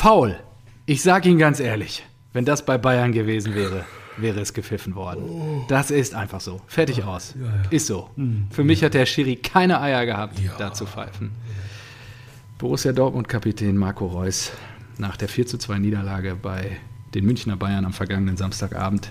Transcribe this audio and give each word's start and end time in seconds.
Faul. 0.00 0.38
Ich 0.86 1.02
sage 1.02 1.28
Ihnen 1.28 1.38
ganz 1.38 1.60
ehrlich, 1.60 2.06
wenn 2.32 2.46
das 2.46 2.64
bei 2.64 2.78
Bayern 2.78 3.12
gewesen 3.12 3.54
wäre, 3.54 3.84
wäre 4.16 4.40
es 4.40 4.54
gepfiffen 4.54 4.94
worden. 4.94 5.66
Das 5.68 5.90
ist 5.90 6.14
einfach 6.14 6.40
so. 6.40 6.62
Fertig 6.68 7.04
aus. 7.04 7.34
Ist 7.68 7.86
so. 7.86 8.08
Für 8.48 8.64
mich 8.64 8.82
hat 8.82 8.94
der 8.94 9.04
Schiri 9.04 9.36
keine 9.36 9.78
Eier 9.78 10.06
gehabt, 10.06 10.40
da 10.56 10.72
zu 10.72 10.86
pfeifen. 10.86 11.32
Borussia 12.56 12.92
Dortmund-Kapitän 12.92 13.76
Marco 13.76 14.06
Reus 14.06 14.52
nach 14.96 15.18
der 15.18 15.28
4 15.28 15.46
zu 15.46 15.58
2 15.58 15.78
Niederlage 15.80 16.34
bei 16.34 16.78
den 17.12 17.26
Münchner 17.26 17.58
Bayern 17.58 17.84
am 17.84 17.92
vergangenen 17.92 18.38
Samstagabend 18.38 19.10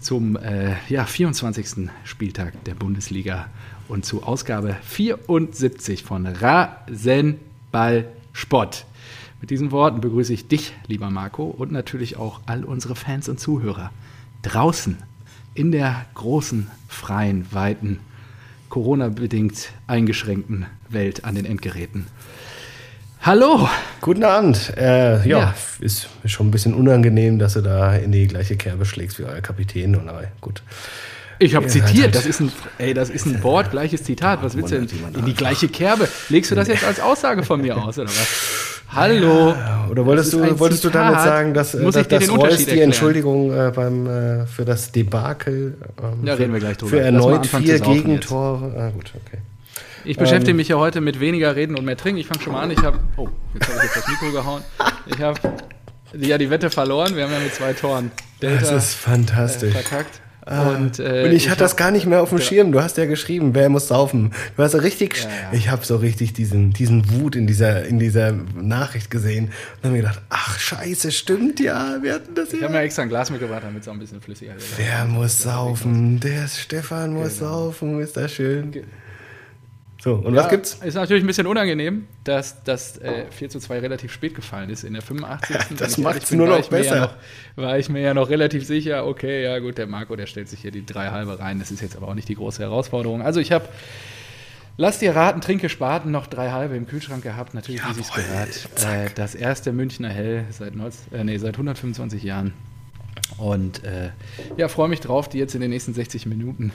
zum 0.00 0.36
äh, 0.36 0.76
ja, 0.88 1.04
24. 1.04 1.90
Spieltag 2.04 2.64
der 2.64 2.76
Bundesliga 2.76 3.48
und 3.88 4.06
zu 4.06 4.22
Ausgabe 4.22 4.74
74 4.84 6.02
von 6.02 6.24
Rasenball 6.24 8.06
Spott. 8.32 8.86
Mit 9.40 9.50
diesen 9.50 9.70
Worten 9.70 10.00
begrüße 10.00 10.32
ich 10.32 10.48
dich, 10.48 10.74
lieber 10.86 11.10
Marco, 11.10 11.44
und 11.44 11.70
natürlich 11.70 12.16
auch 12.16 12.40
all 12.46 12.64
unsere 12.64 12.96
Fans 12.96 13.28
und 13.28 13.38
Zuhörer 13.38 13.90
draußen 14.42 14.96
in 15.54 15.72
der 15.72 16.06
großen, 16.14 16.68
freien, 16.88 17.46
weiten, 17.52 18.00
Corona-bedingt 18.68 19.70
eingeschränkten 19.86 20.66
Welt 20.88 21.24
an 21.24 21.34
den 21.36 21.44
Endgeräten. 21.44 22.06
Hallo! 23.22 23.68
Guten 24.00 24.24
Abend. 24.24 24.72
Äh, 24.76 25.26
ja, 25.28 25.38
Ja. 25.38 25.54
ist 25.80 26.08
schon 26.24 26.48
ein 26.48 26.50
bisschen 26.50 26.74
unangenehm, 26.74 27.38
dass 27.38 27.54
du 27.54 27.62
da 27.62 27.94
in 27.96 28.12
die 28.12 28.26
gleiche 28.28 28.56
Kerbe 28.56 28.84
schlägst 28.84 29.18
wie 29.18 29.24
euer 29.24 29.40
Kapitän. 29.40 29.96
Und 29.96 30.08
aber 30.08 30.24
gut. 30.40 30.62
Ich 31.40 31.54
habe 31.54 31.66
zitiert, 31.68 32.14
das 32.14 32.26
ist 32.26 32.40
ein, 32.40 32.52
ey, 32.78 32.94
das 32.94 33.10
ist 33.10 33.26
ein 33.26 33.42
Wort, 33.42 33.70
gleiches 33.70 34.02
Zitat. 34.04 34.42
Was 34.42 34.56
willst 34.56 34.72
du 34.72 34.80
denn? 34.84 35.14
In 35.14 35.24
die 35.24 35.34
gleiche 35.34 35.68
Kerbe. 35.68 36.08
Legst 36.28 36.50
du 36.50 36.54
das 36.54 36.68
jetzt 36.68 36.84
als 36.84 37.00
Aussage 37.00 37.42
von 37.44 37.60
mir 37.60 37.76
aus, 37.76 37.98
oder 37.98 38.08
was? 38.08 38.74
Hallo. 38.90 39.54
Oder 39.90 40.06
wolltest 40.06 40.32
du, 40.32 40.58
wolltest 40.58 40.84
du 40.84 40.90
damit 40.90 41.18
sagen, 41.20 41.54
dass, 41.54 41.74
äh, 41.74 41.78
Muss 41.82 41.94
dass, 41.94 42.08
dass 42.08 42.30
Reus 42.30 42.64
die? 42.64 42.80
Entschuldigung 42.80 43.52
äh, 43.52 43.70
beim, 43.74 44.06
äh, 44.06 44.46
für 44.46 44.64
das 44.64 44.92
Debakel 44.92 45.76
ähm, 46.02 46.24
Da 46.24 46.34
für, 46.36 46.42
reden 46.42 46.52
wir 46.54 46.60
gleich 46.60 46.76
drüber. 46.78 46.90
für 46.90 47.00
erneut 47.00 47.46
vier 47.46 47.80
Gegentore? 47.80 48.74
Ah, 48.76 48.90
gut, 48.90 49.12
okay. 49.14 49.38
Ich 50.04 50.16
beschäftige 50.16 50.52
Ähm. 50.52 50.56
mich 50.56 50.68
ja 50.68 50.76
heute 50.76 51.00
mit 51.00 51.20
weniger 51.20 51.54
Reden 51.54 51.76
und 51.76 51.84
mehr 51.84 51.96
Trinken. 51.96 52.18
Ich 52.20 52.26
fange 52.26 52.40
schon 52.42 52.52
mal 52.54 52.62
an. 52.62 52.70
Ich 52.70 52.78
habe, 52.82 52.98
oh, 53.16 53.28
jetzt 53.54 53.68
habe 53.68 53.78
ich 53.78 53.82
jetzt 53.84 53.96
das 53.96 54.08
Mikro 54.08 54.30
gehauen. 54.32 54.62
Ich 55.06 55.20
habe 55.20 55.38
ja 56.14 56.38
die 56.38 56.48
Wette 56.48 56.70
verloren. 56.70 57.14
Wir 57.16 57.24
haben 57.24 57.32
ja 57.32 57.40
mit 57.40 57.54
zwei 57.54 57.72
Toren 57.74 58.10
Delta 58.40 58.60
Das 58.72 58.84
ist 58.84 58.94
fantastisch. 58.94 59.74
äh, 59.74 59.82
verkackt. 59.82 60.20
Und 60.50 60.98
äh, 60.98 61.24
und 61.26 61.32
ich, 61.32 61.50
hatte 61.50 61.60
das 61.60 61.76
gar 61.76 61.90
nicht 61.90 62.06
mehr 62.06 62.22
auf 62.22 62.30
dem 62.30 62.38
Schirm. 62.38 62.72
Du 62.72 62.80
hast 62.82 62.96
ja 62.96 63.04
geschrieben, 63.04 63.54
wer 63.54 63.68
muss 63.68 63.88
saufen. 63.88 64.32
Du 64.56 64.62
hast 64.62 64.72
so 64.72 64.78
richtig, 64.78 65.22
Ja, 65.22 65.28
ja. 65.28 65.34
ich 65.52 65.68
habe 65.68 65.84
so 65.84 65.96
richtig 65.96 66.32
diesen, 66.32 66.72
diesen 66.72 67.10
Wut 67.10 67.36
in 67.36 67.46
dieser, 67.46 67.84
in 67.84 67.98
dieser 67.98 68.32
Nachricht 68.32 69.10
gesehen 69.10 69.46
und 69.48 69.84
habe 69.84 69.90
mir 69.92 69.98
gedacht, 70.02 70.22
ach 70.30 70.58
scheiße, 70.58 71.12
stimmt 71.12 71.60
ja, 71.60 71.98
wir 72.00 72.14
hatten 72.14 72.34
das 72.34 72.52
Ich 72.52 72.60
ja. 72.60 72.64
habe 72.66 72.74
mir 72.78 72.80
extra 72.80 73.02
ein 73.02 73.08
Glas 73.10 73.30
mitgebracht, 73.30 73.62
damit 73.64 73.82
es 73.82 73.88
auch 73.88 73.92
ein 73.92 73.98
bisschen 73.98 74.20
flüssiger 74.22 74.52
wird. 74.54 74.64
Wer 74.78 75.04
muss 75.04 75.42
saufen? 75.42 76.18
Der 76.20 76.48
Stefan 76.48 77.12
muss 77.12 77.38
Genau. 77.38 77.50
saufen, 77.64 78.00
ist 78.00 78.16
das 78.16 78.32
schön. 78.32 78.72
So, 80.08 80.14
und 80.14 80.34
Ja, 80.34 80.40
was 80.44 80.48
gibt's? 80.48 80.74
Ist 80.82 80.94
natürlich 80.94 81.22
ein 81.22 81.26
bisschen 81.26 81.46
unangenehm, 81.46 82.06
dass 82.24 82.62
das 82.64 82.96
äh, 82.96 83.26
4 83.30 83.50
zu 83.50 83.60
2 83.60 83.80
relativ 83.80 84.10
spät 84.10 84.34
gefallen 84.34 84.70
ist 84.70 84.82
in 84.82 84.94
der 84.94 85.02
85. 85.02 85.76
das 85.76 85.98
ehrlich 85.98 86.26
bin, 86.26 86.38
nur 86.38 86.46
noch 86.46 86.56
mir 86.56 86.62
Ja 86.62 86.70
besser. 86.70 87.00
noch, 87.00 87.62
war 87.62 87.78
ich 87.78 87.90
mir 87.90 88.00
ja 88.00 88.14
noch 88.14 88.30
relativ 88.30 88.66
sicher, 88.66 89.06
okay, 89.06 89.42
ja 89.44 89.58
gut, 89.58 89.76
der 89.76 89.86
Marco, 89.86 90.16
der 90.16 90.24
stellt 90.24 90.48
sich 90.48 90.60
hier 90.60 90.70
die 90.70 90.86
drei 90.86 91.08
halbe 91.10 91.38
rein. 91.38 91.58
Das 91.58 91.70
ist 91.70 91.82
jetzt 91.82 91.94
aber 91.94 92.08
auch 92.08 92.14
nicht 92.14 92.28
die 92.28 92.36
große 92.36 92.62
Herausforderung. 92.62 93.20
Also 93.20 93.38
ich 93.38 93.52
habe, 93.52 93.68
lass 94.78 94.98
dir 94.98 95.14
raten, 95.14 95.42
trinke 95.42 95.68
Spaten, 95.68 96.10
noch 96.10 96.26
drei 96.26 96.52
halbe 96.52 96.74
im 96.74 96.86
Kühlschrank 96.86 97.22
gehabt, 97.22 97.52
natürlich, 97.52 97.86
wie 97.86 97.92
sie 97.92 98.00
es 98.00 98.10
gehört. 98.10 98.68
Äh, 98.86 99.10
das 99.14 99.34
erste 99.34 99.74
Münchner 99.74 100.08
Hell 100.08 100.46
seit, 100.50 100.74
19, 100.74 101.12
äh, 101.12 101.24
nee, 101.24 101.36
seit 101.36 101.52
125 101.56 102.22
Jahren. 102.22 102.54
Und 103.36 103.84
äh, 103.84 104.08
ja, 104.56 104.68
freue 104.68 104.88
mich 104.88 105.00
drauf, 105.00 105.28
die 105.28 105.36
jetzt 105.36 105.54
in 105.54 105.60
den 105.60 105.68
nächsten 105.68 105.92
60 105.92 106.24
Minuten 106.24 106.72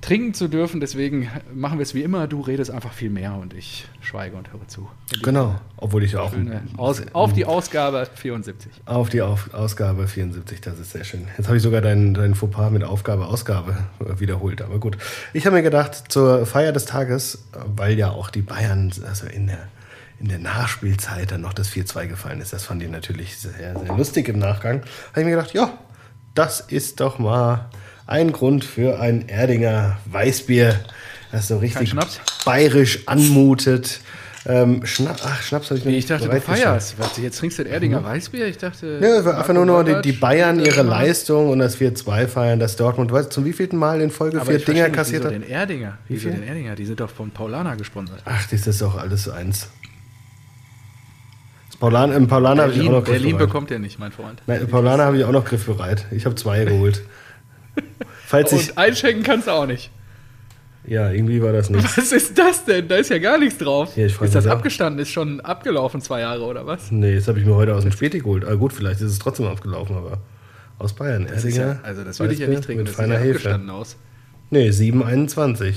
trinken 0.00 0.34
zu 0.34 0.48
dürfen. 0.48 0.80
Deswegen 0.80 1.28
machen 1.54 1.78
wir 1.78 1.82
es 1.82 1.94
wie 1.94 2.02
immer. 2.02 2.26
Du 2.26 2.40
redest 2.40 2.70
einfach 2.70 2.92
viel 2.92 3.10
mehr 3.10 3.34
und 3.34 3.54
ich 3.54 3.86
schweige 4.00 4.36
und 4.36 4.52
höre 4.52 4.66
zu. 4.68 4.88
Genau, 5.22 5.56
obwohl 5.76 6.04
ich 6.04 6.16
auch 6.16 6.32
Aus, 6.76 7.02
auf 7.12 7.32
die 7.32 7.44
Ausgabe 7.44 8.06
74. 8.14 8.70
auf 8.84 9.08
die 9.08 9.22
auf 9.22 9.52
Ausgabe 9.54 10.06
74, 10.06 10.60
das 10.60 10.78
ist 10.78 10.92
sehr 10.92 11.04
schön. 11.04 11.26
Jetzt 11.36 11.46
habe 11.46 11.56
ich 11.56 11.62
sogar 11.62 11.80
deinen 11.80 12.14
dein 12.14 12.34
Fauxpas 12.34 12.70
mit 12.70 12.84
Aufgabe, 12.84 13.26
Ausgabe 13.26 13.76
äh, 14.00 14.20
wiederholt, 14.20 14.62
aber 14.62 14.78
gut. 14.78 14.96
Ich 15.32 15.46
habe 15.46 15.56
mir 15.56 15.62
gedacht, 15.62 16.04
zur 16.08 16.46
Feier 16.46 16.72
des 16.72 16.84
Tages, 16.84 17.44
weil 17.52 17.98
ja 17.98 18.10
auch 18.10 18.30
die 18.30 18.42
Bayern 18.42 18.92
also 19.06 19.26
in 19.26 19.48
der, 19.48 19.68
in 20.20 20.28
der 20.28 20.38
Nachspielzeit 20.38 21.32
dann 21.32 21.40
noch 21.40 21.52
das 21.52 21.70
4-2 21.70 22.06
gefallen 22.06 22.40
ist, 22.40 22.52
das 22.52 22.64
fand 22.64 22.82
ich 22.82 22.90
natürlich 22.90 23.38
sehr, 23.38 23.78
sehr 23.78 23.96
lustig 23.96 24.28
im 24.28 24.38
Nachgang, 24.38 24.82
habe 25.10 25.20
ich 25.20 25.24
mir 25.24 25.32
gedacht, 25.32 25.52
ja, 25.52 25.76
das 26.34 26.60
ist 26.60 27.00
doch 27.00 27.18
mal 27.18 27.70
ein 28.06 28.32
Grund 28.32 28.64
für 28.64 29.00
ein 29.00 29.28
Erdinger 29.28 29.98
Weißbier, 30.06 30.80
das 31.32 31.48
so 31.48 31.58
richtig 31.58 31.94
bayerisch 32.44 33.06
anmutet. 33.06 34.00
Ähm, 34.48 34.86
Schna 34.86 35.16
Ach, 35.24 35.42
Schnaps 35.42 35.70
habe 35.70 35.78
ich 35.78 35.84
noch 35.84 35.90
Ich 35.90 35.96
nicht 35.96 36.10
dachte, 36.10 36.28
du 36.28 36.40
feierst. 36.40 37.00
Was, 37.00 37.16
jetzt 37.16 37.38
trinkst 37.38 37.58
du 37.58 37.64
das 37.64 37.72
Erdinger 37.72 38.04
Weißbier? 38.04 38.46
Ich 38.46 38.58
dachte. 38.58 39.00
Ja, 39.02 39.24
war 39.24 39.38
einfach 39.38 39.52
nur 39.54 39.66
noch 39.66 39.82
die, 39.82 40.00
die 40.02 40.12
Bayern 40.12 40.60
ihre 40.64 40.82
Leistung 40.82 41.50
und 41.50 41.58
das 41.58 41.76
4-2 41.80 42.28
feiern, 42.28 42.60
dass 42.60 42.76
Dortmund, 42.76 43.10
weißt 43.10 43.26
du, 43.26 43.30
zum 43.30 43.44
wievielten 43.44 43.76
Mal 43.76 44.00
in 44.00 44.12
Folge 44.12 44.36
Aber 44.40 44.46
vier 44.46 44.56
ich 44.58 44.64
Dinger 44.64 44.84
nicht, 44.84 44.94
kassiert 44.94 45.24
hat? 45.24 45.32
den 45.32 45.42
Erdinger? 45.42 45.98
Wieso 46.06 46.28
viel? 46.28 46.38
den 46.38 46.44
Erdinger? 46.46 46.76
Die 46.76 46.86
sind 46.86 47.00
doch 47.00 47.10
von 47.10 47.32
Paulaner 47.32 47.74
gesponsert. 47.74 48.22
Ach, 48.24 48.46
das 48.48 48.64
ist 48.68 48.80
doch 48.80 48.96
alles 48.96 49.28
eins. 49.28 49.68
Das 51.68 51.76
Paulan, 51.78 52.12
Im 52.12 52.28
Paulaner 52.28 52.62
habe 52.62 52.72
ich 52.72 52.78
auch 52.78 52.82
Berlin, 52.84 52.92
noch 52.92 53.04
Berlin 53.04 53.22
griffbereit. 53.30 53.48
bekommt 53.48 53.70
er 53.72 53.78
nicht, 53.80 53.98
mein 53.98 54.12
Freund. 54.12 54.42
Nein, 54.46 54.60
im 54.60 54.68
Paulaner 54.68 55.06
habe 55.06 55.18
ich 55.18 55.24
auch 55.24 55.32
noch 55.32 55.44
griffbereit. 55.44 56.06
Ich 56.12 56.24
habe 56.24 56.36
zwei 56.36 56.64
geholt. 56.64 57.02
Falls 58.26 58.52
ich. 58.52 58.70
Und 58.70 58.78
einschenken 58.78 59.22
kannst 59.22 59.46
du 59.46 59.52
auch 59.52 59.66
nicht. 59.66 59.90
Ja, 60.86 61.10
irgendwie 61.10 61.42
war 61.42 61.52
das 61.52 61.68
nicht. 61.68 61.82
Was 61.98 62.12
ist 62.12 62.38
das 62.38 62.64
denn? 62.64 62.86
Da 62.86 62.96
ist 62.96 63.10
ja 63.10 63.18
gar 63.18 63.38
nichts 63.38 63.58
drauf. 63.58 63.96
Ja, 63.96 64.06
ist 64.06 64.20
das 64.34 64.46
auch. 64.46 64.52
abgestanden? 64.52 65.00
Ist 65.02 65.10
schon 65.10 65.40
abgelaufen, 65.40 66.00
zwei 66.00 66.20
Jahre 66.20 66.42
oder 66.44 66.64
was? 66.66 66.92
Nee, 66.92 67.16
das 67.16 67.26
habe 67.26 67.40
ich 67.40 67.46
mir 67.46 67.54
heute 67.56 67.74
aus 67.74 67.82
dem 67.82 67.90
Späti 67.92 68.20
geholt. 68.20 68.44
Ah, 68.44 68.54
gut, 68.54 68.72
vielleicht 68.72 69.00
ist 69.00 69.10
es 69.10 69.18
trotzdem 69.18 69.46
abgelaufen, 69.46 69.96
aber 69.96 70.18
aus 70.78 70.92
Bayern. 70.92 71.26
Das 71.26 71.42
ja, 71.56 71.80
also 71.82 72.04
das 72.04 72.20
würde 72.20 72.34
ich 72.34 72.38
ja 72.40 72.46
nicht 72.46 72.62
trinken. 72.62 72.84
Mit 72.84 72.88
Das 72.88 72.96
sieht 72.96 73.04
feiner 73.04 73.14
ja 73.14 73.20
Hefe. 73.34 73.60
aus. 73.72 73.96
Nee, 74.50 74.68
7,21. 74.70 75.74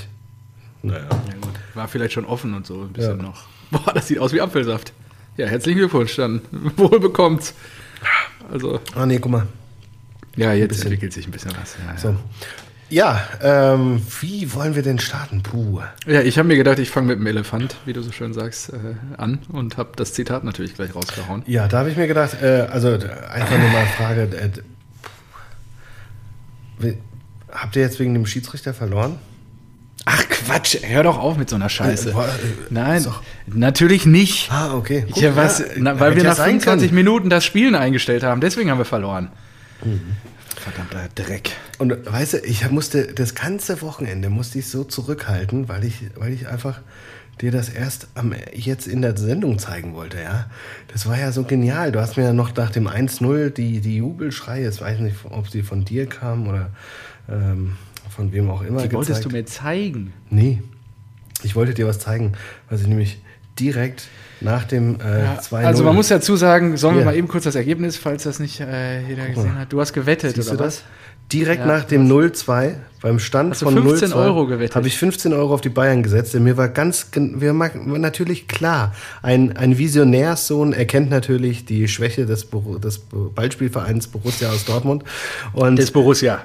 Naja. 0.83 0.99
Ja, 1.09 1.33
gut. 1.41 1.53
War 1.73 1.87
vielleicht 1.87 2.13
schon 2.13 2.25
offen 2.25 2.53
und 2.53 2.67
so 2.67 2.81
ein 2.83 2.89
bisschen 2.93 3.17
Ja. 3.17 3.23
noch. 3.23 3.43
Boah, 3.71 3.93
das 3.93 4.07
sieht 4.07 4.19
aus 4.19 4.31
wie 4.31 4.41
Apfelsaft. 4.41 4.93
Ja, 5.37 5.47
herzlichen 5.47 5.79
Glückwunsch 5.79 6.15
dann. 6.17 6.41
Wohl 6.77 6.99
bekommt's. 6.99 7.55
Also, 8.51 8.79
Ah, 8.95 9.05
nee, 9.07 9.17
guck 9.19 9.31
mal. 9.31 9.47
Ja, 10.39 10.53
jetzt 10.53 10.81
entwickelt 10.81 11.13
sich 11.13 11.27
ein 11.27 11.31
bisschen 11.31 11.51
was. 11.59 11.75
Ja, 11.85 11.97
So. 11.97 12.15
Ja, 12.91 13.23
ähm, 13.43 14.01
wie 14.19 14.51
wollen 14.53 14.73
wir 14.73 14.81
denn 14.81 14.97
starten? 14.97 15.43
Puh. 15.43 15.79
ja. 16.07 16.13
ja 16.13 16.21
ich 16.21 16.39
habe 16.39 16.47
mir 16.47 16.55
gedacht, 16.55 16.79
ich 16.79 16.89
fange 16.89 17.07
mit 17.07 17.19
dem 17.19 17.27
Elefant, 17.27 17.75
wie 17.85 17.93
du 17.93 18.01
so 18.01 18.11
schön 18.11 18.33
sagst, 18.33 18.73
äh, 18.73 18.77
an 19.15 19.39
und 19.51 19.77
habe 19.77 19.91
das 19.95 20.13
Zitat 20.13 20.43
natürlich 20.43 20.73
gleich 20.73 20.95
rausgehauen. 20.95 21.43
Ja, 21.45 21.67
da 21.67 21.79
habe 21.79 21.91
ich 21.91 21.97
mir 21.97 22.07
gedacht, 22.07 22.41
äh, 22.41 22.67
also 22.71 22.89
einfach 22.89 23.59
nur 23.59 23.69
mal 23.69 23.79
eine 23.79 23.87
Frage. 23.89 24.53
Äh, 26.81 26.95
habt 27.51 27.75
ihr 27.75 27.83
jetzt 27.83 27.99
wegen 27.99 28.15
dem 28.15 28.25
Schiedsrichter 28.25 28.73
verloren? 28.73 29.19
Ach 30.05 30.23
Quatsch, 30.27 30.77
hör 30.81 31.03
doch 31.03 31.19
auf 31.19 31.37
mit 31.37 31.49
so 31.49 31.57
einer 31.57 31.69
Scheiße. 31.69 32.09
Äh, 32.09 32.13
äh, 32.13 32.25
Nein, 32.71 33.05
natürlich 33.45 34.07
nicht. 34.07 34.51
Ah, 34.51 34.73
okay. 34.73 35.05
Ich, 35.09 35.17
ja, 35.17 35.35
was, 35.35 35.63
na, 35.77 35.99
weil 35.99 36.15
wir 36.15 36.23
nach 36.23 36.37
25 36.37 36.91
Minuten. 36.91 36.95
Minuten 36.95 37.29
das 37.29 37.45
Spielen 37.45 37.75
eingestellt 37.75 38.23
haben, 38.23 38.41
deswegen 38.41 38.71
haben 38.71 38.79
wir 38.79 38.85
verloren. 38.85 39.29
Mhm. 39.83 40.15
Verdammter 40.71 41.09
Dreck. 41.15 41.51
Und 41.77 42.05
weißt 42.05 42.33
du, 42.33 42.37
ich 42.39 42.69
musste 42.69 43.07
das 43.07 43.35
ganze 43.35 43.81
Wochenende 43.81 44.29
musste 44.29 44.59
ich 44.59 44.67
so 44.67 44.83
zurückhalten, 44.83 45.67
weil 45.67 45.83
ich, 45.83 46.11
weil 46.15 46.33
ich 46.33 46.47
einfach 46.47 46.81
dir 47.41 47.51
das 47.51 47.69
erst 47.69 48.07
am, 48.15 48.33
jetzt 48.53 48.87
in 48.87 49.01
der 49.01 49.17
Sendung 49.17 49.59
zeigen 49.59 49.93
wollte, 49.93 50.21
ja. 50.21 50.49
Das 50.89 51.07
war 51.07 51.17
ja 51.17 51.31
so 51.31 51.43
genial. 51.43 51.91
Du 51.91 51.99
hast 51.99 52.17
mir 52.17 52.23
ja 52.23 52.33
noch 52.33 52.55
nach 52.55 52.69
dem 52.69 52.87
1-0 52.87 53.49
die, 53.51 53.79
die 53.79 53.97
Jubelschreie, 53.97 54.69
ich 54.69 54.81
weiß 54.81 54.99
nicht, 54.99 55.15
ob 55.29 55.49
sie 55.49 55.63
von 55.63 55.85
dir 55.85 56.05
kamen 56.05 56.47
oder 56.47 56.69
ähm, 57.29 57.77
von 58.09 58.31
wem 58.31 58.49
auch 58.49 58.61
immer. 58.61 58.85
Die 58.85 58.91
wolltest 58.93 59.23
du 59.23 59.29
gezeigt. 59.29 59.33
mir 59.33 59.45
zeigen. 59.45 60.13
Nee. 60.29 60.61
Ich 61.43 61.55
wollte 61.55 61.73
dir 61.73 61.87
was 61.87 61.99
zeigen, 61.99 62.33
was 62.69 62.81
ich 62.81 62.87
nämlich 62.87 63.21
direkt 63.57 64.09
nach 64.41 64.63
dem 64.65 64.95
äh, 64.95 65.39
2-0. 65.39 65.55
Also 65.65 65.83
man 65.83 65.95
muss 65.95 66.07
dazu 66.07 66.35
sagen, 66.35 66.77
sollen 66.77 66.97
wir 66.97 67.05
mal 67.05 67.15
eben 67.15 67.27
kurz 67.27 67.43
das 67.43 67.55
Ergebnis, 67.55 67.97
falls 67.97 68.23
das 68.23 68.39
nicht 68.39 68.59
äh, 68.59 69.01
jeder 69.07 69.27
gesehen 69.27 69.57
hat. 69.57 69.71
Du 69.71 69.79
hast 69.81 69.93
gewettet, 69.93 70.35
Siehst 70.35 70.49
du 70.49 70.53
oder 70.53 70.65
das? 70.65 70.83
direkt 71.31 71.61
Ja, 71.61 71.67
nach 71.67 71.83
dem 71.85 72.07
0-2 72.09 72.75
beim 73.01 73.19
Stand 73.19 73.51
Hast 73.51 73.61
du 73.61 73.65
von 73.65 73.81
15 73.81 74.09
0-2 74.11 74.15
Euro 74.15 74.45
gewettet? 74.45 74.75
habe 74.75 74.87
ich 74.87 74.97
15 74.97 75.33
Euro 75.33 75.53
auf 75.53 75.61
die 75.61 75.69
Bayern 75.69 76.03
gesetzt. 76.03 76.33
Denn 76.33 76.43
mir 76.43 76.57
war 76.57 76.67
ganz, 76.69 77.07
mir 77.15 77.57
war 77.57 77.71
natürlich 77.97 78.47
klar, 78.47 78.93
ein, 79.21 79.55
ein 79.55 79.77
Visionärssohn 79.77 80.73
erkennt 80.73 81.09
natürlich 81.09 81.65
die 81.65 81.87
Schwäche 81.87 82.25
des, 82.25 82.47
des 82.83 83.01
Ballspielvereins 83.35 84.07
Borussia 84.07 84.49
aus 84.49 84.65
Dortmund. 84.65 85.03
Und 85.53 85.77
Des 85.77 85.91
Borussia. 85.91 86.43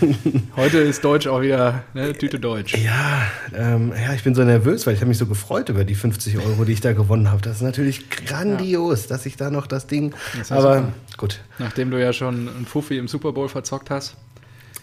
Heute 0.56 0.78
ist 0.78 1.04
Deutsch 1.04 1.26
auch 1.26 1.40
wieder 1.42 1.84
ne, 1.94 2.12
Tüte 2.12 2.38
Deutsch. 2.38 2.74
ja, 2.76 3.22
ähm, 3.56 3.92
ja, 4.00 4.14
ich 4.14 4.22
bin 4.22 4.34
so 4.34 4.44
nervös, 4.44 4.86
weil 4.86 4.94
ich 4.94 5.00
habe 5.00 5.08
mich 5.08 5.18
so 5.18 5.26
gefreut 5.26 5.68
über 5.68 5.84
die 5.84 5.94
50 5.94 6.38
Euro, 6.38 6.64
die 6.64 6.72
ich 6.72 6.80
da 6.80 6.92
gewonnen 6.92 7.30
habe. 7.30 7.42
Das 7.42 7.56
ist 7.56 7.62
natürlich 7.62 8.08
grandios, 8.10 9.06
dass 9.06 9.26
ich 9.26 9.36
da 9.36 9.50
noch 9.50 9.66
das 9.66 9.86
Ding. 9.86 10.14
Das 10.36 10.50
ja 10.50 10.56
aber 10.56 10.74
super. 10.76 10.92
gut, 11.16 11.40
Nachdem 11.58 11.90
du 11.90 12.00
ja 12.00 12.12
schon 12.12 12.48
einen 12.48 12.66
Fuffi 12.66 12.98
im 12.98 13.08
Super 13.08 13.32
Bowl 13.32 13.48
verzockt 13.48 13.90
hast. 13.90 14.14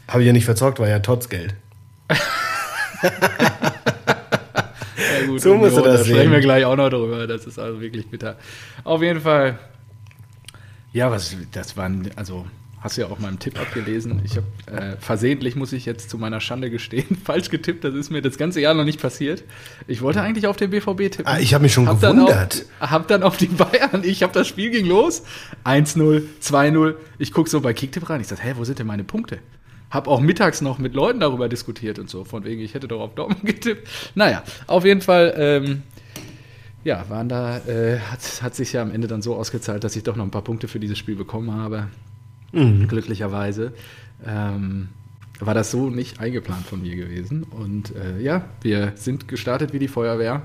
Habe 0.07 0.21
ich 0.21 0.27
ja 0.27 0.33
nicht 0.33 0.45
verzockt, 0.45 0.79
war 0.79 0.87
ja 0.87 0.99
Tots 0.99 1.29
Geld. 1.29 1.55
Ja, 4.97 5.25
gut, 5.27 5.41
So 5.41 5.55
musst 5.55 5.75
du 5.77 5.81
da 5.81 5.93
das 5.93 6.01
sprechen 6.05 6.21
sehen. 6.23 6.31
wir 6.31 6.39
gleich 6.39 6.65
auch 6.65 6.75
noch 6.75 6.89
drüber. 6.89 7.27
Das 7.27 7.45
ist 7.45 7.59
also 7.59 7.81
wirklich 7.81 8.07
bitter. 8.07 8.37
Auf 8.83 9.01
jeden 9.01 9.21
Fall. 9.21 9.59
Ja, 10.93 11.11
was, 11.11 11.35
das 11.51 11.75
waren, 11.75 12.09
also 12.15 12.45
hast 12.79 12.97
du 12.97 13.01
ja 13.01 13.07
auch 13.07 13.19
meinem 13.19 13.37
Tipp 13.39 13.59
abgelesen. 13.59 14.21
Ich 14.23 14.37
habe 14.37 14.45
äh, 14.71 14.95
versehentlich, 14.97 15.55
muss 15.57 15.73
ich 15.73 15.85
jetzt 15.85 16.09
zu 16.09 16.17
meiner 16.17 16.39
Schande 16.39 16.69
gestehen, 16.69 17.17
falsch 17.25 17.49
getippt. 17.49 17.83
Das 17.83 17.93
ist 17.95 18.11
mir 18.11 18.21
das 18.21 18.37
ganze 18.37 18.61
Jahr 18.61 18.73
noch 18.73 18.85
nicht 18.85 19.01
passiert. 19.01 19.43
Ich 19.87 20.01
wollte 20.01 20.21
eigentlich 20.21 20.47
auf 20.47 20.55
den 20.55 20.69
BVB 20.69 20.97
tippen. 21.11 21.25
Ah, 21.27 21.39
ich 21.39 21.53
habe 21.53 21.63
mich 21.63 21.73
schon 21.73 21.87
Hab 21.87 21.99
gewundert. 21.99 22.59
Dann 22.59 22.67
auf, 22.79 22.91
hab 22.91 23.07
dann 23.09 23.23
auf 23.23 23.35
die 23.37 23.47
Bayern. 23.47 24.03
Ich 24.03 24.23
habe 24.23 24.31
das 24.31 24.47
Spiel 24.47 24.69
ging 24.71 24.85
los. 24.85 25.23
1-0, 25.65 26.23
2-0. 26.41 26.95
Ich 27.17 27.33
gucke 27.33 27.49
so 27.49 27.59
bei 27.59 27.73
Kicktipp 27.73 28.09
rein. 28.09 28.21
Ich 28.21 28.27
sage, 28.27 28.41
hä, 28.41 28.53
wo 28.55 28.63
sind 28.63 28.79
denn 28.79 28.87
meine 28.87 29.03
Punkte? 29.03 29.39
Hab 29.95 30.09
auch 30.09 30.19
mittags 30.19 30.59
noch 30.61 30.77
mit 30.77 30.93
Leuten 30.93 31.21
darüber 31.21 31.47
diskutiert 31.47 31.99
und 31.99 32.09
so. 32.09 32.25
Von 32.25 32.43
wegen, 32.43 32.61
ich 32.61 32.73
hätte 32.73 32.87
doch 32.87 32.99
auf 32.99 33.15
Dortmund 33.15 33.45
getippt. 33.45 33.87
Naja, 34.13 34.43
auf 34.67 34.83
jeden 34.83 35.01
Fall, 35.01 35.33
ähm, 35.37 35.83
ja, 36.83 37.05
waren 37.09 37.29
da, 37.29 37.59
äh, 37.59 37.99
hat, 37.99 38.19
hat 38.41 38.55
sich 38.55 38.73
ja 38.73 38.81
am 38.81 38.91
Ende 38.91 39.07
dann 39.07 39.21
so 39.21 39.35
ausgezahlt, 39.35 39.85
dass 39.85 39.95
ich 39.95 40.03
doch 40.03 40.17
noch 40.17 40.25
ein 40.25 40.31
paar 40.31 40.43
Punkte 40.43 40.67
für 40.67 40.79
dieses 40.79 40.97
Spiel 40.97 41.15
bekommen 41.15 41.51
habe. 41.53 41.87
Glücklicherweise. 42.51 43.73
Ähm, 44.25 44.89
war 45.39 45.53
das 45.53 45.71
so 45.71 45.89
nicht 45.89 46.19
eingeplant 46.19 46.65
von 46.65 46.81
mir 46.81 46.95
gewesen. 46.95 47.43
Und 47.43 47.95
äh, 47.95 48.19
ja, 48.19 48.45
wir 48.61 48.93
sind 48.95 49.27
gestartet 49.27 49.73
wie 49.73 49.79
die 49.79 49.87
Feuerwehr, 49.87 50.43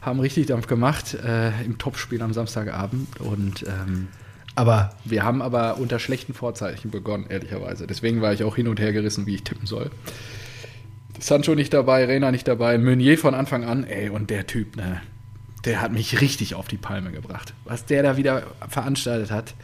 haben 0.00 0.20
richtig 0.20 0.46
Dampf 0.46 0.66
gemacht 0.66 1.14
äh, 1.14 1.64
im 1.64 1.78
Topspiel 1.78 2.22
am 2.22 2.32
Samstagabend 2.32 3.20
und 3.20 3.64
ähm, 3.64 4.08
Aber 4.56 4.90
wir 5.04 5.22
haben 5.22 5.42
aber 5.42 5.76
unter 5.76 5.98
schlechten 5.98 6.32
Vorzeichen 6.32 6.90
begonnen, 6.90 7.26
ehrlicherweise. 7.28 7.86
Deswegen 7.86 8.22
war 8.22 8.32
ich 8.32 8.42
auch 8.42 8.56
hin 8.56 8.68
und 8.68 8.80
her 8.80 8.92
gerissen, 8.92 9.26
wie 9.26 9.34
ich 9.34 9.44
tippen 9.44 9.66
soll. 9.66 9.90
Sancho 11.20 11.54
nicht 11.54 11.72
dabei, 11.72 12.06
Reina 12.06 12.30
nicht 12.30 12.48
dabei, 12.48 12.78
Meunier 12.78 13.18
von 13.18 13.34
Anfang 13.34 13.64
an. 13.64 13.84
Ey, 13.84 14.08
und 14.08 14.30
der 14.30 14.46
Typ, 14.46 14.76
ne, 14.76 15.02
der 15.66 15.82
hat 15.82 15.92
mich 15.92 16.22
richtig 16.22 16.54
auf 16.54 16.68
die 16.68 16.78
Palme 16.78 17.12
gebracht. 17.12 17.52
Was 17.64 17.84
der 17.84 18.02
da 18.02 18.16
wieder 18.16 18.44
veranstaltet 18.68 19.30
hat, 19.30 19.54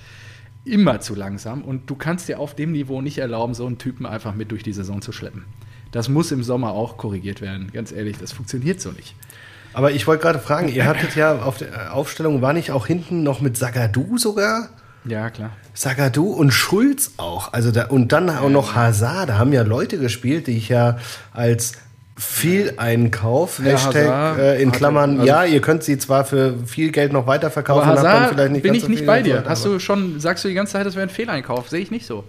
immer 0.65 1.01
zu 1.01 1.15
langsam. 1.15 1.63
Und 1.63 1.89
du 1.89 1.95
kannst 1.95 2.29
dir 2.29 2.39
auf 2.39 2.55
dem 2.55 2.73
Niveau 2.73 3.01
nicht 3.01 3.19
erlauben, 3.19 3.55
so 3.55 3.67
einen 3.67 3.79
Typen 3.79 4.05
einfach 4.05 4.35
mit 4.35 4.51
durch 4.51 4.63
die 4.63 4.75
Saison 4.75 5.01
zu 5.01 5.13
schleppen. 5.13 5.47
Das 5.91 6.11
muss 6.11 6.33
im 6.33 6.43
Sommer 6.43 6.73
auch 6.73 6.99
korrigiert 6.99 7.41
werden. 7.41 7.71
Ganz 7.73 7.93
ehrlich, 7.93 8.19
das 8.19 8.33
funktioniert 8.33 8.81
so 8.81 8.93
nicht. 8.93 9.15
Aber 9.73 9.93
ich 9.93 10.07
wollte 10.07 10.23
gerade 10.23 10.39
fragen, 10.39 10.69
ihr 10.69 10.85
hattet 10.85 11.17
ja 11.17 11.41
auf 11.41 11.59
der 11.59 11.95
Aufstellung, 11.95 12.43
war 12.43 12.53
nicht 12.53 12.73
auch 12.73 12.87
hinten 12.87 13.23
noch 13.23 13.41
mit 13.41 13.57
Sagadu 13.57 14.19
sogar? 14.19 14.69
Ja, 15.05 15.31
klar. 15.31 15.51
Sagadu 15.75 16.27
und 16.33 16.53
Schulz 16.53 17.13
auch. 17.17 17.53
Also 17.53 17.73
da, 17.73 17.87
und 17.87 18.13
dann 18.13 18.31
auch 18.31 18.49
noch 18.51 18.75
Hazard. 18.75 19.29
Da 19.31 19.39
haben 19.39 19.53
ja 19.53 19.63
Leute 19.63 19.99
gespielt, 19.99 20.47
die 20.47 20.57
ich 20.57 20.69
ja 20.69 20.99
als 21.33 21.73
Fehleinkauf, 22.17 23.59
Ja, 23.59 23.73
Hashtag 23.73 24.07
Hazard 24.07 24.39
äh, 24.39 24.63
in 24.63 24.71
Klammern, 24.71 25.15
also- 25.21 25.27
ja, 25.27 25.45
ihr 25.45 25.61
könnt 25.61 25.83
sie 25.83 25.99
zwar 25.99 26.25
für 26.25 26.55
viel 26.67 26.93
Geld 26.93 27.13
noch 27.13 27.27
weiterverkaufen, 27.27 27.83
Aber 27.83 27.91
habt 27.99 28.05
dann 28.05 28.23
Hazard 28.53 28.63
bin 28.63 28.75
ich 28.75 28.83
so 28.83 28.89
nicht 28.89 28.99
viel 28.99 29.07
bei 29.07 29.23
dir. 29.23 29.35
Geld, 29.37 29.49
Hast 29.49 29.65
du 29.65 29.79
schon, 29.79 30.21
sagst 30.21 30.45
du 30.45 30.49
die 30.49 30.55
ganze 30.55 30.75
Zeit, 30.75 30.87
das 30.87 30.95
wäre 30.95 31.07
ein 31.07 31.11
Fehleinkauf? 31.11 31.69
Sehe 31.69 31.81
ich 31.81 31.91
nicht 31.91 32.07
so. 32.07 32.23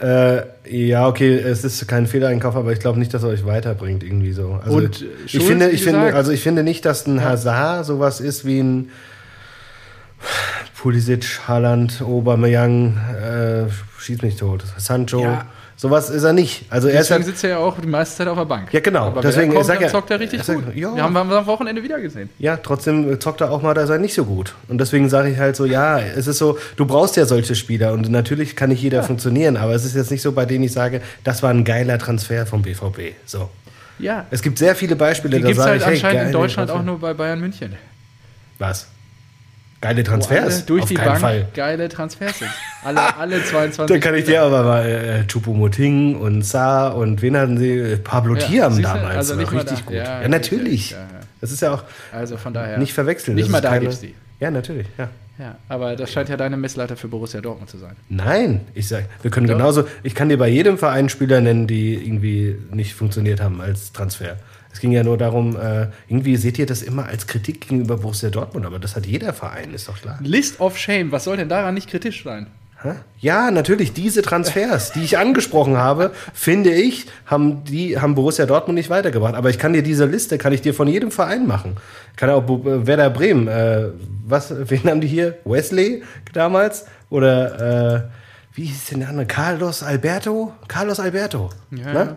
Äh, 0.00 0.42
ja, 0.68 1.06
okay, 1.08 1.36
es 1.36 1.64
ist 1.64 1.86
kein 1.88 2.06
Fehleinkauf, 2.06 2.54
aber 2.56 2.72
ich 2.72 2.80
glaube 2.80 2.98
nicht, 2.98 3.12
dass 3.12 3.22
er 3.22 3.30
euch 3.30 3.44
weiterbringt 3.44 4.02
irgendwie 4.02 4.32
so. 4.32 4.60
Also 4.64 4.76
Und, 4.76 5.02
äh, 5.02 5.06
ich 5.26 5.32
Schulz, 5.32 5.44
finde, 5.46 5.70
ich 5.70 5.82
finde, 5.82 6.14
also 6.14 6.30
ich 6.32 6.42
finde 6.42 6.62
nicht, 6.62 6.84
dass 6.84 7.06
ein 7.06 7.22
Hazard 7.24 7.86
sowas 7.86 8.20
ist 8.20 8.44
wie 8.44 8.60
ein 8.60 8.90
Pulisic, 10.82 11.38
Haaland, 11.46 12.02
Aubameyang, 12.02 12.96
äh, 13.22 13.70
schieß 14.00 14.20
mich 14.22 14.34
tot, 14.36 14.64
Sancho. 14.78 15.22
Ja. 15.22 15.46
Sowas 15.76 16.10
ist 16.10 16.24
er 16.24 16.32
nicht. 16.32 16.64
Also 16.70 16.88
er 16.88 16.94
ist 17.00 17.08
Deswegen 17.10 17.24
halt, 17.24 17.26
sitzt 17.34 17.44
er 17.44 17.50
ja 17.50 17.58
auch 17.58 17.78
die 17.78 17.86
meiste 17.86 18.16
Zeit 18.16 18.26
auf 18.26 18.36
der 18.36 18.44
Bank. 18.46 18.72
Ja, 18.72 18.80
genau. 18.80 19.06
Aber 19.06 19.20
Deswegen, 19.20 19.52
er 19.52 19.58
kommt, 19.62 19.68
ja- 19.68 19.74
dann 19.80 19.88
zockt 19.90 20.10
er 20.10 20.18
richtig 20.20 20.40
ich 20.40 20.46
sag- 20.46 20.56
gut. 20.56 20.74
ja. 20.74 20.94
Wir 20.94 21.02
haben 21.04 21.12
ihn 21.16 21.32
am 21.32 21.46
Wochenende 21.46 21.82
wieder 21.84 22.00
gesehen. 22.00 22.30
ja, 22.40 22.56
trotzdem 22.56 23.20
zockt 23.20 23.40
er 23.42 23.52
auch 23.52 23.62
mal, 23.62 23.74
da 23.74 23.82
ist 23.82 23.90
er 23.90 23.98
nicht 23.98 24.14
so 24.14 24.24
gut. 24.24 24.54
Und 24.68 24.78
deswegen 24.78 25.08
sage 25.08 25.30
ich 25.30 25.38
halt 25.38 25.54
so, 25.54 25.64
ja, 25.66 26.00
es 26.00 26.26
ist 26.26 26.38
so, 26.38 26.58
du 26.76 26.84
brauchst 26.84 27.16
ja 27.16 27.26
solche 27.26 27.54
Spieler 27.54 27.92
und 27.92 28.10
natürlich 28.10 28.56
kann 28.56 28.68
nicht 28.70 28.82
jeder 28.82 29.04
funktionieren, 29.04 29.56
aber 29.56 29.74
es 29.76 29.84
ist 29.84 29.94
jetzt 29.94 30.10
nicht 30.10 30.22
so, 30.22 30.32
bei 30.32 30.46
denen 30.46 30.64
ich 30.64 30.72
sage, 30.72 31.00
das 31.22 31.44
war 31.44 31.50
ein 31.50 31.62
geiler 31.64 31.98
Transfer 31.98 32.44
vom 32.44 32.62
BVB. 32.62 33.14
So. 33.24 33.50
Ja. 34.00 34.26
Es 34.32 34.42
gibt 34.42 34.58
sehr 34.58 34.74
viele 34.74 34.96
Beispiele, 34.96 35.36
Die 35.36 35.42
da 35.42 35.48
gibt 35.48 35.58
es 35.60 35.64
sage 35.64 35.70
halt 35.70 35.80
ich, 35.80 35.86
hey, 35.86 35.94
anscheinend 35.94 36.16
in 36.18 36.32
geile 36.32 36.32
Deutschland 36.32 36.70
auch 36.70 36.74
Transfer. 36.74 36.90
nur 36.92 37.00
bei 37.00 37.14
Bayern 37.14 37.40
München. 37.40 37.74
Was? 38.58 38.88
Geile 39.82 40.02
Transfers? 40.04 40.64
durch 40.64 40.84
Auf 40.84 40.88
die 40.88 40.94
keinen 40.94 41.06
Bank 41.08 41.20
Fall. 41.20 41.46
geile 41.54 41.88
Transfers 41.90 42.38
sind. 42.38 42.50
Alle, 42.84 43.16
alle 43.18 43.44
22. 43.44 43.94
Da 43.94 43.98
kann 44.00 44.14
ich 44.18 44.24
dir 44.24 44.42
aber 44.42 44.62
mal 44.62 44.86
äh, 44.86 45.24
Choupo-Moting 45.26 46.16
und 46.16 46.42
Saar 46.42 46.96
und 46.96 47.20
wen 47.20 47.36
hatten 47.36 47.58
sie? 47.58 47.70
Äh, 47.78 47.96
Pablo 47.98 48.34
Ja, 48.36 48.40
Thiam 48.46 48.80
damals. 48.80 49.16
Also 49.16 49.34
nicht 49.34 49.52
richtig 49.52 49.80
da. 49.80 49.84
gut. 49.84 49.94
Ja, 49.94 50.22
Ja, 50.22 50.28
natürlich. 50.28 50.92
ja. 50.92 50.98
Das 51.40 51.50
ist 51.52 51.60
ja 51.60 51.74
auch 51.74 51.84
Also 52.12 52.36
von 52.38 52.54
daher. 52.54 52.78
nicht 52.78 52.94
verwechseln. 52.94 53.34
Nicht 53.34 53.46
Das 53.48 53.52
mal 53.52 53.60
da 53.60 53.70
keine- 53.70 53.88
die. 53.88 54.14
Ja, 54.40 54.50
natürlich. 54.50 54.86
Ja. 54.96 55.08
Ja, 55.38 55.56
aber 55.68 55.96
das 55.96 56.12
scheint 56.12 56.28
ja 56.28 56.36
deine 56.36 56.56
Messleiter 56.56 56.94
für 56.96 57.08
Borussia 57.08 57.40
Dortmund 57.40 57.68
zu 57.68 57.78
sein. 57.78 57.96
Nein, 58.08 58.60
ich 58.74 58.86
sag, 58.86 59.04
wir 59.22 59.30
können 59.30 59.46
Doch. 59.48 59.54
genauso, 59.54 59.84
ich 60.04 60.14
kann 60.14 60.28
dir 60.28 60.36
bei 60.38 60.46
jedem 60.46 60.78
Verein 60.78 61.08
Spieler 61.08 61.40
nennen, 61.40 61.66
die 61.66 61.94
irgendwie 61.94 62.56
nicht 62.70 62.94
funktioniert 62.94 63.40
haben 63.40 63.60
als 63.60 63.92
Transfer. 63.92 64.36
Es 64.72 64.80
ging 64.80 64.92
ja 64.92 65.04
nur 65.04 65.18
darum, 65.18 65.56
äh, 65.56 65.88
irgendwie 66.08 66.36
seht 66.36 66.58
ihr 66.58 66.66
das 66.66 66.82
immer 66.82 67.06
als 67.06 67.26
Kritik 67.26 67.60
gegenüber 67.60 67.98
Borussia 67.98 68.30
Dortmund, 68.30 68.66
aber 68.66 68.78
das 68.78 68.96
hat 68.96 69.06
jeder 69.06 69.32
Verein, 69.32 69.74
ist 69.74 69.88
doch 69.88 70.00
klar. 70.00 70.18
List 70.22 70.60
of 70.60 70.78
Shame, 70.78 71.12
was 71.12 71.24
soll 71.24 71.36
denn 71.36 71.48
daran 71.48 71.74
nicht 71.74 71.88
kritisch 71.88 72.24
sein? 72.24 72.46
Ja, 73.20 73.50
natürlich, 73.50 73.92
diese 73.92 74.22
Transfers, 74.22 74.92
die 74.92 75.02
ich 75.02 75.18
angesprochen 75.18 75.76
habe, 75.76 76.10
finde 76.34 76.72
ich, 76.72 77.06
haben, 77.26 77.64
die, 77.64 78.00
haben 78.00 78.14
Borussia 78.14 78.46
Dortmund 78.46 78.76
nicht 78.76 78.90
weitergebracht. 78.90 79.34
Aber 79.34 79.50
ich 79.50 79.58
kann 79.58 79.72
dir 79.72 79.82
diese 79.82 80.06
Liste, 80.06 80.38
kann 80.38 80.52
ich 80.52 80.62
dir 80.62 80.74
von 80.74 80.88
jedem 80.88 81.10
Verein 81.10 81.46
machen. 81.46 81.76
Kann 82.16 82.30
auch 82.30 82.44
äh, 82.48 82.86
Werder 82.86 83.10
Bremen, 83.10 83.46
äh, 83.46 83.90
was, 84.26 84.52
wen 84.70 84.82
haben 84.84 85.00
die 85.00 85.08
hier? 85.08 85.38
Wesley 85.44 86.02
damals? 86.32 86.86
Oder, 87.10 87.94
äh, 87.94 88.02
wie 88.54 88.64
hieß 88.64 88.86
denn 88.86 89.00
der 89.00 89.10
andere? 89.10 89.26
Carlos 89.26 89.82
Alberto? 89.82 90.52
Carlos 90.68 90.98
Alberto. 90.98 91.50
Ja, 91.70 91.92
ne? 91.92 91.92
Ja, 91.94 92.16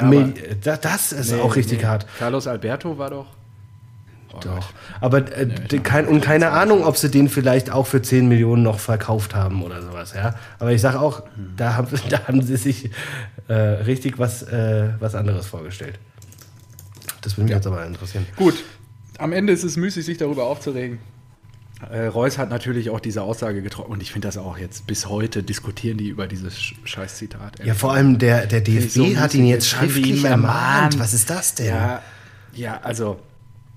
aber- 0.24 0.54
da- 0.62 0.76
das 0.76 1.12
ist 1.12 1.32
Nee, 1.32 1.40
auch 1.40 1.54
richtig 1.56 1.80
nee. 1.80 1.86
hart. 1.86 2.06
Carlos 2.18 2.46
Alberto 2.46 2.96
war 2.98 3.10
doch. 3.10 3.26
Oh 4.34 4.38
Doch. 4.40 4.54
Gott. 4.54 4.64
Aber 5.02 5.18
äh, 5.36 5.46
d- 5.46 5.80
kein, 5.80 6.06
und 6.08 6.22
keine 6.22 6.52
Ahnung, 6.52 6.84
ob 6.84 6.96
sie 6.96 7.10
den 7.10 7.28
vielleicht 7.28 7.70
auch 7.70 7.86
für 7.86 8.00
10 8.00 8.28
Millionen 8.28 8.62
noch 8.62 8.78
verkauft 8.78 9.34
haben 9.34 9.62
oder 9.62 9.82
sowas, 9.82 10.14
ja. 10.14 10.34
Aber 10.58 10.72
ich 10.72 10.80
sage 10.80 10.98
auch, 11.00 11.22
da, 11.56 11.76
haben, 11.76 11.88
da 12.08 12.26
haben 12.26 12.40
sie 12.40 12.56
sich 12.56 12.90
äh, 13.48 13.52
richtig 13.52 14.18
was, 14.18 14.42
äh, 14.44 14.88
was 15.00 15.14
anderes 15.14 15.46
vorgestellt. 15.46 15.98
Das 17.20 17.36
würde 17.36 17.44
mich 17.44 17.52
jetzt 17.52 17.66
aber 17.66 17.84
interessieren. 17.84 18.26
Gut, 18.36 18.54
am 19.18 19.32
Ende 19.34 19.52
ist 19.52 19.64
es 19.64 19.76
müßig, 19.76 20.04
sich 20.06 20.16
darüber 20.16 20.44
aufzuregen. 20.44 20.98
Äh, 21.90 22.06
Reus 22.06 22.38
hat 22.38 22.48
natürlich 22.50 22.90
auch 22.90 23.00
diese 23.00 23.22
Aussage 23.22 23.60
getroffen 23.62 23.90
und 23.92 24.02
ich 24.02 24.12
finde 24.12 24.28
das 24.28 24.38
auch 24.38 24.56
jetzt 24.58 24.86
bis 24.86 25.08
heute 25.08 25.42
diskutieren 25.42 25.98
die 25.98 26.08
über 26.08 26.26
dieses 26.28 26.54
Sch- 26.58 26.74
Scheiß-Zitat. 26.84 27.64
Ja, 27.64 27.74
vor 27.74 27.92
allem 27.92 28.18
der, 28.18 28.46
der 28.46 28.60
DFB 28.60 28.90
so 28.90 29.16
hat 29.16 29.34
ihn 29.34 29.46
jetzt 29.46 29.68
schriftlich 29.68 30.24
ermahnt. 30.24 30.98
Was 30.98 31.12
ist 31.12 31.28
das 31.28 31.54
denn? 31.56 31.66
Ja, 31.66 32.02
ja, 32.54 32.80
also, 32.82 33.18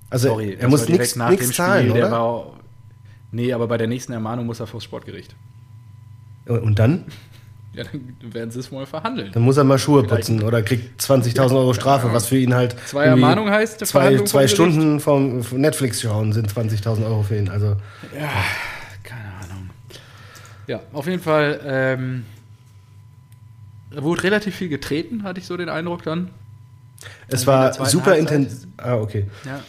also 0.08 0.28
sorry. 0.28 0.52
er 0.54 0.58
das 0.62 0.70
muss 0.70 0.88
nichts 0.88 1.16
nach 1.16 1.34
dem 1.34 1.52
zahlen, 1.52 1.86
Spiel, 1.88 1.94
der 1.94 2.06
oder? 2.08 2.16
war, 2.16 2.52
Nee, 3.32 3.52
aber 3.52 3.66
bei 3.66 3.76
der 3.76 3.88
nächsten 3.88 4.12
Ermahnung 4.12 4.46
muss 4.46 4.60
er 4.60 4.66
vors 4.68 4.84
Sportgericht. 4.84 5.34
Und 6.46 6.78
dann? 6.78 7.04
Ja, 7.76 7.84
dann 7.84 8.32
werden 8.32 8.50
sie 8.50 8.60
es 8.60 8.72
wohl 8.72 8.86
verhandeln. 8.86 9.30
Dann 9.32 9.42
muss 9.42 9.58
er 9.58 9.64
mal 9.64 9.78
Schuhe 9.78 10.02
putzen 10.02 10.42
oder 10.42 10.62
kriegt 10.62 11.00
20.000 11.00 11.54
Euro 11.56 11.74
Strafe, 11.74 12.10
was 12.12 12.26
für 12.26 12.38
ihn 12.38 12.54
halt. 12.54 12.74
Zwei 12.86 13.04
Ermahnung 13.04 13.50
heißt, 13.50 13.84
Zwei, 13.86 14.16
zwei. 14.24 14.48
Stunden 14.48 14.98
vom 14.98 15.42
vom 15.42 15.60
Netflix 15.60 16.00
schauen 16.00 16.32
sind 16.32 16.50
20.000 16.50 17.04
Euro 17.04 17.22
für 17.22 17.36
ihn. 17.36 17.50
Also 17.50 17.76
Ja, 18.18 18.30
keine 19.02 19.28
Ahnung. 19.44 19.70
Ja, 20.66 20.80
auf 20.92 21.06
jeden 21.06 21.22
Fall 21.22 21.60
ähm, 21.64 22.24
da 23.90 24.02
wurde 24.02 24.24
relativ 24.24 24.56
viel 24.56 24.68
getreten, 24.68 25.22
hatte 25.22 25.40
ich 25.40 25.46
so 25.46 25.56
den 25.56 25.68
Eindruck 25.68 26.02
dann. 26.02 26.30
es 27.28 27.44
der 27.44 27.46
war 27.46 27.86
super 27.86 28.16
intensiv. 28.16 28.68
Ah, 28.78 28.96
okay. 28.96 29.26
Ja, 29.44 29.60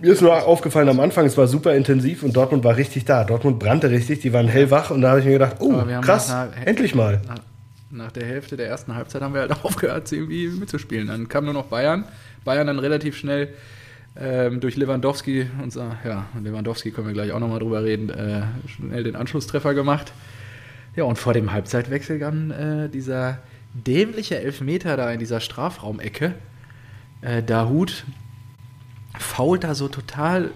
Mir 0.00 0.12
ist 0.12 0.22
nur 0.22 0.46
aufgefallen 0.46 0.88
am 0.88 1.00
Anfang, 1.00 1.26
es 1.26 1.36
war 1.36 1.48
super 1.48 1.74
intensiv 1.74 2.22
und 2.22 2.36
Dortmund 2.36 2.62
war 2.62 2.76
richtig 2.76 3.04
da. 3.04 3.24
Dortmund 3.24 3.58
brannte 3.58 3.90
richtig, 3.90 4.20
die 4.20 4.32
waren 4.32 4.46
hellwach 4.46 4.90
und 4.90 5.00
da 5.02 5.10
habe 5.10 5.20
ich 5.20 5.26
mir 5.26 5.32
gedacht, 5.32 5.56
oh, 5.60 5.82
krass, 6.02 6.30
einer- 6.30 6.50
endlich 6.66 6.94
mal. 6.94 7.20
nach, 7.26 7.38
nach 7.90 8.12
der 8.12 8.24
Hälfte 8.26 8.56
der 8.56 8.68
ersten 8.68 8.94
Halbzeit 8.94 9.22
haben 9.22 9.34
wir 9.34 9.40
halt 9.40 9.52
aufgehört, 9.64 10.10
irgendwie 10.12 10.48
mitzuspielen. 10.48 11.08
Dann 11.08 11.28
kam 11.28 11.44
nur 11.44 11.54
noch 11.54 11.66
Bayern. 11.66 12.04
Bayern 12.44 12.68
dann 12.68 12.78
relativ 12.78 13.16
schnell 13.16 13.48
ähm, 14.20 14.60
durch 14.60 14.76
Lewandowski, 14.76 15.46
unser, 15.62 15.96
ja, 16.04 16.26
Lewandowski 16.42 16.90
können 16.92 17.08
wir 17.08 17.14
gleich 17.14 17.32
auch 17.32 17.40
nochmal 17.40 17.58
drüber 17.58 17.82
reden, 17.82 18.08
äh, 18.10 18.42
schnell 18.68 19.02
den 19.02 19.16
Anschlusstreffer 19.16 19.74
gemacht. 19.74 20.12
Ja, 20.96 21.04
und 21.04 21.18
vor 21.18 21.32
dem 21.34 21.52
Halbzeitwechsel 21.52 22.18
dann 22.18 22.50
äh, 22.50 22.88
dieser 22.88 23.38
dämliche 23.74 24.38
Elfmeter 24.40 24.96
da 24.96 25.10
in 25.12 25.18
dieser 25.18 25.40
Strafraumecke. 25.40 26.34
Äh, 27.20 27.42
Dahut 27.42 28.04
fault 29.16 29.64
da 29.64 29.74
so 29.74 29.88
total 29.88 30.50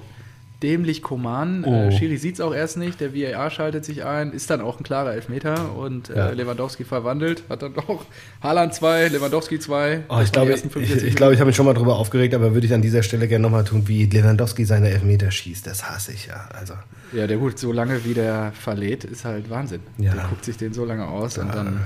dämlich 0.63 1.03
Koman. 1.03 1.65
Äh, 1.65 1.67
oh. 1.67 1.89
Äh, 1.89 1.93
Schiri 1.93 2.17
sieht 2.17 2.35
es 2.35 2.41
auch 2.41 2.55
erst 2.55 2.77
nicht, 2.77 3.01
der 3.01 3.15
VAR 3.15 3.51
schaltet 3.51 3.85
sich 3.85 4.05
ein, 4.05 4.33
ist 4.33 4.51
dann 4.51 4.61
auch 4.61 4.79
ein 4.79 4.85
klarer 4.85 5.13
Elfmeter 5.13 5.75
und 5.77 6.11
äh, 6.11 6.17
ja. 6.17 6.31
Lewandowski 6.31 6.85
verwandelt, 6.85 7.45
hat 7.49 7.63
dann 7.63 7.75
doch 7.75 8.05
Haaland 8.43 8.75
2, 8.75 9.09
Lewandowski 9.09 9.59
2. 9.59 10.05
Oh, 10.09 10.21
ich 10.23 10.33
glaube, 10.33 10.53
ich, 10.53 10.65
ich, 11.05 11.17
glaub, 11.17 11.33
ich 11.33 11.41
habe 11.41 11.49
mich 11.49 11.57
schon 11.57 11.67
mal 11.67 11.75
drüber 11.75 11.97
aufgeregt, 11.97 12.35
aber 12.35 12.55
würde 12.55 12.67
ich 12.67 12.75
an 12.75 12.83
dieser 12.83 13.03
Stelle 13.03 13.29
gerne 13.29 13.43
nochmal 13.43 13.65
tun, 13.65 13.89
wie 13.89 14.07
Lewandowski 14.07 14.65
seine 14.65 14.91
Elfmeter 14.91 15.31
schießt. 15.31 15.67
Das 15.67 15.91
hasse 15.91 16.13
ich 16.13 16.27
ja. 16.27 16.49
Also. 16.59 16.75
Ja, 17.13 17.27
der 17.27 17.37
gut, 17.37 17.59
so 17.59 17.73
lange 17.73 18.05
wie 18.05 18.15
der 18.15 18.53
verlädt, 18.53 19.05
ist 19.05 19.25
halt 19.25 19.51
Wahnsinn. 19.51 19.81
Ja. 19.99 20.15
Der 20.15 20.25
guckt 20.25 20.45
sich 20.45 20.57
den 20.57 20.73
so 20.73 20.85
lange 20.85 21.07
aus 21.07 21.37
ja, 21.37 21.43
und 21.43 21.55
dann. 21.55 21.81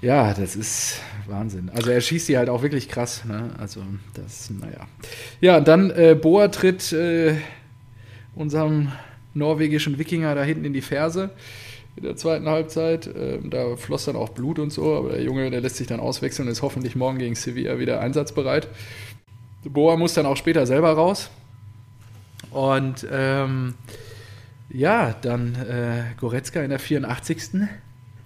Ja, 0.00 0.34
das 0.34 0.56
ist 0.56 1.00
Wahnsinn. 1.26 1.70
Also 1.74 1.90
er 1.90 2.00
schießt 2.00 2.28
die 2.28 2.36
halt 2.36 2.48
auch 2.48 2.62
wirklich 2.62 2.88
krass. 2.88 3.24
Ne? 3.24 3.50
Also 3.58 3.80
das, 4.14 4.50
naja. 4.50 4.86
Ja, 5.40 5.60
dann 5.60 5.90
äh, 5.90 6.14
Boa 6.14 6.48
tritt 6.48 6.92
äh, 6.92 7.36
unserem 8.34 8.92
norwegischen 9.32 9.98
Wikinger 9.98 10.34
da 10.34 10.42
hinten 10.42 10.64
in 10.64 10.72
die 10.72 10.82
Ferse 10.82 11.30
in 11.96 12.02
der 12.02 12.16
zweiten 12.16 12.48
Halbzeit. 12.48 13.08
Ähm, 13.14 13.50
da 13.50 13.76
floss 13.76 14.04
dann 14.04 14.16
auch 14.16 14.30
Blut 14.30 14.58
und 14.58 14.72
so, 14.72 14.96
aber 14.96 15.10
der 15.10 15.22
Junge, 15.22 15.50
der 15.50 15.60
lässt 15.60 15.76
sich 15.76 15.86
dann 15.86 16.00
auswechseln 16.00 16.48
und 16.48 16.52
ist 16.52 16.62
hoffentlich 16.62 16.96
morgen 16.96 17.18
gegen 17.18 17.34
Sevilla 17.34 17.78
wieder 17.78 18.00
einsatzbereit. 18.00 18.68
Boa 19.64 19.96
muss 19.96 20.14
dann 20.14 20.26
auch 20.26 20.36
später 20.36 20.66
selber 20.66 20.92
raus. 20.92 21.30
Und 22.50 23.06
ähm, 23.10 23.74
ja, 24.68 25.14
dann 25.22 25.54
äh, 25.54 26.04
Goretzka 26.18 26.62
in 26.62 26.70
der 26.70 26.78
84 26.78 27.42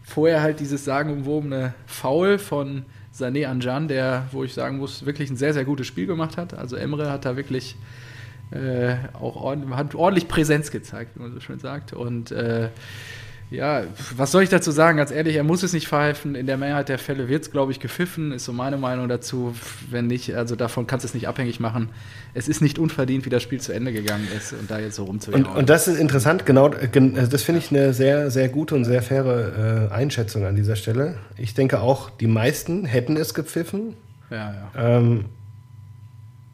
vorher 0.08 0.40
halt 0.40 0.60
dieses 0.60 0.84
sagenumwobene 0.84 1.74
Foul 1.86 2.38
von 2.38 2.86
Sané 3.14 3.46
Anjan, 3.46 3.88
der, 3.88 4.26
wo 4.32 4.42
ich 4.42 4.54
sagen 4.54 4.78
muss, 4.78 5.04
wirklich 5.04 5.28
ein 5.28 5.36
sehr, 5.36 5.52
sehr 5.52 5.64
gutes 5.64 5.86
Spiel 5.86 6.06
gemacht 6.06 6.38
hat. 6.38 6.54
Also 6.54 6.76
Emre 6.76 7.10
hat 7.10 7.26
da 7.26 7.36
wirklich 7.36 7.76
äh, 8.50 8.96
auch 9.12 9.36
ordentlich, 9.36 9.76
hat 9.76 9.94
ordentlich 9.94 10.26
Präsenz 10.26 10.70
gezeigt, 10.70 11.14
wie 11.14 11.20
man 11.20 11.34
so 11.34 11.40
schön 11.40 11.58
sagt. 11.58 11.92
Und 11.92 12.32
äh, 12.32 12.70
ja, 13.50 13.84
was 14.16 14.30
soll 14.30 14.42
ich 14.42 14.50
dazu 14.50 14.70
sagen? 14.70 14.98
Ganz 14.98 15.10
ehrlich, 15.10 15.36
er 15.36 15.44
muss 15.44 15.62
es 15.62 15.72
nicht 15.72 15.88
pfeifen. 15.88 16.34
In 16.34 16.46
der 16.46 16.58
Mehrheit 16.58 16.88
der 16.88 16.98
Fälle 16.98 17.28
wird 17.28 17.44
es, 17.44 17.50
glaube 17.50 17.72
ich, 17.72 17.80
gepfiffen, 17.80 18.32
ist 18.32 18.44
so 18.44 18.52
meine 18.52 18.76
Meinung 18.76 19.08
dazu. 19.08 19.54
Wenn 19.90 20.06
nicht, 20.06 20.34
also 20.34 20.54
davon 20.54 20.86
kannst 20.86 21.04
du 21.04 21.08
es 21.08 21.14
nicht 21.14 21.28
abhängig 21.28 21.58
machen. 21.58 21.88
Es 22.34 22.46
ist 22.46 22.60
nicht 22.60 22.78
unverdient, 22.78 23.24
wie 23.24 23.30
das 23.30 23.42
Spiel 23.42 23.60
zu 23.60 23.72
Ende 23.72 23.92
gegangen 23.92 24.28
ist 24.36 24.52
und 24.52 24.70
da 24.70 24.78
jetzt 24.78 24.96
so 24.96 25.04
rumzujagen. 25.04 25.46
Und, 25.46 25.56
und 25.56 25.70
das 25.70 25.88
ist 25.88 25.98
interessant, 25.98 26.44
genau, 26.44 26.68
das 26.68 27.42
finde 27.42 27.60
ich 27.60 27.70
eine 27.70 27.94
sehr, 27.94 28.30
sehr 28.30 28.48
gute 28.50 28.74
und 28.74 28.84
sehr 28.84 29.00
faire 29.00 29.88
äh, 29.90 29.94
Einschätzung 29.94 30.44
an 30.44 30.54
dieser 30.54 30.76
Stelle. 30.76 31.14
Ich 31.36 31.54
denke 31.54 31.80
auch, 31.80 32.10
die 32.10 32.26
meisten 32.26 32.84
hätten 32.84 33.16
es 33.16 33.32
gepfiffen. 33.32 33.94
Ja, 34.30 34.54
ja. 34.74 34.98
Ähm, 34.98 35.24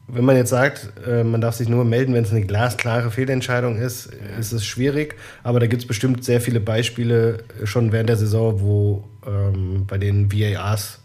wenn 0.07 0.23
man 0.23 0.35
jetzt 0.35 0.49
sagt, 0.49 0.91
äh, 1.07 1.23
man 1.23 1.41
darf 1.41 1.55
sich 1.55 1.67
nur 1.67 1.83
melden, 1.83 2.13
wenn 2.13 2.23
es 2.23 2.31
eine 2.31 2.45
glasklare 2.45 3.09
Fehlentscheidung 3.09 3.77
ist, 3.77 4.09
ist 4.39 4.51
es 4.51 4.65
schwierig. 4.65 5.15
Aber 5.43 5.59
da 5.59 5.67
gibt 5.67 5.81
es 5.81 5.87
bestimmt 5.87 6.23
sehr 6.23 6.41
viele 6.41 6.59
Beispiele 6.59 7.43
schon 7.63 7.91
während 7.91 8.09
der 8.09 8.17
Saison, 8.17 8.61
wo 8.61 9.03
ähm, 9.25 9.85
bei 9.87 9.97
den 9.97 10.31
VARs 10.31 10.99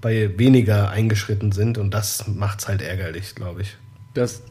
bei 0.00 0.38
weniger 0.38 0.90
eingeschritten 0.90 1.52
sind. 1.52 1.78
Und 1.78 1.92
das 1.92 2.26
macht 2.28 2.60
es 2.60 2.68
halt 2.68 2.80
ärgerlich, 2.80 3.34
glaube 3.34 3.62
ich. 3.62 3.76
Das, 4.14 4.42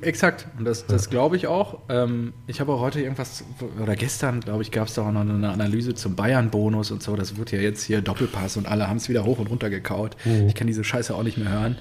exakt. 0.00 0.46
Und 0.58 0.64
das, 0.64 0.86
das 0.86 1.08
glaube 1.08 1.36
ich 1.36 1.46
auch. 1.46 1.80
Ähm, 1.88 2.32
ich 2.48 2.60
habe 2.60 2.72
auch 2.72 2.80
heute 2.80 3.00
irgendwas, 3.00 3.44
oder 3.80 3.94
gestern, 3.94 4.40
glaube 4.40 4.62
ich, 4.62 4.72
gab 4.72 4.88
es 4.88 4.94
da 4.94 5.02
auch 5.02 5.12
noch 5.12 5.20
eine 5.20 5.50
Analyse 5.50 5.94
zum 5.94 6.16
Bayern-Bonus 6.16 6.90
und 6.90 7.02
so. 7.02 7.14
Das 7.14 7.36
wird 7.36 7.52
ja 7.52 7.60
jetzt 7.60 7.84
hier 7.84 8.00
Doppelpass 8.00 8.56
und 8.56 8.66
alle 8.66 8.88
haben 8.88 8.96
es 8.96 9.08
wieder 9.08 9.24
hoch 9.24 9.38
und 9.38 9.48
runter 9.48 9.70
gekaut. 9.70 10.16
Mhm. 10.24 10.48
Ich 10.48 10.54
kann 10.54 10.66
diese 10.66 10.82
Scheiße 10.82 11.14
auch 11.14 11.22
nicht 11.22 11.38
mehr 11.38 11.50
hören. 11.50 11.78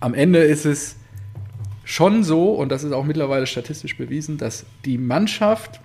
Am 0.00 0.14
Ende 0.14 0.38
ist 0.38 0.64
es 0.64 0.96
schon 1.84 2.24
so, 2.24 2.52
und 2.52 2.70
das 2.70 2.84
ist 2.84 2.92
auch 2.92 3.04
mittlerweile 3.04 3.46
statistisch 3.46 3.96
bewiesen, 3.96 4.38
dass 4.38 4.64
die 4.84 4.98
Mannschaft, 4.98 5.80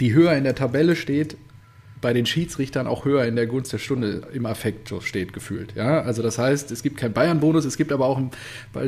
die 0.00 0.12
höher 0.12 0.32
in 0.34 0.44
der 0.44 0.54
Tabelle 0.54 0.96
steht, 0.96 1.36
bei 2.00 2.12
den 2.12 2.26
Schiedsrichtern 2.26 2.86
auch 2.86 3.04
höher 3.04 3.24
in 3.24 3.36
der 3.36 3.46
Gunst 3.46 3.72
der 3.72 3.78
Stunde 3.78 4.22
im 4.32 4.46
Affekt 4.46 4.88
so 4.88 5.00
steht 5.00 5.32
gefühlt. 5.32 5.74
Ja, 5.76 6.00
also 6.00 6.22
das 6.22 6.38
heißt, 6.38 6.70
es 6.70 6.82
gibt 6.82 6.96
keinen 6.96 7.12
Bayern-Bonus, 7.12 7.64
es 7.64 7.76
gibt 7.76 7.92
aber 7.92 8.06
auch 8.06 8.16
einen, 8.16 8.30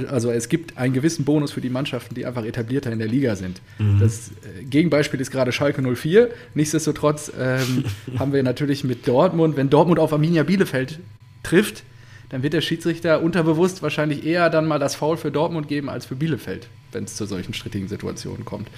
also 0.08 0.30
es 0.30 0.48
gibt 0.48 0.78
einen 0.78 0.94
gewissen 0.94 1.24
Bonus 1.24 1.52
für 1.52 1.60
die 1.60 1.68
Mannschaften, 1.68 2.14
die 2.14 2.24
einfach 2.24 2.44
etablierter 2.44 2.90
in 2.90 2.98
der 2.98 3.08
Liga 3.08 3.36
sind. 3.36 3.60
Mhm. 3.78 4.00
Das 4.00 4.30
äh, 4.30 4.64
Gegenbeispiel 4.64 5.20
ist 5.20 5.30
gerade 5.30 5.52
Schalke 5.52 5.82
04. 5.82 6.30
Nichtsdestotrotz 6.54 7.30
ähm, 7.38 7.84
haben 8.18 8.32
wir 8.32 8.42
natürlich 8.42 8.82
mit 8.84 9.06
Dortmund, 9.06 9.56
wenn 9.56 9.68
Dortmund 9.68 10.00
auf 10.00 10.12
Arminia 10.12 10.42
Bielefeld 10.42 10.98
trifft, 11.42 11.84
dann 12.32 12.42
wird 12.42 12.54
der 12.54 12.62
Schiedsrichter 12.62 13.22
unterbewusst 13.22 13.82
wahrscheinlich 13.82 14.24
eher 14.24 14.50
dann 14.50 14.66
mal 14.66 14.78
das 14.78 14.94
Foul 14.94 15.18
für 15.18 15.30
Dortmund 15.30 15.68
geben 15.68 15.90
als 15.90 16.06
für 16.06 16.16
Bielefeld, 16.16 16.66
wenn 16.90 17.04
es 17.04 17.14
zu 17.14 17.26
solchen 17.26 17.52
strittigen 17.52 17.88
Situationen 17.88 18.46
kommt. 18.46 18.68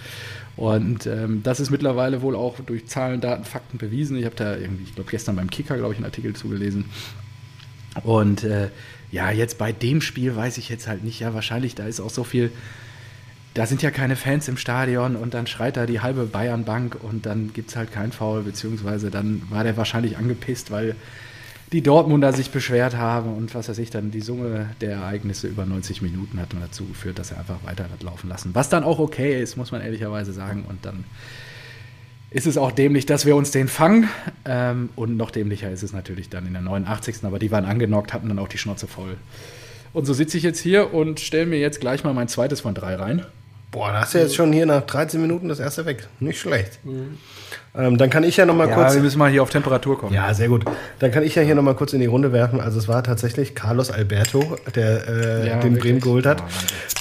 Und 0.56 1.06
ähm, 1.06 1.42
das 1.44 1.60
ist 1.60 1.70
mittlerweile 1.70 2.20
wohl 2.20 2.34
auch 2.34 2.58
durch 2.66 2.86
Zahlen, 2.88 3.20
Daten, 3.20 3.44
Fakten 3.44 3.78
bewiesen. 3.78 4.16
Ich 4.18 4.24
habe 4.24 4.34
da 4.34 4.56
irgendwie, 4.56 4.82
ich 4.82 4.94
glaube, 4.96 5.10
gestern 5.10 5.36
beim 5.36 5.48
Kicker, 5.50 5.76
glaube 5.76 5.92
ich, 5.92 5.98
einen 5.98 6.06
Artikel 6.06 6.34
zugelesen. 6.34 6.86
Und 8.02 8.42
äh, 8.42 8.70
ja, 9.12 9.30
jetzt 9.30 9.56
bei 9.56 9.70
dem 9.70 10.00
Spiel 10.00 10.34
weiß 10.34 10.58
ich 10.58 10.68
jetzt 10.68 10.88
halt 10.88 11.04
nicht, 11.04 11.20
ja, 11.20 11.32
wahrscheinlich, 11.32 11.76
da 11.76 11.86
ist 11.86 12.00
auch 12.00 12.10
so 12.10 12.24
viel 12.24 12.50
da 13.54 13.66
sind 13.66 13.82
ja 13.82 13.92
keine 13.92 14.16
Fans 14.16 14.48
im 14.48 14.56
Stadion 14.56 15.14
und 15.14 15.32
dann 15.32 15.46
schreit 15.46 15.76
da 15.76 15.86
die 15.86 16.00
halbe 16.00 16.24
Bayernbank 16.24 16.96
und 17.00 17.24
dann 17.24 17.52
gibt 17.52 17.70
es 17.70 17.76
halt 17.76 17.92
kein 17.92 18.10
Foul, 18.10 18.42
beziehungsweise 18.42 19.12
dann 19.12 19.42
war 19.48 19.62
der 19.62 19.76
wahrscheinlich 19.76 20.18
angepisst, 20.18 20.72
weil 20.72 20.96
die 21.74 21.82
Dortmunder 21.82 22.32
sich 22.32 22.50
beschwert 22.50 22.96
haben 22.96 23.34
und 23.34 23.52
was 23.52 23.68
weiß 23.68 23.78
ich, 23.78 23.90
dann 23.90 24.12
die 24.12 24.20
Summe 24.20 24.70
der 24.80 24.92
Ereignisse 24.92 25.48
über 25.48 25.66
90 25.66 26.02
Minuten 26.02 26.38
hat 26.38 26.50
dazu 26.60 26.84
geführt, 26.84 27.18
dass 27.18 27.32
er 27.32 27.38
einfach 27.40 27.64
weiter 27.64 27.90
hat 27.90 28.00
laufen 28.04 28.28
lassen. 28.28 28.50
Was 28.54 28.68
dann 28.68 28.84
auch 28.84 29.00
okay 29.00 29.42
ist, 29.42 29.56
muss 29.56 29.72
man 29.72 29.80
ehrlicherweise 29.80 30.32
sagen. 30.32 30.64
Und 30.68 30.86
dann 30.86 31.02
ist 32.30 32.46
es 32.46 32.58
auch 32.58 32.70
dämlich, 32.70 33.06
dass 33.06 33.26
wir 33.26 33.34
uns 33.34 33.50
den 33.50 33.66
fangen. 33.66 34.08
Ähm, 34.44 34.90
und 34.94 35.16
noch 35.16 35.32
dämlicher 35.32 35.68
ist 35.68 35.82
es 35.82 35.92
natürlich 35.92 36.28
dann 36.28 36.46
in 36.46 36.52
der 36.52 36.62
89. 36.62 37.24
Aber 37.24 37.40
die 37.40 37.50
waren 37.50 37.64
angenockt, 37.64 38.12
hatten 38.12 38.28
dann 38.28 38.38
auch 38.38 38.46
die 38.46 38.58
Schnauze 38.58 38.86
voll. 38.86 39.16
Und 39.92 40.04
so 40.04 40.12
sitze 40.12 40.36
ich 40.36 40.44
jetzt 40.44 40.60
hier 40.60 40.94
und 40.94 41.18
stelle 41.18 41.46
mir 41.46 41.58
jetzt 41.58 41.80
gleich 41.80 42.04
mal 42.04 42.14
mein 42.14 42.28
zweites 42.28 42.60
von 42.60 42.76
drei 42.76 42.94
rein. 42.94 43.26
Boah, 43.74 43.90
da 43.90 44.02
hast 44.02 44.14
du 44.14 44.18
jetzt 44.18 44.36
schon 44.36 44.52
hier 44.52 44.66
nach 44.66 44.82
13 44.82 45.20
Minuten 45.20 45.48
das 45.48 45.58
erste 45.58 45.84
weg. 45.84 46.06
Nicht 46.20 46.38
schlecht. 46.38 46.78
Mhm. 46.84 47.18
Ähm, 47.76 47.98
dann 47.98 48.08
kann 48.08 48.22
ich 48.22 48.36
ja 48.36 48.46
noch 48.46 48.54
mal 48.54 48.68
ja, 48.68 48.74
kurz. 48.76 48.94
wir 48.94 49.02
müssen 49.02 49.18
mal 49.18 49.28
hier 49.28 49.42
auf 49.42 49.50
Temperatur 49.50 49.98
kommen. 49.98 50.14
Ja, 50.14 50.32
sehr 50.32 50.46
gut. 50.46 50.64
Dann 51.00 51.10
kann 51.10 51.24
ich 51.24 51.34
ja 51.34 51.42
hier 51.42 51.56
noch 51.56 51.64
mal 51.64 51.74
kurz 51.74 51.92
in 51.92 51.98
die 51.98 52.06
Runde 52.06 52.32
werfen. 52.32 52.60
Also 52.60 52.78
es 52.78 52.86
war 52.86 53.02
tatsächlich 53.02 53.56
Carlos 53.56 53.90
Alberto, 53.90 54.56
der 54.76 55.08
äh, 55.08 55.48
ja, 55.48 55.56
den 55.56 55.76
Bremen 55.76 55.98
geholt 55.98 56.24
hat. 56.24 56.40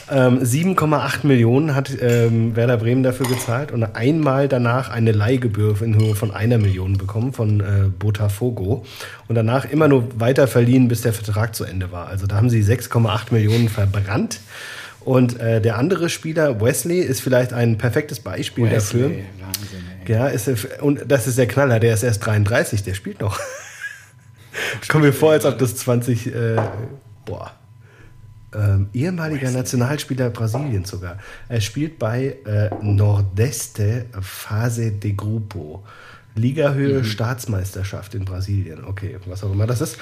Ähm, 0.09 0.39
7,8 0.39 1.27
Millionen 1.27 1.75
hat 1.75 1.91
ähm, 2.01 2.55
Werder 2.55 2.77
Bremen 2.77 3.03
dafür 3.03 3.27
gezahlt 3.27 3.71
und 3.71 3.83
einmal 3.83 4.47
danach 4.47 4.89
eine 4.89 5.11
Leihgebühr 5.11 5.79
in 5.79 5.93
Höhe 5.93 6.15
von 6.15 6.31
einer 6.31 6.57
Million 6.57 6.97
bekommen 6.97 7.33
von 7.33 7.59
äh, 7.59 7.89
Botafogo 7.99 8.83
und 9.27 9.35
danach 9.35 9.65
immer 9.65 9.87
nur 9.87 10.19
weiter 10.19 10.47
verliehen, 10.47 10.87
bis 10.87 11.01
der 11.01 11.13
Vertrag 11.13 11.53
zu 11.53 11.65
Ende 11.65 11.91
war. 11.91 12.07
Also 12.07 12.25
da 12.25 12.35
haben 12.35 12.49
sie 12.49 12.63
6,8 12.63 13.31
Millionen 13.31 13.69
verbrannt. 13.69 14.39
Und 15.05 15.39
äh, 15.39 15.61
der 15.61 15.77
andere 15.77 16.09
Spieler, 16.09 16.61
Wesley, 16.61 16.99
ist 16.99 17.21
vielleicht 17.21 17.53
ein 17.53 17.77
perfektes 17.77 18.19
Beispiel 18.19 18.65
Wesley, 18.65 18.75
dafür. 18.75 19.09
Wahnsinn, 19.39 19.83
ey. 20.05 20.11
Ja, 20.11 20.27
ist, 20.27 20.49
und 20.81 21.03
das 21.07 21.27
ist 21.27 21.37
der 21.37 21.47
Knaller, 21.47 21.79
der 21.79 21.93
ist 21.93 22.03
erst 22.03 22.25
33, 22.25 22.83
der 22.83 22.93
spielt 22.93 23.21
noch. 23.21 23.39
Kommt 24.87 25.03
mir 25.03 25.13
vor, 25.13 25.31
als 25.31 25.45
ob 25.45 25.57
das 25.57 25.75
20, 25.77 26.27
äh, 26.27 26.55
boah, 27.25 27.51
ähm, 28.55 28.89
ehemaliger 28.93 29.47
Wesley. 29.47 29.57
Nationalspieler 29.57 30.29
Brasiliens 30.29 30.89
sogar. 30.89 31.17
Er 31.49 31.61
spielt 31.61 31.99
bei 31.99 32.37
äh, 32.45 32.69
Nordeste 32.81 34.05
Fase 34.21 34.91
de 34.91 35.13
Grupo. 35.13 35.83
Ligahöhe 36.35 36.99
mhm. 36.99 37.03
Staatsmeisterschaft 37.03 38.15
in 38.15 38.25
Brasilien. 38.25 38.83
Okay, 38.85 39.17
was 39.25 39.43
auch 39.43 39.51
immer 39.51 39.67
das 39.67 39.81
ist. 39.81 39.97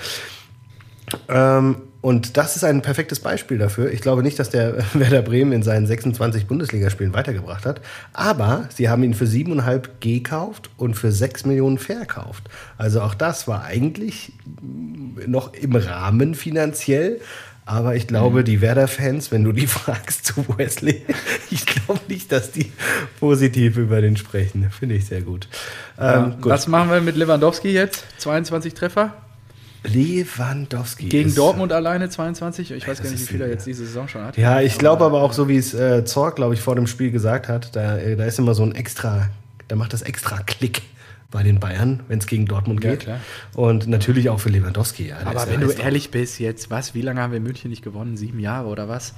Ähm, 1.27 1.75
und 2.01 2.35
das 2.35 2.55
ist 2.55 2.63
ein 2.63 2.81
perfektes 2.81 3.19
Beispiel 3.19 3.59
dafür. 3.59 3.91
Ich 3.91 4.01
glaube 4.01 4.23
nicht, 4.23 4.39
dass 4.39 4.49
der 4.49 4.83
Werder 4.93 5.21
Bremen 5.21 5.51
in 5.51 5.61
seinen 5.61 5.85
26 5.85 6.47
Bundesligaspielen 6.47 7.13
weitergebracht 7.13 7.65
hat. 7.65 7.81
Aber 8.13 8.67
sie 8.75 8.89
haben 8.89 9.03
ihn 9.03 9.13
für 9.13 9.25
7,5 9.25 9.89
gekauft 9.99 10.71
und 10.77 10.95
für 10.95 11.11
6 11.11 11.45
Millionen 11.45 11.77
verkauft. 11.77 12.49
Also 12.77 13.01
auch 13.01 13.13
das 13.13 13.47
war 13.47 13.63
eigentlich 13.63 14.33
noch 15.27 15.53
im 15.53 15.75
Rahmen 15.75 16.33
finanziell. 16.33 17.21
Aber 17.63 17.95
ich 17.95 18.07
glaube, 18.07 18.43
die 18.43 18.59
Werder-Fans, 18.59 19.31
wenn 19.31 19.43
du 19.43 19.51
die 19.51 19.67
fragst 19.67 20.25
zu 20.25 20.43
Wesley, 20.57 21.05
ich 21.51 21.67
glaube 21.67 22.01
nicht, 22.07 22.31
dass 22.31 22.51
die 22.51 22.71
positiv 23.19 23.77
über 23.77 24.01
den 24.01 24.17
sprechen. 24.17 24.71
Finde 24.71 24.95
ich 24.95 25.05
sehr 25.05 25.21
gut. 25.21 25.47
Ja, 25.99 26.25
ähm, 26.25 26.41
gut. 26.41 26.51
Was 26.51 26.67
machen 26.67 26.89
wir 26.89 26.99
mit 27.01 27.15
Lewandowski 27.15 27.69
jetzt? 27.69 28.05
22 28.17 28.73
Treffer? 28.73 29.13
Lewandowski. 29.83 31.09
Gegen 31.09 31.29
ist, 31.29 31.37
Dortmund 31.37 31.71
alleine 31.73 32.09
22? 32.09 32.71
Ich 32.71 32.87
weiß 32.87 33.01
gar 33.01 33.09
nicht, 33.09 33.21
wie 33.21 33.25
viel 33.25 33.41
er 33.41 33.49
jetzt 33.49 33.65
diese 33.65 33.85
Saison 33.85 34.07
schon 34.07 34.23
hat. 34.23 34.37
Ja, 34.37 34.61
ich 34.61 34.77
glaube 34.77 35.03
aber 35.03 35.21
auch, 35.21 35.33
so 35.33 35.47
wie 35.47 35.57
es 35.57 35.73
äh, 35.73 36.05
Zorg, 36.05 36.35
glaube 36.35 36.53
ich, 36.53 36.61
vor 36.61 36.75
dem 36.75 36.87
Spiel 36.87 37.11
gesagt 37.11 37.47
hat, 37.47 37.75
da, 37.75 37.97
äh, 37.97 38.15
da 38.15 38.25
ist 38.25 38.37
immer 38.37 38.53
so 38.53 38.63
ein 38.63 38.75
extra, 38.75 39.29
da 39.67 39.75
macht 39.75 39.93
das 39.93 40.03
extra 40.03 40.39
Klick 40.43 40.83
bei 41.31 41.43
den 41.43 41.59
Bayern, 41.59 42.01
wenn 42.09 42.19
es 42.19 42.27
gegen 42.27 42.45
Dortmund 42.45 42.81
geht. 42.81 43.05
Ja, 43.05 43.19
und 43.55 43.87
natürlich 43.87 44.29
auch 44.29 44.39
für 44.39 44.49
Lewandowski. 44.49 45.07
Ja, 45.07 45.17
aber 45.23 45.47
wenn 45.47 45.61
du 45.61 45.71
ehrlich 45.71 46.11
bist, 46.11 46.39
jetzt, 46.39 46.69
was, 46.69 46.93
wie 46.93 47.01
lange 47.01 47.21
haben 47.21 47.31
wir 47.31 47.37
in 47.37 47.43
München 47.43 47.69
nicht 47.69 47.83
gewonnen? 47.83 48.17
Sieben 48.17 48.39
Jahre 48.39 48.67
oder 48.67 48.89
was? 48.89 49.13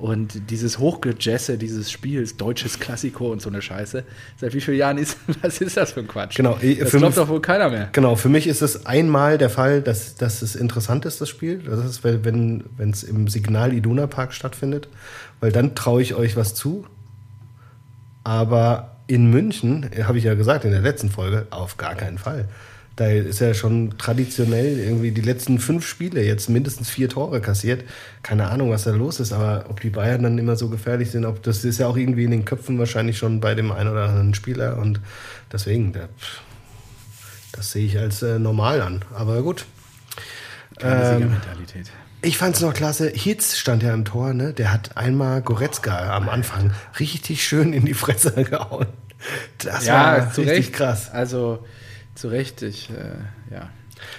Und 0.00 0.50
dieses 0.50 0.78
Hochgejesse 0.78 1.58
dieses 1.58 1.90
Spiels, 1.90 2.38
deutsches 2.38 2.80
Klassiko 2.80 3.30
und 3.30 3.42
so 3.42 3.50
eine 3.50 3.60
Scheiße, 3.60 4.02
seit 4.40 4.54
wie 4.54 4.60
vielen 4.62 4.78
Jahren 4.78 4.96
ist, 4.96 5.18
was 5.42 5.60
ist 5.60 5.76
das 5.76 5.92
für 5.92 6.00
ein 6.00 6.08
Quatsch? 6.08 6.36
Genau, 6.36 6.54
das 6.54 6.90
für 6.90 6.98
glaubt 6.98 7.18
doch 7.18 7.28
wohl 7.28 7.42
keiner 7.42 7.68
mehr. 7.68 7.90
Genau, 7.92 8.16
für 8.16 8.30
mich 8.30 8.46
ist 8.46 8.62
es 8.62 8.86
einmal 8.86 9.36
der 9.36 9.50
Fall, 9.50 9.82
dass, 9.82 10.14
dass 10.14 10.40
es 10.40 10.56
interessant 10.56 11.04
ist, 11.04 11.20
das 11.20 11.28
Spiel. 11.28 11.58
Das 11.58 11.84
ist, 11.84 12.02
wenn 12.02 12.64
es 12.78 13.02
im 13.02 13.28
Signal 13.28 13.74
Iduna 13.74 14.06
Park 14.06 14.32
stattfindet, 14.32 14.88
weil 15.40 15.52
dann 15.52 15.74
traue 15.74 16.00
ich 16.00 16.14
euch 16.14 16.34
was 16.34 16.54
zu. 16.54 16.86
Aber 18.24 18.96
in 19.06 19.28
München, 19.30 19.90
habe 20.04 20.16
ich 20.16 20.24
ja 20.24 20.34
gesagt 20.34 20.64
in 20.64 20.70
der 20.70 20.80
letzten 20.80 21.10
Folge, 21.10 21.46
auf 21.50 21.76
gar 21.76 21.94
keinen 21.94 22.16
Fall. 22.16 22.48
Da 23.00 23.06
ist 23.06 23.40
ja 23.40 23.54
schon 23.54 23.96
traditionell 23.96 24.78
irgendwie 24.78 25.10
die 25.10 25.22
letzten 25.22 25.58
fünf 25.58 25.86
Spiele 25.86 26.22
jetzt 26.22 26.50
mindestens 26.50 26.90
vier 26.90 27.08
Tore 27.08 27.40
kassiert. 27.40 27.82
Keine 28.22 28.50
Ahnung, 28.50 28.68
was 28.68 28.84
da 28.84 28.90
los 28.90 29.20
ist, 29.20 29.32
aber 29.32 29.64
ob 29.70 29.80
die 29.80 29.88
Bayern 29.88 30.22
dann 30.22 30.36
immer 30.36 30.54
so 30.54 30.68
gefährlich 30.68 31.10
sind, 31.10 31.24
ob 31.24 31.42
das 31.42 31.64
ist 31.64 31.80
ja 31.80 31.86
auch 31.86 31.96
irgendwie 31.96 32.24
in 32.24 32.30
den 32.30 32.44
Köpfen 32.44 32.78
wahrscheinlich 32.78 33.16
schon 33.16 33.40
bei 33.40 33.54
dem 33.54 33.72
einen 33.72 33.88
oder 33.88 34.04
anderen 34.04 34.34
Spieler 34.34 34.76
und 34.76 35.00
deswegen, 35.50 35.94
das 37.52 37.70
sehe 37.72 37.86
ich 37.86 37.96
als 37.96 38.20
äh, 38.20 38.38
normal 38.38 38.82
an. 38.82 39.02
Aber 39.14 39.40
gut. 39.40 39.64
Keine 40.78 41.24
ähm, 41.24 41.36
ich 42.20 42.36
fand 42.36 42.56
es 42.56 42.60
noch 42.60 42.74
klasse. 42.74 43.08
Hitz 43.08 43.56
stand 43.56 43.82
ja 43.82 43.94
im 43.94 44.04
Tor, 44.04 44.34
ne? 44.34 44.52
Der 44.52 44.74
hat 44.74 44.98
einmal 44.98 45.40
Goretzka 45.40 46.14
am 46.14 46.28
Anfang 46.28 46.72
richtig 46.98 47.44
schön 47.44 47.72
in 47.72 47.86
die 47.86 47.94
Fresse 47.94 48.32
gehauen. 48.44 48.88
Das 49.56 49.86
ja, 49.86 49.94
war 49.94 50.26
richtig 50.26 50.46
Recht. 50.46 50.72
krass. 50.74 51.10
Also 51.10 51.64
zu 52.20 52.28
Recht, 52.28 52.62
ich, 52.62 52.90
äh, 52.90 53.54
ja. 53.54 53.70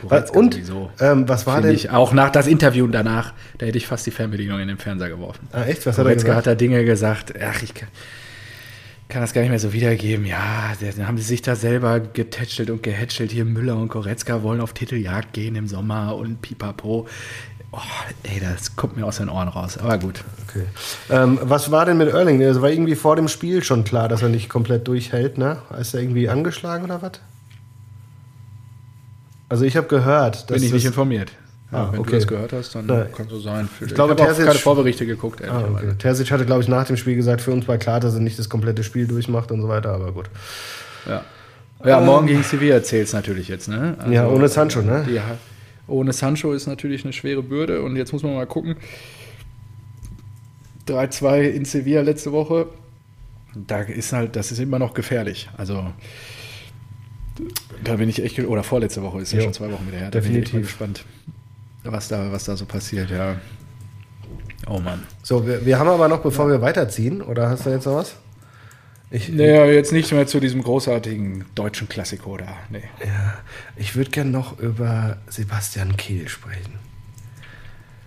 Goretzka 0.01 0.37
und 0.37 0.61
ähm, 0.99 1.27
was 1.27 1.47
war 1.47 1.61
denn? 1.61 1.73
Ich, 1.73 1.89
auch 1.89 2.13
nach 2.13 2.29
das 2.29 2.47
Interview 2.47 2.87
danach, 2.87 3.33
da 3.57 3.65
hätte 3.65 3.77
ich 3.77 3.87
fast 3.87 4.05
die 4.05 4.11
Fernbedienung 4.11 4.59
in 4.59 4.67
den 4.67 4.77
Fernseher 4.77 5.09
geworfen. 5.09 5.47
Ah, 5.51 5.63
echt? 5.63 5.85
Was 5.85 5.95
Goretzka 5.95 6.05
hat 6.05 6.07
er 6.07 6.15
gesagt? 6.15 6.37
hat 6.37 6.47
da 6.47 6.55
Dinge 6.55 6.85
gesagt. 6.85 7.33
Ach, 7.41 7.63
ich 7.63 7.73
kann, 7.73 7.87
kann 9.09 9.21
das 9.21 9.33
gar 9.33 9.41
nicht 9.41 9.49
mehr 9.49 9.59
so 9.59 9.73
wiedergeben. 9.73 10.25
Ja, 10.25 10.73
dann 10.79 11.07
haben 11.07 11.17
sie 11.17 11.23
sich 11.23 11.41
da 11.41 11.55
selber 11.55 11.99
getätschelt 11.99 12.69
und 12.69 12.83
gehätschelt. 12.83 13.31
Hier 13.31 13.45
Müller 13.45 13.75
und 13.75 13.89
Goretzka 13.89 14.43
wollen 14.43 14.61
auf 14.61 14.73
Titeljagd 14.73 15.33
gehen 15.33 15.55
im 15.55 15.67
Sommer 15.67 16.15
und 16.15 16.41
pipapo. 16.41 17.07
Oh, 17.71 17.79
ey, 18.23 18.39
das 18.39 18.75
kommt 18.75 18.97
mir 18.97 19.05
aus 19.05 19.17
den 19.17 19.29
Ohren 19.29 19.47
raus. 19.47 19.77
Aber 19.77 19.97
gut. 19.97 20.23
Okay. 20.47 20.65
Ähm, 21.09 21.39
was 21.41 21.71
war 21.71 21.85
denn 21.85 21.97
mit 21.97 22.09
Erling? 22.09 22.41
Es 22.41 22.61
war 22.61 22.69
irgendwie 22.69 22.95
vor 22.95 23.15
dem 23.15 23.27
Spiel 23.27 23.63
schon 23.63 23.83
klar, 23.83 24.09
dass 24.09 24.21
er 24.21 24.29
nicht 24.29 24.49
komplett 24.49 24.87
durchhält, 24.87 25.37
ne? 25.37 25.57
Ist 25.79 25.93
er 25.93 26.01
irgendwie 26.01 26.27
angeschlagen 26.29 26.83
oder 26.85 27.01
was? 27.01 27.13
Also 29.51 29.65
ich 29.65 29.75
habe 29.75 29.87
gehört, 29.87 30.49
dass. 30.49 30.57
Bin 30.57 30.63
ich 30.63 30.71
nicht 30.71 30.85
informiert. 30.85 31.33
Ja, 31.73 31.77
ah, 31.77 31.89
wenn 31.91 31.99
okay. 31.99 32.11
du 32.11 32.15
das 32.15 32.27
gehört 32.27 32.53
hast, 32.53 32.73
dann 32.73 32.85
Na, 32.85 33.03
kann 33.03 33.27
so 33.29 33.39
sein. 33.39 33.69
Ich, 33.79 33.87
ich 33.87 33.93
glaube, 33.93 34.15
Terzic, 34.15 34.45
keine 34.45 34.59
Vorberichte 34.59 35.05
geguckt. 35.05 35.41
Ah, 35.45 35.65
okay. 35.73 35.93
Terzic 35.97 36.31
hatte, 36.31 36.45
glaube 36.45 36.61
ich, 36.61 36.69
nach 36.69 36.85
dem 36.85 36.95
Spiel 36.95 37.15
gesagt, 37.15 37.41
für 37.41 37.51
uns 37.51 37.67
war 37.67 37.77
klar, 37.77 37.99
dass 37.99 38.13
er 38.13 38.21
nicht 38.21 38.39
das 38.39 38.47
komplette 38.47 38.83
Spiel 38.83 39.07
durchmacht 39.07 39.51
und 39.51 39.61
so 39.61 39.67
weiter, 39.67 39.93
aber 39.93 40.13
gut. 40.13 40.29
Ja, 41.05 41.23
ja 41.83 41.99
ähm, 41.99 42.05
morgen 42.05 42.27
gegen 42.27 42.43
Sevilla 42.43 42.81
zählt 42.81 43.07
es 43.07 43.13
natürlich 43.13 43.49
jetzt, 43.49 43.67
ne? 43.67 43.95
Also, 43.99 44.11
ja, 44.11 44.27
ohne 44.27 44.47
Sancho, 44.47 44.81
ne? 44.81 45.05
Die, 45.05 45.19
ohne 45.87 46.13
Sancho 46.13 46.53
ist 46.53 46.67
natürlich 46.67 47.03
eine 47.03 47.11
schwere 47.11 47.43
Bürde 47.43 47.81
und 47.81 47.97
jetzt 47.97 48.13
muss 48.13 48.23
man 48.23 48.33
mal 48.33 48.47
gucken. 48.47 48.77
3-2 50.87 51.41
in 51.41 51.65
Sevilla 51.65 52.01
letzte 52.01 52.31
Woche. 52.31 52.67
Da 53.53 53.81
ist 53.81 54.13
halt, 54.13 54.37
das 54.37 54.51
ist 54.53 54.59
immer 54.59 54.79
noch 54.79 54.93
gefährlich. 54.93 55.49
Also 55.57 55.85
da 57.83 57.95
bin 57.95 58.09
ich 58.09 58.23
echt, 58.23 58.39
oder 58.39 58.63
vorletzte 58.63 59.01
Woche 59.01 59.21
ist 59.21 59.31
ja, 59.31 59.39
ja 59.39 59.43
schon 59.45 59.53
zwei 59.53 59.71
Wochen 59.71 59.87
wieder 59.87 59.97
her. 59.97 60.11
Da 60.11 60.19
definitiv. 60.19 60.51
bin 60.51 60.61
ich 60.61 60.67
gespannt, 60.67 61.05
was 61.83 62.07
da, 62.07 62.31
was 62.31 62.45
da 62.45 62.55
so 62.55 62.65
passiert, 62.65 63.09
ja. 63.09 63.37
Oh 64.67 64.79
Mann. 64.79 65.03
So, 65.23 65.47
wir, 65.47 65.65
wir 65.65 65.79
haben 65.79 65.89
aber 65.89 66.07
noch, 66.07 66.21
bevor 66.21 66.45
ja. 66.45 66.53
wir 66.53 66.61
weiterziehen, 66.61 67.21
oder 67.21 67.49
hast 67.49 67.65
du 67.65 67.69
jetzt 67.69 67.85
noch 67.85 67.95
was? 67.95 68.15
Ich, 69.09 69.27
naja, 69.27 69.65
jetzt 69.65 69.91
nicht 69.91 70.11
mehr 70.13 70.25
zu 70.25 70.39
diesem 70.39 70.63
großartigen 70.63 71.43
deutschen 71.53 71.89
Klassiko 71.89 72.37
da. 72.37 72.55
Nee. 72.69 72.83
Ja, 73.05 73.39
ich 73.75 73.95
würde 73.95 74.09
gerne 74.09 74.29
noch 74.29 74.57
über 74.59 75.17
Sebastian 75.27 75.97
Kehl 75.97 76.29
sprechen. 76.29 76.79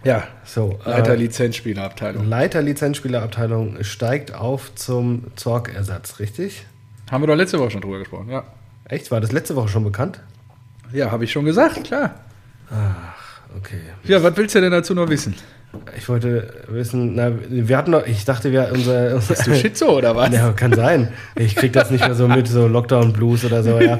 Ja, 0.03 0.29
so. 0.45 0.79
Leiter 0.85 1.13
äh, 1.13 1.17
Lizenzspielerabteilung. 1.17 2.27
Leiter 2.27 2.63
Lizenzspielerabteilung 2.63 3.83
steigt 3.85 4.35
auf 4.35 4.75
zum 4.75 5.25
Zorg-Ersatz, 5.37 6.21
richtig? 6.21 6.65
Haben 7.11 7.23
wir 7.23 7.27
doch 7.27 7.37
letzte 7.37 7.59
Woche 7.59 7.73
schon 7.73 7.81
drüber 7.83 7.99
gesprochen, 7.99 8.31
ja. 8.31 8.45
Echt? 8.89 9.11
War 9.11 9.21
das 9.21 9.33
letzte 9.33 9.57
Woche 9.57 9.69
schon 9.69 9.85
bekannt? 9.85 10.21
Ja, 10.93 11.11
habe 11.11 11.25
ich 11.25 11.33
schon 11.33 11.45
gesagt, 11.45 11.85
klar. 11.85 12.15
Ach, 12.71 13.57
okay. 13.57 13.81
Ja, 14.05 14.23
was 14.23 14.37
willst 14.37 14.55
du 14.55 14.61
denn 14.61 14.71
dazu 14.71 14.95
noch 14.95 15.09
wissen? 15.09 15.35
Ich 15.97 16.09
wollte 16.09 16.53
wissen, 16.69 17.15
na, 17.17 17.33
wir 17.49 17.77
hatten 17.77 17.91
noch, 17.91 18.07
ich 18.07 18.25
dachte, 18.25 18.53
wir 18.53 18.71
unser. 18.73 19.15
unser 19.15 19.29
Bist 19.35 19.47
du 19.47 19.55
Schizo 19.55 19.97
oder 19.97 20.15
was? 20.15 20.33
Ja, 20.33 20.53
kann 20.53 20.73
sein. 20.73 21.13
Ich 21.35 21.57
krieg 21.57 21.73
das 21.73 21.91
nicht 21.91 22.05
mehr 22.05 22.15
so 22.15 22.29
mit, 22.29 22.47
so 22.47 22.69
Lockdown 22.69 23.13
Blues 23.13 23.45
oder 23.45 23.63
so, 23.63 23.81
ja. 23.81 23.99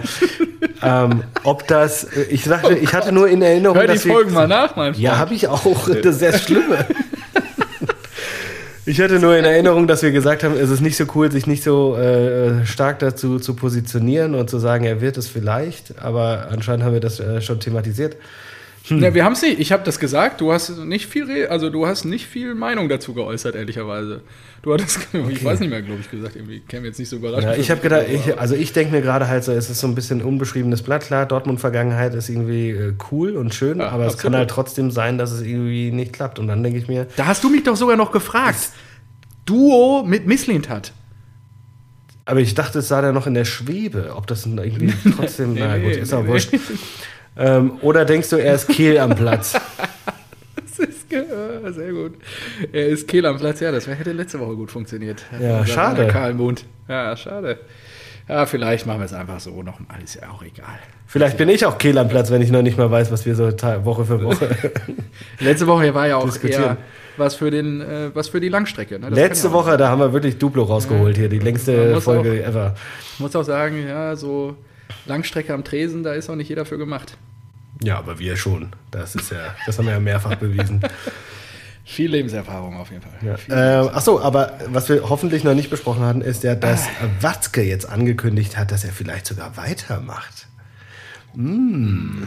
ähm, 0.83 1.25
ob 1.43 1.67
das, 1.67 2.07
ich 2.31 2.45
dachte, 2.45 2.75
ich 2.75 2.95
hatte 2.95 3.11
nur 3.11 3.29
in 3.29 3.43
Erinnerung. 3.43 3.77
Hör 3.77 3.89
die 3.89 3.99
Folgen 3.99 4.31
wir, 4.31 4.41
mal 4.41 4.49
nach, 4.49 4.77
mein 4.77 4.93
Freund. 4.93 4.99
Ja, 5.03 5.19
habe 5.19 5.35
ich 5.35 5.49
auch. 5.49 5.89
Das 5.89 5.97
ist 5.97 6.19
sehr 6.21 6.39
Schlimme. 6.39 6.87
Ich 8.87 9.01
hatte 9.01 9.19
nur 9.19 9.35
in 9.35 9.47
Erinnerung, 9.47 9.87
dass 9.87 10.03
wir 10.03 10.13
gesagt 10.13 10.45
haben, 10.45 10.59
es 10.59 10.69
ist 10.69 10.83
nicht 10.83 10.99
so 10.99 11.07
cool, 11.15 11.33
sich 11.33 11.47
nicht 11.47 11.63
so 11.63 11.97
äh, 11.97 12.67
stark 12.67 12.99
dazu 12.99 13.39
zu 13.39 13.55
positionieren 13.55 14.35
und 14.35 14.51
zu 14.51 14.59
sagen, 14.59 14.85
er 14.85 15.01
wird 15.01 15.17
es 15.17 15.27
vielleicht, 15.27 16.03
aber 16.03 16.49
anscheinend 16.51 16.85
haben 16.85 16.93
wir 16.93 17.01
das 17.01 17.19
äh, 17.19 17.41
schon 17.41 17.61
thematisiert. 17.61 18.17
Hm. 18.87 19.03
Ja, 19.03 19.15
wir 19.15 19.25
haben 19.25 19.33
es 19.33 19.41
nicht. 19.41 19.61
Ich 19.61 19.73
habe 19.73 19.83
das 19.83 19.99
gesagt. 19.99 20.43
Du 20.43 20.53
hast 20.53 20.69
nicht 20.79 21.07
viel, 21.07 21.47
also 21.47 21.71
du 21.71 21.87
hast 21.87 22.05
nicht 22.05 22.27
viel 22.27 22.55
Meinung 22.55 22.91
dazu 22.91 23.15
geäußert, 23.15 23.55
ehrlicherweise. 23.55 24.21
Du 24.61 24.75
hattest, 24.75 24.99
okay. 25.13 25.25
ich 25.31 25.43
weiß 25.43 25.61
nicht 25.61 25.71
mehr, 25.71 25.81
glaube 25.81 26.01
ich, 26.01 26.11
gesagt. 26.11 26.37
Irgendwie 26.37 26.61
käme 26.61 26.87
jetzt 26.87 26.99
nicht 26.99 27.09
so 27.09 27.17
überrascht. 27.17 27.45
Ja, 27.45 27.55
ich 27.55 27.71
habe 27.71 27.81
gedacht, 27.81 28.05
ich, 28.11 28.39
also 28.39 28.55
ich 28.55 28.75
denke 28.75 28.93
mir 28.93 29.01
gerade 29.01 29.27
halt 29.27 29.43
so, 29.43 29.53
es 29.53 29.71
ist 29.71 29.81
so 29.81 29.87
ein 29.87 29.95
bisschen 29.95 30.21
unbeschriebenes 30.21 30.83
Blatt. 30.83 31.05
Klar, 31.05 31.25
Dortmund-Vergangenheit 31.25 32.15
ist 32.15 32.29
irgendwie 32.29 32.71
äh, 32.71 32.95
cool 33.11 33.37
und 33.37 33.55
schön, 33.55 33.79
ja, 33.79 33.87
aber 33.87 34.05
absolut. 34.05 34.15
es 34.15 34.19
kann 34.23 34.37
halt 34.37 34.51
trotzdem 34.51 34.91
sein, 34.91 35.17
dass 35.17 35.33
es 35.33 35.41
irgendwie 35.41 35.91
nicht 35.91 36.13
klappt. 36.13 36.39
Und 36.39 36.49
dann 36.49 36.63
denke 36.63 36.79
ich 36.79 36.87
mir. 36.87 37.07
Da 37.17 37.25
hast 37.25 37.43
du 37.43 37.49
mich 37.49 37.63
doch 37.63 37.77
sogar 37.77 37.97
noch 37.97 38.13
gefragt. 38.13 38.71
Duo 39.47 40.05
mit 40.05 40.27
Misslint 40.27 40.69
hat. 40.69 40.93
Aber 42.27 42.41
ich 42.41 42.55
dachte, 42.55 42.79
es 42.79 42.89
sah 42.89 43.03
da 43.03 43.13
noch 43.13 43.27
in 43.27 43.35
der 43.35 43.45
Schwebe, 43.45 44.13
ob 44.15 44.27
das 44.27 44.47
irgendwie 44.47 44.93
trotzdem, 45.17 45.55
na 45.55 45.79
gut, 45.79 45.93
ist 45.93 46.13
auch 46.13 46.27
wurscht. 46.27 46.51
Ähm, 47.37 47.79
oder 47.83 48.05
denkst 48.05 48.31
du, 48.31 48.37
er 48.37 48.55
ist 48.55 48.69
Kehl 48.69 48.99
am 48.99 49.15
Platz? 49.15 49.55
das 50.57 50.79
ist 50.79 51.11
sehr 51.11 51.93
gut. 51.93 52.15
Er 52.73 52.87
ist 52.87 53.09
Kehl 53.09 53.27
am 53.27 53.39
Platz, 53.39 53.61
ja, 53.61 53.73
das 53.73 53.87
hätte 53.87 54.13
letzte 54.13 54.41
Woche 54.41 54.55
gut 54.55 54.71
funktioniert. 54.71 55.25
Ja, 55.41 55.67
schade. 55.67 56.07
Karl 56.09 56.35
Mund. 56.35 56.65
Ja, 56.89 57.17
schade. 57.17 57.59
Ja, 58.29 58.47
vielleicht 58.47 58.87
machen 58.87 59.01
wir 59.01 59.05
es 59.05 59.13
einfach 59.13 59.39
so 59.41 59.63
noch. 59.63 59.79
Alles 59.89 60.15
ja 60.15 60.31
auch 60.31 60.43
egal. 60.43 60.79
Vielleicht 61.07 61.37
bin 61.37 61.49
ich 61.49 61.67
auch 61.67 61.77
Kehl 61.77 61.99
am 61.99 62.09
Platz, 62.09 62.31
wenn 62.31 62.41
ich 62.41 62.51
noch 62.51 62.63
nicht 62.63 62.79
mal 62.79 62.91
weiß, 62.91 63.13
was 63.13 63.27
wir 63.27 63.35
so 63.35 63.53
Woche 63.85 64.05
für 64.05 64.23
Woche. 64.23 64.49
Letzte 65.41 65.67
Woche 65.67 65.95
war 65.95 66.09
ja 66.09 66.17
auch 66.17 66.43
eher 66.43 66.79
was 67.17 67.35
für, 67.35 67.51
den, 67.51 67.81
äh, 67.81 68.11
was 68.15 68.29
für 68.29 68.41
die 68.41 68.49
Langstrecke. 68.49 68.99
Ne? 68.99 69.11
Letzte 69.11 69.49
ja 69.49 69.53
Woche, 69.53 69.77
da 69.77 69.89
haben 69.89 70.01
wir 70.01 70.13
wirklich 70.13 70.39
Duplo 70.39 70.65
rausgeholt 70.65 71.17
ja. 71.17 71.23
hier, 71.23 71.29
die 71.29 71.39
längste 71.39 72.01
Folge 72.01 72.43
auch, 72.43 72.49
ever. 72.49 72.75
Ich 73.13 73.21
muss 73.21 73.37
auch 73.37 73.45
sagen, 73.45 73.87
ja, 73.87 74.17
so 74.17 74.57
Langstrecke 75.07 75.53
am 75.53 75.65
Tresen, 75.65 76.03
da 76.03 76.13
ist 76.13 76.31
auch 76.31 76.37
nicht 76.37 76.49
jeder 76.49 76.65
für 76.65 76.79
gemacht. 76.79 77.17
Ja, 77.83 77.99
aber 77.99 78.19
wir 78.19 78.37
schon. 78.37 78.73
Das 78.91 79.15
ist 79.15 79.31
ja, 79.31 79.55
das 79.67 79.79
haben 79.79 79.87
wir 79.87 79.93
ja 79.93 80.01
mehrfach 80.01 80.37
bewiesen. 80.37 80.81
Viel 81.87 82.11
Lebenserfahrung 82.11 82.77
auf 82.77 82.91
jeden 82.91 83.03
Fall. 83.03 83.37
Ja. 83.49 83.85
Äh, 83.85 83.89
achso, 83.89 84.19
aber 84.21 84.59
was 84.69 84.89
wir 84.89 85.09
hoffentlich 85.11 85.45
noch 85.45 85.55
nicht 85.55 85.69
besprochen 85.69 86.03
hatten, 86.03 86.23
ist 86.23 86.43
ja, 86.43 86.55
dass 86.55 86.87
ah. 86.87 87.09
Watzke 87.21 87.63
jetzt 87.63 87.87
angekündigt 87.87 88.57
hat, 88.57 88.71
dass 88.71 88.85
er 88.85 88.93
vielleicht 88.93 89.27
sogar 89.27 89.59
weitermacht. 89.59 90.47
Mm. 91.35 92.23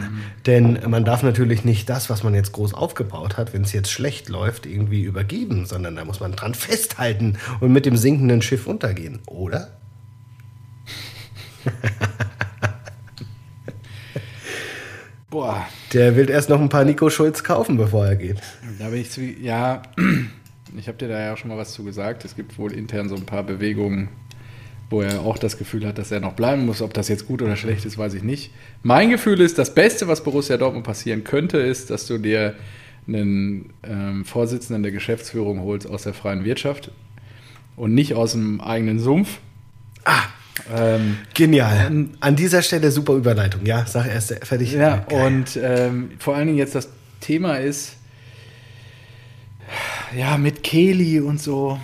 Denn 0.46 0.78
man 0.86 1.04
darf 1.04 1.24
natürlich 1.24 1.64
nicht 1.64 1.88
das, 1.88 2.08
was 2.08 2.22
man 2.22 2.34
jetzt 2.34 2.52
groß 2.52 2.72
aufgebaut 2.74 3.36
hat, 3.36 3.52
wenn 3.52 3.62
es 3.62 3.72
jetzt 3.72 3.90
schlecht 3.90 4.28
läuft, 4.28 4.64
irgendwie 4.64 5.02
übergeben, 5.02 5.66
sondern 5.66 5.96
da 5.96 6.04
muss 6.04 6.20
man 6.20 6.32
dran 6.32 6.54
festhalten 6.54 7.36
und 7.60 7.72
mit 7.72 7.84
dem 7.84 7.96
sinkenden 7.96 8.42
Schiff 8.42 8.66
untergehen, 8.68 9.18
oder? 9.26 9.76
Boah, 15.30 15.66
Der 15.92 16.16
will 16.16 16.30
erst 16.30 16.48
noch 16.48 16.58
ein 16.58 16.70
paar 16.70 16.84
Nico 16.84 17.10
Schulz 17.10 17.44
kaufen, 17.44 17.76
bevor 17.76 18.06
er 18.06 18.16
geht. 18.16 18.38
Da 18.78 18.88
bin 18.88 19.02
ich 19.02 19.10
zu, 19.10 19.20
ja, 19.20 19.82
ich 20.78 20.88
habe 20.88 20.96
dir 20.96 21.08
da 21.08 21.20
ja 21.20 21.34
auch 21.34 21.36
schon 21.36 21.50
mal 21.50 21.58
was 21.58 21.74
zu 21.74 21.84
gesagt. 21.84 22.24
Es 22.24 22.34
gibt 22.34 22.58
wohl 22.58 22.72
intern 22.72 23.10
so 23.10 23.14
ein 23.14 23.26
paar 23.26 23.42
Bewegungen, 23.42 24.08
wo 24.88 25.02
er 25.02 25.20
auch 25.20 25.36
das 25.36 25.58
Gefühl 25.58 25.86
hat, 25.86 25.98
dass 25.98 26.10
er 26.10 26.20
noch 26.20 26.32
bleiben 26.32 26.64
muss. 26.64 26.80
Ob 26.80 26.94
das 26.94 27.08
jetzt 27.08 27.26
gut 27.26 27.42
oder 27.42 27.56
schlecht 27.56 27.84
ist, 27.84 27.98
weiß 27.98 28.14
ich 28.14 28.22
nicht. 28.22 28.52
Mein 28.82 29.10
Gefühl 29.10 29.42
ist, 29.42 29.58
das 29.58 29.74
Beste, 29.74 30.08
was 30.08 30.24
Borussia 30.24 30.56
Dortmund 30.56 30.86
passieren 30.86 31.24
könnte, 31.24 31.58
ist, 31.58 31.90
dass 31.90 32.06
du 32.06 32.16
dir 32.16 32.54
einen 33.06 33.74
ähm, 33.82 34.24
Vorsitzenden 34.24 34.82
der 34.82 34.92
Geschäftsführung 34.92 35.60
holst 35.60 35.86
aus 35.86 36.04
der 36.04 36.14
freien 36.14 36.44
Wirtschaft 36.46 36.90
und 37.76 37.92
nicht 37.92 38.14
aus 38.14 38.32
dem 38.32 38.62
eigenen 38.62 38.98
Sumpf. 38.98 39.40
Ah, 40.04 40.22
ähm, 40.74 41.18
Genial. 41.34 42.06
An 42.20 42.36
dieser 42.36 42.62
Stelle 42.62 42.90
super 42.90 43.14
Überleitung. 43.14 43.64
Ja, 43.64 43.86
sag 43.86 44.06
erst 44.06 44.34
fertig. 44.44 44.72
Ja, 44.72 45.04
Geil. 45.08 45.26
und 45.26 45.58
ähm, 45.62 46.10
vor 46.18 46.36
allen 46.36 46.46
Dingen 46.46 46.58
jetzt 46.58 46.74
das 46.74 46.88
Thema 47.20 47.56
ist, 47.56 47.96
ja, 50.16 50.38
mit 50.38 50.62
Kelly 50.62 51.20
und 51.20 51.40
so. 51.40 51.78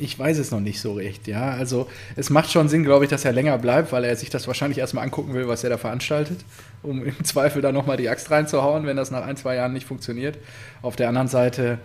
Ich 0.00 0.16
weiß 0.16 0.38
es 0.38 0.52
noch 0.52 0.60
nicht 0.60 0.80
so 0.80 0.92
recht, 0.92 1.26
ja. 1.26 1.50
Also 1.50 1.88
es 2.14 2.30
macht 2.30 2.50
schon 2.50 2.68
Sinn, 2.68 2.84
glaube 2.84 3.04
ich, 3.04 3.10
dass 3.10 3.24
er 3.24 3.32
länger 3.32 3.58
bleibt, 3.58 3.90
weil 3.90 4.04
er 4.04 4.14
sich 4.14 4.30
das 4.30 4.46
wahrscheinlich 4.46 4.78
erstmal 4.78 5.04
angucken 5.04 5.34
will, 5.34 5.48
was 5.48 5.64
er 5.64 5.70
da 5.70 5.78
veranstaltet, 5.78 6.44
um 6.82 7.04
im 7.04 7.24
Zweifel 7.24 7.62
da 7.62 7.72
nochmal 7.72 7.96
die 7.96 8.08
Axt 8.08 8.30
reinzuhauen, 8.30 8.86
wenn 8.86 8.96
das 8.96 9.10
nach 9.10 9.26
ein, 9.26 9.36
zwei 9.36 9.56
Jahren 9.56 9.72
nicht 9.72 9.86
funktioniert. 9.86 10.38
Auf 10.82 10.94
der 10.94 11.08
anderen 11.08 11.28
Seite, 11.28 11.78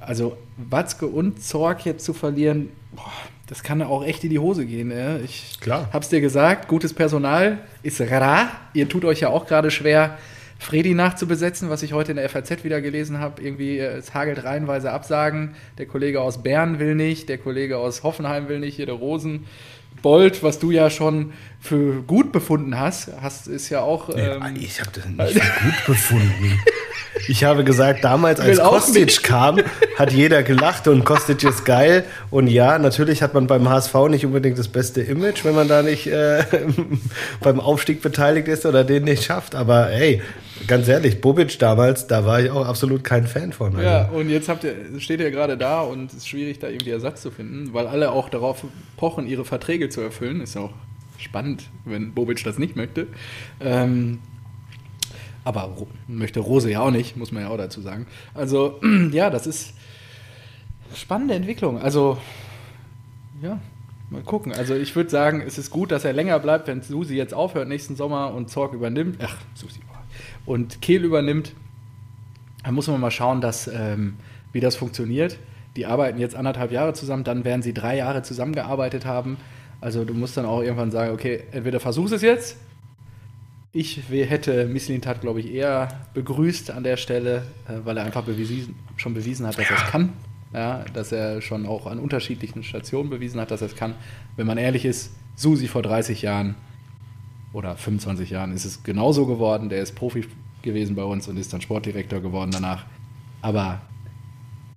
also 0.00 0.36
Watzke 0.58 1.06
und 1.06 1.42
Zorg 1.42 1.86
jetzt 1.86 2.04
zu 2.04 2.12
verlieren, 2.12 2.68
boah, 2.92 3.10
das 3.50 3.64
kann 3.64 3.82
auch 3.82 4.04
echt 4.04 4.22
in 4.22 4.30
die 4.30 4.38
Hose 4.38 4.64
gehen. 4.64 4.92
Ja. 4.92 5.16
Ich 5.16 5.58
Klar. 5.60 5.88
hab's 5.92 6.08
dir 6.08 6.20
gesagt, 6.20 6.68
gutes 6.68 6.94
Personal 6.94 7.58
ist 7.82 8.00
rar. 8.00 8.48
Ihr 8.74 8.88
tut 8.88 9.04
euch 9.04 9.20
ja 9.20 9.28
auch 9.28 9.46
gerade 9.46 9.72
schwer, 9.72 10.18
Fredi 10.60 10.94
nachzubesetzen, 10.94 11.68
was 11.68 11.82
ich 11.82 11.92
heute 11.92 12.12
in 12.12 12.18
der 12.18 12.28
FAZ 12.28 12.62
wieder 12.62 12.80
gelesen 12.80 13.18
habe. 13.18 13.42
Irgendwie, 13.42 13.78
es 13.78 14.14
hagelt 14.14 14.44
reihenweise 14.44 14.92
Absagen. 14.92 15.56
Der 15.78 15.86
Kollege 15.86 16.20
aus 16.20 16.44
Bern 16.44 16.78
will 16.78 16.94
nicht, 16.94 17.28
der 17.28 17.38
Kollege 17.38 17.78
aus 17.78 18.04
Hoffenheim 18.04 18.48
will 18.48 18.60
nicht, 18.60 18.76
hier 18.76 18.86
der 18.86 18.94
Rosen. 18.94 19.46
Bolt, 20.02 20.42
was 20.42 20.58
du 20.58 20.70
ja 20.70 20.90
schon 20.90 21.32
für 21.60 22.02
gut 22.02 22.32
befunden 22.32 22.78
hast, 22.78 23.10
hast 23.20 23.46
ist 23.46 23.68
ja 23.68 23.80
auch. 23.80 24.08
Ähm, 24.16 24.56
ich 24.58 24.80
habe 24.80 24.90
das 24.94 25.06
nicht 25.06 25.42
für 25.42 25.64
gut 25.64 25.86
befunden. 25.86 26.60
Ich 27.28 27.44
habe 27.44 27.64
gesagt, 27.64 28.04
damals 28.04 28.40
als 28.40 28.58
Kostic 28.58 29.22
kam, 29.22 29.60
hat 29.96 30.12
jeder 30.12 30.42
gelacht 30.42 30.88
und 30.88 31.04
Kostic 31.04 31.42
ist 31.44 31.64
geil. 31.64 32.04
Und 32.30 32.46
ja, 32.46 32.78
natürlich 32.78 33.22
hat 33.22 33.34
man 33.34 33.46
beim 33.46 33.68
HSV 33.68 33.94
nicht 34.08 34.24
unbedingt 34.24 34.58
das 34.58 34.68
beste 34.68 35.02
Image, 35.02 35.44
wenn 35.44 35.54
man 35.54 35.68
da 35.68 35.82
nicht 35.82 36.06
äh, 36.06 36.44
beim 37.40 37.60
Aufstieg 37.60 38.00
beteiligt 38.00 38.48
ist 38.48 38.64
oder 38.64 38.84
den 38.84 39.04
nicht 39.04 39.24
schafft. 39.24 39.54
Aber 39.54 39.86
hey, 39.86 40.22
ganz 40.66 40.88
ehrlich, 40.88 41.20
Bobic 41.20 41.58
damals, 41.58 42.06
da 42.06 42.24
war 42.24 42.40
ich 42.40 42.50
auch 42.50 42.66
absolut 42.66 43.04
kein 43.04 43.26
Fan 43.26 43.52
von. 43.52 43.76
Also. 43.76 43.86
Ja, 43.86 44.08
und 44.08 44.28
jetzt 44.28 44.48
habt 44.48 44.64
ihr, 44.64 44.74
steht 44.98 45.20
ihr 45.20 45.30
gerade 45.30 45.56
da 45.56 45.80
und 45.80 46.10
es 46.10 46.18
ist 46.18 46.28
schwierig, 46.28 46.58
da 46.58 46.68
irgendwie 46.68 46.90
Ersatz 46.90 47.22
zu 47.22 47.30
finden, 47.30 47.72
weil 47.72 47.86
alle 47.86 48.12
auch 48.12 48.28
darauf 48.28 48.64
pochen, 48.96 49.26
ihre 49.26 49.44
Verträge 49.44 49.88
zu 49.88 50.00
erfüllen. 50.00 50.40
Ist 50.40 50.54
ja 50.54 50.62
auch 50.62 50.72
spannend, 51.18 51.64
wenn 51.84 52.12
Bobic 52.12 52.42
das 52.44 52.58
nicht 52.58 52.76
möchte. 52.76 53.06
Ähm, 53.60 54.20
aber 55.44 55.76
möchte 56.06 56.40
Rose 56.40 56.70
ja 56.70 56.80
auch 56.80 56.90
nicht, 56.90 57.16
muss 57.16 57.32
man 57.32 57.42
ja 57.44 57.48
auch 57.48 57.56
dazu 57.56 57.80
sagen. 57.80 58.06
Also, 58.34 58.80
ja, 59.12 59.30
das 59.30 59.46
ist 59.46 59.74
spannende 60.94 61.34
Entwicklung. 61.34 61.80
Also, 61.80 62.18
ja, 63.42 63.60
mal 64.10 64.22
gucken. 64.22 64.52
Also, 64.52 64.74
ich 64.74 64.94
würde 64.94 65.10
sagen, 65.10 65.42
es 65.46 65.58
ist 65.58 65.70
gut, 65.70 65.90
dass 65.92 66.04
er 66.04 66.12
länger 66.12 66.38
bleibt, 66.38 66.68
wenn 66.68 66.82
Susi 66.82 67.14
jetzt 67.14 67.32
aufhört 67.34 67.68
nächsten 67.68 67.96
Sommer 67.96 68.34
und 68.34 68.50
Zorg 68.50 68.74
übernimmt. 68.74 69.18
Ach, 69.22 69.36
Susi. 69.54 69.80
Und 70.50 70.82
Kehl 70.82 71.04
übernimmt. 71.04 71.52
Dann 72.64 72.74
muss 72.74 72.88
man 72.88 73.00
mal 73.00 73.10
schauen, 73.10 73.40
dass, 73.40 73.68
ähm, 73.68 74.16
wie 74.52 74.60
das 74.60 74.76
funktioniert. 74.76 75.38
Die 75.76 75.86
arbeiten 75.86 76.18
jetzt 76.18 76.34
anderthalb 76.34 76.72
Jahre 76.72 76.92
zusammen, 76.92 77.24
dann 77.24 77.44
werden 77.44 77.62
sie 77.62 77.72
drei 77.72 77.96
Jahre 77.96 78.22
zusammengearbeitet 78.22 79.04
haben. 79.04 79.36
Also 79.80 80.04
du 80.04 80.12
musst 80.12 80.36
dann 80.36 80.44
auch 80.44 80.60
irgendwann 80.60 80.90
sagen, 80.90 81.12
okay, 81.12 81.44
entweder 81.52 81.78
versuchst 81.78 82.12
es 82.12 82.22
jetzt 82.22 82.56
ich 83.72 84.00
hätte 84.08 84.66
Mislintat, 84.66 85.20
glaube 85.20 85.40
ich, 85.40 85.52
eher 85.52 85.88
begrüßt 86.14 86.72
an 86.72 86.82
der 86.82 86.96
Stelle, 86.96 87.44
äh, 87.68 87.74
weil 87.84 87.96
er 87.96 88.04
einfach 88.04 88.24
bewiesen, 88.24 88.74
schon 88.96 89.14
bewiesen 89.14 89.46
hat, 89.46 89.58
dass 89.58 89.70
er 89.70 89.76
es 89.76 89.84
kann. 89.84 90.12
Ja, 90.52 90.84
dass 90.92 91.12
er 91.12 91.40
schon 91.40 91.64
auch 91.64 91.86
an 91.86 92.00
unterschiedlichen 92.00 92.64
Stationen 92.64 93.08
bewiesen 93.08 93.40
hat, 93.40 93.52
dass 93.52 93.60
er 93.60 93.68
es 93.68 93.76
kann. 93.76 93.94
Wenn 94.34 94.48
man 94.48 94.58
ehrlich 94.58 94.84
ist, 94.84 95.12
Susi 95.36 95.68
vor 95.68 95.82
30 95.82 96.22
Jahren 96.22 96.56
oder 97.52 97.76
25 97.76 98.30
Jahren 98.30 98.52
ist 98.52 98.64
es 98.64 98.82
genauso 98.82 99.26
geworden. 99.26 99.68
Der 99.68 99.82
ist 99.82 99.94
Profi 99.94 100.26
gewesen 100.62 100.94
bei 100.94 101.04
uns 101.04 101.28
und 101.28 101.36
ist 101.36 101.52
dann 101.52 101.60
Sportdirektor 101.60 102.20
geworden 102.20 102.50
danach. 102.52 102.84
Aber 103.42 103.80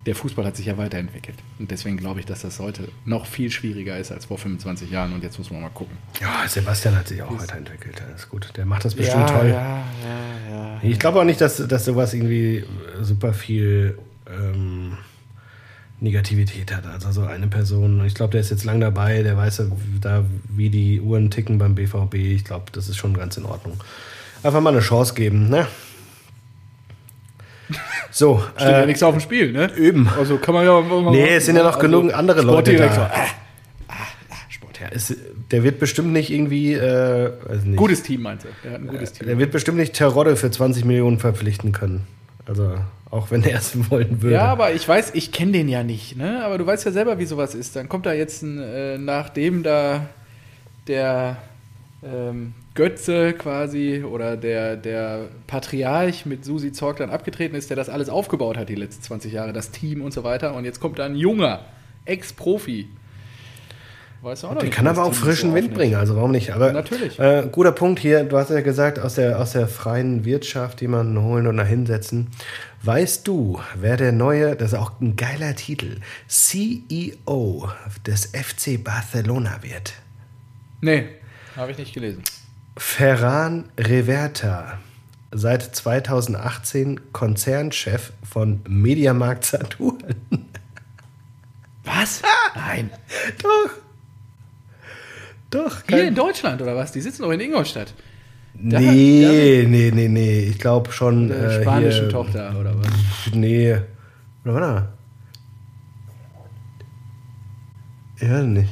der 0.05 0.15
Fußball 0.15 0.45
hat 0.45 0.57
sich 0.57 0.65
ja 0.65 0.77
weiterentwickelt. 0.77 1.37
Und 1.59 1.71
deswegen 1.71 1.97
glaube 1.97 2.19
ich, 2.19 2.25
dass 2.25 2.41
das 2.41 2.59
heute 2.59 2.89
noch 3.05 3.25
viel 3.25 3.49
schwieriger 3.51 3.97
ist 3.97 4.11
als 4.11 4.25
vor 4.25 4.37
25 4.37 4.91
Jahren. 4.91 5.13
Und 5.13 5.23
jetzt 5.23 5.37
muss 5.37 5.49
man 5.49 5.61
mal 5.61 5.69
gucken. 5.69 5.97
Ja, 6.19 6.47
Sebastian 6.47 6.95
hat 6.95 7.07
sich 7.07 7.21
auch 7.21 7.39
weiterentwickelt. 7.39 8.01
Das 8.05 8.21
ist 8.21 8.29
gut. 8.29 8.51
Der 8.57 8.65
macht 8.65 8.85
das 8.85 8.95
bestimmt 8.95 9.29
ja, 9.29 9.37
toll. 9.37 9.49
Ja, 9.49 9.83
ja, 10.03 10.51
ja. 10.51 10.79
Ich 10.81 10.99
glaube 10.99 11.19
auch 11.19 11.23
nicht, 11.23 11.39
dass, 11.39 11.65
dass 11.67 11.85
sowas 11.85 12.13
irgendwie 12.13 12.65
super 13.01 13.33
viel 13.33 13.97
ähm, 14.27 14.97
Negativität 16.03 16.75
hat. 16.75 16.85
Also 16.85 17.11
so 17.11 17.21
eine 17.21 17.47
Person, 17.47 18.05
ich 18.05 18.13
glaube, 18.13 18.31
der 18.31 18.41
ist 18.41 18.51
jetzt 18.51 18.65
lang 18.65 18.79
dabei, 18.79 19.23
der 19.23 19.37
weiß 19.37 19.59
ja, 19.59 19.65
da, 20.01 20.25
wie 20.49 20.69
die 20.69 20.99
Uhren 20.99 21.31
ticken 21.31 21.57
beim 21.57 21.75
BVB. 21.75 22.15
Ich 22.15 22.43
glaube, 22.43 22.65
das 22.73 22.89
ist 22.89 22.97
schon 22.97 23.13
ganz 23.15 23.37
in 23.37 23.45
Ordnung. 23.45 23.79
Einfach 24.43 24.61
mal 24.61 24.71
eine 24.71 24.81
Chance 24.81 25.13
geben, 25.13 25.49
ne? 25.49 25.67
So, 28.11 28.43
Steht 28.57 28.67
äh, 28.67 28.71
ja 28.81 28.85
nichts 28.85 29.01
auf 29.01 29.15
dem 29.15 29.21
Spiel, 29.21 29.51
ne? 29.51 29.71
Üben. 29.73 30.07
Also 30.07 30.37
kann 30.37 30.53
man 30.53 30.65
ja. 30.65 30.81
Mal 30.81 31.11
nee, 31.11 31.29
es 31.29 31.47
sind 31.47 31.55
ja 31.55 31.63
noch 31.63 31.77
also 31.77 31.87
genug 31.87 32.13
andere 32.13 32.43
Leute 32.43 32.75
da. 32.75 32.85
Ah, 32.85 33.25
ah, 33.87 33.93
ah, 34.29 34.35
Sportherr. 34.49 34.91
Es, 34.93 35.15
der 35.49 35.63
wird 35.63 35.79
bestimmt 35.79 36.13
nicht 36.13 36.29
irgendwie. 36.29 36.73
Äh, 36.73 37.31
nicht. 37.63 37.77
Gutes 37.77 38.03
Team, 38.03 38.21
meinte 38.21 38.49
er. 38.63 38.75
ein 38.75 38.85
gutes 38.85 39.13
Team. 39.13 39.25
Der 39.27 39.39
wird 39.39 39.51
bestimmt 39.51 39.79
nicht 39.79 39.93
Terodde 39.93 40.35
für 40.35 40.51
20 40.51 40.85
Millionen 40.85 41.17
verpflichten 41.17 41.71
können. 41.71 42.05
Also, 42.45 42.75
auch 43.13 43.29
wenn 43.29 43.43
er 43.43 43.59
es 43.59 43.77
wollen 43.91 44.21
würde. 44.21 44.35
Ja, 44.35 44.45
aber 44.45 44.73
ich 44.73 44.87
weiß, 44.87 45.11
ich 45.13 45.31
kenne 45.31 45.51
den 45.51 45.69
ja 45.69 45.83
nicht, 45.83 46.17
ne? 46.17 46.43
Aber 46.43 46.57
du 46.57 46.65
weißt 46.65 46.85
ja 46.85 46.91
selber, 46.91 47.19
wie 47.19 47.25
sowas 47.25 47.53
ist. 47.53 47.75
Dann 47.75 47.87
kommt 47.87 48.05
da 48.05 48.13
jetzt 48.13 48.41
ein, 48.41 48.59
äh, 48.59 48.97
nachdem 48.97 49.61
da 49.61 50.07
der 50.87 51.37
ähm, 52.03 52.53
Götze 52.73 53.33
quasi 53.33 54.03
oder 54.03 54.35
der, 54.35 54.75
der 54.75 55.27
Patriarch 55.45 56.25
mit 56.25 56.43
Susi 56.43 56.71
Zorg 56.71 56.97
dann 56.97 57.11
abgetreten 57.11 57.55
ist, 57.55 57.69
der 57.69 57.77
das 57.77 57.87
alles 57.87 58.09
aufgebaut 58.09 58.57
hat 58.57 58.67
die 58.69 58.75
letzten 58.75 59.03
20 59.03 59.31
Jahre, 59.31 59.53
das 59.53 59.69
Team 59.69 60.01
und 60.01 60.11
so 60.11 60.23
weiter. 60.23 60.55
Und 60.55 60.65
jetzt 60.65 60.79
kommt 60.79 60.97
da 60.97 61.05
ein 61.05 61.15
junger 61.15 61.65
Ex-Profi. 62.05 62.87
Weißt 64.23 64.43
du 64.43 64.47
auch 64.47 64.53
noch 64.53 64.61
der 64.61 64.69
kann 64.69 64.87
aber 64.87 65.03
auch 65.03 65.13
frischen 65.13 65.53
Wind 65.53 65.73
bringen, 65.73 65.95
also 65.95 66.15
warum 66.15 66.31
nicht? 66.31 66.53
Aber 66.53 66.71
natürlich. 66.71 67.19
Äh, 67.19 67.49
guter 67.51 67.73
Punkt 67.73 67.99
hier, 67.99 68.23
du 68.23 68.37
hast 68.37 68.51
ja 68.51 68.61
gesagt, 68.61 68.97
aus 68.97 69.15
der, 69.15 69.37
aus 69.37 69.51
der 69.51 69.67
freien 69.67 70.23
Wirtschaft 70.23 70.79
jemanden 70.79 71.21
holen 71.21 71.45
und 71.45 71.57
da 71.57 71.65
hinsetzen. 71.65 72.29
Weißt 72.83 73.27
du, 73.27 73.59
wer 73.75 73.97
der 73.97 74.13
neue, 74.13 74.55
das 74.55 74.71
ist 74.71 74.79
auch 74.79 74.93
ein 75.01 75.17
geiler 75.17 75.57
Titel, 75.57 75.97
CEO 76.29 77.69
des 78.07 78.27
FC 78.27 78.81
Barcelona 78.81 79.57
wird? 79.61 79.91
Nee, 80.79 81.09
habe 81.57 81.71
ich 81.71 81.77
nicht 81.77 81.93
gelesen. 81.93 82.23
Ferran 82.77 83.65
Reverta, 83.77 84.79
seit 85.33 85.63
2018 85.75 87.11
Konzernchef 87.11 88.13
von 88.23 88.61
Mediamarkt 88.69 89.43
Saturn. 89.43 90.15
Was? 91.83 92.21
Nein. 92.55 92.89
Doch. 93.41 93.82
Doch. 95.53 95.77
Hier 95.87 96.07
in 96.07 96.15
Deutschland 96.15 96.61
oder 96.61 96.75
was? 96.75 96.91
Die 96.91 97.01
sitzen 97.01 97.21
doch 97.21 97.31
in 97.31 97.39
Ingolstadt. 97.39 97.93
Da, 98.55 98.79
nee, 98.79 99.63
da, 99.63 99.69
nee, 99.69 99.91
nee, 99.93 100.07
nee. 100.07 100.39
Ich 100.41 100.59
glaube 100.59 100.91
schon. 100.91 101.31
Eine 101.31 101.45
äh, 101.45 101.61
spanische 101.61 102.01
hier, 102.01 102.09
Tochter 102.09 102.55
oder 102.59 102.73
was? 102.77 103.33
Nee. 103.33 103.77
Oder 104.43 104.53
warte. 104.53 104.87
Ich 108.19 108.29
weiß 108.29 108.43
nicht. 108.45 108.69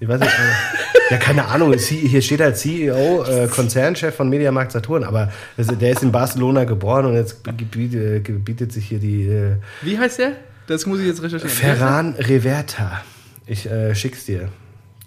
Ich 0.00 0.08
weiß 0.08 0.20
nicht. 0.20 0.32
ja, 1.10 1.16
keine 1.16 1.46
Ahnung. 1.46 1.72
Hier 1.74 2.22
steht 2.22 2.40
halt 2.40 2.56
CEO, 2.56 3.24
äh, 3.24 3.48
Konzernchef 3.48 4.14
von 4.14 4.28
Mediamarkt 4.28 4.72
Saturn, 4.72 5.04
aber 5.04 5.32
der 5.56 5.90
ist 5.90 6.02
in 6.02 6.12
Barcelona 6.12 6.64
geboren 6.64 7.06
und 7.06 7.14
jetzt 7.14 7.42
gebietet 7.44 8.72
sich 8.72 8.86
hier 8.86 8.98
die. 8.98 9.26
Äh, 9.26 9.56
Wie 9.82 9.98
heißt 9.98 10.18
der? 10.18 10.32
Das 10.66 10.86
muss 10.86 11.00
ich 11.00 11.06
jetzt 11.06 11.22
recherchieren. 11.22 11.50
Ferran 11.50 12.14
Reverta. 12.14 13.02
Ich 13.46 13.68
äh, 13.68 13.94
schick's 13.94 14.24
dir. 14.24 14.48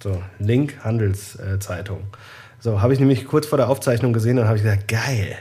So, 0.01 0.21
Link 0.39 0.83
Handelszeitung. 0.83 2.01
so, 2.59 2.81
habe 2.81 2.93
ich 2.93 2.99
nämlich 2.99 3.25
kurz 3.25 3.47
vor 3.47 3.57
der 3.57 3.69
Aufzeichnung 3.69 4.13
gesehen 4.13 4.37
und 4.39 4.45
habe 4.45 4.57
ich 4.57 4.63
gesagt, 4.63 4.87
geil. 4.87 5.37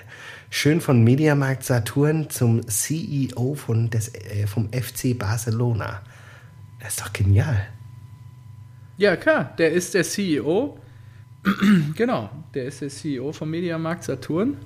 Schön 0.50 0.80
von 0.80 1.02
Mediamarkt 1.02 1.64
Saturn 1.64 2.30
zum 2.30 2.66
CEO 2.68 3.54
von 3.54 3.90
des, 3.90 4.14
äh, 4.14 4.46
vom 4.46 4.70
FC 4.72 5.18
Barcelona. 5.18 6.02
Das 6.80 6.90
ist 6.90 7.00
doch 7.00 7.12
genial. 7.12 7.66
Ja, 8.96 9.16
klar, 9.16 9.52
der 9.58 9.72
ist 9.72 9.94
der 9.94 10.04
CEO. 10.04 10.78
genau, 11.96 12.30
der 12.54 12.66
ist 12.66 12.80
der 12.80 12.88
CEO 12.88 13.32
vom 13.32 13.50
Mediamarkt 13.50 14.04
Saturn. 14.04 14.56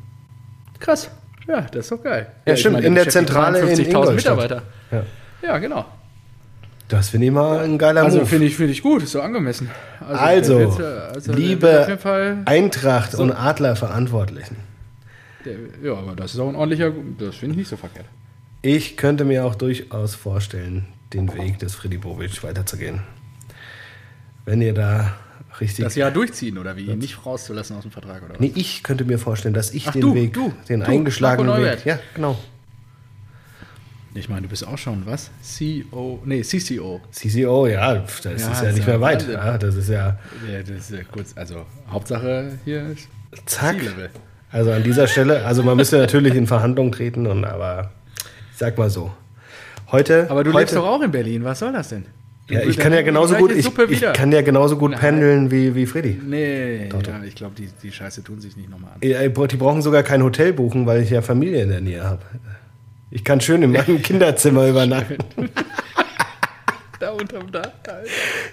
Krass. 0.79 1.11
Ja, 1.47 1.63
das 1.63 1.87
ist 1.87 1.93
doch 1.93 2.03
geil. 2.03 2.31
Ja, 2.45 2.53
ich 2.53 2.61
stimmt, 2.61 2.75
meine, 2.75 2.87
in 2.87 2.95
der 2.95 3.09
Zentrale 3.09 3.61
in 3.61 3.79
50.000 3.79 3.89
Ingolstadt. 3.89 4.37
Mitarbeiter. 4.37 4.63
Ja. 4.91 5.03
Ja, 5.41 5.59
genau. 5.59 5.87
Das 6.89 7.11
finde 7.11 7.27
ich 7.27 7.33
mal 7.33 7.61
ein 7.61 7.77
geiler 7.77 8.03
Also 8.03 8.19
Move. 8.19 8.27
finde 8.27 8.47
ich, 8.47 8.57
finde 8.57 8.73
ich 8.73 8.83
gut, 8.83 9.03
ist 9.03 9.13
so 9.13 9.21
angemessen. 9.21 9.71
Also, 10.01 10.59
der 10.59 10.69
wird, 10.71 10.81
äh, 10.81 11.15
also 11.15 11.33
liebe 11.33 11.99
Eintracht 12.47 13.15
und 13.15 13.31
Adler-Verantwortlichen. 13.33 14.57
der, 15.45 15.55
ja, 15.83 15.93
aber 15.95 16.17
das 16.17 16.33
ist 16.35 16.41
auch 16.41 16.49
ein 16.49 16.55
ordentlicher, 16.57 16.93
das 17.19 17.37
finde 17.37 17.53
ich 17.53 17.59
nicht 17.59 17.69
so 17.69 17.77
verkehrt. 17.77 18.07
Ich 18.63 18.97
könnte 18.97 19.25
mir 19.25 19.45
auch 19.45 19.55
durchaus 19.55 20.15
vorstellen, 20.15 20.87
den 21.13 21.33
Weg 21.35 21.59
des 21.59 21.75
Freddy 21.75 21.99
Bobic 21.99 22.43
weiterzugehen. 22.43 23.01
Wenn 24.47 24.63
ihr 24.63 24.73
da 24.73 25.15
richtig. 25.61 25.85
Das 25.85 25.95
Jahr 25.95 26.11
durchziehen 26.11 26.57
oder 26.57 26.77
wie? 26.77 26.87
Ihn 26.87 26.99
nicht 26.99 27.25
rauszulassen 27.27 27.77
aus 27.77 27.83
dem 27.83 27.91
Vertrag 27.93 28.23
oder 28.23 28.35
was? 28.35 28.41
nee, 28.41 28.53
ich 28.55 28.83
könnte 28.83 29.05
mir 29.05 29.19
vorstellen, 29.19 29.55
dass 29.55 29.73
ich 29.73 29.89
Ach, 29.89 29.93
den 29.93 30.01
du, 30.01 30.15
Weg, 30.15 30.33
du, 30.33 30.55
den 30.69 30.81
du, 30.81 30.87
eingeschlagenen 30.87 31.57
Weg. 31.63 31.85
Ja, 31.85 31.99
genau. 32.15 32.39
Ich 34.19 34.29
meine, 34.29 34.43
du 34.43 34.49
bist 34.49 34.67
auch 34.67 34.77
schon, 34.79 35.05
was? 35.07 35.31
CO, 35.59 36.21
nee, 36.25 36.43
CCO. 36.43 37.01
CCO, 37.13 37.67
ja, 37.67 37.95
das 37.95 38.25
Ja, 38.25 38.31
ist 38.33 38.63
ja 38.63 38.73
nicht 38.73 38.87
mehr 38.87 39.01
weit. 39.01 39.21
Wahnsinn. 39.23 39.35
Ja, 39.35 39.59
das 39.59 39.75
ist 39.77 39.89
ja 39.89 40.19
Ja, 40.51 40.61
das 40.61 40.71
ist 40.71 40.91
ja 40.91 40.99
kurz, 41.11 41.33
also 41.37 41.65
Hauptsache 41.91 42.59
hier 42.65 42.87
ist 42.91 43.09
zack. 43.47 43.77
Also 44.51 44.73
an 44.73 44.83
dieser 44.83 45.07
Stelle, 45.07 45.45
also 45.45 45.63
man 45.63 45.77
müsste 45.77 45.99
natürlich 45.99 46.35
in 46.35 46.47
Verhandlungen 46.47 46.91
treten, 46.91 47.27
und 47.27 47.45
aber 47.45 47.91
ich 48.53 48.59
sag 48.59 48.77
mal 48.79 48.91
so. 48.91 49.11
Heute. 49.93 50.27
Aber 50.31 50.43
du 50.43 50.51
heute, 50.51 50.61
lebst 50.61 50.77
doch 50.77 50.87
auch 50.87 51.03
in 51.03 51.11
Berlin, 51.11 51.45
was 51.45 51.61
soll 51.61 51.73
das 51.73 51.91
denn? 51.91 52.07
Ja, 52.51 52.63
ich 52.63 52.79
kann 52.79 52.95
ja 52.95 53.03
genauso 53.03 53.35
gut, 53.35 53.53
ich, 53.53 53.67
ich 53.91 54.13
kann 54.15 54.33
ja 54.33 54.41
genauso 54.41 54.79
gut 54.79 54.93
Nein. 54.93 55.01
pendeln 55.01 55.51
wie, 55.51 55.75
wie 55.75 55.85
Freddy. 55.85 56.19
Nee, 56.27 56.89
Doch, 56.89 57.03
doch. 57.03 57.13
ja, 57.13 57.23
ich 57.23 57.35
glaube, 57.35 57.55
die, 57.57 57.69
die 57.83 57.93
Scheiße 57.93 58.25
tun 58.25 58.41
sich 58.41 58.57
nicht 58.57 58.71
nochmal 58.71 58.93
an. 58.95 59.01
Die 59.01 59.57
brauchen 59.59 59.83
sogar 59.83 60.03
kein 60.03 60.23
Hotel 60.23 60.55
buchen, 60.55 60.87
weil 60.87 61.03
ich 61.03 61.11
ja 61.11 61.21
Familie 61.21 61.63
in 61.63 61.69
der 61.69 61.83
Nähe 61.83 62.03
habe. 62.03 62.23
Ich 63.11 63.25
kann 63.25 63.41
schön 63.41 63.63
in 63.63 63.73
meinem 63.73 64.03
Kinderzimmer 64.03 64.67
übernachten. 64.67 65.19
Da 67.01 67.11
unterm 67.11 67.51
Dach, 67.53 67.71
Alter. 67.87 68.03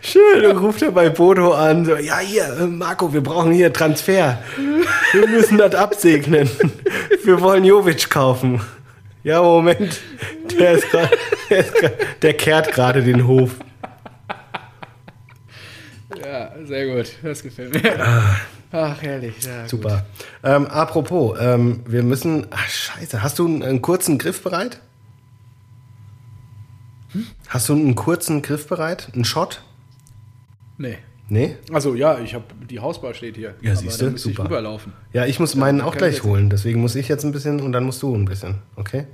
Schön, 0.02 0.44
dann 0.44 0.58
ruft 0.58 0.82
er 0.84 0.92
bei 0.92 1.10
Bodo 1.10 1.54
an. 1.54 1.84
So, 1.84 1.96
ja, 1.96 2.20
hier, 2.20 2.44
äh, 2.60 2.68
Marco, 2.68 3.12
wir 3.12 3.22
brauchen 3.22 3.52
hier 3.52 3.74
Transfer. 3.74 4.38
Wir 5.14 5.28
müssen 5.28 5.58
das 5.58 5.74
absegnen. 5.74 6.50
Wir 7.24 7.42
wollen 7.42 7.66
Jovic 7.66 8.08
kaufen. 8.10 8.62
Ja, 9.24 9.42
Moment. 9.42 10.00
Der, 10.60 10.74
ist 10.74 10.90
grad, 10.92 11.10
der, 11.50 11.58
ist 11.58 11.74
grad, 11.74 11.94
der 12.22 12.34
kehrt 12.36 12.72
gerade 12.72 13.02
den 13.02 13.26
Hof. 13.26 13.56
Ja, 16.24 16.52
sehr 16.64 16.96
gut. 16.96 17.14
Das 17.24 17.42
gefällt 17.42 17.74
mir. 17.74 17.98
Ach, 18.72 19.02
herrlich. 19.02 19.36
Ja. 19.44 19.68
Super. 19.68 20.06
Ähm, 20.44 20.68
apropos, 20.68 21.38
ähm, 21.40 21.82
wir 21.88 22.04
müssen. 22.04 22.48
Ach, 22.52 22.68
scheiße. 22.68 23.24
Hast 23.24 23.40
du 23.40 23.48
einen, 23.48 23.64
einen 23.64 23.82
kurzen 23.82 24.18
Griff 24.18 24.42
bereit? 24.44 24.80
Hast 27.48 27.70
du 27.70 27.74
einen 27.74 27.96
kurzen 27.96 28.42
Griff 28.42 28.68
bereit? 28.68 29.10
Einen 29.14 29.26
Shot? 29.26 29.62
Nee. 30.78 30.98
Nee? 31.28 31.56
Also 31.72 31.96
ja, 31.96 32.20
ich 32.20 32.36
habe 32.36 32.44
die 32.70 32.80
Hausbar 32.80 33.14
steht 33.14 33.36
hier. 33.36 33.56
Ja, 33.62 33.76
siehst 33.76 34.02
du, 34.02 34.12
müsste 34.12 34.30
ich 34.30 34.36
super. 34.36 34.48
rüberlaufen. 34.48 34.94
Ja, 35.14 35.26
ich 35.26 35.40
muss 35.40 35.56
meinen 35.56 35.82
auch 35.82 35.96
gleich 35.96 36.24
holen. 36.24 36.50
Deswegen 36.50 36.82
muss 36.82 36.96
ich 36.96 37.08
jetzt 37.08 37.24
ein 37.24 37.32
bisschen 37.32 37.62
und 37.62 37.72
dann 37.72 37.84
musst 37.84 38.04
du 38.04 38.14
ein 38.14 38.26
bisschen. 38.26 38.60
Okay? 38.76 39.06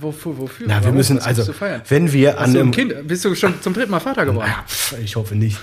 Wofür? 0.00 0.38
wofür? 0.38 0.66
Na, 0.68 0.76
wir 0.76 0.84
Warum? 0.84 0.96
müssen 0.96 1.16
Was 1.18 1.26
also, 1.26 1.52
wenn 1.88 2.12
wir 2.12 2.38
an 2.38 2.50
einem 2.50 2.68
ein 2.68 2.70
Kind? 2.70 3.08
Bist 3.08 3.24
du 3.24 3.34
schon 3.34 3.60
zum 3.60 3.74
dritten 3.74 3.90
Mal 3.90 4.00
Vater 4.00 4.24
geworden? 4.24 4.48
Ja, 4.48 4.98
ich 4.98 5.16
hoffe 5.16 5.34
nicht. 5.34 5.58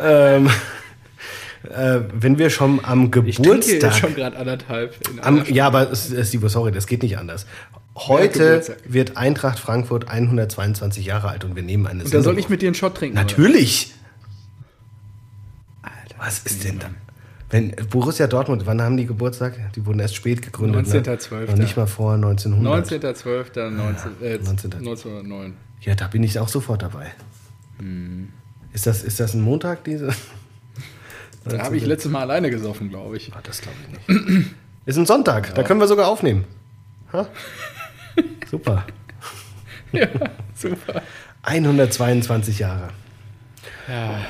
ähm, 0.00 0.48
äh, 1.62 2.00
wenn 2.12 2.38
wir 2.38 2.50
schon 2.50 2.84
am 2.84 3.04
Ich 3.04 3.10
trinke 3.10 3.28
jetzt 3.28 3.36
Geburtstag. 3.36 3.94
schon 3.94 4.14
gerade 4.14 4.36
anderthalb. 4.36 4.96
In 5.10 5.20
Am, 5.20 5.44
ja, 5.46 5.66
aber 5.66 5.94
Steve, 5.94 6.48
sorry, 6.48 6.72
das 6.72 6.86
geht 6.86 7.02
nicht 7.02 7.18
anders. 7.18 7.46
Heute 7.94 8.38
Geburtstag. 8.38 8.76
wird 8.86 9.16
Eintracht 9.16 9.58
Frankfurt 9.58 10.08
122 10.08 11.04
Jahre 11.04 11.28
alt 11.28 11.44
und 11.44 11.56
wir 11.56 11.62
nehmen 11.62 11.86
eine 11.86 12.04
Und 12.04 12.14
da 12.14 12.22
soll 12.22 12.38
ich 12.38 12.48
mit 12.48 12.62
dir 12.62 12.68
einen 12.68 12.74
Shot 12.74 12.96
trinken? 12.96 13.16
Natürlich! 13.16 13.94
Was 16.18 16.40
ist 16.40 16.64
denn 16.64 16.78
da? 16.78 16.90
Wenn 17.48 17.74
Borussia 17.90 18.26
Dortmund, 18.26 18.64
wann 18.66 18.80
haben 18.80 18.96
die 18.96 19.06
Geburtstag? 19.06 19.72
Die 19.74 19.84
wurden 19.84 19.98
erst 19.98 20.14
spät 20.14 20.42
gegründet. 20.42 20.86
19.12.. 20.86 21.46
Ne? 21.46 21.62
Nicht 21.62 21.76
mal 21.76 21.86
vor 21.86 22.14
1900. 22.14 22.90
19.12.1909. 23.02 24.22
Äh, 24.22 24.38
19. 24.38 24.72
1909. 24.74 25.54
Ja, 25.80 25.94
da 25.94 26.06
bin 26.06 26.22
ich 26.22 26.38
auch 26.38 26.48
sofort 26.48 26.82
dabei. 26.82 27.10
Hm. 27.78 28.28
Ist, 28.72 28.86
das, 28.86 29.02
ist 29.02 29.18
das 29.18 29.34
ein 29.34 29.40
Montag, 29.40 29.82
diese? 29.84 30.14
Da 31.44 31.58
habe 31.60 31.76
ich 31.76 31.86
letztes 31.86 32.10
Mal 32.10 32.20
alleine 32.22 32.50
gesoffen, 32.50 32.90
glaube 32.90 33.16
ich. 33.16 33.32
Ah, 33.34 33.40
das 33.42 33.60
glaube 33.62 33.76
ich 33.82 34.08
nicht. 34.16 34.46
Ist 34.86 34.96
ein 34.96 35.06
Sonntag, 35.06 35.54
da 35.54 35.62
können 35.62 35.80
wir 35.80 35.86
sogar 35.88 36.08
aufnehmen. 36.08 36.44
Ha? 37.12 37.26
Super. 38.50 38.84
Ja, 39.92 40.06
super. 40.54 41.02
122 41.42 42.58
Jahre. 42.60 42.88
Ja, 43.88 44.20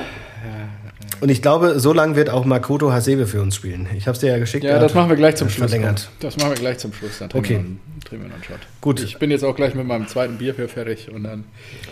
Und 1.21 1.29
ich 1.29 1.43
glaube, 1.43 1.79
so 1.81 1.93
lange 1.93 2.17
wird 2.17 2.31
auch 2.31 2.45
Makoto 2.47 2.93
Hasebe 2.93 3.27
für 3.27 3.43
uns 3.43 3.57
spielen. 3.57 3.87
Ich 3.95 4.07
habe 4.07 4.15
es 4.15 4.21
dir 4.21 4.31
ja 4.31 4.39
geschickt. 4.39 4.65
ja 4.65 4.79
das 4.79 4.95
machen 4.95 5.11
wir 5.11 5.17
gleich 5.17 5.37
zum 5.37 5.51
Schluss. 5.51 5.71
Verlängert. 5.71 6.11
Das 6.21 6.37
machen 6.39 6.51
wir 6.51 6.57
gleich 6.59 6.79
zum 6.79 6.93
Schluss. 6.95 7.19
Dann 7.19 7.31
Okay. 7.35 7.57
wir, 7.57 7.59
noch, 7.59 8.05
trinken 8.05 8.25
wir 8.25 8.29
noch 8.29 8.35
einen 8.37 8.45
Shot. 8.45 8.61
Gut. 8.81 9.01
Ich 9.03 9.19
bin 9.19 9.31
jetzt 9.31 9.45
auch 9.45 9.55
gleich 9.55 9.75
mit 9.75 9.87
meinem 9.87 10.07
zweiten 10.09 10.39
Bier 10.39 10.55
für 10.55 10.69
fertig 10.69 11.11
und 11.11 11.25
dann 11.25 11.45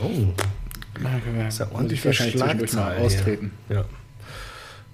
Oh, 0.02 0.08
dann 1.02 1.22
können 1.22 1.38
wir, 1.38 1.48
ist 1.48 1.58
ja 1.58 1.66
muss 1.66 1.74
ordentlich 1.74 1.98
ich 2.00 2.06
wahrscheinlich 2.06 2.36
zwischendurch 2.38 2.72
mal 2.72 2.96
austreten. 2.98 3.50
Ja. 3.68 3.84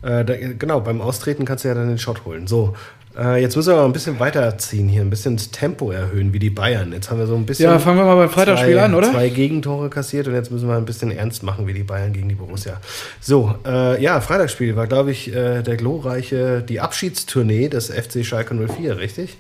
Äh, 0.05 0.25
da, 0.25 0.35
genau, 0.37 0.81
beim 0.81 1.01
Austreten 1.01 1.45
kannst 1.45 1.65
du 1.65 1.69
ja 1.69 1.75
dann 1.75 1.89
den 1.89 1.99
Shot 1.99 2.25
holen. 2.25 2.47
So, 2.47 2.75
äh, 3.17 3.41
jetzt 3.41 3.57
müssen 3.57 3.71
wir 3.71 3.77
aber 3.77 3.85
ein 3.87 3.93
bisschen 3.93 4.19
weiterziehen 4.21 4.89
hier, 4.89 5.01
ein 5.03 5.11
bisschen 5.11 5.37
das 5.37 5.51
Tempo 5.51 5.91
erhöhen, 5.93 6.33
wie 6.33 6.39
die 6.39 6.51
Bayern. 6.51 6.93
Jetzt 6.93 7.11
haben 7.11 7.19
wir 7.19 7.27
so 7.27 7.37
ein 7.37 7.47
bisschen. 7.47 7.71
Ja, 7.71 7.79
fangen 7.79 7.99
wir 7.99 8.05
mal 8.05 8.17
beim 8.17 8.29
Freitagsspiel 8.31 8.75
zwei, 8.75 8.83
an, 8.83 8.95
oder? 8.95 9.11
Zwei 9.13 9.29
Gegentore 9.29 9.89
kassiert 9.89 10.27
und 10.29 10.35
jetzt 10.35 10.51
müssen 10.51 10.69
wir 10.69 10.77
ein 10.77 10.85
bisschen 10.85 11.11
ernst 11.11 11.43
machen, 11.43 11.67
wie 11.67 11.73
die 11.73 11.85
Bayern 11.85 12.13
gegen 12.13 12.29
die 12.29 12.35
Borussia. 12.35 12.81
So, 13.21 13.55
äh, 13.67 14.03
ja, 14.03 14.21
Freitagsspiel 14.21 14.77
war, 14.77 14.87
glaube 14.87 15.11
ich, 15.13 15.33
äh, 15.33 15.63
der 15.63 15.77
glorreiche, 15.77 16.63
die 16.63 16.81
Abschiedstournee 16.81 17.69
des 17.69 17.89
FC 17.91 18.25
Schalke 18.25 18.55
04, 18.55 18.99
richtig? 18.99 19.37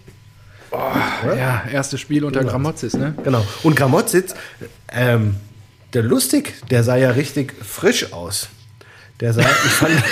Ja, 0.72 1.62
erstes 1.72 2.00
Spiel 2.00 2.24
unter 2.24 2.40
Genau. 2.40 2.52
Gramozis, 2.52 2.94
ne? 2.94 3.14
Genau. 3.22 3.44
Und 3.62 3.76
Gramotzitz, 3.76 4.34
ähm, 4.92 5.36
der 5.92 6.02
lustig, 6.02 6.54
der 6.70 6.82
sah 6.82 6.96
ja 6.96 7.10
richtig 7.10 7.52
frisch 7.62 8.12
aus. 8.12 8.48
Der 9.20 9.32
sah, 9.32 9.40
ich 9.64 9.72
fand, 9.72 9.92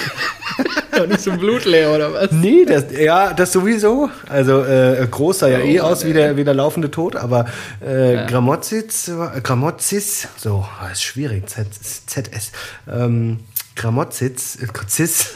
Doch 0.96 1.06
nicht 1.06 1.20
so 1.20 1.32
blutleer 1.32 1.90
oder 1.94 2.12
was? 2.12 2.32
nee, 2.32 2.64
das, 2.66 2.84
ja, 2.92 3.32
das 3.32 3.50
sowieso. 3.52 4.10
Also 4.28 4.62
äh, 4.62 5.06
groß 5.10 5.38
sah 5.40 5.48
ja 5.48 5.60
eh 5.60 5.80
Oh, 5.80 5.84
aus 5.84 6.04
wie 6.04 6.12
der, 6.12 6.36
wie 6.36 6.44
der 6.44 6.52
laufende 6.54 6.90
Tod, 6.90 7.16
aber 7.16 7.46
äh, 7.84 8.14
Ja. 8.14 8.26
Gramotzitz, 8.26 9.10
war- 9.14 9.40
Gramotzis, 9.40 10.28
so, 10.36 10.66
ist 10.92 11.02
schwierig, 11.02 11.48
Z, 11.48 11.66
ZS. 11.72 12.52
Ähm, 12.90 13.40
Gramotzitz, 13.74 14.58
äh, 14.62 14.66
Zis, 14.86 15.30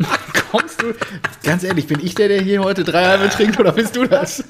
Kommst 0.50 0.82
du? 0.82 0.92
Ganz 1.44 1.62
ehrlich, 1.62 1.86
bin 1.86 2.00
ich 2.04 2.16
der, 2.16 2.26
der 2.26 2.42
hier 2.42 2.62
heute 2.64 2.82
drei 2.82 3.04
halbe 3.06 3.28
trinkt 3.28 3.60
oder 3.60 3.70
bist 3.70 3.94
du 3.94 4.04
das? 4.06 4.42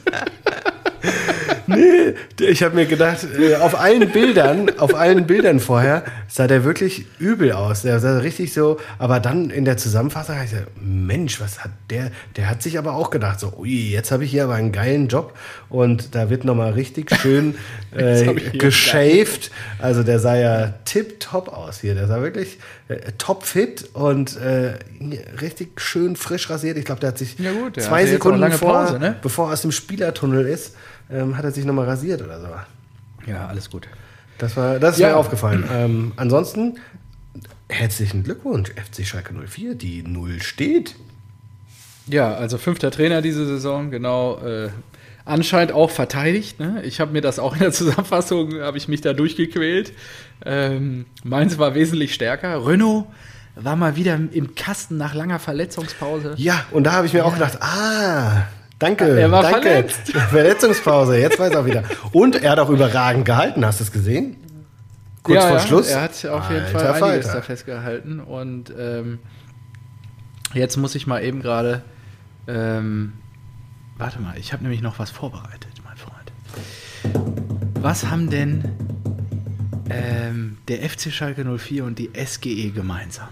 Nee, 1.75 2.15
ich 2.39 2.63
habe 2.63 2.75
mir 2.75 2.87
gedacht, 2.87 3.27
äh, 3.39 3.57
auf 3.57 3.79
allen 3.79 4.09
Bildern, 4.11 4.79
auf 4.79 4.95
allen 4.95 5.27
Bildern 5.27 5.61
vorher 5.61 6.05
sah 6.29 6.47
der 6.47 6.65
wirklich 6.65 7.07
übel 7.19 7.53
aus. 7.53 7.83
Der 7.83 8.01
sah 8.01 8.19
richtig 8.19 8.53
so, 8.53 8.79
aber 8.99 9.21
dann 9.21 9.51
in 9.51 9.65
der 9.65 9.77
Zusammenfassung 9.77 10.37
habe 10.37 10.45
ich 10.45 10.51
gesagt, 10.51 10.71
Mensch, 10.81 11.41
was 11.41 11.65
hat 11.65 11.71
der? 11.91 12.11
Der 12.37 12.49
hat 12.49 12.63
sich 12.63 12.79
aber 12.79 12.95
auch 12.95 13.11
gedacht, 13.11 13.41
so, 13.41 13.53
ui, 13.59 13.91
jetzt 13.91 14.11
habe 14.11 14.25
ich 14.25 14.31
hier 14.31 14.45
aber 14.45 14.55
einen 14.55 14.73
geilen 14.73 15.09
Job 15.09 15.37
und 15.69 16.15
da 16.15 16.31
wird 16.31 16.45
nochmal 16.45 16.73
richtig 16.73 17.15
schön 17.15 17.55
äh, 17.97 18.35
geshaved. 18.59 19.51
Also 19.79 20.03
der 20.03 20.19
sah 20.19 20.37
ja 20.37 20.75
tipptopp 20.85 21.49
aus 21.49 21.81
hier. 21.81 21.95
Der 21.95 22.07
sah 22.07 22.23
wirklich 22.23 22.59
äh, 22.89 23.13
topfit 23.19 23.91
und 23.95 24.37
äh, 24.37 24.75
richtig 25.41 25.81
schön 25.81 26.17
frisch 26.17 26.51
rasiert. 26.51 26.77
Ich 26.77 26.85
glaube, 26.85 27.01
der 27.01 27.09
hat 27.11 27.19
sich 27.19 27.39
Ja 27.39 27.53
gut, 27.53 27.81
zwei 27.81 28.05
auch 28.05 28.09
Sekunden 28.09 28.53
vor, 28.53 28.73
Pause, 28.73 28.99
ne? 28.99 29.17
bevor 29.23 29.49
er 29.49 29.53
aus 29.55 29.63
dem 29.63 29.73
Spielertunnel 29.73 30.47
ist, 30.47 30.75
ähm, 31.12 31.37
hat 31.37 31.44
er 31.44 31.53
sich 31.53 31.64
nochmal 31.64 31.87
rasiert 31.87 32.22
oder 32.22 32.40
so. 32.40 32.48
Ja, 33.31 33.46
alles 33.46 33.70
gut. 33.70 33.88
Das, 34.38 34.57
war, 34.57 34.79
das 34.79 34.94
ist 34.96 35.01
Ja. 35.01 35.09
mir 35.11 35.16
aufgefallen. 35.16 35.64
Ähm, 35.72 36.12
ansonsten, 36.16 36.79
herzlichen 37.68 38.25
Glückwunsch, 38.25 38.70
FC 38.70 39.07
Schalke 39.07 39.33
04. 39.35 39.75
Die 39.75 40.03
Null 40.03 40.42
steht. 40.42 40.96
Ja, 42.09 42.35
also 42.35 42.59
fünfter 42.59 42.90
Trainer 42.90 43.22
diese 43.22 43.46
Saison, 43.46 43.90
genau. 43.90 44.38
Äh, 44.38 44.70
anscheinend 45.25 45.72
auch 45.72 45.90
verteidigt. 45.90 46.59
Ne? 46.59 46.83
Ich 46.85 46.98
habe 47.01 47.12
mir 47.12 47.20
das 47.20 47.38
auch 47.38 47.53
in 47.55 47.61
der 47.61 47.70
Zusammenfassung, 47.72 48.61
habe 48.61 48.77
ich 48.79 48.88
mich 48.88 49.01
da 49.01 49.12
durchgequält. 49.12 49.92
Ähm, 50.44 51.07
Mainz 51.22 51.59
war 51.59 51.75
wesentlich 51.77 52.12
stärker. 52.14 52.66
Renault 52.66 53.07
war 53.55 53.77
mal 53.77 53.94
wieder 53.96 54.14
im 54.14 54.55
Kasten 54.57 54.96
nach 54.96 55.14
langer 55.14 55.38
Verletzungspause. 55.38 56.35
Ja, 56.38 56.64
und 56.72 56.85
da 56.85 56.92
habe 56.92 57.07
ich 57.07 57.12
mir 57.12 57.25
auch 57.25 57.35
gedacht, 57.35 57.59
ah, 57.61 58.46
danke. 58.83 59.05
Er 59.18 59.31
war 59.31 59.42
danke. 59.42 59.62
verletzt. 59.62 60.12
Verletzungspause, 60.31 61.18
jetzt 61.18 61.38
weiß 61.38 61.53
er 61.53 61.61
auch 61.61 61.66
wieder. 61.66 61.85
Und 62.12 62.42
er 62.42 62.53
hat 62.53 62.59
auch 62.59 62.71
überragend 62.71 63.25
gehalten, 63.25 63.64
hast 63.64 63.81
du 63.81 63.85
es 63.85 63.92
gesehen? 63.92 64.37
Kurz 65.23 65.37
ja, 65.37 65.49
vor 65.49 65.57
ja, 65.59 65.62
Schluss. 65.66 65.88
Er 65.88 66.03
hat 66.03 66.27
auf 66.27 66.51
jeden 66.51 66.64
Alter 66.64 66.79
Fall 66.79 67.03
einiges 67.03 67.27
Falter. 67.27 67.40
da 67.40 67.42
festgehalten. 67.42 68.21
Und 68.21 68.73
ähm, 68.77 69.21
jetzt 70.53 70.77
muss 70.77 70.95
ich 70.95 71.07
mal 71.07 71.23
eben 71.23 71.40
gerade 71.40 71.83
ähm, 72.49 73.12
warte 74.03 74.21
mal, 74.21 74.37
ich 74.38 74.53
habe 74.53 74.62
nämlich 74.62 74.83
noch 74.83 74.99
was 74.99 75.11
vorbereitet, 75.11 75.71
mein 75.85 75.97
Freund. 75.97 76.33
Was 77.81 78.07
haben 78.07 78.31
denn 78.31 78.64
ähm, 79.90 80.59
der 80.68 80.88
FC 80.88 81.12
Schalke 81.12 81.45
04 81.45 81.85
und 81.85 81.99
die 81.99 82.11
SGE 82.14 82.71
gemeinsam? 82.71 83.29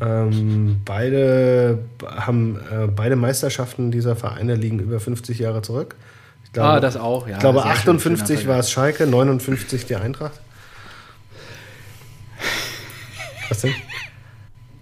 Ähm, 0.00 0.80
beide 0.84 1.84
haben 2.04 2.58
äh, 2.70 2.86
beide 2.86 3.16
Meisterschaften 3.16 3.90
dieser 3.90 4.16
Vereine 4.16 4.54
liegen 4.54 4.78
über 4.78 5.00
50 5.00 5.38
Jahre 5.38 5.62
zurück. 5.62 5.96
Ich 6.44 6.52
glaube, 6.52 6.68
ah, 6.68 6.80
das 6.80 6.96
auch, 6.96 7.28
ja. 7.28 7.34
Ich 7.34 7.40
glaube, 7.40 7.64
58 7.64 8.46
war 8.46 8.58
es 8.58 8.70
Schalke, 8.70 9.06
59 9.06 9.86
die 9.86 9.96
Eintracht. 9.96 10.40
Was 13.48 13.62
denn? 13.62 13.74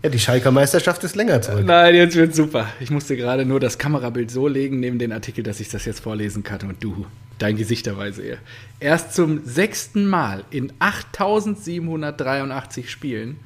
Ja, 0.02 0.08
die 0.08 0.18
Schalker 0.18 0.50
Meisterschaft 0.50 1.04
ist 1.04 1.14
länger 1.14 1.42
zurück. 1.42 1.64
Nein, 1.66 1.94
jetzt 1.94 2.16
wird 2.16 2.34
super. 2.34 2.68
Ich 2.80 2.90
musste 2.90 3.16
gerade 3.16 3.44
nur 3.44 3.60
das 3.60 3.76
Kamerabild 3.76 4.30
so 4.30 4.48
legen 4.48 4.80
neben 4.80 4.98
den 4.98 5.12
Artikel, 5.12 5.44
dass 5.44 5.60
ich 5.60 5.68
das 5.68 5.84
jetzt 5.84 6.00
vorlesen 6.00 6.42
kann 6.42 6.60
und 6.62 6.82
du 6.82 7.04
dein 7.38 7.56
Gesicht 7.56 7.86
dabei 7.86 8.12
sehe. 8.12 8.38
Erst 8.78 9.14
zum 9.14 9.44
sechsten 9.44 10.06
Mal 10.06 10.44
in 10.50 10.72
8783 10.78 12.90
Spielen 12.90 13.38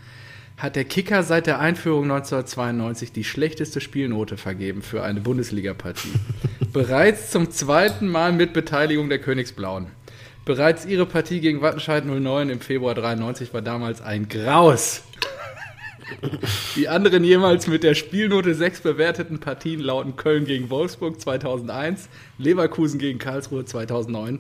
hat 0.65 0.77
der 0.77 0.85
Kicker 0.85 1.23
seit 1.23 1.47
der 1.47 1.61
Einführung 1.61 2.05
1992 2.05 3.13
die 3.13 3.23
schlechteste 3.23 3.83
Spielnote 3.83 4.39
vergeben 4.39 4.81
für 4.81 5.03
eine 5.03 5.21
Bundesliga-Partie. 5.21 6.09
Bereits 6.73 7.31
zum 7.31 7.51
zweiten 7.51 8.09
Mal 8.09 8.33
mit 8.33 8.55
Beteiligung 8.55 9.11
der 9.11 9.19
Königsblauen. 9.19 9.89
Bereits 10.47 10.87
ihre 10.87 11.05
Partie 11.05 11.41
gegen 11.41 11.61
Wattenscheid 11.61 12.07
09 12.07 12.49
im 12.49 12.61
Februar 12.61 12.95
93 12.95 13.53
war 13.53 13.61
damals 13.61 14.01
ein 14.01 14.29
Graus. 14.29 15.03
Die 16.77 16.89
anderen 16.89 17.25
jemals 17.25 17.67
mit 17.67 17.83
der 17.83 17.95
Spielnote 17.95 18.55
6 18.55 18.81
bewerteten 18.81 19.41
Partien 19.41 19.81
lauten 19.81 20.17
Köln 20.17 20.47
gegen 20.47 20.71
Wolfsburg 20.71 21.21
2001, 21.21 22.09
Leverkusen 22.39 22.99
gegen 22.99 23.19
Karlsruhe 23.19 23.67
2009, 23.67 24.39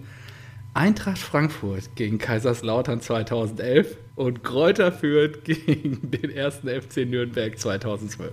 Eintracht 0.74 1.18
Frankfurt 1.18 1.94
gegen 1.94 2.18
Kaiserslautern 2.18 3.00
2011 3.00 3.96
und 4.16 4.42
Kräuter 4.42 4.90
Fürth 4.90 5.38
gegen 5.44 6.10
den 6.10 6.30
ersten 6.30 6.68
FC 6.68 7.06
Nürnberg 7.06 7.56
2012. 7.56 8.32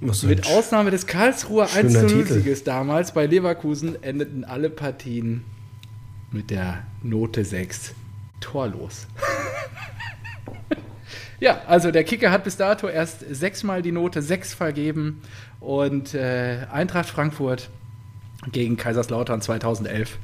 Mit 0.00 0.46
Ausnahme 0.48 0.90
des 0.90 1.06
Karlsruher 1.06 1.66
1-0-Sieges 1.66 2.64
damals 2.64 3.12
bei 3.12 3.26
Leverkusen 3.26 4.02
endeten 4.02 4.44
alle 4.44 4.70
Partien 4.70 5.44
mit 6.32 6.50
der 6.50 6.82
Note 7.02 7.44
6 7.44 7.94
torlos. 8.40 9.06
ja, 11.40 11.60
also 11.68 11.92
der 11.92 12.02
Kicker 12.02 12.32
hat 12.32 12.44
bis 12.44 12.56
dato 12.56 12.88
erst 12.88 13.24
sechsmal 13.30 13.82
die 13.82 13.92
Note 13.92 14.22
6 14.22 14.54
vergeben 14.54 15.20
und 15.60 16.14
äh, 16.14 16.66
Eintracht 16.72 17.10
Frankfurt 17.10 17.68
gegen 18.50 18.76
Kaiserslautern 18.76 19.40
2011 19.40 20.18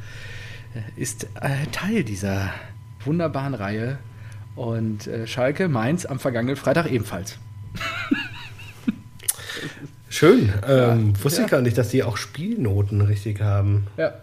ist 0.97 1.25
äh, 1.41 1.67
Teil 1.73 2.05
dieser 2.05 2.51
wunderbaren 3.05 3.55
Reihe. 3.55 3.99
Und 4.57 5.07
äh, 5.07 5.27
Schalke, 5.27 5.69
Mainz 5.69 6.05
am 6.05 6.19
vergangenen 6.19 6.57
Freitag 6.57 6.91
ebenfalls. 6.91 7.39
Schön. 10.09 10.53
Ähm, 10.67 11.15
ja, 11.15 11.25
wusste 11.25 11.41
ja. 11.41 11.45
ich 11.47 11.51
gar 11.51 11.61
nicht, 11.61 11.79
dass 11.79 11.91
die 11.91 12.03
auch 12.03 12.17
Spielnoten 12.17 13.01
richtig 13.03 13.41
haben. 13.41 13.87
Ja. 13.97 14.15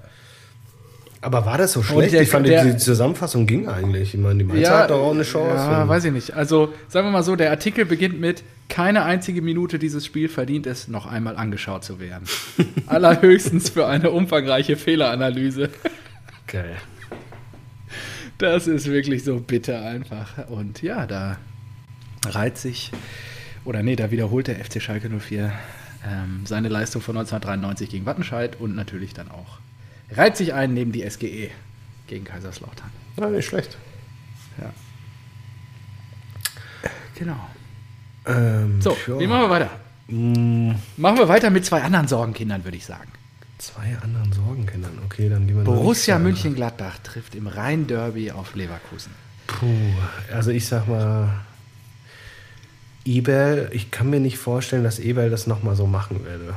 Aber 1.22 1.46
war 1.46 1.58
das 1.58 1.72
so 1.74 1.82
schlecht? 1.82 2.14
Der, 2.14 2.22
ich 2.22 2.30
fand, 2.30 2.46
der, 2.48 2.66
die 2.66 2.78
Zusammenfassung 2.78 3.48
ging 3.48 3.68
eigentlich. 3.68 4.14
Ich 4.14 4.20
meine, 4.20 4.40
die 4.40 4.44
Mainz 4.44 4.62
ja, 4.62 4.80
hat 4.80 4.92
doch 4.92 5.00
auch 5.00 5.14
eine 5.14 5.24
Chance. 5.24 5.56
Ja, 5.56 5.88
weiß 5.88 6.06
ich 6.06 6.12
nicht. 6.12 6.36
Also, 6.36 6.74
sagen 6.88 7.08
wir 7.08 7.12
mal 7.12 7.24
so, 7.24 7.36
der 7.36 7.50
Artikel 7.50 7.86
beginnt 7.86 8.20
mit 8.20 8.44
keine 8.70 9.06
einzige 9.06 9.42
Minute 9.42 9.80
dieses 9.80 10.06
Spiel 10.06 10.30
verdient 10.30 10.68
es, 10.68 10.88
noch 10.88 11.06
einmal 11.06 11.36
angeschaut 11.36 11.84
zu 11.84 12.00
werden. 12.00 12.26
Allerhöchstens 12.86 13.70
für 13.70 13.88
eine 13.88 14.12
umfangreiche 14.12 14.76
Fehleranalyse. 14.76 15.70
Geil. 16.56 16.78
Das 18.38 18.66
ist 18.66 18.88
wirklich 18.88 19.26
so 19.26 19.42
bitter 19.42 19.82
einfach. 19.82 20.48
Und 20.48 20.82
ja, 20.82 21.06
da 21.06 21.38
reiht 22.26 22.58
sich, 22.58 22.94
oder 23.66 23.84
nee, 23.84 23.98
da 23.98 24.10
wiederholt 24.10 24.48
der 24.48 24.64
FC 24.64 24.82
Schalke 24.82 25.10
04 25.10 25.52
ähm, 26.08 26.46
seine 26.46 26.70
Leistung 26.70 27.02
von 27.02 27.18
1993 27.18 27.90
gegen 27.90 28.06
Wattenscheid 28.06 28.58
und 28.58 28.74
natürlich 28.74 29.14
dann 29.14 29.30
auch 29.32 29.60
reiht 30.12 30.38
sich 30.38 30.54
ein 30.54 30.74
neben 30.74 30.94
die 30.94 31.02
SGE 31.10 31.50
gegen 32.08 32.24
Kaiserslautern. 32.24 32.90
Na, 33.18 33.30
nicht 33.30 33.48
schlecht. 33.48 33.78
Ja. 34.58 34.72
Genau. 37.16 37.50
Ähm, 38.28 38.82
so, 38.82 38.96
ja. 39.08 39.20
wie 39.20 39.28
machen 39.28 39.42
wir 39.42 39.50
weiter? 39.50 39.70
Mm. 40.08 40.72
Machen 40.96 41.18
wir 41.18 41.28
weiter 41.28 41.50
mit 41.50 41.66
zwei 41.66 41.82
anderen 41.82 42.08
Sorgenkindern, 42.08 42.64
würde 42.64 42.78
ich 42.78 42.86
sagen. 42.86 43.12
Zwei 43.66 43.98
anderen 44.04 44.32
Sorgenkindern, 44.32 45.00
okay, 45.04 45.28
dann 45.28 45.48
gehen 45.48 45.58
wir 45.58 45.64
Borussia 45.64 46.20
München-Gladbach 46.20 47.00
trifft 47.00 47.34
im 47.34 47.48
Rhein-Derby 47.48 48.30
auf 48.30 48.54
Leverkusen. 48.54 49.12
Puh, 49.48 49.66
also 50.32 50.52
ich 50.52 50.68
sag 50.68 50.88
mal, 50.88 51.30
Eberl, 53.06 53.70
ich 53.72 53.90
kann 53.90 54.12
mir 54.12 54.20
nicht 54.20 54.38
vorstellen, 54.38 54.84
dass 54.84 55.00
Eberl 55.00 55.32
das 55.32 55.48
nochmal 55.48 55.76
so 55.76 55.88
machen 55.88 56.24
würde. 56.24 56.54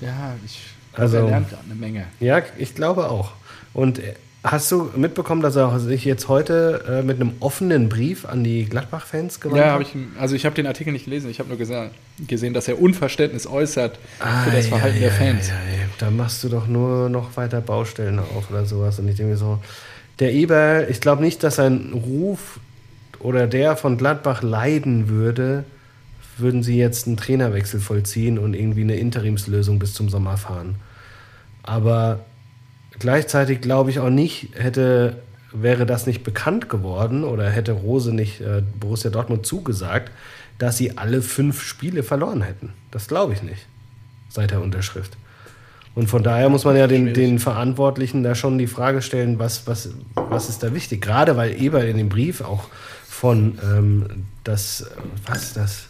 Ja, 0.00 0.34
ich 0.46 0.60
also, 0.94 1.18
er 1.18 1.24
lernt 1.24 1.48
eine 1.52 1.74
Menge. 1.74 2.06
Ja, 2.18 2.40
ich 2.56 2.74
glaube 2.74 3.10
auch. 3.10 3.32
Und 3.74 4.00
Hast 4.44 4.70
du 4.70 4.90
mitbekommen, 4.94 5.42
dass 5.42 5.56
er 5.56 5.80
sich 5.80 6.04
jetzt 6.04 6.28
heute 6.28 6.84
äh, 6.88 7.02
mit 7.02 7.20
einem 7.20 7.32
offenen 7.40 7.88
Brief 7.88 8.24
an 8.24 8.44
die 8.44 8.66
Gladbach-Fans 8.66 9.40
gewandt 9.40 9.60
hat? 9.60 9.66
Ja, 9.66 9.80
ich, 9.80 9.88
also 10.18 10.36
ich 10.36 10.46
habe 10.46 10.54
den 10.54 10.68
Artikel 10.68 10.92
nicht 10.92 11.06
gelesen. 11.06 11.28
Ich 11.28 11.40
habe 11.40 11.48
nur 11.48 11.58
gesehen, 11.58 11.90
gesehen, 12.24 12.54
dass 12.54 12.68
er 12.68 12.80
Unverständnis 12.80 13.48
äußert 13.48 13.98
ah, 14.20 14.44
für 14.44 14.52
das 14.52 14.68
Verhalten 14.68 14.98
ja, 14.98 15.08
der 15.08 15.12
Fans. 15.12 15.48
Ja, 15.48 15.54
ja, 15.54 15.88
da 15.98 16.12
machst 16.12 16.44
du 16.44 16.48
doch 16.48 16.68
nur 16.68 17.08
noch 17.08 17.36
weiter 17.36 17.60
Baustellen 17.60 18.20
auf 18.20 18.48
oder 18.50 18.64
sowas. 18.64 19.00
Und 19.00 19.08
ich 19.08 19.16
denke 19.16 19.32
mir 19.32 19.38
so, 19.38 19.58
der 20.20 20.32
Eber, 20.32 20.88
ich 20.88 21.00
glaube 21.00 21.22
nicht, 21.22 21.42
dass 21.42 21.56
sein 21.56 21.92
Ruf 21.92 22.60
oder 23.18 23.48
der 23.48 23.76
von 23.76 23.98
Gladbach 23.98 24.42
leiden 24.42 25.08
würde, 25.08 25.64
würden 26.36 26.62
sie 26.62 26.78
jetzt 26.78 27.08
einen 27.08 27.16
Trainerwechsel 27.16 27.80
vollziehen 27.80 28.38
und 28.38 28.54
irgendwie 28.54 28.82
eine 28.82 28.96
Interimslösung 28.96 29.80
bis 29.80 29.94
zum 29.94 30.08
Sommer 30.08 30.36
fahren. 30.36 30.76
Aber 31.64 32.20
Gleichzeitig 32.98 33.60
glaube 33.60 33.90
ich 33.90 34.00
auch 34.00 34.10
nicht, 34.10 34.50
hätte, 34.54 35.18
wäre 35.52 35.86
das 35.86 36.06
nicht 36.06 36.24
bekannt 36.24 36.68
geworden 36.68 37.24
oder 37.24 37.48
hätte 37.48 37.72
Rose 37.72 38.12
nicht 38.12 38.40
äh, 38.40 38.62
Borussia 38.80 39.10
Dortmund 39.10 39.46
zugesagt, 39.46 40.10
dass 40.58 40.76
sie 40.76 40.98
alle 40.98 41.22
fünf 41.22 41.62
Spiele 41.62 42.02
verloren 42.02 42.42
hätten. 42.42 42.72
Das 42.90 43.08
glaube 43.08 43.32
ich 43.32 43.42
nicht, 43.42 43.66
seit 44.28 44.50
der 44.50 44.60
Unterschrift. 44.60 45.16
Und 45.94 46.08
von 46.08 46.22
daher 46.22 46.48
muss 46.48 46.64
man 46.64 46.76
ja 46.76 46.86
den, 46.86 47.12
den, 47.12 47.38
Verantwortlichen 47.38 48.22
da 48.22 48.34
schon 48.34 48.56
die 48.58 48.68
Frage 48.68 49.02
stellen, 49.02 49.38
was, 49.38 49.66
was, 49.66 49.90
was 50.14 50.48
ist 50.48 50.62
da 50.62 50.72
wichtig? 50.72 51.00
Gerade 51.00 51.36
weil 51.36 51.60
Eber 51.60 51.84
in 51.84 51.96
dem 51.96 52.08
Brief 52.08 52.40
auch 52.40 52.68
von 53.08 53.58
ähm, 53.64 54.06
das, 54.44 54.86
was 55.26 55.54
das, 55.54 55.86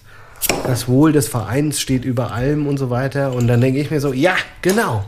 das 0.66 0.88
Wohl 0.88 1.12
des 1.12 1.29
Vereins 1.29 1.79
steht 1.79 2.07
über 2.07 2.33
allem 2.33 2.66
und 2.66 2.79
so 2.79 2.88
weiter. 2.88 3.35
Und 3.35 3.49
dann 3.49 3.61
denke 3.61 3.81
ich 3.81 3.90
mir 3.90 4.01
so, 4.01 4.14
ja, 4.14 4.35
genau. 4.62 5.05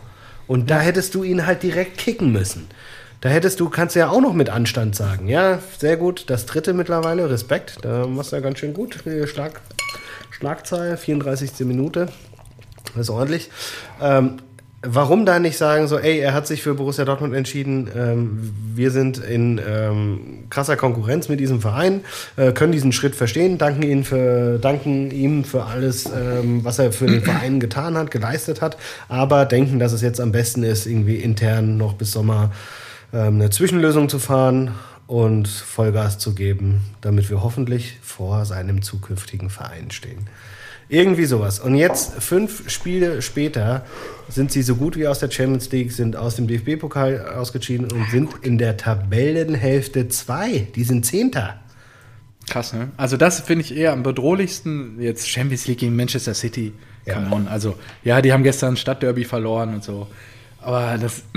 Und 0.51 0.69
da 0.69 0.81
hättest 0.81 1.15
du 1.15 1.23
ihn 1.23 1.47
halt 1.47 1.63
direkt 1.63 1.97
kicken 1.97 2.33
müssen. 2.33 2.67
Da 3.21 3.29
hättest 3.29 3.61
du, 3.61 3.69
kannst 3.69 3.95
du 3.95 4.01
ja 4.01 4.09
auch 4.09 4.21
noch 4.21 4.33
mit 4.33 4.51
Anstand 4.51 4.97
sagen. 4.97 5.29
Ja, 5.29 5.61
sehr 5.79 5.97
gut. 5.97 6.25
Das 6.27 6.45
dritte 6.45 6.75
mittlerweile, 6.75 7.31
Respekt. 7.31 7.79
Da 7.83 8.09
machst 8.09 8.33
du 8.33 8.37
ja 8.37 8.43
ganz 8.43 8.59
schön 8.59 8.75
gut. 8.75 8.99
Schlag, 9.27 9.61
Schlagzahl, 10.33 10.97
34. 10.97 11.61
Minute. 11.61 12.09
Das 12.95 13.03
ist 13.03 13.11
ordentlich. 13.11 13.49
Ähm, 14.03 14.39
warum 14.83 15.27
da 15.27 15.39
nicht 15.39 15.59
sagen, 15.59 15.89
so, 15.89 15.99
ey, 15.99 16.19
er 16.19 16.33
hat 16.33 16.47
sich 16.47 16.63
für 16.63 16.75
Borussia 16.75 17.05
Dortmund 17.05 17.35
entschieden, 17.35 17.89
ähm, 17.95 18.53
wir 18.75 18.91
sind 18.91 19.19
in 19.19 19.61
ähm, 19.67 20.45
krasser 20.49 20.77
Konkurrenz 20.77 21.29
mit 21.29 21.39
diesem 21.39 21.61
Verein, 21.61 22.01
äh, 22.37 22.53
können 22.53 22.73
diesen 22.73 22.93
Schritt 22.93 23.15
verstehen, 23.15 23.59
danken, 23.59 23.83
ihn 23.83 24.05
für, 24.05 24.59
danken 24.59 25.11
ihm 25.11 25.45
für 25.45 25.65
alles, 25.65 26.07
ähm, 26.07 26.65
was 26.65 26.79
er 26.79 26.93
für 26.93 27.07
den 27.07 27.23
Verein 27.23 27.61
getan 27.61 27.97
hat, 27.97 28.11
geleistet 28.11 28.63
hat, 28.63 28.79
aber 29.09 29.45
denken, 29.45 29.79
dass 29.79 29.93
es 29.93 30.01
jetzt 30.01 30.21
am 30.21 30.33
besten 30.33 30.63
ist, 30.63 30.87
irgendwie 30.87 31.17
intern 31.17 31.77
noch 31.77 31.95
bis 31.95 32.13
Sommer 32.13 32.51
ähm, 33.13 33.35
eine 33.35 33.51
Zwischenlösung 33.51 34.09
zu 34.09 34.19
fahren 34.19 34.73
und 35.07 35.49
Vollgas 35.49 36.19
zu 36.19 36.35
geben, 36.35 36.81
damit 37.01 37.29
wir 37.29 37.43
hoffentlich 37.43 37.99
vor 38.01 38.45
seinem 38.47 38.81
zukünftigen 38.81 39.51
Verein 39.51 39.91
stehen. 39.91 40.29
Irgendwie 40.91 41.25
sowas. 41.25 41.61
Und 41.61 41.77
jetzt, 41.77 42.21
fünf 42.21 42.69
Spiele 42.69 43.23
später, 43.23 43.87
sind 44.29 44.51
sie 44.51 44.63
so 44.63 44.75
gut 44.75 44.97
wie 44.97 45.07
aus 45.07 45.21
der 45.21 45.31
Champions 45.31 45.71
League, 45.71 45.93
sind 45.93 46.17
aus 46.17 46.37
dem 46.37 46.49
DFB-Pokal 46.49 47.35
ausgeschieden 47.37 47.91
und 47.91 48.11
sind 48.11 48.31
in 48.43 48.59
der 48.59 48.77
Tabellenhälfte 48.77 50.09
zwei. 50.09 50.67
Die 50.75 50.83
sind 50.83 51.07
Zehnter. 51.07 51.61
Krass, 52.49 52.73
ne? 52.73 52.89
Also 52.97 53.17
das 53.17 53.41
finde 53.41 53.65
ich 53.65 53.77
eher 53.77 53.93
am 53.93 54.03
bedrohlichsten. 54.03 55.01
Jetzt 55.01 55.29
Champions 55.29 55.69
League 55.69 55.79
gegen 55.79 55.95
Manchester 55.95 56.35
City. 56.35 56.73
Come 57.09 57.27
ja. 57.27 57.33
on. 57.33 57.49
Also, 57.49 57.77
ja, 58.03 58.21
die 58.21 58.33
haben 58.33 58.43
gestern 58.43 58.77
Stadtderby 58.77 59.25
verloren 59.25 59.75
und 59.75 59.85
so. 59.85 60.09
Aber 60.61 60.99
das 60.99 61.23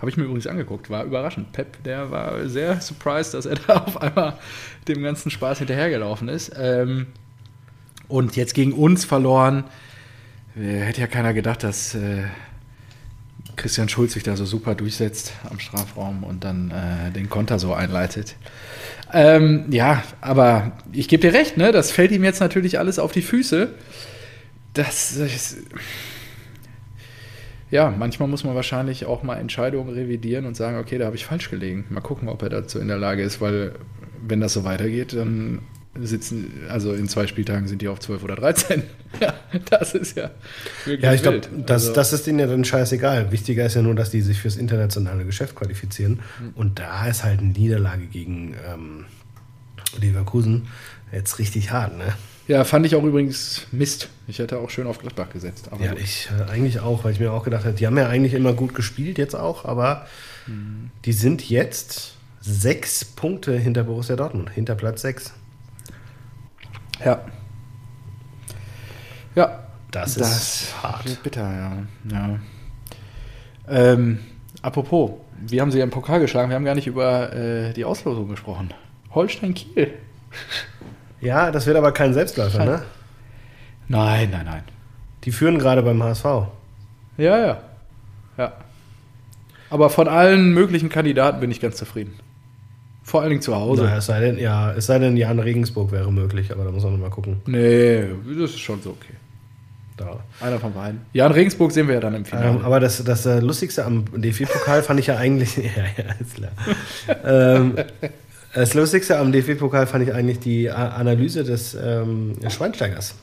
Habe 0.00 0.08
ich 0.08 0.16
mir 0.16 0.24
übrigens 0.24 0.46
angeguckt, 0.46 0.88
war 0.88 1.04
überraschend. 1.04 1.52
Pep, 1.52 1.82
der 1.84 2.10
war 2.10 2.48
sehr 2.48 2.80
surprised, 2.80 3.34
dass 3.34 3.44
er 3.44 3.56
da 3.56 3.76
auf 3.86 4.00
einmal 4.00 4.38
dem 4.88 5.02
ganzen 5.02 5.30
Spaß 5.30 5.58
hinterhergelaufen 5.58 6.28
ist. 6.28 6.52
Ähm, 6.56 7.08
und 8.10 8.36
jetzt 8.36 8.54
gegen 8.54 8.72
uns 8.72 9.04
verloren. 9.04 9.64
Hätte 10.54 11.00
ja 11.00 11.06
keiner 11.06 11.32
gedacht, 11.32 11.62
dass 11.62 11.94
äh, 11.94 12.24
Christian 13.56 13.88
Schulz 13.88 14.14
sich 14.14 14.22
da 14.22 14.36
so 14.36 14.44
super 14.44 14.74
durchsetzt 14.74 15.32
am 15.48 15.58
Strafraum 15.60 16.24
und 16.24 16.44
dann 16.44 16.70
äh, 16.70 17.10
den 17.12 17.30
Konter 17.30 17.58
so 17.58 17.72
einleitet. 17.72 18.36
Ähm, 19.12 19.66
ja, 19.70 20.02
aber 20.20 20.72
ich 20.92 21.08
gebe 21.08 21.20
dir 21.20 21.32
recht, 21.32 21.56
ne? 21.56 21.72
Das 21.72 21.90
fällt 21.90 22.10
ihm 22.10 22.24
jetzt 22.24 22.40
natürlich 22.40 22.78
alles 22.78 22.98
auf 22.98 23.12
die 23.12 23.22
Füße. 23.22 23.74
Das, 24.74 25.16
das 25.18 25.56
ja, 27.70 27.94
manchmal 27.96 28.28
muss 28.28 28.44
man 28.44 28.54
wahrscheinlich 28.54 29.06
auch 29.06 29.22
mal 29.22 29.36
Entscheidungen 29.36 29.94
revidieren 29.94 30.46
und 30.46 30.56
sagen, 30.56 30.78
okay, 30.78 30.98
da 30.98 31.06
habe 31.06 31.16
ich 31.16 31.24
falsch 31.24 31.50
gelegen. 31.50 31.84
Mal 31.90 32.00
gucken, 32.00 32.28
ob 32.28 32.42
er 32.42 32.48
dazu 32.48 32.78
in 32.80 32.88
der 32.88 32.98
Lage 32.98 33.22
ist, 33.22 33.40
weil 33.40 33.74
wenn 34.26 34.40
das 34.40 34.52
so 34.52 34.64
weitergeht, 34.64 35.12
dann 35.12 35.60
sitzen, 35.98 36.52
also 36.68 36.92
in 36.92 37.08
zwei 37.08 37.26
Spieltagen 37.26 37.66
sind 37.66 37.82
die 37.82 37.88
auf 37.88 37.98
12 37.98 38.22
oder 38.22 38.36
13. 38.36 38.84
ja, 39.20 39.34
das 39.70 39.94
ist 39.94 40.16
ja 40.16 40.30
wirklich 40.84 41.04
Ja, 41.04 41.14
ich 41.14 41.22
glaube, 41.22 41.40
das, 41.66 41.82
also, 41.82 41.94
das 41.94 42.12
ist 42.12 42.26
ihnen 42.28 42.38
ja 42.38 42.46
dann 42.46 42.64
scheißegal. 42.64 43.32
Wichtiger 43.32 43.66
ist 43.66 43.74
ja 43.74 43.82
nur, 43.82 43.94
dass 43.94 44.10
die 44.10 44.20
sich 44.20 44.38
fürs 44.38 44.56
internationale 44.56 45.24
Geschäft 45.24 45.56
qualifizieren. 45.56 46.20
Mhm. 46.40 46.50
Und 46.54 46.78
da 46.78 47.06
ist 47.06 47.24
halt 47.24 47.40
eine 47.40 47.48
Niederlage 47.48 48.06
gegen 48.06 48.54
ähm, 48.68 49.04
Leverkusen 49.98 50.68
jetzt 51.12 51.38
richtig 51.38 51.72
hart, 51.72 51.98
ne? 51.98 52.14
Ja, 52.46 52.64
fand 52.64 52.84
ich 52.84 52.96
auch 52.96 53.04
übrigens 53.04 53.66
Mist. 53.70 54.08
Ich 54.26 54.40
hätte 54.40 54.58
auch 54.58 54.70
schön 54.70 54.88
auf 54.88 54.98
Gladbach 54.98 55.30
gesetzt. 55.30 55.70
ja, 55.80 55.92
gut. 55.92 56.00
ich 56.00 56.28
äh, 56.36 56.50
eigentlich 56.50 56.80
auch, 56.80 57.04
weil 57.04 57.12
ich 57.12 57.20
mir 57.20 57.32
auch 57.32 57.44
gedacht 57.44 57.64
habe, 57.64 57.76
die 57.76 57.86
haben 57.86 57.96
ja 57.96 58.08
eigentlich 58.08 58.34
immer 58.34 58.54
gut 58.54 58.74
gespielt 58.74 59.18
jetzt 59.18 59.36
auch, 59.36 59.64
aber 59.64 60.06
mhm. 60.48 60.90
die 61.04 61.12
sind 61.12 61.48
jetzt 61.48 62.14
sechs 62.40 63.04
Punkte 63.04 63.56
hinter 63.56 63.84
Borussia 63.84 64.16
Dortmund, 64.16 64.50
hinter 64.50 64.74
Platz 64.74 65.02
sechs. 65.02 65.32
Ja. 67.04 67.20
Ja. 69.34 69.60
Das, 69.90 70.14
das 70.14 70.36
ist 70.36 70.82
hart. 70.82 71.22
Bitter, 71.22 71.42
ja. 71.42 71.72
ja. 72.10 72.38
Ähm, 73.68 74.20
apropos, 74.62 75.12
wir 75.40 75.60
haben 75.60 75.72
sie 75.72 75.78
ja 75.78 75.84
im 75.84 75.90
Pokal 75.90 76.20
geschlagen, 76.20 76.48
wir 76.48 76.56
haben 76.56 76.64
gar 76.64 76.74
nicht 76.76 76.86
über 76.86 77.32
äh, 77.32 77.72
die 77.72 77.84
Auslosung 77.84 78.28
gesprochen. 78.28 78.72
Holstein 79.14 79.54
Kiel. 79.54 79.94
Ja, 81.22 81.50
das 81.50 81.66
wird 81.66 81.76
aber 81.76 81.92
kein 81.92 82.14
Selbstläufer, 82.14 82.64
ne? 82.64 82.82
Nein, 83.88 84.30
nein, 84.30 84.46
nein. 84.46 84.62
Die 85.24 85.32
führen 85.32 85.58
gerade 85.58 85.82
beim 85.82 86.02
HSV. 86.02 86.24
Ja, 87.18 87.38
ja. 87.38 87.60
Ja. 88.38 88.52
Aber 89.68 89.90
von 89.90 90.08
allen 90.08 90.54
möglichen 90.54 90.88
Kandidaten 90.88 91.40
bin 91.40 91.50
ich 91.50 91.60
ganz 91.60 91.76
zufrieden. 91.76 92.14
Vor 93.10 93.22
allen 93.22 93.30
Dingen 93.30 93.42
zu 93.42 93.56
Hause. 93.56 93.82
Naja, 93.82 93.96
es 93.96 94.06
sei 94.06 94.20
denn, 94.20 94.38
ja, 94.38 94.70
es 94.70 94.86
sei 94.86 95.00
denn, 95.00 95.16
Jan 95.16 95.40
Regensburg 95.40 95.90
wäre 95.90 96.12
möglich, 96.12 96.52
aber 96.52 96.62
da 96.62 96.70
muss 96.70 96.84
man 96.84 96.92
noch 96.92 97.00
mal 97.00 97.10
gucken. 97.10 97.42
Nee, 97.44 98.04
das 98.40 98.50
ist 98.50 98.60
schon 98.60 98.80
so 98.80 98.90
okay. 98.90 99.14
Da. 99.96 100.20
Einer 100.40 100.60
von 100.60 100.72
beiden. 100.72 101.00
Jan 101.12 101.32
Regensburg 101.32 101.72
sehen 101.72 101.88
wir 101.88 101.94
ja 101.94 102.00
dann 102.00 102.14
im 102.14 102.24
Finale. 102.24 102.50
Ähm, 102.50 102.64
aber 102.64 102.78
das, 102.78 103.02
das 103.02 103.26
äh, 103.26 103.40
Lustigste 103.40 103.84
am 103.84 104.04
DFB-Pokal 104.14 104.84
fand 104.84 105.00
ich 105.00 105.08
ja 105.08 105.16
eigentlich. 105.16 105.56
ja, 105.56 105.62
ja, 105.96 106.14
ist 106.20 106.36
klar. 106.36 106.52
ähm, 107.24 107.74
das 108.54 108.74
Lustigste 108.74 109.18
am 109.18 109.32
DFB-Pokal 109.32 109.88
fand 109.88 110.06
ich 110.06 110.14
eigentlich 110.14 110.38
die 110.38 110.70
Analyse 110.70 111.42
des 111.42 111.74
ähm, 111.74 112.36
Schweinsteigers. 112.48 113.16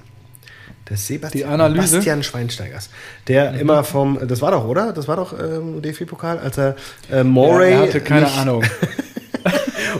Des 0.90 1.08
Sebastian, 1.08 1.48
die 1.48 1.54
Analyse? 1.54 1.88
Sebastian 1.88 2.24
Schweinsteigers. 2.24 2.90
Der 3.30 3.54
mhm. 3.54 3.60
immer 3.60 3.86
vom, 3.86 4.20
das 4.28 4.42
war 4.42 4.52
doch, 4.52 4.66
oder? 4.66 4.92
Das 4.92 5.08
war 5.08 5.16
doch 5.16 5.32
ähm, 5.40 5.82
DFB-Pokal, 5.82 6.40
als 6.40 6.58
er 6.58 6.76
äh, 7.10 7.24
Moray. 7.24 7.72
Ja, 7.72 7.78
er 7.78 7.84
hatte 7.84 8.02
keine 8.02 8.26
nicht, 8.26 8.38
Ahnung. 8.38 8.64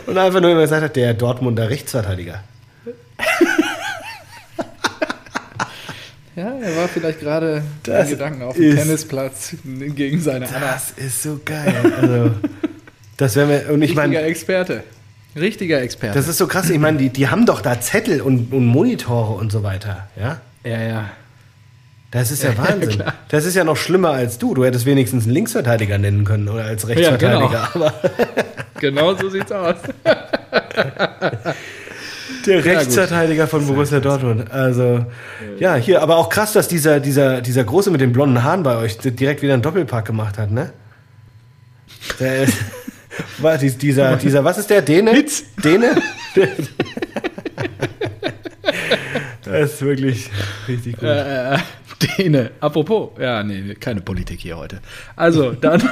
und 0.08 0.18
einfach 0.18 0.40
nur 0.40 0.50
immer 0.50 0.62
gesagt 0.62 0.82
hat, 0.82 0.96
der 0.96 1.14
Dortmunder 1.14 1.68
Rechtsverteidiger. 1.70 2.42
Ja, 6.36 6.52
er 6.56 6.76
war 6.76 6.86
vielleicht 6.86 7.18
gerade 7.20 7.62
in 7.86 8.08
Gedanken 8.08 8.42
auf 8.42 8.54
dem 8.54 8.76
Tennisplatz 8.76 9.56
gegen 9.64 10.20
seine 10.20 10.46
Das 10.46 10.54
Anna. 10.54 10.80
ist 10.96 11.22
so 11.22 11.40
geil. 11.44 11.74
Also, 12.00 12.30
das 13.16 13.34
wäre 13.34 13.46
mir. 13.46 13.72
Und 13.72 13.82
ich 13.82 13.96
meine. 13.96 14.20
Experte. 14.20 14.84
Richtiger 15.34 15.82
Experte. 15.82 16.16
Das 16.16 16.28
ist 16.28 16.38
so 16.38 16.46
krass. 16.46 16.70
Ich 16.70 16.78
meine, 16.78 16.98
die, 16.98 17.10
die 17.10 17.28
haben 17.28 17.44
doch 17.44 17.60
da 17.60 17.80
Zettel 17.80 18.20
und, 18.20 18.52
und 18.52 18.66
Monitore 18.66 19.34
und 19.34 19.50
so 19.50 19.62
weiter. 19.64 20.08
Ja, 20.16 20.40
ja. 20.64 20.82
ja. 20.82 21.10
Das 22.10 22.30
ist 22.30 22.42
ja, 22.44 22.50
ja 22.50 22.58
Wahnsinn. 22.58 23.00
Ja, 23.00 23.14
das 23.28 23.44
ist 23.44 23.54
ja 23.54 23.64
noch 23.64 23.76
schlimmer 23.76 24.10
als 24.10 24.38
du. 24.38 24.54
Du 24.54 24.64
hättest 24.64 24.86
wenigstens 24.86 25.24
einen 25.24 25.34
Linksverteidiger 25.34 25.98
nennen 25.98 26.24
können 26.24 26.48
oder 26.48 26.64
als 26.64 26.88
Rechtsverteidiger. 26.88 27.52
Ja, 27.52 27.70
genau. 27.72 27.92
genau 28.80 29.14
so 29.14 29.28
sieht's 29.28 29.52
aus. 29.52 29.76
Der 32.46 32.64
Rechtsverteidiger 32.64 33.46
von 33.46 33.66
Borussia 33.66 34.00
Dortmund. 34.00 34.50
Also, 34.50 35.04
ja, 35.58 35.74
hier, 35.74 36.00
aber 36.00 36.16
auch 36.16 36.30
krass, 36.30 36.52
dass 36.52 36.68
dieser, 36.68 37.00
dieser, 37.00 37.42
dieser 37.42 37.64
Große 37.64 37.90
mit 37.90 38.00
den 38.00 38.12
blonden 38.12 38.42
Haaren 38.42 38.62
bei 38.62 38.76
euch 38.76 38.96
direkt 38.98 39.42
wieder 39.42 39.54
einen 39.54 39.62
Doppelpack 39.62 40.04
gemacht 40.06 40.38
hat, 40.38 40.50
ne? 40.50 40.72
Der 42.20 42.44
ist. 42.44 42.54
Was, 43.38 43.60
dieser, 43.78 44.16
dieser, 44.16 44.44
was 44.44 44.58
ist 44.58 44.70
der? 44.70 44.80
Däne? 44.82 45.10
Hitz. 45.12 45.42
Däne? 45.62 46.00
das 49.44 49.72
ist 49.72 49.82
wirklich 49.82 50.30
richtig 50.68 50.94
gut. 50.94 51.08
Äh, 51.08 51.58
Däne. 52.02 52.52
Apropos, 52.60 53.10
ja, 53.18 53.42
nee, 53.42 53.74
keine 53.74 54.00
Politik 54.00 54.40
hier 54.40 54.56
heute. 54.56 54.80
Also, 55.16 55.52
dann. 55.52 55.82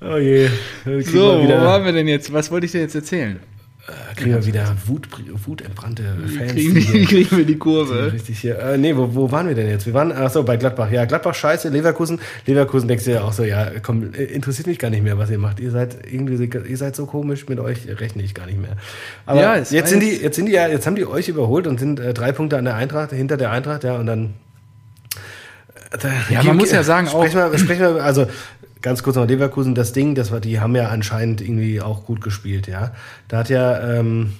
oh 0.00 0.16
je. 0.16 0.48
So, 0.84 1.42
wo 1.42 1.48
waren 1.48 1.84
wir 1.84 1.92
denn 1.92 2.08
jetzt? 2.08 2.32
Was 2.32 2.50
wollte 2.50 2.66
ich 2.66 2.72
dir 2.72 2.80
jetzt 2.80 2.94
erzählen? 2.94 3.40
Äh, 3.88 4.14
kriegen 4.16 4.34
wir 4.34 4.44
wieder 4.44 4.74
Wut, 4.86 5.08
wutentbrannte 5.46 6.02
Fans. 6.36 6.52
Kriegen, 6.52 7.06
kriegen 7.06 7.36
wir 7.36 7.44
die 7.44 7.56
Kurve. 7.56 8.12
Richtig 8.12 8.40
hier. 8.40 8.58
Äh, 8.58 8.78
nee, 8.78 8.96
wo, 8.96 9.14
wo 9.14 9.30
waren 9.30 9.46
wir 9.46 9.54
denn 9.54 9.68
jetzt? 9.68 9.86
Wir 9.86 9.94
waren, 9.94 10.10
achso, 10.10 10.42
bei 10.42 10.56
Gladbach. 10.56 10.90
Ja, 10.90 11.04
Gladbach 11.04 11.36
scheiße, 11.36 11.68
Leverkusen. 11.68 12.18
Leverkusen 12.46 12.88
denkst 12.88 13.04
du 13.04 13.12
ja 13.12 13.22
auch 13.22 13.32
so, 13.32 13.44
ja, 13.44 13.70
komm, 13.82 14.12
äh, 14.12 14.24
interessiert 14.24 14.66
mich 14.66 14.80
gar 14.80 14.90
nicht 14.90 15.04
mehr, 15.04 15.18
was 15.18 15.30
ihr 15.30 15.38
macht. 15.38 15.60
Ihr 15.60 15.70
seid 15.70 15.98
irgendwie, 16.10 16.50
ihr 16.68 16.76
seid 16.76 16.96
so 16.96 17.06
komisch, 17.06 17.46
mit 17.48 17.60
euch 17.60 17.86
rechne 18.00 18.24
ich 18.24 18.34
gar 18.34 18.46
nicht 18.46 18.60
mehr. 18.60 18.76
Aber 19.24 19.40
ja, 19.40 19.56
jetzt 19.56 19.70
sind 19.70 20.00
die, 20.00 20.16
jetzt 20.16 20.34
sind 20.34 20.46
die 20.46 20.52
ja, 20.52 20.66
jetzt 20.66 20.84
haben 20.86 20.96
die 20.96 21.06
euch 21.06 21.28
überholt 21.28 21.68
und 21.68 21.78
sind 21.78 22.00
äh, 22.00 22.12
drei 22.12 22.32
Punkte 22.32 22.58
an 22.58 22.64
der 22.64 22.74
Eintracht, 22.74 23.12
hinter 23.12 23.36
der 23.36 23.52
Eintracht, 23.52 23.84
ja, 23.84 23.96
und 23.96 24.06
dann. 24.06 24.34
Äh, 25.92 26.34
ja, 26.34 26.42
man 26.42 26.56
muss 26.56 26.72
ja 26.72 26.82
sagen, 26.82 27.06
sprechen 27.06 27.38
auch. 27.38 27.52
Wir, 27.52 27.58
sprechen 27.58 27.82
wir, 27.82 28.02
also 28.02 28.26
ganz 28.86 29.02
kurz 29.02 29.16
noch 29.16 29.26
Leverkusen, 29.26 29.74
das 29.74 29.92
Ding, 29.92 30.14
das 30.14 30.30
war, 30.30 30.38
die 30.38 30.60
haben 30.60 30.76
ja 30.76 30.90
anscheinend 30.90 31.40
irgendwie 31.40 31.80
auch 31.80 32.04
gut 32.04 32.20
gespielt, 32.20 32.68
ja. 32.68 32.92
Da 33.26 33.38
hat 33.38 33.48
ja 33.48 33.98
ähm, 33.98 34.34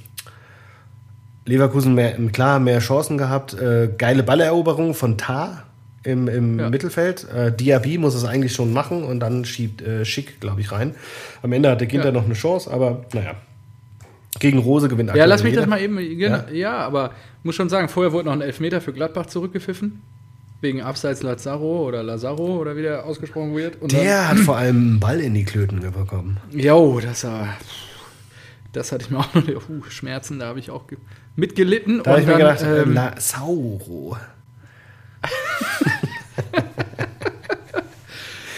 Leverkusen 1.44 1.97
mehr, 1.97 2.12
klar 2.30 2.61
mehr 2.61 2.78
Chancen 2.78 3.18
gehabt, 3.18 3.55
äh, 3.55 3.88
geile 3.99 4.22
Balleroberung 4.22 4.94
von 4.94 5.18
Tar 5.18 5.64
im, 6.05 6.28
im 6.28 6.61
ja. 6.61 6.70
Mittelfeld. 6.70 7.26
Äh, 7.28 7.57
Diaby 7.57 7.99
muss 7.99 8.14
es 8.14 8.24
eigentlich 8.24 8.55
schon 8.55 8.72
machen 8.72 9.03
und 9.03 9.18
dann 9.18 9.44
schiebt 9.44 9.82
äh, 9.82 10.05
Schick, 10.05 10.40
glaube 10.40 10.61
ich, 10.61 10.70
rein. 10.70 10.94
Am 11.42 11.53
Ende 11.53 11.68
hatte 11.68 11.88
Ginter 11.88 12.11
ja. 12.11 12.12
noch 12.12 12.26
eine 12.26 12.34
Chance, 12.34 12.70
aber 12.70 13.05
naja. 13.14 13.34
Gegen 14.38 14.59
Rose 14.59 14.86
gewinnt 14.86 15.12
Ja, 15.16 15.24
lass 15.24 15.42
mich 15.42 15.55
jeder. 15.55 15.62
das 15.62 15.70
mal 15.70 15.80
eben. 15.80 15.99
Ja? 15.99 16.44
ja, 16.53 16.76
aber 16.76 17.11
muss 17.42 17.57
schon 17.57 17.68
sagen, 17.68 17.88
vorher 17.88 18.12
wurde 18.12 18.26
noch 18.26 18.32
ein 18.32 18.42
Elfmeter 18.42 18.80
für 18.80 18.92
Gladbach 18.92 19.26
zurückgepfiffen 19.26 20.03
wegen 20.61 20.81
Abseits 20.83 21.23
Lazaro 21.23 21.87
oder 21.87 22.03
Lazaro 22.03 22.57
oder 22.59 22.77
wie 22.77 22.83
der 22.83 23.05
ausgesprochen 23.05 23.55
wird. 23.55 23.81
Und 23.81 23.93
der 23.93 24.23
dann, 24.23 24.29
hat 24.29 24.39
vor 24.39 24.57
allem 24.57 24.77
einen 24.77 25.01
Ball 25.01 25.21
in 25.21 25.35
die 25.35 25.45
Klöten 25.45 25.81
bekommen. 25.81 26.39
Jo, 26.51 27.01
das 27.01 27.25
war. 27.25 27.57
Das 28.73 28.93
hatte 28.93 29.05
ich 29.05 29.11
mir 29.11 29.19
auch 29.19 29.35
noch. 29.35 29.69
Uh, 29.69 29.83
Schmerzen, 29.89 30.39
da 30.39 30.47
habe 30.47 30.59
ich 30.59 30.71
auch 30.71 30.85
mitgelitten. 31.35 32.03
Da 32.03 32.11
habe 32.11 32.21
ich 32.21 32.27
mir 32.27 32.37
gedacht, 32.37 32.63
äh, 32.63 32.83
ähm, 32.83 32.93
Lazaro. 32.93 34.17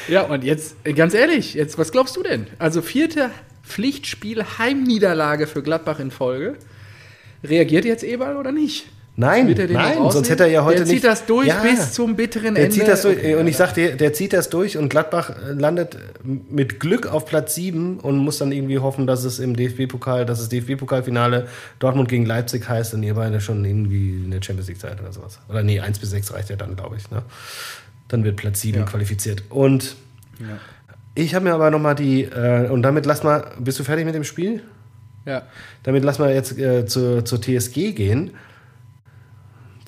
ja, 0.09 0.23
und 0.23 0.45
jetzt, 0.45 0.77
ganz 0.97 1.15
ehrlich, 1.15 1.55
jetzt, 1.55 1.79
was 1.79 1.93
glaubst 1.93 2.17
du 2.17 2.23
denn? 2.23 2.47
Also, 2.59 2.83
vierte 2.83 3.31
Pflichtspiel, 3.63 4.45
Heimniederlage 4.59 5.47
für 5.47 5.63
Gladbach 5.63 6.01
in 6.01 6.11
Folge. 6.11 6.57
Reagiert 7.45 7.85
jetzt 7.85 8.03
Eberl 8.03 8.37
oder 8.37 8.51
nicht? 8.51 8.87
Nein, 9.21 9.53
nein, 9.73 9.99
sonst 10.11 10.31
hätte 10.31 10.45
er 10.45 10.49
ja 10.49 10.65
heute 10.65 10.77
der 10.77 10.87
nicht. 10.87 10.95
zieht 10.95 11.05
das 11.05 11.27
durch 11.27 11.49
ja, 11.49 11.61
bis 11.61 11.93
zum 11.93 12.15
bitteren 12.15 12.55
der 12.55 12.67
Ende. 12.67 12.77
Zieht 12.77 12.87
das 12.87 13.03
durch, 13.03 13.19
und 13.35 13.49
ich 13.49 13.57
sag 13.57 13.75
dir, 13.75 13.97
der 13.97 14.13
zieht 14.13 14.33
das 14.33 14.49
durch 14.49 14.79
und 14.79 14.91
Gladbach 14.91 15.33
landet 15.49 15.97
mit 16.23 16.79
Glück 16.79 17.09
auf 17.09 17.27
Platz 17.27 17.57
7 17.57 17.99
und 17.99 18.17
muss 18.17 18.39
dann 18.39 18.53
irgendwie 18.53 18.79
hoffen, 18.79 19.09
dass 19.09 19.25
es 19.25 19.41
im 19.41 19.57
DFB-Pokal, 19.57 20.25
dass 20.25 20.39
es 20.39 20.49
DFB-Pokalfinale 20.51 21.49
Dortmund 21.81 22.09
gegen 22.09 22.27
Leipzig 22.27 22.69
heißt 22.69 22.95
und 22.95 23.03
ihr 23.03 23.15
beide 23.15 23.41
schon 23.41 23.65
irgendwie 23.65 24.11
in 24.11 24.31
der 24.31 24.41
Champions 24.41 24.69
League 24.69 24.81
seid 24.81 25.01
oder 25.01 25.11
sowas. 25.11 25.41
Oder 25.49 25.65
nee, 25.65 25.81
1 25.81 25.99
bis 25.99 26.11
6 26.11 26.35
reicht 26.35 26.51
ja 26.51 26.55
dann, 26.57 26.77
glaube 26.77 26.95
ich. 26.97 27.11
Ne? 27.11 27.23
Dann 28.07 28.23
wird 28.23 28.37
Platz 28.37 28.61
7 28.61 28.79
ja. 28.79 28.85
qualifiziert. 28.85 29.43
Und 29.49 29.97
ja. 30.39 30.59
ich 31.17 31.35
habe 31.35 31.45
mir 31.45 31.55
aber 31.55 31.73
nochmal 31.73 31.97
die, 31.97 32.23
äh, 32.23 32.69
und 32.69 32.83
damit 32.83 33.05
lass 33.05 33.25
mal, 33.25 33.51
bist 33.59 33.81
du 33.81 33.83
fertig 33.83 34.05
mit 34.05 34.15
dem 34.15 34.23
Spiel? 34.23 34.63
Ja. 35.27 35.43
Damit 35.83 36.05
lass 36.05 36.21
mal 36.21 36.33
jetzt 36.33 36.57
äh, 36.57 36.87
zur, 36.87 37.25
zur 37.25 37.43
TSG 37.43 37.95
gehen. 37.95 38.31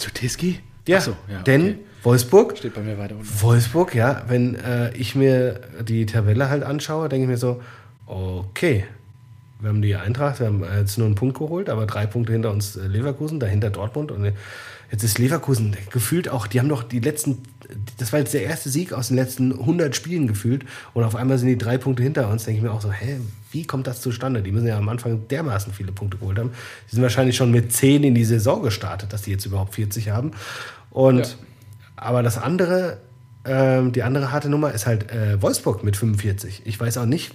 Zu 0.01 0.11
TSG? 0.11 0.61
Ja, 0.88 1.01
so, 1.01 1.14
ja 1.28 1.42
denn 1.42 1.78
Wolfsburg. 2.03 2.57
Steht 2.57 2.74
bei 2.74 2.80
mir 2.80 2.98
weiter 2.98 3.14
unten. 3.14 3.28
Wolfsburg, 3.42 3.94
ja, 3.94 4.22
wenn 4.28 4.55
äh, 4.55 4.96
ich 4.96 5.14
mir 5.14 5.61
die 5.82 6.07
Tabelle 6.07 6.48
halt 6.48 6.62
anschaue, 6.62 7.09
denke 7.11 7.24
ich 7.24 7.28
mir 7.28 7.36
so, 7.36 7.61
okay, 8.07 8.84
wir 9.61 9.68
haben 9.68 9.82
die 9.82 9.94
Eintracht, 9.94 10.40
wir 10.40 10.46
haben 10.46 10.64
jetzt 10.78 10.96
nur 10.96 11.07
einen 11.07 11.16
Punkt 11.16 11.38
geholt, 11.38 11.68
aber 11.68 11.84
drei 11.84 12.07
Punkte 12.07 12.32
hinter 12.32 12.51
uns 12.51 12.76
äh, 12.76 12.86
Leverkusen, 12.86 13.40
dahinter 13.40 13.68
Dortmund 13.68 14.11
und 14.11 14.32
jetzt 14.90 15.05
ist 15.05 15.18
Leverkusen 15.18 15.76
gefühlt 15.90 16.30
auch, 16.30 16.46
die 16.46 16.61
haben 16.61 16.70
doch 16.70 16.82
die 16.82 17.01
letzten, 17.01 17.42
das 17.98 18.12
war 18.14 18.20
jetzt 18.20 18.32
der 18.32 18.44
erste 18.44 18.70
Sieg 18.70 18.94
aus 18.94 19.09
den 19.09 19.16
letzten 19.16 19.53
100 19.53 19.94
Spielen 19.94 20.26
gefühlt 20.26 20.64
und 20.94 21.05
auf 21.05 21.14
einmal 21.14 21.36
sind 21.36 21.48
die 21.48 21.59
drei 21.59 21.76
Punkte 21.76 22.03
hinter 22.03 22.30
uns, 22.30 22.44
denke 22.44 22.59
ich 22.59 22.64
mir 22.64 22.72
auch 22.72 22.80
so, 22.80 22.90
hä, 22.90 23.18
wie 23.51 23.66
kommt 23.66 23.86
das 23.86 24.01
zustande? 24.01 24.42
Die 24.42 24.53
müssen 24.53 24.66
ja 24.66 24.78
am 24.78 24.88
Anfang 24.88 25.28
dermaßen 25.28 25.72
viele 25.72 25.92
Punkte 25.92 26.18
geholt 26.18 26.38
haben. 26.38 26.53
Die 26.88 26.94
sind 26.94 27.03
wahrscheinlich 27.03 27.36
schon 27.36 27.51
mit 27.51 27.72
10 27.72 28.05
in 28.05 28.14
die 28.14 28.24
Saison 28.24 28.62
gestartet, 28.62 29.12
dass 29.12 29.22
die 29.22 29.30
jetzt 29.30 29.46
überhaupt 29.46 29.74
40 29.74 30.11
haben 30.11 30.32
und 30.90 31.18
ja. 31.18 31.34
Aber 32.01 32.22
das 32.22 32.38
andere, 32.38 32.96
ähm, 33.43 33.93
die 33.93 34.03
andere 34.03 34.32
harte 34.32 34.51
Nummer 34.51 34.72
ist 34.74 34.86
halt 34.86 35.11
äh, 35.11 35.41
Wolfsburg 35.41 35.82
mit 35.82 35.97
45. 35.97 36.62
Ich 36.66 36.78
weiß 36.78 36.99
auch 36.99 37.07
nicht, 37.07 37.32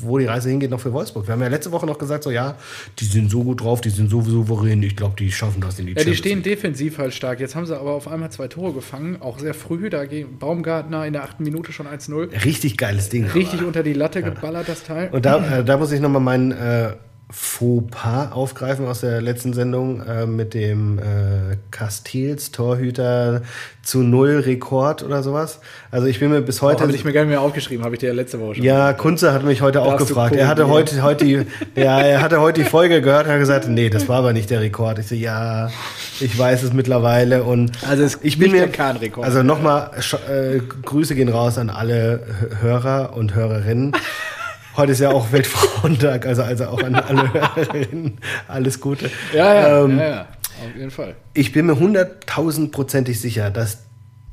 wo 0.00 0.18
die 0.18 0.26
Reise 0.26 0.50
hingeht 0.50 0.70
noch 0.70 0.80
für 0.80 0.92
Wolfsburg. 0.92 1.26
Wir 1.26 1.32
haben 1.32 1.40
ja 1.40 1.48
letzte 1.48 1.72
Woche 1.72 1.86
noch 1.86 1.96
gesagt, 1.96 2.24
so 2.24 2.30
ja, 2.30 2.56
die 2.98 3.06
sind 3.06 3.30
so 3.30 3.42
gut 3.42 3.62
drauf, 3.62 3.80
die 3.80 3.88
sind 3.88 4.10
so 4.10 4.20
souverän. 4.20 4.82
Ich 4.82 4.96
glaube, 4.96 5.14
die 5.18 5.32
schaffen 5.32 5.62
das 5.62 5.78
in 5.78 5.86
die 5.86 5.94
Ja, 5.94 6.04
die 6.04 6.14
stehen 6.14 6.42
defensiv 6.42 6.98
halt 6.98 7.14
stark. 7.14 7.40
Jetzt 7.40 7.54
haben 7.54 7.64
sie 7.64 7.78
aber 7.78 7.92
auf 7.92 8.06
einmal 8.06 8.30
zwei 8.30 8.48
Tore 8.48 8.74
gefangen, 8.74 9.22
auch 9.22 9.38
sehr 9.38 9.54
früh. 9.54 9.88
Da 9.88 10.04
ging 10.04 10.36
Baumgartner 10.38 11.06
in 11.06 11.14
der 11.14 11.22
achten 11.22 11.42
Minute 11.42 11.72
schon 11.72 11.86
1-0. 11.86 12.44
Richtig 12.44 12.76
geiles 12.76 13.08
Ding. 13.08 13.24
Richtig 13.24 13.60
aber. 13.60 13.68
unter 13.68 13.82
die 13.82 13.94
Latte 13.94 14.22
geballert, 14.22 14.68
das 14.68 14.84
Teil. 14.84 15.08
Und 15.10 15.24
da, 15.24 15.60
äh, 15.60 15.64
da 15.64 15.78
muss 15.78 15.90
ich 15.90 16.00
nochmal 16.00 16.20
meinen 16.20 16.52
äh, 16.52 16.92
Fauxpas 17.28 18.30
aufgreifen 18.30 18.86
aus 18.86 19.00
der 19.00 19.20
letzten 19.20 19.52
Sendung 19.52 20.00
äh, 20.00 20.26
mit 20.26 20.54
dem 20.54 21.00
äh, 21.00 21.56
Castells 21.72 22.52
Torhüter 22.52 23.42
zu 23.82 23.98
Null 24.02 24.38
Rekord 24.46 25.02
oder 25.02 25.24
sowas. 25.24 25.58
Also 25.90 26.06
ich 26.06 26.20
bin 26.20 26.30
mir 26.30 26.40
bis 26.40 26.62
heute. 26.62 26.78
Oh, 26.78 26.86
habe 26.86 26.94
ich 26.94 27.04
mir 27.04 27.12
gar 27.12 27.22
nicht 27.22 27.30
mehr 27.30 27.40
aufgeschrieben, 27.40 27.84
habe 27.84 27.96
ich 27.96 27.98
dir 27.98 28.14
letzte 28.14 28.40
Woche 28.40 28.56
schon. 28.56 28.64
Ja, 28.64 28.92
Kunze 28.92 29.32
hat 29.32 29.42
mich 29.42 29.60
heute 29.60 29.82
auch 29.82 29.96
gefragt. 29.96 30.36
Er 30.36 30.46
hatte 30.46 30.62
ja. 30.62 30.68
heute, 30.68 31.02
heute 31.02 31.24
die, 31.24 31.46
ja, 31.74 32.00
er 32.00 32.22
hatte 32.22 32.40
heute 32.40 32.62
die 32.62 32.68
Folge 32.68 33.00
gehört 33.00 33.26
und 33.26 33.32
hat 33.32 33.40
gesagt, 33.40 33.66
nee, 33.68 33.90
das 33.90 34.08
war 34.08 34.18
aber 34.18 34.32
nicht 34.32 34.50
der 34.50 34.60
Rekord. 34.60 35.00
Ich 35.00 35.08
so, 35.08 35.16
ja, 35.16 35.70
ich 36.20 36.38
weiß 36.38 36.62
es 36.62 36.72
mittlerweile 36.72 37.42
und 37.42 37.72
also 37.88 38.04
es 38.04 38.20
ich 38.22 38.38
bin 38.38 38.52
mir 38.52 38.68
kein 38.68 38.98
Rekord. 38.98 39.26
Also 39.26 39.42
nochmal 39.42 39.90
äh, 40.28 40.60
Grüße 40.60 41.16
gehen 41.16 41.28
raus 41.28 41.58
an 41.58 41.70
alle 41.70 42.20
Hörer 42.60 43.16
und 43.16 43.34
Hörerinnen. 43.34 43.92
Heute 44.76 44.92
ist 44.92 45.00
ja 45.00 45.10
auch 45.10 45.32
Weltfrauentag, 45.32 46.26
also, 46.26 46.42
also 46.42 46.66
auch 46.66 46.82
an 46.82 46.94
alle 46.94 47.32
Hörerinnen 47.56 48.18
alles 48.46 48.80
Gute. 48.80 49.10
Ja, 49.32 49.54
ja, 49.54 49.84
ähm, 49.84 49.98
ja, 49.98 50.08
ja, 50.08 50.20
auf 50.22 50.76
jeden 50.76 50.90
Fall. 50.90 51.14
Ich 51.32 51.52
bin 51.52 51.66
mir 51.66 51.78
hunderttausendprozentig 51.78 53.18
sicher, 53.18 53.50
dass 53.50 53.85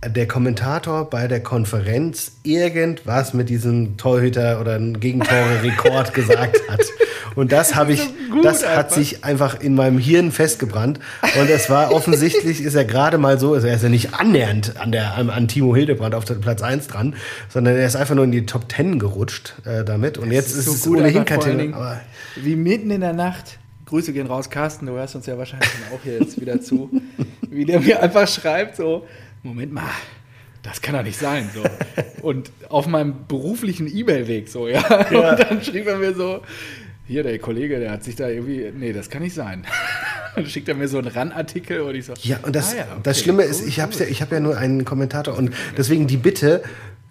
der 0.09 0.27
Kommentator 0.27 1.09
bei 1.09 1.27
der 1.27 1.41
Konferenz 1.41 2.33
irgendwas 2.43 3.33
mit 3.33 3.49
diesem 3.49 3.97
Torhüter 3.97 4.59
oder 4.59 4.79
Gegentore-Rekord 4.79 6.13
gesagt 6.13 6.59
hat. 6.69 6.81
Und 7.35 7.51
das 7.51 7.75
habe 7.75 7.93
ich, 7.93 8.01
das 8.43 8.63
hat 8.63 8.77
einfach. 8.85 8.95
sich 8.95 9.23
einfach 9.23 9.59
in 9.59 9.75
meinem 9.75 9.97
Hirn 9.97 10.31
festgebrannt. 10.31 10.99
Und 11.39 11.49
es 11.49 11.69
war 11.69 11.91
offensichtlich, 11.91 12.61
ist 12.61 12.75
er 12.75 12.85
gerade 12.85 13.17
mal 13.17 13.39
so, 13.39 13.53
also 13.53 13.67
er 13.67 13.75
ist 13.75 13.83
ja 13.83 13.89
nicht 13.89 14.13
annähernd 14.13 14.77
an, 14.77 14.91
der, 14.91 15.15
an 15.15 15.47
Timo 15.47 15.75
Hildebrand 15.75 16.15
auf 16.15 16.25
Platz 16.25 16.61
1 16.61 16.87
dran, 16.87 17.15
sondern 17.49 17.75
er 17.75 17.85
ist 17.85 17.95
einfach 17.95 18.15
nur 18.15 18.25
in 18.25 18.31
die 18.31 18.45
Top 18.45 18.71
10 18.71 18.99
gerutscht 18.99 19.55
äh, 19.65 19.83
damit. 19.83 20.17
Und 20.17 20.27
das 20.27 20.35
jetzt 20.35 20.55
ist, 20.55 20.65
so 20.65 20.73
es 20.73 20.87
ohnehin 20.87 21.25
kein 21.25 21.39
Thema. 21.39 22.01
Wie 22.35 22.55
mitten 22.55 22.91
in 22.91 23.01
der 23.01 23.13
Nacht 23.13 23.57
Grüße 23.93 24.11
gehen 24.11 24.25
raus, 24.25 24.49
Carsten, 24.49 24.87
du 24.87 24.93
hörst 24.93 25.15
uns 25.15 25.27
ja 25.27 25.37
wahrscheinlich 25.37 25.69
auch 25.93 25.99
hier 26.03 26.17
jetzt 26.17 26.41
wieder 26.41 26.59
zu, 26.59 26.89
wie 27.49 27.63
der 27.63 27.79
mir 27.79 28.01
einfach 28.01 28.27
schreibt, 28.27 28.75
so, 28.75 29.05
Moment 29.43 29.73
mal, 29.73 29.89
das 30.61 30.81
kann 30.81 30.95
doch 30.95 31.03
nicht 31.03 31.19
sein. 31.19 31.49
So. 31.53 31.63
Und 32.21 32.51
auf 32.69 32.87
meinem 32.87 33.27
beruflichen 33.27 33.93
E-Mail-Weg 33.93 34.47
so, 34.47 34.67
ja? 34.67 34.83
ja. 35.11 35.31
Und 35.31 35.39
dann 35.39 35.63
schrieb 35.63 35.85
er 35.87 35.97
mir 35.97 36.13
so, 36.15 36.41
hier, 37.05 37.23
der 37.23 37.37
Kollege, 37.39 37.79
der 37.79 37.91
hat 37.91 38.03
sich 38.03 38.15
da 38.15 38.29
irgendwie, 38.29 38.71
nee, 38.73 38.93
das 38.93 39.09
kann 39.09 39.21
nicht 39.21 39.35
sein. 39.35 39.65
Dann 40.35 40.47
schickt 40.47 40.67
er 40.67 40.73
mir 40.73 40.87
so 40.87 40.97
einen 40.97 41.09
RAN-Artikel 41.09 41.81
und 41.81 41.93
ich 41.93 42.05
so, 42.07 42.13
ja, 42.23 42.39
und 42.41 42.55
das, 42.55 42.73
ah, 42.73 42.77
ja, 42.77 42.83
okay, 42.89 43.01
das 43.03 43.19
Schlimme 43.19 43.43
ist, 43.43 43.63
ich 43.67 43.79
habe 43.79 43.93
ja, 43.93 44.05
hab 44.05 44.31
ja 44.31 44.39
nur 44.39 44.57
einen 44.57 44.83
Kommentator 44.83 45.37
und 45.37 45.51
deswegen 45.77 46.07
die 46.07 46.17
Bitte, 46.17 46.63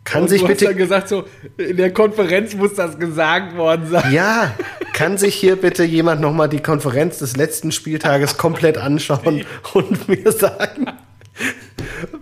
kann 0.05 0.23
und 0.23 0.29
sich 0.29 0.41
du 0.41 0.49
bitte. 0.49 0.67
Hast 0.67 0.73
ja 0.73 0.77
gesagt, 0.77 1.09
so 1.09 1.25
in 1.57 1.77
der 1.77 1.93
Konferenz 1.93 2.55
muss 2.55 2.75
das 2.75 2.99
gesagt 2.99 3.57
worden 3.57 3.87
sein. 3.89 4.13
Ja, 4.13 4.53
kann 4.93 5.19
sich 5.19 5.35
hier 5.35 5.55
bitte 5.55 5.85
jemand 5.85 6.21
nochmal 6.21 6.49
die 6.49 6.61
Konferenz 6.61 7.19
des 7.19 7.37
letzten 7.37 7.71
Spieltages 7.71 8.37
komplett 8.37 8.79
anschauen 8.79 9.45
und 9.75 10.09
mir 10.09 10.33
sagen, 10.33 10.87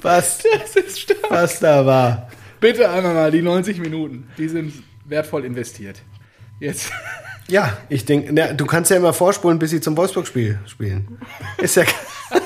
was, 0.03 0.43
was 1.29 1.61
da 1.61 1.87
war. 1.87 2.29
Bitte 2.61 2.91
einmal 2.91 3.15
mal 3.15 3.31
die 3.31 3.43
90 3.43 3.79
Minuten. 3.79 4.29
Die 4.37 4.49
sind 4.49 4.73
wertvoll 5.07 5.45
investiert. 5.45 6.01
Jetzt. 6.59 6.91
Ja, 7.49 7.77
ich 7.89 8.05
denke, 8.05 8.55
du 8.55 8.65
kannst 8.65 8.93
ja 8.93 8.97
immer 8.97 9.13
vorspulen, 9.13 9.59
bis 9.59 9.71
sie 9.71 9.81
zum 9.81 9.97
Wolfsburg-Spiel 9.97 10.61
spielen. 10.67 11.19
Ist 11.59 11.75
ja. 11.75 11.83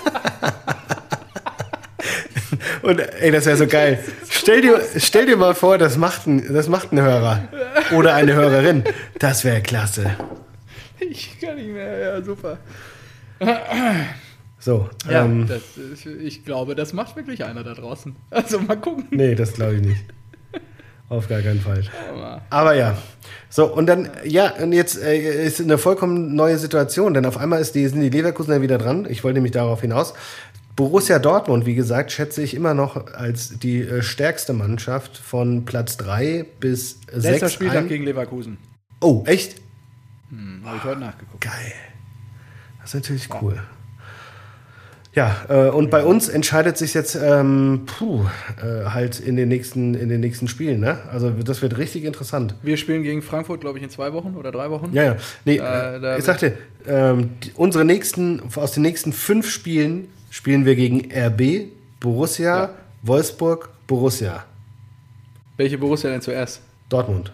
Und 2.80 3.00
ey, 3.00 3.30
das 3.30 3.44
wäre 3.44 3.58
so 3.58 3.66
geil. 3.66 4.02
Stell 4.30 4.62
dir, 4.62 4.80
stell 4.96 5.26
dir 5.26 5.36
mal 5.36 5.54
vor, 5.54 5.76
das 5.76 5.98
macht, 5.98 6.26
ein, 6.26 6.54
das 6.54 6.68
macht 6.68 6.92
ein 6.92 7.02
Hörer 7.02 7.48
oder 7.92 8.14
eine 8.14 8.32
Hörerin. 8.32 8.84
Das 9.18 9.44
wäre 9.44 9.60
klasse. 9.60 10.16
Ich 10.98 11.38
kann 11.38 11.56
nicht 11.56 11.68
mehr, 11.68 11.98
ja, 11.98 12.22
super. 12.22 12.56
So, 14.64 14.88
ja, 15.10 15.26
ähm, 15.26 15.46
das, 15.46 15.60
ich 16.06 16.42
glaube, 16.46 16.74
das 16.74 16.94
macht 16.94 17.16
wirklich 17.16 17.44
einer 17.44 17.62
da 17.62 17.74
draußen. 17.74 18.16
Also 18.30 18.58
mal 18.60 18.76
gucken. 18.76 19.04
Nee, 19.10 19.34
das 19.34 19.52
glaube 19.52 19.74
ich 19.74 19.82
nicht. 19.82 20.04
Auf 21.10 21.28
gar 21.28 21.42
keinen 21.42 21.60
Fall. 21.60 21.84
Aber 22.48 22.74
ja. 22.74 22.96
So, 23.50 23.66
und 23.66 23.84
dann, 23.84 24.08
ja, 24.24 24.54
und 24.62 24.72
jetzt 24.72 25.02
äh, 25.02 25.44
ist 25.44 25.60
eine 25.60 25.76
vollkommen 25.76 26.34
neue 26.34 26.56
Situation, 26.56 27.12
denn 27.12 27.26
auf 27.26 27.36
einmal 27.36 27.60
ist 27.60 27.74
die, 27.74 27.86
sind 27.86 28.00
die 28.00 28.08
Leverkusener 28.08 28.62
wieder 28.62 28.78
dran. 28.78 29.06
Ich 29.06 29.22
wollte 29.22 29.34
nämlich 29.34 29.52
darauf 29.52 29.82
hinaus. 29.82 30.14
Borussia 30.76 31.18
Dortmund, 31.18 31.66
wie 31.66 31.74
gesagt, 31.74 32.10
schätze 32.10 32.42
ich 32.42 32.54
immer 32.54 32.72
noch 32.72 33.12
als 33.12 33.58
die 33.58 33.82
äh, 33.82 34.00
stärkste 34.02 34.54
Mannschaft 34.54 35.18
von 35.18 35.66
Platz 35.66 35.98
3 35.98 36.46
bis 36.58 37.00
6. 37.12 37.22
Letzter 37.22 37.48
Spieltag 37.50 37.76
ein. 37.80 37.88
gegen 37.88 38.04
Leverkusen. 38.04 38.56
Oh, 39.02 39.24
echt? 39.26 39.56
Hm, 40.30 40.62
Habe 40.64 40.78
ich 40.78 40.84
heute 40.84 41.00
nachgeguckt. 41.00 41.42
Geil. 41.44 41.74
Das 42.80 42.94
ist 42.94 42.94
natürlich 42.94 43.28
cool. 43.42 43.60
Ja, 45.14 45.44
äh, 45.48 45.68
und 45.68 45.90
bei 45.90 46.02
uns 46.02 46.28
entscheidet 46.28 46.76
sich 46.76 46.92
jetzt 46.92 47.14
ähm, 47.14 47.82
puh, 47.86 48.24
äh, 48.60 48.86
halt 48.86 49.20
in 49.20 49.36
den 49.36 49.48
nächsten 49.48 49.94
in 49.94 50.08
den 50.08 50.20
nächsten 50.20 50.48
Spielen. 50.48 50.80
Ne? 50.80 50.98
Also 51.10 51.30
das 51.30 51.62
wird 51.62 51.78
richtig 51.78 52.04
interessant. 52.04 52.56
Wir 52.62 52.76
spielen 52.76 53.04
gegen 53.04 53.22
Frankfurt, 53.22 53.60
glaube 53.60 53.78
ich, 53.78 53.84
in 53.84 53.90
zwei 53.90 54.12
Wochen 54.12 54.34
oder 54.36 54.50
drei 54.50 54.70
Wochen. 54.70 54.90
Ja, 54.92 55.04
ja. 55.04 55.16
Nee, 55.44 55.58
äh, 55.58 56.18
ich 56.18 56.24
sagte, 56.24 56.58
ähm, 56.86 57.30
die, 57.44 57.52
unsere 57.54 57.84
nächsten 57.84 58.42
aus 58.56 58.72
den 58.72 58.82
nächsten 58.82 59.12
fünf 59.12 59.48
Spielen 59.48 60.08
spielen 60.30 60.64
wir 60.64 60.74
gegen 60.74 61.08
RB, 61.12 61.68
Borussia, 62.00 62.56
ja. 62.56 62.70
Wolfsburg, 63.02 63.68
Borussia. 63.86 64.44
Welche 65.56 65.78
Borussia 65.78 66.10
denn 66.10 66.22
zuerst? 66.22 66.60
Dortmund. 66.88 67.32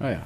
Ah 0.00 0.10
ja. 0.10 0.22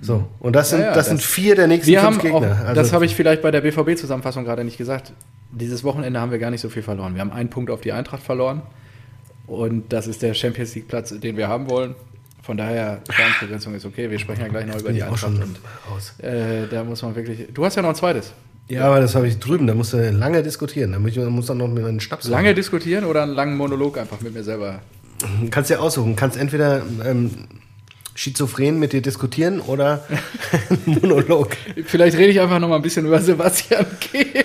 So, 0.00 0.26
und 0.40 0.56
das 0.56 0.70
sind, 0.70 0.80
ja, 0.80 0.86
ja, 0.86 0.94
das, 0.94 1.06
das, 1.06 1.08
sind 1.10 1.22
vier 1.22 1.54
der 1.54 1.68
nächsten 1.68 1.96
fünf 1.96 2.18
Gegner. 2.20 2.38
Auch, 2.38 2.60
also, 2.66 2.74
das 2.74 2.92
habe 2.92 3.04
ich 3.04 3.14
vielleicht 3.14 3.40
bei 3.40 3.52
der 3.52 3.60
BVB-Zusammenfassung 3.60 4.44
gerade 4.44 4.64
nicht 4.64 4.78
gesagt 4.78 5.12
dieses 5.52 5.84
Wochenende 5.84 6.20
haben 6.20 6.32
wir 6.32 6.38
gar 6.38 6.50
nicht 6.50 6.60
so 6.60 6.68
viel 6.68 6.82
verloren. 6.82 7.14
Wir 7.14 7.20
haben 7.20 7.30
einen 7.30 7.50
Punkt 7.50 7.70
auf 7.70 7.80
die 7.80 7.92
Eintracht 7.92 8.22
verloren. 8.22 8.62
Und 9.46 9.92
das 9.92 10.06
ist 10.06 10.22
der 10.22 10.34
Champions 10.34 10.74
League 10.74 10.88
Platz, 10.88 11.10
den 11.18 11.36
wir 11.36 11.48
haben 11.48 11.68
wollen. 11.68 11.94
Von 12.42 12.56
daher, 12.56 13.02
Schadensbegrenzung 13.10 13.74
ist 13.74 13.84
okay. 13.84 14.10
Wir 14.10 14.18
sprechen 14.18 14.42
ja 14.42 14.48
gleich 14.48 14.66
noch 14.66 14.80
über 14.80 14.92
die 14.92 15.02
Eintracht. 15.02 15.32
Und, 15.32 16.24
äh, 16.24 16.66
da 16.68 16.82
muss 16.82 17.02
man 17.02 17.14
wirklich. 17.14 17.48
Du 17.52 17.64
hast 17.64 17.76
ja 17.76 17.82
noch 17.82 17.90
ein 17.90 17.94
zweites. 17.94 18.32
Ja, 18.68 18.86
aber 18.86 19.00
das 19.00 19.14
habe 19.14 19.28
ich 19.28 19.38
drüben. 19.38 19.66
Da 19.66 19.74
musst 19.74 19.92
du 19.92 20.10
lange 20.10 20.42
diskutieren. 20.42 20.92
Da 20.92 20.98
muss 20.98 21.16
ich 21.16 21.18
muss 21.18 21.46
dann 21.46 21.58
noch 21.58 21.68
mit 21.68 21.82
meinen 21.82 22.00
Schnaps. 22.00 22.26
Lange 22.28 22.48
machen. 22.48 22.56
diskutieren 22.56 23.04
oder 23.04 23.22
einen 23.22 23.34
langen 23.34 23.56
Monolog 23.56 23.98
einfach 23.98 24.20
mit 24.20 24.34
mir 24.34 24.42
selber? 24.42 24.80
Kannst 25.50 25.70
dir 25.70 25.80
aussuchen. 25.80 26.16
Kannst 26.16 26.36
entweder 26.36 26.82
ähm, 27.04 27.30
schizophren 28.14 28.78
mit 28.78 28.92
dir 28.92 29.02
diskutieren 29.02 29.60
oder 29.60 30.04
Monolog. 30.86 31.56
Vielleicht 31.86 32.16
rede 32.16 32.30
ich 32.30 32.40
einfach 32.40 32.58
noch 32.58 32.68
mal 32.68 32.76
ein 32.76 32.82
bisschen 32.82 33.06
über 33.06 33.20
Sebastian 33.20 33.86
Kehl. 34.00 34.44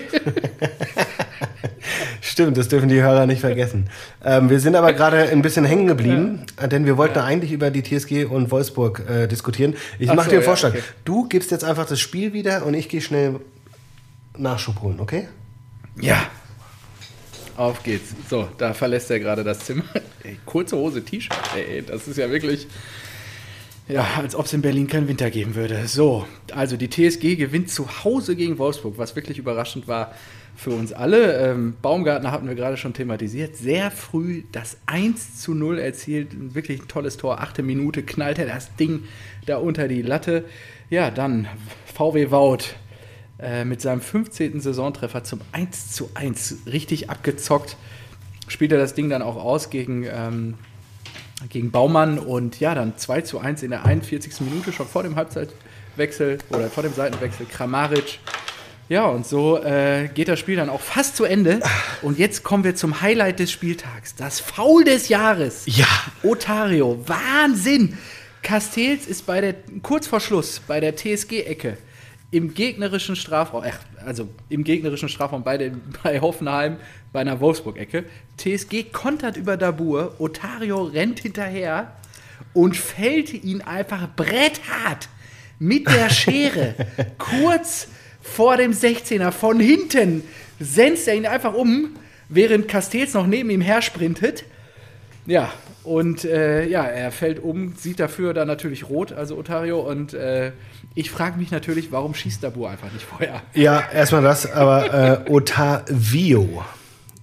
Stimmt, 2.20 2.56
das 2.56 2.68
dürfen 2.68 2.88
die 2.88 3.02
Hörer 3.02 3.26
nicht 3.26 3.40
vergessen. 3.40 3.90
Ähm, 4.24 4.48
wir 4.48 4.60
sind 4.60 4.76
aber 4.76 4.92
gerade 4.92 5.28
ein 5.28 5.42
bisschen 5.42 5.64
hängen 5.64 5.86
geblieben, 5.86 6.46
ja. 6.60 6.66
denn 6.66 6.86
wir 6.86 6.96
wollten 6.96 7.18
ja. 7.18 7.24
eigentlich 7.24 7.52
über 7.52 7.70
die 7.70 7.82
TSG 7.82 8.24
und 8.26 8.50
Wolfsburg 8.50 9.02
äh, 9.08 9.26
diskutieren. 9.26 9.74
Ich 9.98 10.08
mache 10.08 10.26
so, 10.26 10.30
dir 10.30 10.36
einen 10.36 10.44
Vorschlag. 10.44 10.74
Ja, 10.74 10.80
okay. 10.80 10.88
Du 11.04 11.28
gibst 11.28 11.50
jetzt 11.50 11.64
einfach 11.64 11.86
das 11.86 11.98
Spiel 11.98 12.32
wieder 12.32 12.64
und 12.64 12.74
ich 12.74 12.88
gehe 12.88 13.00
schnell 13.00 13.40
Nachschub 14.36 14.80
holen, 14.82 15.00
okay? 15.00 15.26
Ja. 16.00 16.26
Auf 17.56 17.82
geht's. 17.82 18.14
So, 18.30 18.48
da 18.56 18.72
verlässt 18.72 19.10
er 19.10 19.18
gerade 19.18 19.42
das 19.42 19.58
Zimmer. 19.58 19.82
Ey, 20.22 20.38
kurze 20.46 20.76
Hose, 20.76 21.04
T-Shirt. 21.04 21.36
Ey, 21.56 21.82
das 21.82 22.06
ist 22.06 22.18
ja 22.18 22.30
wirklich. 22.30 22.68
Ja, 23.88 24.06
als 24.18 24.34
ob 24.34 24.44
es 24.44 24.52
in 24.52 24.60
Berlin 24.60 24.86
keinen 24.86 25.08
Winter 25.08 25.30
geben 25.30 25.54
würde. 25.54 25.86
So, 25.86 26.26
also 26.52 26.76
die 26.76 26.90
TSG 26.90 27.36
gewinnt 27.36 27.70
zu 27.70 28.04
Hause 28.04 28.36
gegen 28.36 28.58
Wolfsburg, 28.58 28.98
was 28.98 29.16
wirklich 29.16 29.38
überraschend 29.38 29.88
war 29.88 30.12
für 30.56 30.70
uns 30.70 30.92
alle. 30.92 31.38
Ähm, 31.38 31.74
Baumgartner 31.80 32.30
hatten 32.30 32.48
wir 32.48 32.54
gerade 32.54 32.76
schon 32.76 32.92
thematisiert. 32.92 33.56
Sehr 33.56 33.90
früh 33.90 34.42
das 34.52 34.76
1 34.86 35.40
zu 35.40 35.54
0 35.54 35.78
erzielt. 35.78 36.54
Wirklich 36.54 36.82
ein 36.82 36.88
tolles 36.88 37.16
Tor. 37.16 37.40
Achte 37.40 37.62
Minute 37.62 38.02
knallt 38.02 38.38
er 38.38 38.46
das 38.46 38.74
Ding 38.76 39.04
da 39.46 39.56
unter 39.56 39.88
die 39.88 40.02
Latte. 40.02 40.44
Ja, 40.90 41.10
dann 41.10 41.48
VW 41.94 42.30
Wout 42.30 42.64
äh, 43.40 43.64
mit 43.64 43.80
seinem 43.80 44.02
15. 44.02 44.60
Saisontreffer 44.60 45.24
zum 45.24 45.40
1 45.52 45.92
zu 45.92 46.10
1 46.12 46.64
richtig 46.66 47.08
abgezockt. 47.08 47.76
Spielt 48.48 48.72
er 48.72 48.78
das 48.78 48.94
Ding 48.94 49.08
dann 49.08 49.22
auch 49.22 49.36
aus 49.36 49.70
gegen, 49.70 50.04
ähm, 50.04 50.54
gegen 51.48 51.70
Baumann 51.70 52.18
und 52.18 52.60
ja, 52.60 52.74
dann 52.74 52.96
2 52.96 53.20
zu 53.22 53.38
1 53.38 53.62
in 53.62 53.70
der 53.70 53.84
41. 53.84 54.40
Minute, 54.40 54.72
schon 54.72 54.86
vor 54.86 55.02
dem 55.02 55.16
Halbzeitwechsel 55.16 56.38
oder 56.50 56.68
vor 56.68 56.82
dem 56.82 56.92
Seitenwechsel. 56.92 57.46
Kramaric. 57.46 58.18
Ja, 58.88 59.04
und 59.04 59.26
so 59.26 59.62
äh, 59.62 60.08
geht 60.08 60.28
das 60.28 60.38
Spiel 60.38 60.56
dann 60.56 60.70
auch 60.70 60.80
fast 60.80 61.16
zu 61.16 61.24
Ende. 61.24 61.60
Und 62.00 62.18
jetzt 62.18 62.42
kommen 62.42 62.64
wir 62.64 62.74
zum 62.74 63.02
Highlight 63.02 63.38
des 63.38 63.52
Spieltags. 63.52 64.14
Das 64.16 64.40
Foul 64.40 64.84
des 64.84 65.08
Jahres. 65.08 65.64
Ja. 65.66 65.86
Otario. 66.22 66.98
Wahnsinn. 67.06 67.98
Castells 68.42 69.06
ist 69.06 69.26
bei 69.26 69.40
der, 69.40 69.54
kurz 69.82 70.06
vor 70.06 70.20
Schluss 70.20 70.60
bei 70.66 70.80
der 70.80 70.96
TSG-Ecke 70.96 71.76
im 72.30 72.54
gegnerischen 72.54 73.16
Strafraum, 73.16 73.64
also 74.04 74.28
im 74.48 74.64
gegnerischen 74.64 75.08
Strafraum 75.08 75.42
bei, 75.42 75.58
den, 75.58 75.80
bei 76.02 76.20
Hoffenheim 76.20 76.78
bei 77.12 77.20
einer 77.20 77.40
Wolfsburg-Ecke. 77.40 78.04
TSG 78.38 78.92
kontert 78.92 79.36
über 79.36 79.56
Dabur, 79.56 80.14
Otario 80.18 80.82
rennt 80.82 81.20
hinterher 81.20 81.92
und 82.54 82.76
fällt 82.76 83.32
ihn 83.32 83.60
einfach 83.60 84.08
bretthart 84.14 85.08
mit 85.58 85.86
der 85.88 86.10
Schere 86.10 86.74
kurz 87.18 87.88
vor 88.22 88.56
dem 88.56 88.72
16er 88.72 89.32
von 89.32 89.60
hinten 89.60 90.22
senzt 90.60 91.08
er 91.08 91.14
ihn 91.14 91.26
einfach 91.26 91.54
um, 91.54 91.96
während 92.28 92.68
Castells 92.68 93.14
noch 93.14 93.26
neben 93.26 93.50
ihm 93.50 93.60
her 93.60 93.82
sprintet. 93.82 94.44
Ja, 95.26 95.52
und 95.84 96.24
äh, 96.24 96.66
ja, 96.66 96.84
er 96.84 97.10
fällt 97.12 97.42
um, 97.42 97.74
sieht 97.76 98.00
dafür 98.00 98.34
dann 98.34 98.48
natürlich 98.48 98.88
rot, 98.88 99.12
also 99.12 99.36
Otario. 99.36 99.80
Und 99.80 100.14
äh, 100.14 100.52
ich 100.94 101.10
frage 101.10 101.38
mich 101.38 101.50
natürlich, 101.50 101.92
warum 101.92 102.14
schießt 102.14 102.42
Dabur 102.42 102.70
einfach 102.70 102.92
nicht 102.92 103.04
vorher? 103.04 103.42
Ja, 103.54 103.82
erstmal 103.92 104.22
das, 104.22 104.50
aber 104.50 105.26
äh, 105.26 105.30
Otavio 105.30 106.64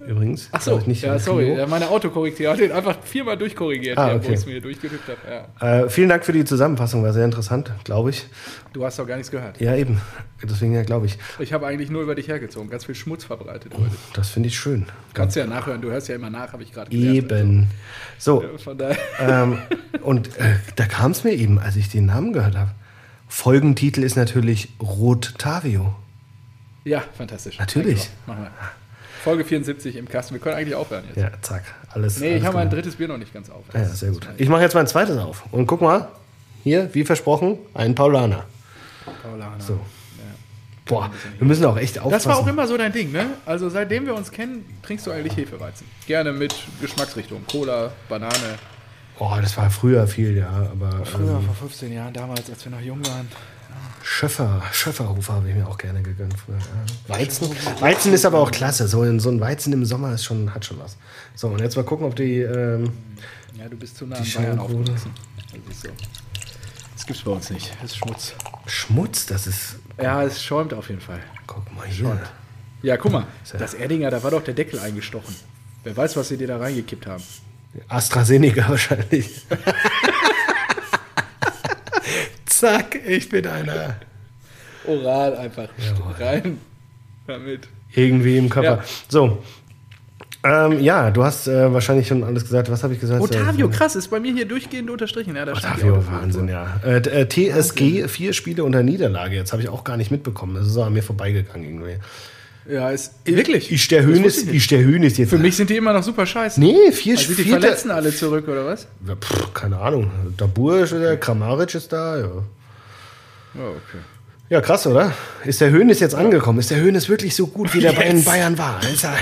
übrigens. 0.06 0.48
Ach 0.52 0.60
so, 0.60 0.78
nicht 0.86 1.02
ja, 1.02 1.18
sorry, 1.18 1.56
ja, 1.56 1.66
meine 1.66 1.88
Autokorrektur 1.88 2.50
hat 2.50 2.58
den 2.60 2.72
einfach 2.72 2.96
viermal 3.02 3.36
durchkorrigiert, 3.36 3.98
Ah, 3.98 4.14
okay. 4.14 4.20
wo 4.22 4.28
ich 4.32 4.34
es 4.38 4.46
mir 4.46 4.60
durchgetippt 4.60 5.08
habe. 5.08 5.46
Ja. 5.60 5.82
Äh, 5.84 5.90
vielen 5.90 6.08
Dank 6.08 6.24
für 6.24 6.32
die 6.32 6.44
Zusammenfassung, 6.44 7.02
war 7.02 7.12
sehr 7.12 7.24
interessant, 7.24 7.72
glaube 7.84 8.10
ich. 8.10 8.26
Du 8.72 8.84
hast 8.84 8.98
doch 8.98 9.06
gar 9.06 9.16
nichts 9.16 9.30
gehört. 9.30 9.60
Ja, 9.60 9.74
eben. 9.74 10.00
Deswegen 10.42 10.74
ja, 10.74 10.82
glaube 10.82 11.06
ich. 11.06 11.18
Ich 11.38 11.52
habe 11.52 11.66
eigentlich 11.66 11.90
nur 11.90 12.02
über 12.02 12.14
dich 12.14 12.28
hergezogen, 12.28 12.68
ganz 12.70 12.84
viel 12.84 12.94
Schmutz 12.94 13.24
verbreitet 13.24 13.72
über 13.74 13.84
dich. 13.88 13.98
Das 14.14 14.28
finde 14.30 14.48
ich 14.48 14.58
schön. 14.58 14.86
Kannst 15.14 15.34
du 15.36 15.40
ja 15.40 15.46
nachhören, 15.46 15.80
du 15.80 15.90
hörst 15.90 16.08
ja 16.08 16.14
immer 16.14 16.30
nach, 16.30 16.52
habe 16.52 16.62
ich 16.62 16.72
gerade 16.72 16.90
gelernt. 16.90 17.16
Eben. 17.32 17.66
So, 18.18 18.40
Also, 18.42 18.58
Von 18.58 18.78
daher. 18.78 18.96
ähm, 19.20 19.58
und 20.02 20.28
äh, 20.38 20.56
da 20.76 20.86
kam 20.86 21.10
es 21.12 21.24
mir 21.24 21.32
eben, 21.32 21.58
als 21.58 21.76
ich 21.76 21.88
den 21.88 22.06
Namen 22.06 22.32
gehört 22.32 22.56
habe. 22.56 22.70
Folgentitel 23.28 24.02
ist 24.02 24.16
natürlich 24.16 24.68
Rotavio. 24.80 25.94
Ja, 26.84 27.02
fantastisch. 27.16 27.58
Natürlich. 27.58 28.08
Machen 28.26 28.42
wir. 28.44 28.50
Folge 29.26 29.44
74 29.44 29.96
im 29.96 30.08
Kasten. 30.08 30.34
Wir 30.34 30.40
können 30.40 30.54
eigentlich 30.54 30.76
aufhören 30.76 31.02
jetzt. 31.08 31.16
Ja, 31.16 31.32
zack. 31.42 31.64
Alles. 31.90 32.20
Nee, 32.20 32.28
alles 32.28 32.40
ich 32.42 32.46
habe 32.46 32.58
mein 32.58 32.70
drittes 32.70 32.94
Bier 32.94 33.08
noch 33.08 33.18
nicht 33.18 33.34
ganz 33.34 33.50
auf. 33.50 33.64
Ja, 33.74 33.84
sehr 33.84 34.12
gut. 34.12 34.24
Ich 34.36 34.48
mache 34.48 34.62
jetzt 34.62 34.74
mein 34.76 34.86
zweites 34.86 35.18
auf. 35.18 35.42
Und 35.50 35.66
guck 35.66 35.80
mal, 35.80 36.06
hier, 36.62 36.94
wie 36.94 37.04
versprochen, 37.04 37.58
ein 37.74 37.96
Paulaner. 37.96 38.44
Paulaner. 39.24 39.58
So. 39.58 39.72
Ja. 39.72 39.80
Boah, 40.84 41.10
wir 41.38 41.44
müssen 41.44 41.64
auch 41.64 41.76
echt 41.76 41.98
aufpassen. 41.98 42.12
Das 42.12 42.26
war 42.26 42.38
auch 42.38 42.46
immer 42.46 42.68
so 42.68 42.76
dein 42.76 42.92
Ding, 42.92 43.10
ne? 43.10 43.26
Also 43.44 43.68
seitdem 43.68 44.06
wir 44.06 44.14
uns 44.14 44.30
kennen, 44.30 44.64
trinkst 44.82 45.04
du 45.08 45.10
eigentlich 45.10 45.36
Hefeweizen. 45.36 45.88
Gerne 46.06 46.32
mit 46.32 46.54
Geschmacksrichtung. 46.80 47.44
Cola, 47.50 47.90
Banane. 48.08 48.60
Boah, 49.18 49.40
das 49.40 49.56
war 49.56 49.68
früher 49.70 50.06
viel, 50.06 50.36
ja. 50.36 50.68
Aber 50.70 51.04
Früher, 51.04 51.38
ähm, 51.38 51.46
vor 51.46 51.54
15 51.68 51.92
Jahren, 51.92 52.14
damals, 52.14 52.48
als 52.48 52.64
wir 52.64 52.70
noch 52.70 52.80
jung 52.80 53.04
waren. 53.04 53.28
Schöffer, 54.02 54.62
Schöfferhofer 54.72 55.34
habe 55.34 55.48
ich 55.48 55.54
mir 55.54 55.66
auch 55.66 55.78
gerne 55.78 56.00
gegönnt. 56.00 56.34
Weizen, 57.08 57.50
Weizen 57.80 58.12
ist 58.12 58.24
aber 58.24 58.38
auch 58.38 58.50
klasse. 58.50 58.86
So 58.86 59.02
ein, 59.02 59.18
so 59.18 59.30
ein 59.30 59.40
Weizen 59.40 59.72
im 59.72 59.84
Sommer 59.84 60.12
ist 60.14 60.24
schon, 60.24 60.54
hat 60.54 60.64
schon 60.64 60.78
was. 60.78 60.96
So, 61.34 61.48
und 61.48 61.60
jetzt 61.60 61.76
mal 61.76 61.82
gucken, 61.84 62.06
ob 62.06 62.14
die. 62.14 62.40
Ähm, 62.40 62.92
Ja, 63.58 63.68
du 63.68 63.76
bist 63.76 63.96
zu 63.96 64.06
nah 64.06 64.16
an 64.16 64.24
Bayern 64.34 64.58
aufgewachsen. 64.58 65.10
Das 65.68 65.80
so. 65.82 65.88
Das 66.94 67.06
gibt's 67.06 67.22
bei 67.22 67.30
uns 67.32 67.50
nicht. 67.50 67.72
Das 67.82 67.90
ist 67.90 67.96
Schmutz. 67.98 68.34
Schmutz, 68.66 69.26
das 69.26 69.46
ist. 69.46 69.76
Ja, 70.00 70.22
es 70.22 70.42
schäumt 70.42 70.72
auf 70.72 70.88
jeden 70.88 71.00
Fall. 71.00 71.20
Guck 71.46 71.74
mal 71.74 71.86
hier. 71.86 72.20
Ja, 72.82 72.96
guck 72.96 73.12
mal. 73.12 73.26
Das 73.58 73.74
Erdinger, 73.74 74.10
da 74.10 74.22
war 74.22 74.30
doch 74.30 74.44
der 74.44 74.54
Deckel 74.54 74.78
eingestochen. 74.78 75.34
Wer 75.82 75.96
weiß, 75.96 76.16
was 76.16 76.28
sie 76.28 76.36
dir 76.36 76.46
da 76.46 76.58
reingekippt 76.58 77.06
haben. 77.06 77.22
AstraZeneca 77.88 78.68
wahrscheinlich. 78.68 79.42
Zack, 82.58 82.98
ich 83.06 83.28
bin 83.28 83.46
einer. 83.46 83.96
Oral 84.86 85.36
einfach. 85.36 85.68
Jawohl. 85.78 86.14
Rein 86.18 86.58
damit. 87.26 87.68
Irgendwie 87.94 88.38
im 88.38 88.48
Körper. 88.48 88.76
Ja. 88.76 88.84
So. 89.08 89.42
Ähm, 90.42 90.80
ja, 90.80 91.10
du 91.10 91.22
hast 91.24 91.48
äh, 91.48 91.72
wahrscheinlich 91.72 92.06
schon 92.06 92.24
alles 92.24 92.44
gesagt. 92.44 92.70
Was 92.70 92.82
habe 92.82 92.94
ich 92.94 93.00
gesagt? 93.00 93.20
Otavio, 93.20 93.66
Äh, 93.66 93.70
krass, 93.70 93.94
ist 93.96 94.08
bei 94.08 94.20
mir 94.20 94.32
hier 94.32 94.46
durchgehend 94.46 94.88
unterstrichen. 94.88 95.36
Ja, 95.36 95.42
Otavio. 95.42 96.02
Wahnsinn, 96.06 96.48
ja. 96.48 96.80
Äh, 96.82 96.98
äh, 96.98 97.28
TSG, 97.28 98.08
vier 98.08 98.32
Spiele 98.32 98.64
unter 98.64 98.82
Niederlage. 98.82 99.34
Jetzt 99.36 99.52
habe 99.52 99.60
ich 99.62 99.68
auch 99.68 99.84
gar 99.84 99.96
nicht 99.98 100.10
mitbekommen. 100.10 100.54
Das 100.54 100.66
ist 100.66 100.76
auch 100.78 100.86
an 100.86 100.94
mir 100.94 101.02
vorbeigegangen 101.02 101.66
irgendwie. 101.66 101.96
Ja, 102.68 102.90
ist 102.90 103.12
wirklich. 103.24 103.70
Ist 103.70 103.90
der 103.92 104.02
Hönes, 104.04 104.38
ist 104.38 104.70
der 104.70 104.80
Hönes 104.80 105.16
jetzt. 105.18 105.30
Für 105.30 105.38
mich 105.38 105.56
sind 105.56 105.70
die 105.70 105.76
immer 105.76 105.92
noch 105.92 106.02
super 106.02 106.26
scheiße. 106.26 106.58
Nee, 106.58 106.90
vier 106.92 107.16
Also 107.16 107.34
die 107.34 107.44
Verletzten 107.44 107.90
alle 107.92 108.14
zurück, 108.14 108.48
oder 108.48 108.66
was? 108.66 108.88
Ja, 109.06 109.14
pff, 109.14 109.54
keine 109.54 109.78
Ahnung. 109.78 110.10
Dabur 110.36 110.80
ist 110.80 110.92
da, 110.92 111.14
Kramaric 111.16 111.74
ist 111.74 111.92
da, 111.92 112.18
ja. 112.18 112.26
Oh, 112.26 113.58
okay. 113.58 113.98
Ja, 114.48 114.60
krass, 114.60 114.86
oder? 114.86 115.12
Ist 115.44 115.60
der 115.60 115.70
Hönes 115.70 115.98
jetzt 116.00 116.14
angekommen? 116.14 116.58
Ist 116.60 116.70
der 116.70 116.80
Hönes 116.80 117.08
wirklich 117.08 117.34
so 117.34 117.46
gut, 117.48 117.72
wie 117.74 117.80
der 117.80 117.92
bei 117.92 118.04
den 118.04 118.16
Jetzt. 118.18 118.26
Bayern 118.26 118.56
war? 118.58 118.80
Ist 118.92 119.04
er- 119.04 119.16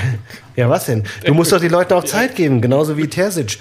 Ja, 0.57 0.69
was 0.69 0.87
denn? 0.87 1.05
Du 1.25 1.33
musst 1.35 1.51
doch 1.53 1.61
die 1.61 1.69
Leuten 1.69 1.95
auch 1.95 2.05
Zeit 2.05 2.37
geben, 2.37 2.61
genauso 2.61 2.97
wie 2.99 3.07
Terzic. 3.09 3.59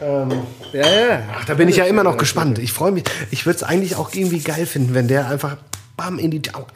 Ja, 0.00 0.28
ja. 0.72 1.22
Ach, 1.32 1.44
da 1.44 1.54
bin 1.54 1.68
ich 1.68 1.76
ja 1.76 1.84
immer 1.84 2.02
noch 2.02 2.16
gespannt. 2.16 2.58
Ich 2.58 2.72
freue 2.72 2.90
mich. 2.92 3.04
Ich 3.30 3.46
würde 3.46 3.56
es 3.56 3.62
eigentlich 3.62 3.94
auch 3.96 4.12
irgendwie 4.14 4.40
geil 4.40 4.66
finden, 4.66 4.94
wenn 4.94 5.06
der 5.06 5.28
einfach 5.28 5.58
bam 5.96 6.18
in 6.18 6.30
die 6.32 6.42
Au. 6.54 6.66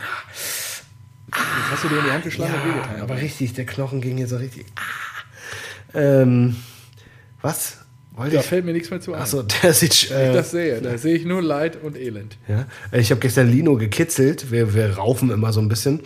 Jetzt 1.34 1.70
hast 1.72 1.84
du 1.84 1.88
dir 1.88 1.98
in 1.98 2.04
die 2.04 2.10
Hand 2.10 2.24
geschlagen 2.24 2.52
und 2.54 2.68
Ja, 2.70 2.74
wehgetan. 2.76 3.00
aber 3.02 3.16
richtig, 3.16 3.52
der 3.54 3.66
Knochen 3.66 4.00
ging 4.00 4.16
hier 4.16 4.26
so 4.28 4.36
richtig. 4.36 4.66
Ah. 4.76 5.98
Ähm, 5.98 6.56
was? 7.42 7.78
Wollte 8.16 8.34
Da 8.34 8.40
ich? 8.40 8.46
fällt 8.46 8.64
mir 8.64 8.72
nichts 8.72 8.90
mehr 8.90 9.00
zu 9.00 9.14
ein. 9.14 9.22
Achso, 9.22 9.42
Terzic. 9.44 10.10
Wenn 10.10 10.16
Äh, 10.18 10.28
ich 10.30 10.34
das 10.36 10.50
sehe, 10.50 10.80
da 10.82 10.98
sehe 10.98 11.14
ich 11.14 11.24
nur 11.24 11.40
Leid 11.42 11.78
und 11.82 11.96
Elend. 11.96 12.36
Ja, 12.48 12.66
ich 12.92 13.10
habe 13.10 13.20
gestern 13.20 13.48
Lino 13.50 13.76
gekitzelt. 13.76 14.50
Wir, 14.50 14.74
wir 14.74 14.96
raufen 14.98 15.30
immer 15.30 15.52
so 15.52 15.60
ein 15.60 15.68
bisschen. 15.68 16.00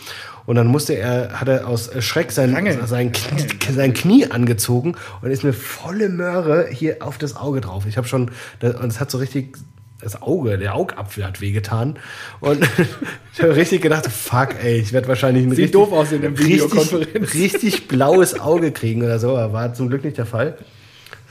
Und 0.46 0.56
dann 0.56 0.66
musste 0.66 0.92
er, 0.94 1.40
hat 1.40 1.48
er 1.48 1.66
aus 1.66 1.90
Schreck 2.04 2.30
sein, 2.30 2.52
sein, 2.86 3.12
Knie, 3.12 3.46
sein 3.74 3.94
Knie 3.94 4.30
angezogen 4.30 4.94
und 5.22 5.30
ist 5.30 5.42
mir 5.42 5.54
volle 5.54 6.10
Möhre 6.10 6.68
hier 6.70 6.98
auf 7.00 7.16
das 7.16 7.34
Auge 7.34 7.62
drauf. 7.62 7.84
Ich 7.88 7.96
habe 7.96 8.06
schon, 8.06 8.30
das- 8.60 8.74
und 8.76 8.88
es 8.92 9.00
hat 9.00 9.10
so 9.10 9.16
richtig, 9.18 9.56
das 10.00 10.20
Auge, 10.20 10.58
der 10.58 10.74
Augapfel 10.74 11.24
hat 11.24 11.40
wehgetan. 11.40 11.98
Und 12.40 12.68
ich 13.34 13.42
habe 13.42 13.56
richtig 13.56 13.82
gedacht, 13.82 14.06
fuck, 14.06 14.54
ey, 14.62 14.78
ich 14.80 14.92
werde 14.92 15.08
wahrscheinlich 15.08 15.44
ein 15.44 15.50
Sieht 15.50 15.58
richtig, 15.58 15.72
doof 15.72 15.92
aus 15.92 16.12
in 16.12 16.38
Videokonferenz. 16.38 17.34
Richtig, 17.34 17.54
richtig 17.54 17.88
blaues 17.88 18.38
Auge 18.38 18.72
kriegen 18.72 19.02
oder 19.02 19.18
so. 19.18 19.36
Aber 19.36 19.52
war 19.52 19.74
zum 19.74 19.88
Glück 19.88 20.04
nicht 20.04 20.18
der 20.18 20.26
Fall. 20.26 20.58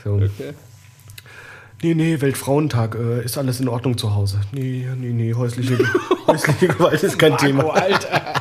So. 0.02 0.20
Nee, 1.82 1.94
nee, 1.94 2.20
Weltfrauentag, 2.20 2.94
äh, 2.94 3.24
ist 3.24 3.36
alles 3.36 3.60
in 3.60 3.68
Ordnung 3.68 3.98
zu 3.98 4.14
Hause. 4.14 4.40
Nee, 4.52 4.86
nee, 4.96 5.10
nee, 5.10 5.34
häusliche, 5.34 5.78
häusliche 6.26 6.68
Gewalt 6.68 7.02
ist 7.02 7.18
kein 7.18 7.32
Marco, 7.32 7.46
Thema. 7.46 7.70
Alter. 7.74 8.34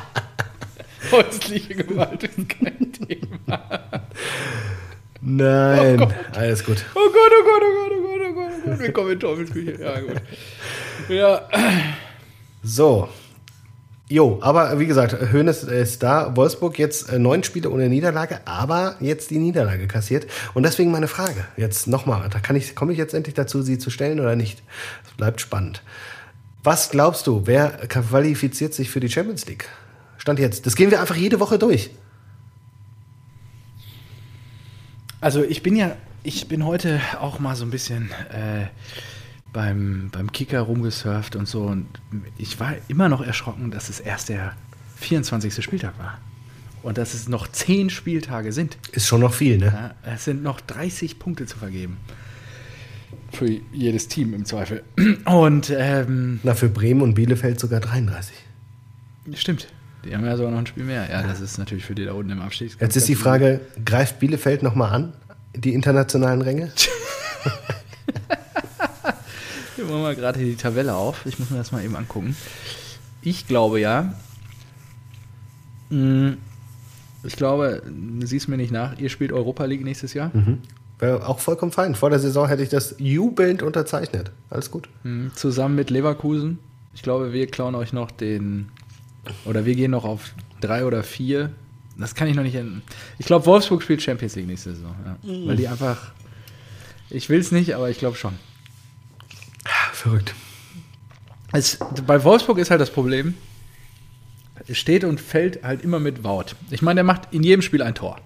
Häusliche 1.11 1.76
Gewalt 1.76 2.24
ist 2.24 2.49
kein 2.49 2.93
Thema. 2.93 3.82
Nein, 5.26 6.01
Oh 6.01 6.38
alles 6.38 6.63
gut. 6.63 6.84
Oh 6.95 6.99
Gott, 6.99 7.32
oh 7.32 7.43
Gott, 7.45 7.63
oh 7.63 7.74
Gott, 7.74 7.91
oh 7.97 8.01
Gott, 8.03 8.21
oh 8.21 8.34
Gott, 8.34 8.51
oh 8.65 8.69
Gott. 8.69 8.80
Wir 8.80 8.91
kommen 8.91 9.11
in 9.11 9.19
Teufelsküche. 9.19 9.82
Ja, 9.82 9.99
gut. 9.99 10.21
Ja, 11.09 11.47
So. 12.63 13.09
Jo, 14.09 14.38
aber 14.41 14.80
wie 14.80 14.86
gesagt, 14.86 15.15
Hoeneß 15.34 15.63
ist 15.63 16.03
da. 16.03 16.36
Wolfsburg 16.36 16.78
jetzt 16.78 17.09
äh, 17.09 17.17
neun 17.19 17.43
Spiele 17.43 17.69
ohne 17.69 17.89
Niederlage, 17.89 18.41
aber 18.45 18.95
jetzt 18.99 19.32
die 19.32 19.39
Niederlage 19.39 19.88
kassiert. 19.88 20.28
Und 20.53 20.63
deswegen 20.63 20.91
meine 20.91 21.07
Frage. 21.07 21.45
Jetzt 21.57 21.88
nochmal, 21.88 22.30
da 22.30 22.39
kann 22.39 22.55
ich, 22.55 22.76
komme 22.76 22.91
ich 22.91 22.97
jetzt 22.97 23.13
endlich 23.13 23.34
dazu, 23.34 23.61
sie 23.61 23.80
zu 23.80 23.89
stellen 23.89 24.19
oder 24.19 24.36
nicht? 24.36 24.61
Es 25.05 25.13
bleibt 25.13 25.41
spannend. 25.41 25.82
Was 26.63 26.91
glaubst 26.91 27.28
du, 27.28 27.43
wer 27.45 27.69
qualifiziert 27.88 28.74
sich 28.74 28.89
für 28.89 28.99
die 28.99 29.09
Champions 29.09 29.45
League? 29.47 29.67
Stand 30.17 30.39
jetzt. 30.39 30.65
Das 30.65 30.76
gehen 30.76 30.91
wir 30.91 31.01
einfach 31.01 31.15
jede 31.15 31.39
Woche 31.39 31.57
durch. 31.57 31.89
Also 35.24 35.41
ich 35.41 35.63
bin 35.63 35.78
ja, 35.78 35.95
ich 36.24 36.49
bin 36.49 36.65
heute 36.65 36.99
auch 37.21 37.39
mal 37.39 37.55
so 37.55 37.63
ein 37.63 37.71
bisschen 37.71 38.11
äh, 38.30 38.65
beim, 39.53 40.09
beim 40.11 40.30
Kicker 40.34 40.59
rumgesurft 40.59 41.38
und 41.38 41.47
so. 41.47 41.63
Und 41.63 41.88
ich 42.38 42.59
war 42.59 42.74
immer 42.89 43.07
noch 43.07 43.21
erschrocken, 43.21 43.71
dass 43.71 43.88
es 43.88 44.01
erst 44.01 44.28
der 44.28 44.53
24. 44.97 45.63
Spieltag 45.63 45.97
war. 45.97 46.17
Und 46.82 46.97
dass 46.97 47.13
es 47.13 47.30
noch 47.30 47.47
10 47.47 47.89
Spieltage 47.89 48.51
sind. 48.51 48.78
Ist 48.91 49.07
schon 49.07 49.21
noch 49.21 49.34
viel, 49.34 49.59
ne? 49.59 49.95
Ja, 50.03 50.13
es 50.13 50.26
sind 50.26 50.43
noch 50.43 50.59
30 50.59 51.19
Punkte 51.19 51.45
zu 51.45 51.57
vergeben. 51.57 51.95
Für 53.32 53.47
jedes 53.71 54.09
Team 54.09 54.34
im 54.34 54.43
Zweifel. 54.43 54.84
Und 55.24 55.74
ähm, 55.74 56.41
Na, 56.43 56.53
für 56.53 56.67
Bremen 56.67 57.01
und 57.01 57.13
Bielefeld 57.13 57.61
sogar 57.61 57.80
33. 57.80 58.36
stimmt. 59.36 59.69
Die 60.06 60.16
haben 60.16 60.26
ja 60.26 60.36
sogar 60.36 60.51
noch 60.51 60.60
ein 60.60 60.68
Spiel 60.68 60.84
mehr. 60.84 61.10
Ja, 61.10 61.24
das 61.24 61.39
ist 61.39 61.58
natürlich 61.58 61.86
für 61.86 61.95
die 61.95 62.06
da 62.06 62.14
unten 62.14 62.32
im 62.32 62.41
Abstieg. 62.41 62.76
Jetzt 62.80 62.95
ist 62.97 63.08
die 63.08 63.16
Frage, 63.16 63.62
greift 63.86 64.20
Bielefeld 64.20 64.62
nochmal 64.64 64.91
an, 64.93 65.14
die 65.56 65.74
internationalen 65.74 66.41
Ränge? 66.41 66.72
Wir 69.76 69.86
machen 69.86 70.01
mal 70.01 70.16
gerade 70.16 70.39
die 70.39 70.56
Tabelle 70.56 70.93
auf. 70.95 71.26
Ich 71.26 71.39
muss 71.39 71.49
mir 71.49 71.58
das 71.58 71.72
mal 71.72 71.84
eben 71.84 71.95
angucken. 71.95 72.36
Ich 73.22 73.47
glaube 73.47 73.80
ja. 73.80 74.14
mh, 75.89 76.34
Ich 77.24 77.36
glaube, 77.36 77.82
du 77.86 78.26
siehst 78.28 78.47
mir 78.49 78.58
nicht 78.58 78.72
nach, 78.72 78.97
ihr 78.99 79.10
spielt 79.10 79.32
Europa 79.32 79.66
League 79.66 79.84
nächstes 79.84 80.14
Jahr. 80.14 80.32
Wäre 80.99 81.28
auch 81.28 81.39
vollkommen 81.39 81.72
fein. 81.72 81.95
Vor 81.95 82.10
der 82.10 82.20
Saison 82.20 82.47
hätte 82.47 82.64
ich 82.64 82.70
das 82.70 82.95
jubelnd 82.99 83.64
unterzeichnet. 83.64 84.32
Alles 84.49 84.70
gut. 84.72 84.88
Mhm, 85.04 85.32
Zusammen 85.36 85.76
mit 85.76 85.89
Leverkusen. 85.89 86.60
Ich 86.93 87.01
glaube, 87.01 87.34
wir 87.34 87.47
klauen 87.47 87.76
euch 87.76 87.91
noch 87.93 88.12
den. 88.12 88.70
Oder 89.45 89.65
wir 89.65 89.76
gehen 89.76 89.91
noch 89.91 90.05
auf 90.05 90.32
drei 90.61 90.86
oder 90.86 91.03
vier. 91.03 91.51
Das 91.97 92.15
kann 92.15 92.28
ich 92.28 92.36
noch 92.36 92.43
nicht. 92.43 92.55
enden. 92.55 92.82
Ich 93.19 93.26
glaube, 93.26 93.45
Wolfsburg 93.45 93.84
spielt 93.84 94.01
Champions 94.01 94.36
League 94.36 94.47
nächste 94.47 94.74
Saison. 94.74 94.95
Ja. 95.05 95.47
Weil 95.47 95.55
die 95.55 95.67
einfach. 95.67 96.11
Ich 97.09 97.30
will 97.30 97.39
es 97.39 97.51
nicht, 97.51 97.76
aber 97.76 97.89
ich 97.89 97.99
glaube 97.99 98.17
schon. 98.17 98.34
Verrückt. 99.91 100.34
Es, 101.53 101.78
bei 102.07 102.24
Wolfsburg 102.24 102.57
ist 102.57 102.71
halt 102.71 102.82
das 102.82 102.89
Problem, 102.89 103.36
es 104.67 104.78
steht 104.78 105.03
und 105.03 105.21
fällt 105.21 105.63
halt 105.63 105.84
immer 105.84 105.99
mit 105.99 106.24
Wout. 106.24 106.55
Ich 106.71 106.82
meine, 106.82 106.97
der 106.97 107.03
macht 107.03 107.32
in 107.32 107.43
jedem 107.43 107.61
Spiel 107.61 107.82
ein 107.84 107.93
Tor. 107.95 108.19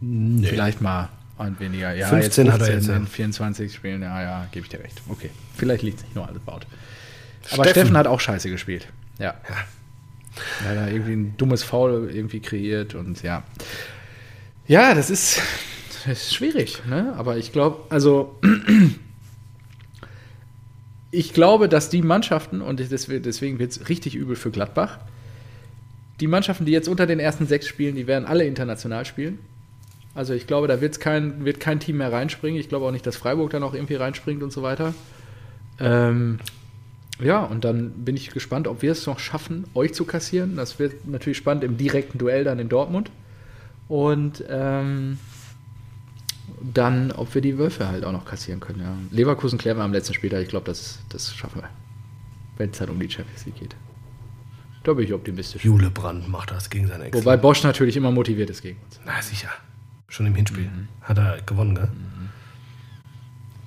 Vielleicht 0.00 0.82
mal 0.82 1.08
ein 1.38 1.58
weniger. 1.58 1.94
Ja, 1.94 2.08
15 2.08 2.52
hat 2.52 2.60
er 2.60 2.74
jetzt, 2.74 2.88
in 2.88 3.06
24 3.06 3.74
Spielen. 3.74 4.02
Ja, 4.02 4.22
ja, 4.22 4.46
gebe 4.52 4.64
ich 4.64 4.70
dir 4.70 4.80
recht. 4.80 5.00
Okay. 5.08 5.30
Vielleicht 5.56 5.82
liegt 5.82 5.98
es 5.98 6.04
nicht 6.04 6.14
nur 6.14 6.28
alles 6.28 6.40
Wout. 6.44 6.52
Aber 6.52 6.66
Steffen. 7.46 7.70
Steffen. 7.70 7.96
hat 7.96 8.06
auch 8.06 8.20
scheiße 8.20 8.50
gespielt. 8.50 8.86
Ja. 9.18 9.34
Er 10.62 10.70
hat 10.70 10.76
da 10.76 10.88
irgendwie 10.88 11.12
ein 11.12 11.36
dummes 11.36 11.62
Foul 11.62 12.10
irgendwie 12.12 12.40
kreiert 12.40 12.94
und 12.94 13.22
ja. 13.22 13.44
Ja, 14.66 14.94
das 14.94 15.10
ist, 15.10 15.40
das 16.06 16.24
ist 16.24 16.34
schwierig, 16.34 16.82
ne? 16.86 17.14
Aber 17.16 17.36
ich 17.36 17.52
glaube, 17.52 17.84
also 17.90 18.38
ich 21.10 21.32
glaube, 21.32 21.68
dass 21.68 21.90
die 21.90 22.02
Mannschaften, 22.02 22.60
und 22.60 22.80
deswegen 22.80 23.58
wird 23.58 23.70
es 23.70 23.88
richtig 23.88 24.14
übel 24.14 24.36
für 24.36 24.50
Gladbach, 24.50 24.98
die 26.20 26.26
Mannschaften, 26.26 26.64
die 26.64 26.72
jetzt 26.72 26.88
unter 26.88 27.06
den 27.06 27.20
ersten 27.20 27.46
sechs 27.46 27.66
spielen, 27.66 27.96
die 27.96 28.06
werden 28.06 28.24
alle 28.24 28.46
international 28.46 29.04
spielen. 29.04 29.38
Also 30.14 30.32
ich 30.32 30.46
glaube, 30.46 30.68
da 30.68 30.80
wird's 30.80 31.00
kein, 31.00 31.44
wird 31.44 31.58
kein 31.58 31.80
Team 31.80 31.96
mehr 31.96 32.12
reinspringen. 32.12 32.60
Ich 32.60 32.68
glaube 32.68 32.86
auch 32.86 32.92
nicht, 32.92 33.06
dass 33.06 33.16
Freiburg 33.16 33.50
dann 33.50 33.64
auch 33.64 33.74
irgendwie 33.74 33.96
reinspringt 33.96 34.42
und 34.42 34.52
so 34.52 34.62
weiter. 34.62 34.94
Ähm, 35.80 36.38
ja, 37.20 37.44
und 37.44 37.64
dann 37.64 37.90
bin 38.04 38.16
ich 38.16 38.30
gespannt, 38.30 38.66
ob 38.66 38.82
wir 38.82 38.92
es 38.92 39.06
noch 39.06 39.18
schaffen, 39.18 39.64
euch 39.74 39.94
zu 39.94 40.04
kassieren. 40.04 40.56
Das 40.56 40.78
wird 40.78 41.06
natürlich 41.06 41.38
spannend 41.38 41.64
im 41.64 41.76
direkten 41.76 42.18
Duell 42.18 42.44
dann 42.44 42.58
in 42.58 42.68
Dortmund. 42.68 43.10
Und 43.88 44.42
ähm, 44.48 45.18
dann, 46.60 47.12
ob 47.12 47.34
wir 47.34 47.42
die 47.42 47.58
Wölfe 47.58 47.88
halt 47.88 48.04
auch 48.04 48.12
noch 48.12 48.24
kassieren 48.24 48.60
können. 48.60 48.80
Ja. 48.80 48.96
Leverkusen 49.10 49.58
klären 49.58 49.76
wir 49.76 49.84
am 49.84 49.92
letzten 49.92 50.14
Spieltag. 50.14 50.42
Ich 50.42 50.48
glaube, 50.48 50.66
das, 50.66 51.00
das 51.08 51.34
schaffen 51.34 51.62
wir. 51.62 51.68
Wenn 52.56 52.70
es 52.70 52.80
halt 52.80 52.90
um 52.90 52.98
die 52.98 53.10
Champions 53.10 53.46
League 53.46 53.58
geht. 53.58 53.76
Da 54.82 54.92
bin 54.92 55.04
ich 55.04 55.12
optimistisch. 55.12 55.64
Jule 55.64 55.90
Brandt 55.90 56.28
macht 56.28 56.50
das 56.50 56.68
gegen 56.68 56.86
seine 56.86 57.04
Ex. 57.04 57.16
Wobei 57.16 57.36
Bosch 57.36 57.62
natürlich 57.62 57.96
immer 57.96 58.10
motiviert 58.10 58.50
ist 58.50 58.62
gegen 58.62 58.78
uns. 58.84 59.00
Na, 59.04 59.20
sicher. 59.22 59.48
Schon 60.08 60.26
im 60.26 60.34
Hinspiel. 60.34 60.70
Hat 61.00 61.18
er 61.18 61.40
gewonnen, 61.42 61.74
gell? 61.74 61.88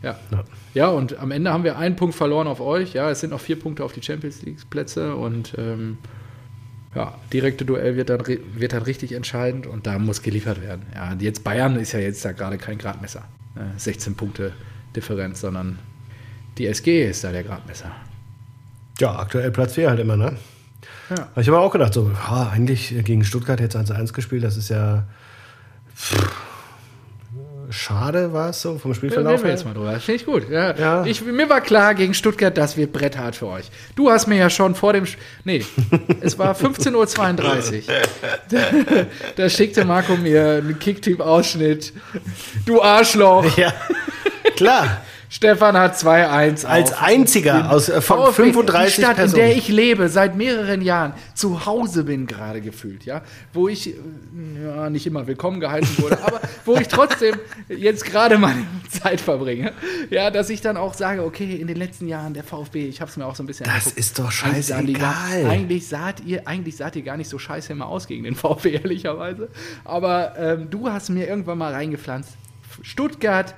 Ja. 0.03 0.17
Ja. 0.31 0.43
Ja, 0.73 0.87
und 0.89 1.17
am 1.17 1.31
Ende 1.31 1.51
haben 1.51 1.63
wir 1.63 1.77
einen 1.77 1.95
Punkt 1.95 2.15
verloren 2.15 2.47
auf 2.47 2.61
euch. 2.61 2.93
Ja, 2.93 3.09
es 3.09 3.19
sind 3.19 3.31
noch 3.31 3.39
vier 3.39 3.59
Punkte 3.59 3.83
auf 3.83 3.93
die 3.93 4.03
Champions 4.03 4.43
League-Plätze 4.43 5.15
und 5.15 5.55
ähm, 5.57 5.97
ja, 6.93 7.15
direkte 7.33 7.65
Duell 7.65 7.95
wird 7.95 8.09
dann, 8.09 8.23
wird 8.25 8.73
dann 8.73 8.83
richtig 8.83 9.13
entscheidend 9.13 9.67
und 9.67 9.87
da 9.87 9.97
muss 9.99 10.21
geliefert 10.21 10.61
werden. 10.61 10.83
Ja, 10.93 11.11
und 11.11 11.21
jetzt 11.21 11.43
Bayern 11.43 11.77
ist 11.77 11.93
ja 11.93 11.99
jetzt 11.99 12.23
da 12.23 12.31
gerade 12.31 12.57
kein 12.57 12.77
Gradmesser. 12.77 13.23
Äh, 13.55 13.77
16 13.77 14.15
Punkte 14.15 14.53
Differenz, 14.95 15.41
sondern 15.41 15.79
die 16.57 16.67
SG 16.67 17.07
ist 17.09 17.23
da 17.23 17.31
der 17.31 17.43
Gradmesser. 17.43 17.91
Ja, 18.99 19.17
aktuell 19.17 19.51
Platz 19.51 19.73
4 19.73 19.89
halt 19.89 19.99
immer, 19.99 20.17
ne? 20.17 20.37
Ja. 21.09 21.29
Ich 21.35 21.47
habe 21.47 21.59
auch 21.59 21.71
gedacht, 21.71 21.93
so, 21.93 22.09
ja, 22.09 22.49
eigentlich 22.49 22.93
gegen 23.03 23.23
Stuttgart 23.23 23.59
jetzt 23.59 23.75
1-1 23.75 24.13
gespielt, 24.13 24.43
das 24.43 24.57
ist 24.57 24.69
ja. 24.69 25.05
pff, 25.95 26.56
Schade 27.69 28.31
war 28.33 28.51
es 28.51 28.61
so 28.61 28.77
vom 28.77 28.93
Spielverlauf 28.93 29.43
her. 29.43 29.51
jetzt 29.51 29.65
mal 29.65 29.73
drüber. 29.73 29.99
Finde 29.99 30.21
ich 30.21 30.25
gut. 30.25 30.49
Ja, 30.49 30.75
Ja. 30.77 31.05
Ich, 31.05 31.21
mir 31.23 31.49
war 31.49 31.59
klar 31.61 31.95
gegen 31.95 32.13
Stuttgart, 32.13 32.57
das 32.57 32.77
wird 32.77 32.93
bretthart 32.93 33.35
für 33.35 33.47
euch. 33.47 33.65
Du 33.95 34.09
hast 34.09 34.27
mir 34.27 34.37
ja 34.37 34.49
schon 34.49 34.73
vor 34.75 34.93
dem. 34.93 35.03
Sch- 35.03 35.17
Nee, 35.43 35.65
es 36.21 36.37
war 36.39 36.55
15.32 36.55 36.93
Uhr. 37.77 37.81
Da, 38.49 38.59
da 39.35 39.49
schickte 39.49 39.83
Marco 39.85 40.15
mir 40.15 40.61
einen 40.63 40.79
Kickteam-Ausschnitt. 40.79 41.93
Du 42.65 42.81
Arschloch. 42.81 43.57
Ja, 43.57 43.73
klar. 44.55 45.01
Stefan 45.29 45.75
hat 45.77 45.95
2-1. 45.97 46.65
Als 46.65 46.93
auf 46.93 47.03
einziger 47.03 47.69
aus, 47.71 47.89
äh, 47.89 47.99
von 48.01 48.17
VfB, 48.27 48.43
35 48.43 48.95
die 48.95 49.01
Stadt, 49.01 49.15
Personen. 49.17 49.41
in 49.43 49.47
der 49.49 49.57
ich 49.57 49.67
lebe, 49.67 50.07
seit 50.09 50.35
mehreren 50.37 50.81
Jahren 50.81 51.13
zu 51.33 51.65
Hause 51.65 52.05
bin 52.05 52.27
gerade 52.27 52.61
gefühlt, 52.61 53.03
ja, 53.05 53.21
wo 53.51 53.67
ich 53.67 53.89
äh, 53.89 53.93
ja, 54.63 54.89
nicht 54.89 55.05
immer 55.05 55.27
willkommen 55.27 55.59
geheißen 55.59 56.01
wurde, 56.01 56.17
aber 56.23 56.39
wo 56.63 56.75
ich 56.77 56.87
trotzdem 56.87 57.35
jetzt 57.67 58.05
gerade 58.05 58.37
meine 58.37 58.65
Zeit 58.89 59.19
verbringe, 59.19 59.73
ja, 60.09 60.31
dass 60.31 60.49
ich 60.49 60.61
dann 60.61 60.77
auch 60.77 60.93
sage, 60.93 61.23
okay, 61.25 61.55
in 61.55 61.67
den 61.67 61.77
letzten 61.77 62.07
Jahren 62.07 62.33
der 62.33 62.45
VfB, 62.45 62.87
ich 62.87 63.01
habe 63.01 63.11
es 63.11 63.17
mir 63.17 63.25
auch 63.25 63.35
so 63.35 63.43
ein 63.43 63.47
bisschen 63.47 63.65
Das 63.65 63.73
angeguckt. 63.75 63.97
ist 63.99 64.19
doch 64.19 64.43
Eigentlich 64.45 64.97
gar- 64.99 65.13
scheißegal. 65.13 65.51
Eigentlich 65.51 65.87
saht 65.87 66.21
ihr, 66.25 66.47
eigentlich 66.47 66.77
saht 66.77 66.95
ihr 66.95 67.01
gar 67.01 67.17
nicht 67.17 67.29
so 67.29 67.37
scheiße 67.37 67.73
immer 67.73 67.87
aus 67.87 68.07
gegen 68.07 68.23
den 68.23 68.35
VfB, 68.35 68.71
ehrlicherweise. 68.75 69.49
Aber 69.83 70.37
ähm, 70.37 70.69
du 70.69 70.89
hast 70.89 71.09
mir 71.09 71.27
irgendwann 71.27 71.57
mal 71.57 71.73
reingepflanzt. 71.73 72.29
Stuttgart 72.81 73.53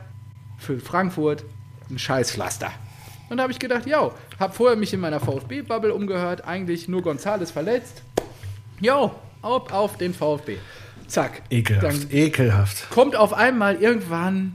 für 0.57 0.79
Frankfurt 0.79 1.45
ein 1.89 1.99
Scheißpflaster. 1.99 2.71
Und 3.29 3.37
da 3.37 3.43
habe 3.43 3.51
ich 3.53 3.59
gedacht, 3.59 3.85
ja, 3.85 4.11
habe 4.39 4.53
vorher 4.53 4.75
mich 4.75 4.93
in 4.93 4.99
meiner 4.99 5.19
VfB-Bubble 5.19 5.93
umgehört, 5.93 6.45
eigentlich 6.45 6.87
nur 6.87 7.01
Gonzales 7.01 7.51
verletzt. 7.51 8.01
Jo, 8.79 9.11
auf, 9.41 9.71
auf 9.71 9.97
den 9.97 10.13
VfB. 10.13 10.57
Zack. 11.07 11.43
Ekelhaft, 11.49 11.83
Dann 11.85 12.11
ekelhaft. 12.11 12.89
kommt 12.89 13.15
auf 13.15 13.33
einmal 13.33 13.75
irgendwann. 13.75 14.53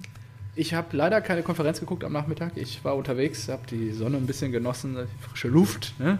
Ich 0.57 0.73
habe 0.73 0.97
leider 0.97 1.21
keine 1.21 1.43
Konferenz 1.43 1.81
geguckt 1.81 2.05
am 2.05 2.13
Nachmittag. 2.13 2.53
Ich 2.57 2.85
war 2.85 2.95
unterwegs, 2.95 3.49
habe 3.49 3.67
die 3.69 3.91
Sonne 3.91 4.19
ein 4.19 4.27
bisschen 4.27 4.53
genossen, 4.53 4.97
die 4.97 5.29
frische 5.29 5.49
Luft. 5.49 5.95
Ne? 5.99 6.19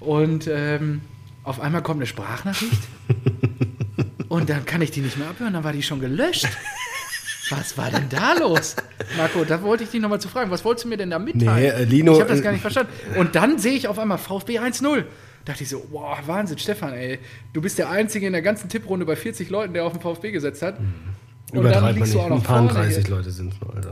Und 0.00 0.48
ähm, 0.50 1.02
auf 1.44 1.60
einmal 1.60 1.82
kommt 1.82 1.98
eine 1.98 2.06
Sprachnachricht. 2.06 2.82
und 4.28 4.50
dann 4.50 4.64
kann 4.64 4.82
ich 4.82 4.90
die 4.90 5.00
nicht 5.00 5.16
mehr 5.18 5.28
abhören. 5.28 5.52
Dann 5.52 5.62
war 5.62 5.72
die 5.72 5.82
schon 5.84 6.00
gelöscht. 6.00 6.48
Was 7.50 7.78
war 7.78 7.90
denn 7.90 8.08
da 8.08 8.34
los? 8.34 8.76
Marco, 9.16 9.44
da 9.44 9.62
wollte 9.62 9.84
ich 9.84 9.90
dich 9.90 10.00
nochmal 10.00 10.20
zu 10.20 10.28
fragen. 10.28 10.50
Was 10.50 10.64
wolltest 10.64 10.84
du 10.84 10.88
mir 10.88 10.96
denn 10.96 11.10
da 11.10 11.18
mitteilen? 11.18 11.54
Nee, 11.56 11.68
äh, 11.68 11.84
Lino, 11.84 12.14
ich 12.14 12.20
habe 12.20 12.30
das 12.30 12.40
äh, 12.40 12.42
gar 12.42 12.52
nicht 12.52 12.60
verstanden. 12.60 12.92
Und 13.16 13.34
dann 13.34 13.58
sehe 13.58 13.72
ich 13.74 13.88
auf 13.88 13.98
einmal 13.98 14.18
VfB 14.18 14.58
1-0. 14.58 15.04
Dachte 15.44 15.62
ich 15.62 15.68
so, 15.68 15.86
wow, 15.92 16.18
Wahnsinn, 16.26 16.58
Stefan, 16.58 16.92
ey. 16.92 17.20
Du 17.52 17.60
bist 17.60 17.78
der 17.78 17.88
Einzige 17.88 18.26
in 18.26 18.32
der 18.32 18.42
ganzen 18.42 18.68
Tipprunde 18.68 19.06
bei 19.06 19.14
40 19.14 19.48
Leuten, 19.48 19.74
der 19.74 19.84
auf 19.84 19.92
den 19.92 20.00
VfB 20.02 20.32
gesetzt 20.32 20.62
hat. 20.62 20.78
Und 21.52 21.64
dann 21.64 21.94
liegst 21.94 22.00
nicht. 22.00 22.14
du 22.14 22.20
auch 22.20 22.28
noch 22.28 22.38
Ein 22.38 22.42
paar 22.42 22.68
vorne. 22.68 22.86
30 22.86 23.08
Leute 23.08 23.30
sind 23.30 23.52
es 23.52 23.60
nur, 23.60 23.74
also. 23.76 23.90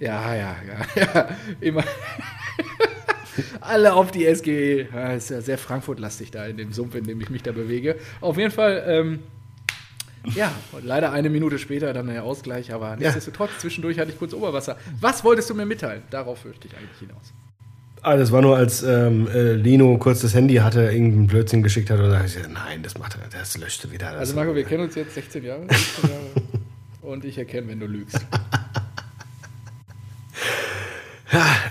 Ja, 0.00 0.34
ja, 0.34 0.56
ja, 0.66 1.02
ja. 1.14 1.28
Immer. 1.60 1.84
Alle 3.60 3.94
auf 3.94 4.10
die 4.10 4.26
SG. 4.26 4.86
Ja, 4.92 5.12
ist 5.12 5.30
ja 5.30 5.40
sehr 5.40 5.58
Frankfurt-lastig 5.58 6.30
da 6.32 6.46
in 6.46 6.56
dem 6.56 6.72
Sumpf, 6.72 6.94
in 6.96 7.04
dem 7.04 7.20
ich 7.20 7.30
mich 7.30 7.42
da 7.42 7.52
bewege. 7.52 7.96
Auf 8.20 8.36
jeden 8.36 8.50
Fall, 8.50 8.82
ähm, 8.86 9.20
ja, 10.34 10.52
und 10.72 10.84
leider 10.84 11.12
eine 11.12 11.30
Minute 11.30 11.58
später 11.58 11.92
dann 11.92 12.06
der 12.06 12.24
Ausgleich, 12.24 12.72
aber 12.72 12.96
nichtsdestotrotz, 12.96 13.50
zwischendurch 13.58 13.98
hatte 13.98 14.10
ich 14.10 14.18
kurz 14.18 14.32
Oberwasser. 14.32 14.76
Was 15.00 15.24
wolltest 15.24 15.50
du 15.50 15.54
mir 15.54 15.66
mitteilen? 15.66 16.02
Darauf 16.10 16.44
möchte 16.44 16.68
ich 16.68 16.76
eigentlich 16.76 16.98
hinaus. 16.98 17.32
Ah, 18.02 18.16
das 18.16 18.30
war 18.30 18.40
nur, 18.40 18.56
als 18.56 18.82
ähm, 18.82 19.26
äh, 19.28 19.54
Lino 19.54 19.98
kurz 19.98 20.20
das 20.20 20.34
Handy 20.34 20.54
hatte, 20.56 20.82
irgendeinen 20.82 21.26
Blödsinn 21.26 21.62
geschickt 21.62 21.90
hat 21.90 21.98
und 21.98 22.10
da 22.10 22.18
habe 22.18 22.26
ich 22.26 22.34
gesagt, 22.34 22.52
nein, 22.52 22.82
das 22.82 22.98
macht 22.98 23.16
er, 23.16 23.28
das 23.36 23.56
löschte 23.58 23.90
wieder. 23.90 24.10
Das 24.12 24.20
Also 24.20 24.36
Marco, 24.36 24.54
wir 24.54 24.64
kennen 24.64 24.84
uns 24.84 24.94
jetzt 24.94 25.14
16 25.14 25.44
Jahre. 25.44 25.62
16 25.68 26.10
Jahre 26.10 26.22
und 27.02 27.24
ich 27.24 27.36
erkenne, 27.36 27.68
wenn 27.68 27.80
du 27.80 27.86
lügst. 27.86 28.24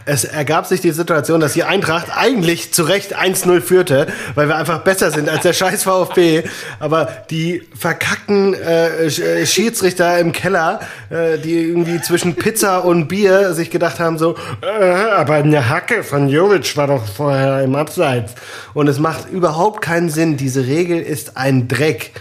Es 0.06 0.26
ergab 0.26 0.66
sich 0.66 0.82
die 0.82 0.92
Situation, 0.92 1.40
dass 1.40 1.54
die 1.54 1.64
Eintracht 1.64 2.08
eigentlich 2.16 2.74
zu 2.74 2.84
Recht 2.84 3.18
1-0 3.18 3.62
führte, 3.62 4.08
weil 4.36 4.50
wir 4.50 4.58
einfach 4.58 4.80
besser 4.80 5.12
sind 5.12 5.30
als 5.30 5.44
der 5.44 5.54
scheiß 5.54 5.84
VfB. 5.84 6.44
Aber 6.80 7.08
die 7.30 7.64
verkackten 7.78 8.54
äh, 8.54 9.06
äh, 9.06 9.46
Schiedsrichter 9.46 10.20
im 10.20 10.34
Keller, 10.34 10.82
äh, 11.10 11.38
die 11.38 11.54
irgendwie 11.54 12.02
zwischen 12.02 12.36
Pizza 12.36 12.80
und 12.80 13.08
Bier 13.08 13.54
sich 13.54 13.72
gedacht 13.72 14.00
haben, 14.00 14.18
so, 14.18 14.36
äh, 14.62 14.84
aber 14.84 15.36
eine 15.36 15.70
Hacke 15.70 16.04
von 16.04 16.28
Jovic 16.28 16.76
war 16.76 16.88
doch 16.88 17.06
vorher 17.06 17.64
im 17.64 17.76
Abseits. 17.76 18.36
Und 18.74 18.90
es 18.90 19.00
macht 19.00 19.30
überhaupt 19.30 19.82
keinen 19.82 20.10
Sinn. 20.10 20.36
Diese 20.36 20.68
Regel 20.68 21.00
ist 21.00 21.38
ein 21.38 21.70
Dreck. 21.70 22.12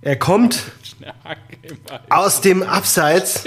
Er 0.00 0.16
kommt 0.16 0.64
aus 2.10 2.40
dem 2.40 2.64
Abseits, 2.64 3.44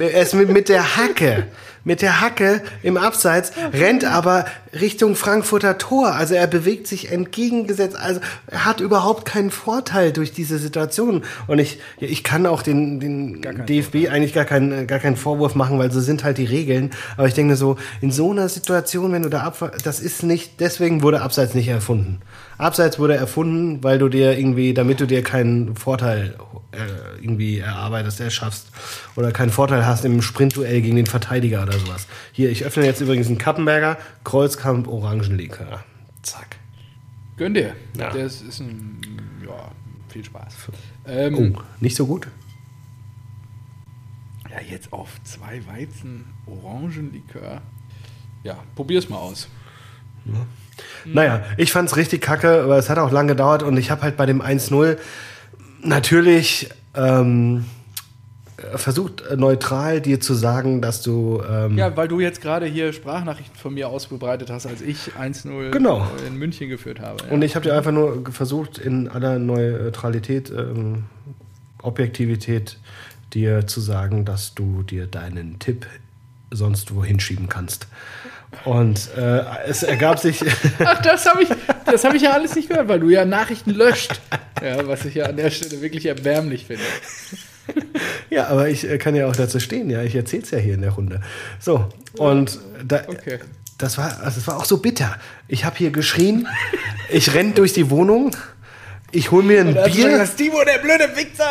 er 0.00 0.22
ist 0.22 0.34
mit, 0.34 0.48
mit 0.48 0.68
der 0.68 0.96
Hacke, 0.96 1.46
mit 1.84 2.00
der 2.00 2.20
Hacke 2.20 2.62
im 2.82 2.96
Abseits, 2.96 3.52
rennt 3.72 4.04
aber 4.04 4.46
Richtung 4.78 5.16
Frankfurter 5.16 5.76
Tor. 5.76 6.14
Also 6.14 6.34
er 6.34 6.46
bewegt 6.46 6.86
sich 6.86 7.12
entgegengesetzt. 7.12 7.96
Also 7.96 8.20
er 8.46 8.64
hat 8.64 8.80
überhaupt 8.80 9.26
keinen 9.26 9.50
Vorteil 9.50 10.12
durch 10.12 10.32
diese 10.32 10.58
Situation. 10.58 11.24
Und 11.46 11.58
ich, 11.58 11.78
ich 11.98 12.24
kann 12.24 12.46
auch 12.46 12.62
den, 12.62 13.00
den 13.00 13.42
DFB 13.42 13.92
Vorteil. 13.92 14.08
eigentlich 14.08 14.32
gar 14.32 14.44
keinen, 14.44 14.86
gar 14.86 14.98
keinen 14.98 15.16
Vorwurf 15.16 15.54
machen, 15.54 15.78
weil 15.78 15.90
so 15.90 16.00
sind 16.00 16.24
halt 16.24 16.38
die 16.38 16.46
Regeln. 16.46 16.90
Aber 17.16 17.26
ich 17.26 17.34
denke 17.34 17.56
so, 17.56 17.76
in 18.00 18.12
so 18.12 18.30
einer 18.30 18.48
Situation, 18.48 19.12
wenn 19.12 19.22
du 19.22 19.28
da 19.28 19.42
ab, 19.42 19.78
das 19.84 20.00
ist 20.00 20.22
nicht, 20.22 20.60
deswegen 20.60 21.02
wurde 21.02 21.20
Abseits 21.20 21.54
nicht 21.54 21.68
erfunden. 21.68 22.20
Abseits 22.58 22.98
wurde 22.98 23.16
erfunden, 23.16 23.82
weil 23.82 23.98
du 23.98 24.08
dir 24.08 24.38
irgendwie, 24.38 24.74
damit 24.74 25.00
du 25.00 25.06
dir 25.06 25.22
keinen 25.22 25.74
Vorteil 25.76 26.36
äh, 26.72 27.22
irgendwie 27.22 27.58
erarbeitest, 27.58 28.20
erschaffst 28.20 28.68
oder 29.16 29.32
keinen 29.32 29.50
Vorteil 29.50 29.86
hast 29.86 30.04
im 30.04 30.22
Sprintduell 30.22 30.80
gegen 30.80 30.96
den 30.96 31.06
Verteidiger 31.06 31.62
oder 31.62 31.78
sowas. 31.78 32.06
Hier, 32.32 32.50
ich 32.50 32.64
öffne 32.64 32.84
jetzt 32.84 33.00
übrigens 33.00 33.26
einen 33.28 33.38
Kappenberger 33.38 33.98
Kreuzkamp 34.24 34.88
Orangenlikör. 34.88 35.82
Zack. 36.22 36.56
Gönn 37.36 37.54
dir. 37.54 37.74
Ja. 37.96 38.10
Das 38.10 38.40
ist 38.42 38.60
ein, 38.60 39.00
ja, 39.44 39.70
viel 40.08 40.24
Spaß. 40.24 40.54
Ähm, 41.06 41.54
oh, 41.56 41.60
nicht 41.80 41.96
so 41.96 42.06
gut? 42.06 42.28
Ja, 44.50 44.60
jetzt 44.60 44.92
auf 44.92 45.22
zwei 45.24 45.62
Weizen 45.66 46.26
Orangenlikör. 46.46 47.62
Ja, 48.44 48.58
probier's 48.74 49.08
mal 49.08 49.18
aus. 49.18 49.48
Ja. 50.26 50.46
Naja, 51.04 51.42
ich 51.56 51.72
fand 51.72 51.88
es 51.88 51.96
richtig 51.96 52.22
kacke, 52.22 52.62
aber 52.62 52.78
es 52.78 52.88
hat 52.88 52.98
auch 52.98 53.10
lange 53.10 53.32
gedauert 53.32 53.62
und 53.62 53.76
ich 53.76 53.90
habe 53.90 54.02
halt 54.02 54.16
bei 54.16 54.26
dem 54.26 54.40
1-0 54.40 54.96
natürlich 55.82 56.70
ähm, 56.94 57.64
versucht, 58.74 59.24
neutral 59.36 60.00
dir 60.00 60.20
zu 60.20 60.34
sagen, 60.34 60.80
dass 60.80 61.02
du. 61.02 61.42
Ähm 61.48 61.76
ja, 61.76 61.96
weil 61.96 62.08
du 62.08 62.20
jetzt 62.20 62.40
gerade 62.40 62.66
hier 62.66 62.92
Sprachnachrichten 62.92 63.56
von 63.56 63.74
mir 63.74 63.88
ausgebreitet 63.88 64.50
hast, 64.50 64.66
als 64.66 64.80
ich 64.80 65.12
1-0 65.18 65.70
genau. 65.70 66.06
in 66.26 66.36
München 66.36 66.68
geführt 66.68 67.00
habe. 67.00 67.24
Ja. 67.24 67.32
Und 67.32 67.42
ich 67.42 67.54
habe 67.54 67.64
dir 67.64 67.76
einfach 67.76 67.92
nur 67.92 68.24
versucht, 68.30 68.78
in 68.78 69.08
aller 69.08 69.38
Neutralität, 69.38 70.50
ähm, 70.50 71.04
Objektivität 71.82 72.78
dir 73.34 73.66
zu 73.66 73.80
sagen, 73.80 74.24
dass 74.24 74.54
du 74.54 74.82
dir 74.82 75.06
deinen 75.06 75.58
Tipp 75.58 75.86
sonst 76.50 76.94
wohin 76.94 77.18
schieben 77.18 77.48
kannst. 77.48 77.88
Und 78.64 79.10
äh, 79.16 79.42
es 79.66 79.82
ergab 79.82 80.18
sich. 80.18 80.40
Ach, 80.84 81.02
das 81.02 81.26
habe 81.26 81.42
ich, 81.42 81.48
hab 81.50 82.14
ich 82.14 82.22
ja 82.22 82.32
alles 82.32 82.54
nicht 82.54 82.68
gehört, 82.68 82.88
weil 82.88 83.00
du 83.00 83.10
ja 83.10 83.24
Nachrichten 83.24 83.70
löscht. 83.70 84.20
Ja, 84.62 84.86
was 84.86 85.04
ich 85.04 85.16
ja 85.16 85.26
an 85.26 85.36
der 85.36 85.50
Stelle 85.50 85.80
wirklich 85.80 86.06
erbärmlich 86.06 86.66
finde. 86.66 86.84
Ja, 88.30 88.46
aber 88.48 88.68
ich 88.68 88.88
äh, 88.88 88.98
kann 88.98 89.14
ja 89.14 89.26
auch 89.26 89.36
dazu 89.36 89.60
stehen, 89.60 89.90
ja. 89.90 90.02
Ich 90.02 90.14
erzähle 90.14 90.42
es 90.42 90.50
ja 90.50 90.58
hier 90.58 90.74
in 90.74 90.82
der 90.82 90.92
Runde. 90.92 91.20
So, 91.58 91.88
und 92.16 92.58
da, 92.84 93.02
okay. 93.08 93.40
das, 93.78 93.98
war, 93.98 94.20
also 94.22 94.36
das 94.36 94.46
war 94.46 94.56
auch 94.56 94.64
so 94.64 94.78
bitter. 94.78 95.16
Ich 95.48 95.64
habe 95.64 95.76
hier 95.76 95.90
geschrien, 95.90 96.48
ich 97.10 97.34
renne 97.34 97.52
durch 97.52 97.72
die 97.72 97.90
Wohnung. 97.90 98.34
Ich 99.14 99.30
hol 99.30 99.42
mir 99.42 99.60
ein 99.60 99.74
Bier. 99.74 100.16
Das 100.16 100.36
Timo, 100.36 100.64
der 100.64 100.78
blöde 100.78 101.14
Wichser. 101.14 101.50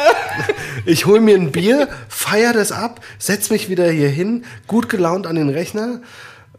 Ich 0.85 1.05
hol 1.05 1.19
mir 1.19 1.35
ein 1.35 1.51
Bier, 1.51 1.87
feier 2.09 2.53
das 2.53 2.71
ab, 2.71 3.01
setz 3.19 3.51
mich 3.51 3.69
wieder 3.69 3.91
hier 3.91 4.09
hin, 4.09 4.45
gut 4.65 4.89
gelaunt 4.89 5.27
an 5.27 5.35
den 5.35 5.49
Rechner 5.49 6.01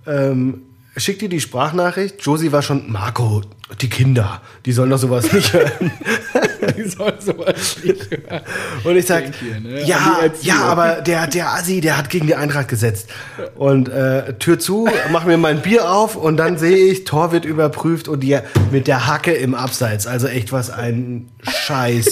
ähm, 0.07 0.63
schickt 0.97 1.23
dir 1.23 1.29
die 1.29 1.41
Sprachnachricht. 1.41 2.17
Josie 2.21 2.53
war 2.53 2.63
schon, 2.63 2.91
Marco, 2.91 3.43
die 3.81 3.89
Kinder, 3.89 4.43
die 4.67 4.73
sollen 4.73 4.91
doch 4.91 4.99
sowas 4.99 5.33
nicht 5.33 5.53
hören. 5.53 5.91
die 6.77 6.89
sollen 6.89 7.21
sowas 7.21 7.79
nicht 7.83 8.11
hören. 8.11 8.43
Und 8.85 8.97
ich 8.97 9.07
sag, 9.07 9.25
hier, 9.35 9.61
ne? 9.61 9.85
ja, 9.85 10.21
ja, 10.43 10.61
aber 10.63 11.01
der, 11.01 11.27
der 11.27 11.55
Assi, 11.55 11.81
der 11.81 11.97
hat 11.97 12.11
gegen 12.11 12.27
die 12.27 12.35
Eintracht 12.35 12.69
gesetzt. 12.69 13.09
Und 13.55 13.89
äh, 13.89 14.35
Tür 14.35 14.59
zu, 14.59 14.89
mach 15.11 15.25
mir 15.25 15.39
mein 15.39 15.63
Bier 15.63 15.91
auf 15.91 16.17
und 16.17 16.37
dann 16.37 16.59
sehe 16.59 16.93
ich, 16.93 17.05
Tor 17.05 17.33
wird 17.33 17.45
überprüft 17.45 18.09
und 18.09 18.21
die 18.21 18.39
mit 18.71 18.87
der 18.87 19.07
Hacke 19.07 19.33
im 19.33 19.55
Abseits. 19.55 20.07
Also 20.07 20.27
echt 20.27 20.53
was 20.53 20.71
ein 20.71 21.31
Scheiß. 21.43 22.11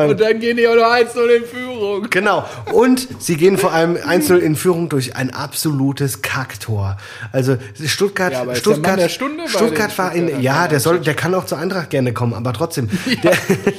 Allem, 0.00 0.10
und 0.10 0.20
dann 0.20 0.40
gehen 0.40 0.56
die 0.56 0.66
auch 0.66 0.74
noch 0.74 0.82
1-0 0.82 1.26
in 1.28 1.44
Führung. 1.44 2.06
Genau. 2.10 2.44
Und 2.72 3.08
sie 3.18 3.36
gehen 3.36 3.58
vor 3.58 3.72
allem 3.72 3.96
1-0 3.96 4.36
in 4.38 4.56
Führung 4.56 4.88
durch 4.88 5.16
ein 5.16 5.32
absolutes 5.32 6.22
Kacktor. 6.22 6.96
Also 7.32 7.56
Stuttgart, 7.84 8.32
ja, 8.32 8.54
Stuttgart, 8.54 8.98
der 8.98 9.08
Stunde 9.08 9.48
Stuttgart 9.48 9.96
war 9.98 10.12
in, 10.12 10.40
ja, 10.40 10.68
der 10.68 10.80
soll, 10.80 11.00
der 11.00 11.14
kann 11.14 11.34
auch 11.34 11.46
zur 11.46 11.58
Eintracht 11.58 11.90
gerne 11.90 12.12
kommen, 12.12 12.34
aber 12.34 12.52
trotzdem. 12.52 12.88
Ja. 13.22 13.30
Der, 13.30 13.72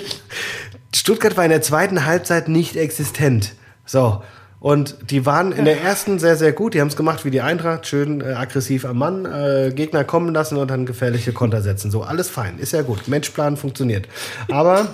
Stuttgart 0.95 1.35
war 1.35 1.43
in 1.43 1.49
der 1.49 1.61
zweiten 1.61 2.05
Halbzeit 2.05 2.47
nicht 2.47 2.77
existent. 2.77 3.53
So. 3.85 4.23
Und 4.59 5.11
die 5.11 5.25
waren 5.27 5.51
in 5.51 5.65
der 5.65 5.81
ersten 5.81 6.17
sehr, 6.17 6.37
sehr 6.37 6.51
gut. 6.51 6.73
Die 6.73 6.81
haben 6.81 6.87
es 6.87 6.95
gemacht 6.95 7.25
wie 7.25 7.29
die 7.29 7.41
Eintracht, 7.41 7.85
schön 7.85 8.21
äh, 8.21 8.33
aggressiv 8.33 8.85
am 8.85 8.97
Mann, 8.97 9.25
äh, 9.25 9.71
Gegner 9.75 10.03
kommen 10.03 10.33
lassen 10.33 10.57
und 10.57 10.71
dann 10.71 10.87
gefährliche 10.87 11.33
Konter 11.33 11.61
setzen. 11.61 11.91
So, 11.91 12.01
alles 12.01 12.29
fein, 12.29 12.57
ist 12.57 12.71
ja 12.71 12.81
gut. 12.81 13.07
Matchplan 13.07 13.57
funktioniert. 13.57 14.07
Aber 14.49 14.87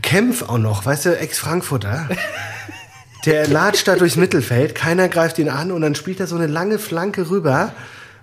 Kempf 0.00 0.42
auch 0.42 0.58
noch, 0.58 0.86
weißt 0.86 1.06
du, 1.06 1.18
Ex-Frankfurter. 1.18 2.08
Der 3.26 3.46
latscht 3.46 3.86
da 3.86 3.96
durchs 3.96 4.16
Mittelfeld, 4.16 4.74
keiner 4.74 5.08
greift 5.08 5.38
ihn 5.38 5.48
an 5.48 5.70
und 5.70 5.82
dann 5.82 5.94
spielt 5.94 6.18
er 6.18 6.26
so 6.26 6.36
eine 6.36 6.46
lange 6.46 6.78
Flanke 6.78 7.30
rüber. 7.30 7.72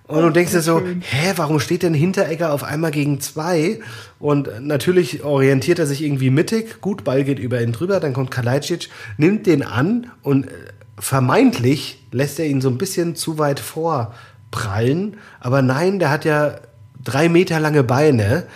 Und 0.07 0.23
du 0.23 0.31
denkst 0.31 0.53
dir 0.53 0.61
so, 0.61 0.81
hä, 0.81 1.33
warum 1.35 1.59
steht 1.59 1.83
denn 1.83 1.93
Hinteregger 1.93 2.51
auf 2.51 2.63
einmal 2.63 2.89
gegen 2.89 3.21
zwei? 3.21 3.79
Und 4.17 4.49
natürlich 4.59 5.23
orientiert 5.23 5.77
er 5.77 5.85
sich 5.85 6.03
irgendwie 6.03 6.31
mittig. 6.31 6.81
Gut, 6.81 7.03
Ball 7.03 7.23
geht 7.23 7.37
über 7.37 7.61
ihn 7.61 7.73
drüber, 7.73 7.99
dann 7.99 8.13
kommt 8.13 8.31
Kalajdzic, 8.31 8.89
nimmt 9.17 9.45
den 9.45 9.61
an 9.61 10.09
und 10.23 10.47
äh, 10.47 10.49
vermeintlich 10.97 12.03
lässt 12.11 12.39
er 12.39 12.47
ihn 12.47 12.59
so 12.59 12.69
ein 12.69 12.79
bisschen 12.79 13.15
zu 13.15 13.37
weit 13.37 13.59
vorprallen. 13.59 15.17
Aber 15.39 15.61
nein, 15.61 15.99
der 15.99 16.09
hat 16.09 16.25
ja 16.25 16.55
drei 17.03 17.29
Meter 17.29 17.59
lange 17.59 17.83
Beine 17.83 18.47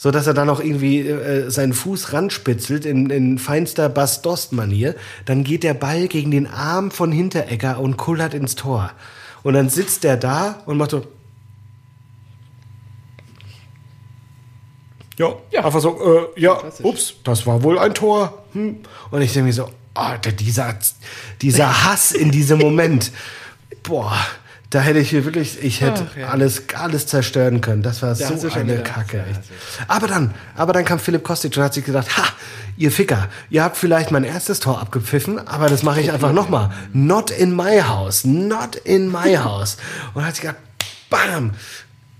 so 0.00 0.10
dass 0.10 0.26
er 0.26 0.32
dann 0.32 0.48
auch 0.48 0.60
irgendwie 0.60 1.00
äh, 1.00 1.50
seinen 1.50 1.74
Fuß 1.74 2.14
ranspitzelt 2.14 2.86
in, 2.86 3.10
in 3.10 3.38
feinster 3.38 3.90
Bass-Dost-Manier. 3.90 4.94
Dann 5.26 5.44
geht 5.44 5.62
der 5.62 5.74
Ball 5.74 6.08
gegen 6.08 6.30
den 6.30 6.46
Arm 6.46 6.90
von 6.90 7.12
Hinteregger 7.12 7.78
und 7.78 7.98
kullert 7.98 8.32
ins 8.32 8.54
Tor. 8.54 8.92
Und 9.42 9.52
dann 9.52 9.68
sitzt 9.68 10.04
der 10.04 10.16
da 10.16 10.62
und 10.64 10.78
macht 10.78 10.92
so. 10.92 11.04
Ja, 15.18 15.34
ja. 15.50 15.66
einfach 15.66 15.82
so, 15.82 16.30
äh, 16.34 16.40
ja, 16.40 16.58
ups, 16.82 17.16
das 17.22 17.46
war 17.46 17.62
wohl 17.62 17.78
ein 17.78 17.92
Tor. 17.92 18.42
Hm. 18.54 18.78
Und 19.10 19.20
ich 19.20 19.34
denke 19.34 19.48
mir 19.48 19.52
so, 19.52 19.68
oh, 19.94 20.30
dieser, 20.38 20.78
dieser 21.42 21.84
Hass 21.84 22.12
in 22.12 22.30
diesem 22.30 22.58
Moment. 22.58 23.12
Boah, 23.82 24.16
da 24.70 24.80
hätte 24.80 25.00
ich 25.00 25.10
hier 25.10 25.24
wirklich, 25.24 25.62
ich 25.62 25.80
hätte 25.80 26.06
Ach, 26.08 26.16
ja. 26.16 26.28
alles, 26.28 26.62
alles 26.74 27.06
zerstören 27.08 27.60
können. 27.60 27.82
Das 27.82 28.02
war 28.02 28.14
da 28.14 28.36
so 28.36 28.48
eine 28.50 28.78
Kacke. 28.84 29.16
Ja, 29.18 29.24
aber 29.88 30.06
dann, 30.06 30.32
aber 30.56 30.72
dann 30.72 30.84
kam 30.84 31.00
Philipp 31.00 31.24
Kostic 31.24 31.56
und 31.56 31.64
hat 31.64 31.74
sich 31.74 31.84
gedacht, 31.84 32.16
ha, 32.16 32.24
ihr 32.76 32.92
Ficker, 32.92 33.28
ihr 33.50 33.64
habt 33.64 33.76
vielleicht 33.76 34.12
mein 34.12 34.22
erstes 34.22 34.60
Tor 34.60 34.80
abgepfiffen, 34.80 35.44
aber 35.48 35.68
das 35.68 35.82
mache 35.82 36.00
ich 36.00 36.12
einfach 36.12 36.32
nochmal. 36.32 36.70
Not 36.92 37.32
in 37.32 37.54
my 37.54 37.80
house, 37.82 38.24
not 38.24 38.76
in 38.76 39.10
my 39.10 39.36
house. 39.44 39.76
Und 40.14 40.24
hat 40.24 40.36
sich 40.36 40.42
gedacht, 40.42 40.58
bam, 41.10 41.50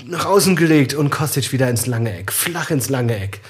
nach 0.05 0.27
außen 0.27 0.57
gelegt 0.57 0.93
und 0.95 1.11
Kostic 1.11 1.53
wieder 1.53 1.71
ins 1.71 1.87
lange 1.87 2.19
Eck, 2.19 2.33
flach 2.33 2.71
ins 2.71 2.89
lange 2.89 3.17
Eck. 3.17 3.41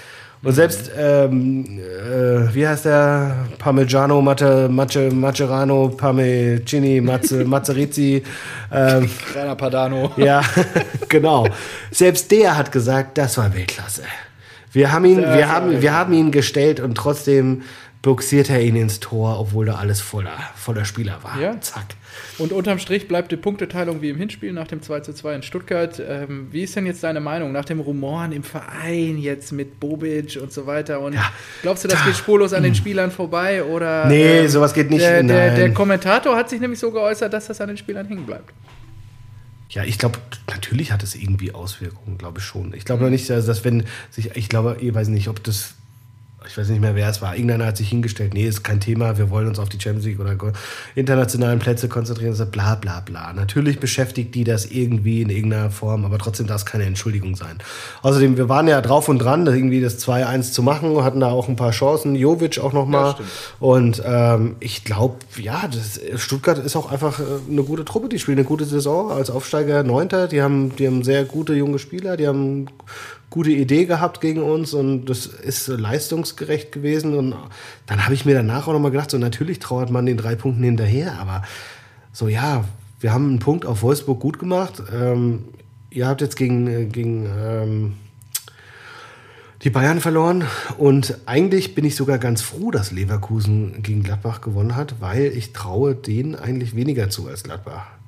Und 0.43 0.55
selbst, 0.55 0.91
ähm, 0.97 1.79
äh, 1.79 2.55
wie 2.55 2.67
heißt 2.67 2.87
der? 2.87 3.47
Parmigiano, 3.59 4.23
Matte, 4.23 4.71
Mace, 4.71 5.13
Macerano, 5.13 5.89
Parmigiani, 5.89 7.03
Mazze, 7.03 7.45
Mazzerizzi. 7.45 8.23
Ähm, 8.73 9.11
Rainer 9.35 9.55
Padano. 9.55 10.13
Ja, 10.17 10.43
genau. 11.09 11.47
Selbst 11.91 12.31
der 12.31 12.57
hat 12.57 12.73
gesagt, 12.73 13.19
das 13.19 13.37
war 13.37 13.55
Weltklasse. 13.55 14.05
Wir 14.73 14.93
haben 14.93 15.05
ihn, 15.05 15.19
wir 15.19 15.49
haben, 15.49 15.83
wir 15.83 15.93
haben 15.93 16.13
ihn 16.15 16.31
gestellt 16.31 16.81
und 16.81 16.95
trotzdem 16.95 17.63
boxiert 18.01 18.49
er 18.49 18.63
ihn 18.63 18.77
ins 18.77 19.01
Tor, 19.01 19.39
obwohl 19.39 19.67
da 19.67 19.75
alles 19.75 20.01
voller, 20.01 20.39
voller 20.55 20.87
Spieler 20.87 21.19
war. 21.23 21.39
Ja. 21.39 21.61
Zack. 21.61 21.85
Und 22.41 22.53
unterm 22.53 22.79
Strich 22.79 23.07
bleibt 23.07 23.31
die 23.33 23.37
Punkteteilung 23.37 24.01
wie 24.03 24.09
im 24.09 24.17
Hinspiel 24.17 24.53
nach 24.53 24.67
dem 24.67 24.81
2 24.83 25.01
zu 25.01 25.13
2 25.13 25.35
in 25.37 25.43
Stuttgart. 25.43 26.01
Ähm, 26.05 26.49
wie 26.51 26.63
ist 26.63 26.75
denn 26.75 26.87
jetzt 26.87 27.05
deine 27.05 27.21
Meinung 27.21 27.53
nach 27.53 27.65
dem 27.67 27.81
Rumoren 27.81 28.33
im 28.33 28.43
Verein 28.43 29.19
jetzt 29.19 29.53
mit 29.53 29.79
Bobic 29.79 30.39
und 30.41 30.53
so 30.53 30.67
weiter? 30.67 31.01
Und 31.01 31.13
Ja, 31.13 31.31
glaubst 31.63 31.85
du, 31.85 31.89
das 31.89 31.99
da- 32.01 32.07
geht 32.07 32.17
spurlos 32.17 32.53
an 32.53 32.63
den 32.63 32.75
Spielern 32.75 33.11
vorbei? 33.11 33.63
Oder, 33.63 34.07
Nee, 34.07 34.47
sowas 34.47 34.73
geht 34.73 34.91
nicht, 34.91 35.03
Der, 35.03 35.23
der, 35.23 35.55
der 35.55 35.73
Kommentator 35.75 36.35
hat 36.37 36.49
sich 36.51 36.61
nämlich 36.61 36.81
so 36.81 36.91
geäußert, 36.91 37.33
dass 37.33 37.47
das 37.47 37.61
an 37.61 37.69
den 37.69 37.77
Spielern 37.77 38.07
hängen 38.07 38.25
bleibt. 38.27 38.53
Ja, 39.69 39.85
ich 39.85 39.99
glaube, 39.99 40.19
natürlich 40.49 40.91
hat 40.93 41.03
es 41.05 41.15
irgendwie 41.15 41.53
Auswirkungen, 41.53 42.19
glaube 42.19 42.39
ich 42.41 42.45
schon. 42.45 42.75
Ich 42.75 42.85
glaube 42.85 43.09
nicht, 43.11 43.31
dass, 43.31 43.47
dass 43.47 43.65
wenn 43.65 43.85
sich, 44.11 44.35
ich 44.35 44.49
glaube, 44.49 44.79
ich 44.81 44.93
weiß 44.93 45.09
nicht, 45.09 45.29
ob 45.29 45.45
das, 45.45 45.75
ich 46.51 46.59
weiß 46.59 46.69
nicht 46.69 46.81
mehr, 46.81 46.97
wer 46.97 47.09
es 47.09 47.23
war. 47.23 47.35
Irgendeiner 47.35 47.67
hat 47.67 47.77
sich 47.77 47.89
hingestellt, 47.89 48.35
nee, 48.35 48.45
ist 48.45 48.65
kein 48.65 48.81
Thema, 48.81 49.17
wir 49.19 49.31
wollen 49.31 49.47
uns 49.47 49.61
auf 49.61 49.69
die 49.69 49.81
Champions 49.81 50.05
League 50.05 50.19
oder 50.19 50.37
internationalen 50.97 51.61
Plätze 51.61 51.89
konzentrieren, 51.89 52.35
so 52.35 52.45
bla 52.45 52.75
bla 52.75 53.01
bla. 53.01 53.33
Natürlich 53.33 53.79
beschäftigt 53.79 54.35
die 54.35 54.43
das 54.43 54.67
irgendwie 54.67 55.23
in 55.23 55.31
irgendeiner 55.31 55.71
Form, 55.71 56.05
aber 56.05 56.19
trotzdem 56.19 56.49
darf 56.49 56.63
es 56.63 56.67
keine 56.67 56.85
Entschuldigung 56.85 57.37
sein. 57.37 57.59
Außerdem, 58.03 58.37
wir 58.37 58.49
waren 58.49 58.67
ja 58.67 58.81
drauf 58.81 59.09
und 59.09 59.21
dran, 59.21 59.45
das 59.45 59.55
irgendwie 59.55 59.81
das 59.81 60.05
2-1 60.05 60.53
zu 60.53 60.63
machen, 60.65 61.05
hatten 61.05 61.21
da 61.21 61.29
auch 61.29 61.49
ein 61.49 61.57
paar 61.57 61.71
Chancen, 61.71 62.17
Jovic 62.17 62.59
auch 62.59 62.73
nochmal. 62.73 63.13
stimmt. 63.13 63.29
und 63.61 64.03
ähm, 64.05 64.57
ich 64.59 64.85
glaube, 64.85 65.19
ja, 65.37 65.69
das, 65.69 66.01
Stuttgart 66.21 66.59
ist 66.59 66.75
auch 66.75 66.91
einfach 66.91 67.21
äh, 67.21 67.23
eine 67.49 67.63
gute 67.63 67.85
Truppe, 67.85 68.09
die 68.09 68.19
spielen 68.19 68.39
eine 68.39 68.47
gute 68.47 68.65
Saison 68.65 69.13
als 69.13 69.31
Aufsteiger 69.31 69.85
Neunter, 69.85 70.27
die 70.27 70.43
haben, 70.43 70.75
die 70.75 70.89
haben 70.89 71.05
sehr 71.05 71.25
gute 71.25 71.55
junge 71.55 71.79
Spieler, 71.79 72.17
die 72.17 72.27
haben 72.27 72.67
gute 73.31 73.51
Idee 73.51 73.87
gehabt 73.87 74.21
gegen 74.21 74.43
uns 74.43 74.75
und 74.75 75.07
das 75.07 75.27
ist 75.27 75.69
leistungsgerecht 75.69 76.73
gewesen. 76.73 77.17
Und 77.17 77.35
dann 77.87 78.05
habe 78.05 78.15
ich 78.15 78.25
mir 78.25 78.35
danach 78.35 78.67
auch 78.67 78.73
nochmal 78.73 78.91
gedacht, 78.91 79.11
so 79.11 79.19
natürlich 79.19 79.61
trauert 79.61 79.91
man 79.91 80.05
den 80.05 80.17
drei 80.17 80.35
Punkten 80.35 80.65
hinterher, 80.65 81.19
aber 81.19 81.43
so 82.13 82.29
ja, 82.29 82.65
wir 82.99 83.13
haben 83.13 83.29
einen 83.29 83.39
Punkt 83.39 83.65
auf 83.65 83.83
Wolfsburg 83.83 84.21
gut 84.21 84.39
gemacht. 84.39 84.83
Ähm, 84.93 85.45
ihr 85.91 86.09
habt 86.09 86.21
jetzt 86.21 86.37
gegen, 86.37 86.67
äh, 86.67 86.85
gegen 86.87 87.27
ähm, 87.27 87.93
die 89.63 89.71
Bayern 89.71 90.01
verloren 90.01 90.45
und 90.77 91.19
eigentlich 91.27 91.75
bin 91.75 91.85
ich 91.85 91.95
sogar 91.95 92.19
ganz 92.19 92.43
froh, 92.43 92.71
dass 92.71 92.91
Leverkusen 92.91 93.83
gegen 93.83 94.03
Gladbach 94.03 94.41
gewonnen 94.41 94.75
hat, 94.75 95.01
weil 95.01 95.27
ich 95.27 95.53
traue 95.53 95.95
denen 95.95 96.35
eigentlich 96.35 96.75
weniger 96.75 97.11
zu 97.11 97.29
als 97.29 97.43
Gladbach. 97.45 98.00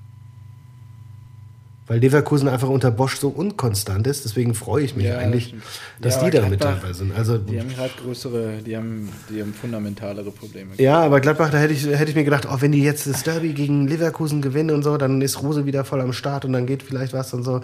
Weil 1.93 2.01
Leverkusen 2.01 2.49
einfach 2.49 2.71
unter 2.71 2.91
Bosch 2.91 3.19
so 3.19 3.29
unkonstant 3.29 4.07
ist, 4.07 4.25
deswegen 4.25 4.55
freue 4.55 4.83
ich 4.83 4.97
mich 4.97 5.05
Ja, 5.05 5.19
eigentlich, 5.19 5.55
dass 6.01 6.17
Ja, 6.17 6.25
die 6.31 6.39
da 6.39 6.49
mit 6.49 6.65
dabei 6.65 6.95
sind. 6.95 7.15
Also, 7.15 7.37
Die 7.37 7.61
haben 7.61 7.77
halt 7.77 7.95
größere, 7.99 8.63
die 8.65 8.75
haben, 8.79 9.11
die 9.29 9.43
haben 9.43 9.53
fundamentalere 9.53 10.31
Probleme. 10.31 10.71
ja, 10.79 11.01
aber 11.03 11.21
Gladbach, 11.21 11.51
da 11.51 11.59
hätte 11.59 11.75
ich, 11.75 11.85
hätte 11.87 12.09
ich 12.09 12.15
mir 12.17 12.25
gedacht, 12.25 12.49
oh, 12.51 12.57
wenn 12.61 12.73
die 12.73 12.83
jetzt 12.83 13.07
das 13.07 13.25
Derby 13.25 13.53
gegen 13.53 13.87
Leverkusen 13.89 14.41
gewinnen 14.41 14.71
und 14.75 14.83
so, 14.85 14.97
dann 14.97 15.21
ist 15.21 15.43
Rose 15.43 15.67
wieder 15.67 15.85
voll 15.85 16.01
am 16.01 16.15
Start 16.15 16.47
und 16.47 16.55
dann 16.55 16.65
geht 16.65 16.83
vielleicht 16.83 17.13
was 17.13 17.35
und 17.35 17.43
so. 17.43 17.61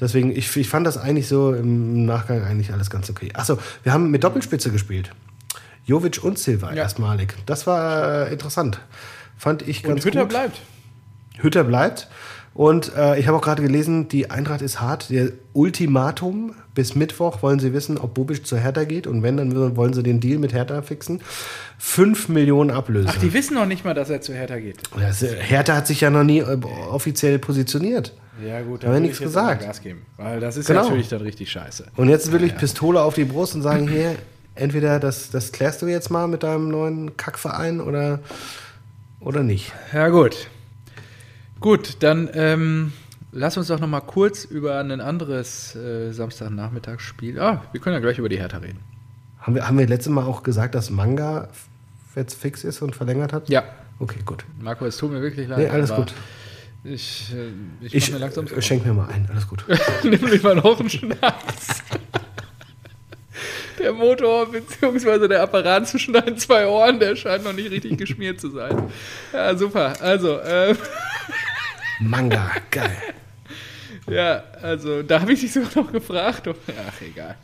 Deswegen, 0.00 0.30
ich, 0.30 0.56
ich 0.56 0.68
fand 0.68 0.86
das 0.86 0.96
eigentlich 0.96 1.26
so 1.26 1.52
im 1.52 2.06
Nachgang 2.06 2.44
eigentlich 2.44 2.72
alles 2.72 2.88
ganz 2.88 3.10
okay. 3.10 3.30
Achso, 3.34 3.58
wir 3.82 3.92
haben 3.92 4.12
mit 4.12 4.22
Doppelspitze 4.22 4.70
gespielt. 4.70 5.10
Jovic 5.86 6.22
und 6.22 6.38
Silva 6.38 6.68
Ja. 6.70 6.82
erstmalig. 6.84 7.34
Das 7.46 7.66
war 7.66 8.28
äh, 8.28 8.32
interessant. 8.32 8.78
Fand 9.36 9.66
ich 9.66 9.82
ganz 9.82 10.04
Und 10.04 10.04
Hütter 10.04 10.20
gut. 10.20 10.28
bleibt. 10.28 10.60
Hütter 11.40 11.64
bleibt. 11.64 12.06
Und 12.54 12.92
äh, 12.96 13.18
ich 13.18 13.26
habe 13.28 13.38
auch 13.38 13.42
gerade 13.42 13.62
gelesen, 13.62 14.08
die 14.08 14.30
Eintracht 14.30 14.60
ist 14.60 14.80
hart. 14.80 15.08
Der 15.10 15.30
Ultimatum 15.54 16.54
bis 16.74 16.94
Mittwoch 16.94 17.42
wollen 17.42 17.58
sie 17.58 17.72
wissen, 17.72 17.98
ob 17.98 18.14
Bobic 18.14 18.46
zu 18.46 18.56
Hertha 18.58 18.84
geht. 18.84 19.06
Und 19.06 19.22
wenn, 19.22 19.36
dann 19.36 19.76
wollen 19.76 19.94
sie 19.94 20.02
den 20.02 20.20
Deal 20.20 20.38
mit 20.38 20.52
Hertha 20.52 20.82
fixen. 20.82 21.20
Fünf 21.78 22.28
Millionen 22.28 22.70
Ablöse. 22.70 23.08
Ach, 23.10 23.18
die 23.18 23.32
wissen 23.32 23.54
noch 23.54 23.66
nicht 23.66 23.84
mal, 23.84 23.94
dass 23.94 24.10
er 24.10 24.20
zu 24.20 24.34
Hertha 24.34 24.58
geht. 24.58 24.78
Das, 24.98 25.22
Hertha 25.22 25.76
hat 25.76 25.86
sich 25.86 26.00
ja 26.02 26.10
noch 26.10 26.24
nie 26.24 26.40
äh, 26.40 26.58
offiziell 26.90 27.38
positioniert. 27.38 28.14
Ja, 28.46 28.60
gut, 28.62 28.84
Haben 28.84 28.94
wir 28.94 29.00
nichts 29.00 29.18
ich 29.18 29.24
gesagt. 29.24 29.62
Gas 29.64 29.82
geben. 29.82 30.02
Weil 30.16 30.40
das 30.40 30.56
ist 30.56 30.66
Genau. 30.66 30.82
natürlich 30.84 31.08
dann 31.08 31.20
richtig 31.20 31.50
scheiße. 31.50 31.86
Und 31.96 32.08
jetzt 32.08 32.32
wirklich 32.32 32.56
Pistole 32.56 33.02
auf 33.02 33.14
die 33.14 33.24
Brust 33.24 33.54
und 33.54 33.62
sagen, 33.62 33.88
hier, 33.88 34.16
entweder 34.54 34.98
das, 35.00 35.30
das 35.30 35.52
klärst 35.52 35.82
du 35.82 35.86
jetzt 35.86 36.10
mal 36.10 36.26
mit 36.28 36.42
deinem 36.42 36.68
neuen 36.68 37.16
Kackverein 37.16 37.80
oder, 37.80 38.20
oder 39.20 39.42
nicht. 39.42 39.72
Ja, 39.92 40.08
gut. 40.08 40.48
Gut, 41.62 41.96
dann 42.00 42.28
ähm, 42.34 42.92
lass 43.32 43.56
uns 43.56 43.68
doch 43.68 43.80
noch 43.80 43.88
mal 43.88 44.00
kurz 44.00 44.44
über 44.44 44.78
ein 44.78 45.00
anderes 45.00 45.74
äh, 45.74 46.12
Samstagnachmittagsspiel. 46.12 47.40
Ah, 47.40 47.62
wir 47.72 47.80
können 47.80 47.94
ja 47.94 48.00
gleich 48.00 48.18
über 48.18 48.28
die 48.28 48.38
Hertha 48.38 48.58
reden. 48.58 48.80
Haben 49.40 49.54
wir, 49.54 49.66
haben 49.66 49.78
wir 49.78 49.86
letztes 49.86 50.12
Mal 50.12 50.24
auch 50.24 50.42
gesagt, 50.42 50.74
dass 50.74 50.90
Manga 50.90 51.48
jetzt 52.14 52.34
fix 52.34 52.64
ist 52.64 52.82
und 52.82 52.94
verlängert 52.94 53.32
hat? 53.32 53.48
Ja, 53.48 53.64
Okay, 54.02 54.18
gut. 54.24 54.44
Marco, 54.60 54.84
es 54.84 54.96
tut 54.96 55.12
mir 55.12 55.22
wirklich 55.22 55.46
leid. 55.46 55.58
Nee, 55.58 55.68
alles 55.68 55.94
gut. 55.94 56.12
Ich, 56.82 57.32
äh, 57.32 57.84
ich, 57.86 57.94
Ich 57.94 58.10
mir 58.10 58.18
langsam 58.18 58.46
äh, 58.46 58.60
schenk 58.60 58.84
mir 58.84 58.92
mal 58.92 59.08
ein, 59.08 59.28
alles 59.30 59.46
gut. 59.46 59.64
Nimm 60.02 60.26
lieber 60.26 60.56
noch 60.56 60.80
einen 60.80 60.90
Schnaps. 60.90 61.84
Der 63.78 63.92
Motor 63.92 64.50
bzw. 64.50 65.28
der 65.28 65.42
Apparat 65.42 65.86
zwischen 65.86 66.14
deinen 66.14 66.36
zwei 66.36 66.66
Ohren, 66.66 66.98
der 66.98 67.14
scheint 67.14 67.44
noch 67.44 67.52
nicht 67.52 67.70
richtig 67.70 67.96
geschmiert 67.96 68.40
zu 68.40 68.50
sein. 68.50 68.90
Ja, 69.32 69.56
super. 69.56 69.94
Also, 70.00 70.40
ähm, 70.44 70.76
Manga, 72.00 72.50
geil. 72.70 72.96
ja, 74.08 74.42
also 74.60 75.02
da 75.02 75.20
habe 75.20 75.32
ich 75.32 75.40
dich 75.40 75.52
sogar 75.52 75.70
noch 75.84 75.92
gefragt. 75.92 76.48
Ach, 76.48 77.00
egal. 77.00 77.36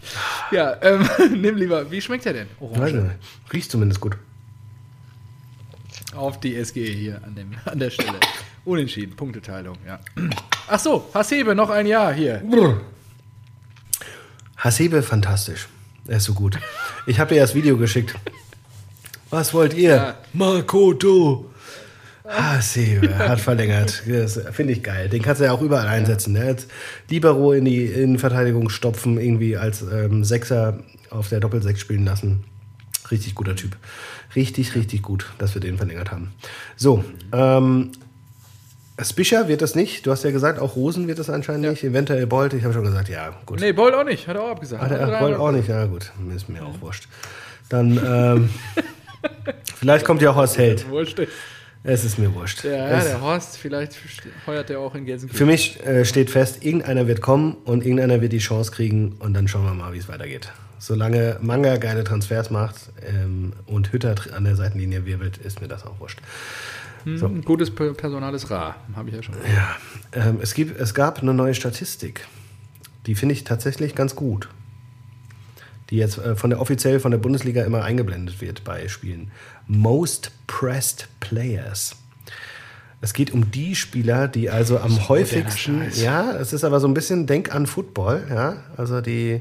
Ja, 0.51 0.77
ähm, 0.83 1.09
nimm 1.41 1.57
lieber. 1.57 1.91
Wie 1.91 2.01
schmeckt 2.01 2.25
der 2.25 2.33
denn? 2.33 2.49
Nicht. 2.61 2.97
Riecht 3.53 3.71
zumindest 3.71 4.01
gut. 4.01 4.17
Auf 6.15 6.41
die 6.41 6.63
SGE 6.65 6.85
hier 6.85 7.21
an, 7.25 7.35
dem, 7.35 7.53
an 7.65 7.79
der 7.79 7.91
Stelle. 7.91 8.19
Unentschieden, 8.65 9.15
Punkteteilung, 9.15 9.77
ja. 9.87 10.01
Ach 10.67 10.79
so, 10.79 11.09
Hasebe, 11.15 11.55
noch 11.55 11.71
ein 11.71 11.87
Jahr 11.87 12.13
hier. 12.13 12.43
Hasebe, 14.57 15.03
fantastisch. 15.03 15.69
Er 16.07 16.17
ist 16.17 16.25
so 16.25 16.35
gut. 16.35 16.59
Ich 17.07 17.21
habe 17.21 17.35
dir 17.35 17.41
das 17.41 17.55
Video 17.55 17.77
geschickt. 17.77 18.15
Was 19.31 19.53
wollt 19.55 19.75
ihr? 19.75 19.95
Ja. 19.95 20.15
Makoto. 20.33 21.51
Hasebe 22.29 23.17
hat 23.19 23.41
verlängert. 23.41 24.03
Das 24.07 24.41
finde 24.53 24.73
ich 24.75 24.83
geil. 24.83 25.09
Den 25.09 25.23
kannst 25.23 25.41
du 25.41 25.47
ja 25.47 25.53
auch 25.53 25.63
überall 25.63 25.89
einsetzen. 25.89 26.35
Ne? 26.35 26.43
Als 26.43 26.67
Libero 27.09 27.53
in 27.53 27.65
die 27.65 27.87
Innenverteidigung 27.87 28.69
stopfen, 28.69 29.19
irgendwie 29.19 29.57
als 29.57 29.83
ähm, 29.83 30.25
Sechser 30.25 30.81
auf 31.11 31.29
der 31.29 31.41
Doppelsechs 31.41 31.81
spielen 31.81 32.05
lassen. 32.05 32.45
Richtig 33.11 33.35
guter 33.35 33.57
Typ. 33.57 33.77
Richtig, 34.37 34.75
richtig 34.75 35.03
gut, 35.03 35.33
dass 35.39 35.55
wir 35.55 35.61
den 35.61 35.79
verlängert 35.79 36.11
haben. 36.11 36.33
So, 36.77 37.03
ähm, 37.33 37.93
Spischer 39.03 39.49
wird 39.49 39.63
das 39.63 39.75
nicht. 39.75 40.05
Du 40.07 40.11
hast 40.11 40.25
ja 40.25 40.31
gesagt, 40.33 40.59
auch 40.59 40.75
Rosen 40.77 41.07
wird 41.07 41.19
das 41.19 41.31
anscheinend 41.31 41.69
nicht. 41.71 41.85
Eventuell 41.85 42.27
Bolt. 42.27 42.53
Ich 42.53 42.65
habe 42.65 42.75
schon 42.75 42.85
gesagt, 42.85 43.09
ja, 43.09 43.31
gut. 43.47 43.61
Nee, 43.61 43.73
Bolt 43.73 43.95
auch 43.95 44.05
nicht, 44.05 44.27
hat 44.27 44.37
er 44.37 44.43
auch 44.43 44.51
abgesagt. 44.51 44.83
Ah, 44.83 44.91
Hat 44.91 44.99
er 45.13 45.19
Bolt 45.21 45.37
auch 45.37 45.53
nicht. 45.53 45.69
Ja, 45.69 45.87
gut. 45.87 46.13
Ist 46.35 46.49
mir 46.49 46.65
auch 46.65 46.81
wurscht. 46.81 47.09
Dann, 47.69 47.99
ähm, 48.05 48.51
vielleicht 49.77 50.05
kommt 50.05 50.21
ja 50.21 50.31
auch 50.33 50.37
aus 50.37 50.59
Held. 50.59 50.85
Es 51.85 52.05
ist 52.05 52.19
mir 52.19 52.35
wurscht. 52.35 52.65
Ja, 52.65 52.99
es, 52.99 53.05
der 53.05 53.21
Horst, 53.21 53.57
vielleicht 53.57 53.97
heuert 54.47 54.69
der 54.69 54.81
auch 54.81 54.95
in 54.95 55.03
für 55.03 55.07
Gelsenkirchen. 55.07 55.47
mich 55.47 55.85
äh, 55.87 56.05
steht 56.05 56.31
fest, 56.31 56.65
irgendeiner 56.65 57.07
wird 57.07 57.21
kommen 57.21 57.55
und 57.65 57.83
irgendeiner 57.85 58.21
wird 58.21 58.33
die 58.33 58.39
Chance 58.39 58.73
kriegen 58.73 59.13
und 59.21 59.33
dann 59.35 59.47
schauen 59.49 59.65
wir 59.65 59.75
mal, 59.75 59.93
wie 59.93 59.99
es 59.99 60.09
weitergeht. 60.09 60.53
Solange 60.81 61.39
Manga 61.41 61.77
geile 61.77 62.05
Transfers 62.05 62.51
macht 62.51 62.77
ähm, 63.09 63.53
und 63.67 63.93
Hütter 63.93 64.15
an 64.35 64.45
der 64.45 64.57
Seitenlinie 64.57 65.07
wirbelt, 65.07 65.39
ist 65.39 65.61
mir 65.61 65.69
das 65.69 65.85
auch 65.85 65.99
wurscht. 66.01 66.21
Hm, 67.05 67.25
Ein 67.25 67.43
gutes 67.45 67.71
Per- 67.75 67.95
Personal 67.95 68.35
ist 68.35 68.51
rar, 68.51 68.77
habe 68.95 69.09
ich 69.11 69.15
ja 69.17 69.23
schon. 69.23 69.35
Ja, 69.55 69.77
ähm, 70.29 70.39
es, 70.43 70.55
gibt, 70.55 70.79
es 70.79 70.95
gab 70.95 71.21
eine 71.23 71.33
neue 71.35 71.55
Statistik. 71.55 72.27
Die 73.07 73.15
finde 73.15 73.35
ich 73.35 73.45
tatsächlich 73.45 73.95
ganz 73.95 74.15
gut. 74.17 74.49
Die 75.91 75.97
jetzt 75.97 76.19
äh, 76.19 76.37
von 76.37 76.51
der 76.51 76.61
offiziell 76.61 77.01
von 77.01 77.11
der 77.11 77.19
Bundesliga 77.19 77.65
immer 77.65 77.85
eingeblendet 77.85 78.41
wird 78.41 78.65
bei 78.65 78.89
Spielen. 78.89 79.31
Most 79.67 80.31
Pressed 80.47 81.09
Players. 81.21 81.97
Es 83.01 83.13
geht 83.13 83.33
um 83.33 83.51
die 83.51 83.77
Spieler, 83.77 84.27
die 84.27 84.51
also 84.51 84.79
am 84.79 85.09
häufigsten. 85.09 85.83
Ja, 85.95 86.33
es 86.33 86.53
ist 86.53 86.65
aber 86.65 86.81
so 86.81 86.89
ein 86.89 86.95
bisschen 86.95 87.27
Denk 87.27 87.55
an 87.55 87.67
Football, 87.67 88.27
ja. 88.29 88.57
Also 88.77 89.01
die, 89.01 89.41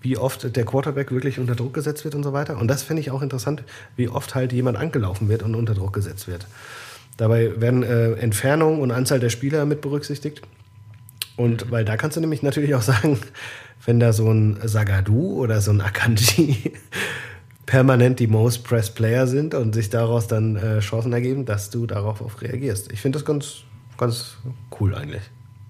wie 0.00 0.16
oft 0.16 0.56
der 0.56 0.64
Quarterback 0.64 1.12
wirklich 1.12 1.38
unter 1.38 1.54
Druck 1.54 1.74
gesetzt 1.74 2.04
wird 2.04 2.16
und 2.16 2.24
so 2.24 2.32
weiter. 2.32 2.58
Und 2.58 2.68
das 2.68 2.82
finde 2.82 3.00
ich 3.00 3.12
auch 3.12 3.22
interessant, 3.22 3.62
wie 3.94 4.08
oft 4.08 4.34
halt 4.34 4.52
jemand 4.52 4.76
angelaufen 4.78 5.28
wird 5.28 5.42
und 5.42 5.54
unter 5.54 5.74
Druck 5.74 5.92
gesetzt 5.92 6.26
wird. 6.26 6.46
Dabei 7.16 7.60
werden 7.60 7.82
äh, 7.84 8.12
Entfernung 8.12 8.80
und 8.80 8.90
Anzahl 8.90 9.20
der 9.20 9.30
Spieler 9.30 9.64
mit 9.64 9.80
berücksichtigt. 9.80 10.42
Und 11.36 11.70
weil 11.70 11.84
da 11.84 11.96
kannst 11.96 12.16
du 12.16 12.20
nämlich 12.20 12.42
natürlich 12.42 12.74
auch 12.74 12.82
sagen, 12.82 13.18
wenn 13.84 14.00
da 14.00 14.12
so 14.12 14.30
ein 14.30 14.58
Sagadu 14.64 15.34
oder 15.34 15.60
so 15.60 15.70
ein 15.70 15.80
Akanji 15.80 16.72
permanent 17.66 18.18
die 18.18 18.26
Most 18.26 18.64
Pressed 18.64 18.94
Player 18.94 19.26
sind 19.26 19.54
und 19.54 19.74
sich 19.74 19.90
daraus 19.90 20.26
dann 20.26 20.56
äh, 20.56 20.80
Chancen 20.80 21.12
ergeben, 21.12 21.44
dass 21.44 21.70
du 21.70 21.86
darauf 21.86 22.40
reagierst. 22.40 22.90
Ich 22.92 23.00
finde 23.00 23.18
das 23.18 23.26
ganz, 23.26 23.58
ganz 23.96 24.36
cool 24.80 24.94
eigentlich. 24.94 25.22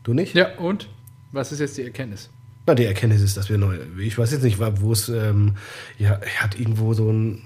Du 0.04 0.14
nicht? 0.14 0.34
Ja, 0.34 0.56
und? 0.58 0.88
Was 1.32 1.52
ist 1.52 1.58
jetzt 1.58 1.76
die 1.76 1.82
Erkenntnis? 1.82 2.30
Na, 2.66 2.74
die 2.74 2.84
Erkenntnis 2.84 3.22
ist, 3.22 3.36
dass 3.36 3.50
wir 3.50 3.58
neu. 3.58 3.78
Ich 3.98 4.16
weiß 4.16 4.30
jetzt 4.32 4.42
nicht, 4.42 4.58
wo 4.60 4.92
es. 4.92 5.08
Ähm, 5.08 5.54
ja, 5.98 6.20
hat 6.38 6.58
irgendwo 6.58 6.94
so 6.94 7.10
ein 7.10 7.42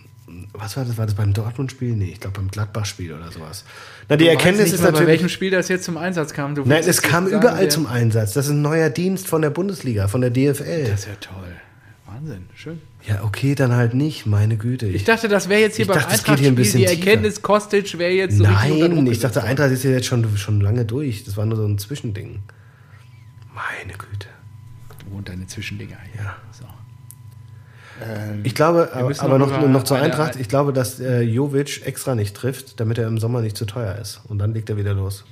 was 0.52 0.76
war 0.76 0.84
das? 0.84 0.96
War 0.98 1.06
das 1.06 1.14
beim 1.14 1.32
Dortmund-Spiel? 1.32 1.94
Nee, 1.96 2.12
ich 2.12 2.20
glaube 2.20 2.38
beim 2.38 2.50
Gladbach-Spiel 2.50 3.12
oder 3.12 3.30
sowas. 3.30 3.64
Na, 4.12 4.16
die 4.18 4.24
Du 4.24 4.30
Erkenntnis 4.30 4.66
nicht 4.66 4.74
ist 4.74 4.80
natürlich. 4.82 5.00
Bei 5.00 5.06
welchem 5.06 5.28
Spiel 5.30 5.50
das 5.50 5.68
jetzt 5.68 5.84
zum 5.84 5.96
Einsatz 5.96 6.34
kam? 6.34 6.54
Du 6.54 6.64
Nein, 6.66 6.84
es 6.86 7.00
kam 7.00 7.24
sagen, 7.24 7.36
überall 7.38 7.62
wer- 7.62 7.68
zum 7.70 7.86
Einsatz. 7.86 8.34
Das 8.34 8.44
ist 8.44 8.52
ein 8.52 8.60
neuer 8.60 8.90
Dienst 8.90 9.26
von 9.26 9.40
der 9.40 9.48
Bundesliga, 9.48 10.06
von 10.06 10.20
der 10.20 10.28
DFL. 10.28 10.84
Das 10.84 11.00
ist 11.00 11.06
ja 11.06 11.14
toll. 11.18 11.56
Wahnsinn, 12.06 12.44
schön. 12.54 12.78
Ja, 13.08 13.24
okay, 13.24 13.54
dann 13.54 13.72
halt 13.72 13.94
nicht, 13.94 14.26
meine 14.26 14.58
Güte. 14.58 14.86
Ich 14.86 15.04
dachte, 15.04 15.28
das 15.28 15.48
wäre 15.48 15.62
jetzt 15.62 15.76
hier 15.76 15.86
Ich 15.86 15.90
beim 15.90 16.06
geht 16.24 16.38
hier 16.40 16.48
ein 16.48 16.54
bisschen 16.54 16.80
die 16.80 16.84
Erkenntnis, 16.84 17.40
Kostic 17.40 17.96
wäre 17.98 18.12
jetzt 18.12 18.36
so 18.36 18.42
Nein, 18.44 19.06
ich 19.06 19.18
dachte. 19.20 19.42
Eintracht 19.44 19.70
ist 19.72 19.82
ja 19.82 19.92
jetzt 19.92 20.06
schon, 20.06 20.36
schon 20.36 20.60
lange 20.60 20.84
durch. 20.84 21.24
Das 21.24 21.38
war 21.38 21.46
nur 21.46 21.56
so 21.56 21.64
ein 21.64 21.78
Zwischending. 21.78 22.40
Meine 23.54 23.94
Güte. 23.96 24.28
Und 25.10 25.26
deine 25.30 25.46
Zwischendinger 25.46 25.96
hier. 26.12 26.22
Ja. 26.22 26.36
So. 26.52 26.64
Ähm, 28.04 28.40
Ich 28.44 28.54
glaube, 28.54 28.90
aber, 28.92 29.38
noch 29.38 29.68
noch, 29.68 29.82
zur 29.84 29.98
Eintracht, 29.98 30.36
ich 30.36 30.48
glaube, 30.48 30.72
dass 30.72 31.00
äh, 31.00 31.20
Jovic 31.22 31.86
extra 31.86 32.14
nicht 32.14 32.34
trifft, 32.36 32.80
damit 32.80 32.98
er 32.98 33.06
im 33.06 33.18
Sommer 33.18 33.40
nicht 33.40 33.56
zu 33.56 33.64
teuer 33.66 33.96
ist. 33.96 34.20
Und 34.28 34.38
dann 34.38 34.52
legt 34.54 34.70
er 34.70 34.76
wieder 34.76 34.94
los. 34.94 35.24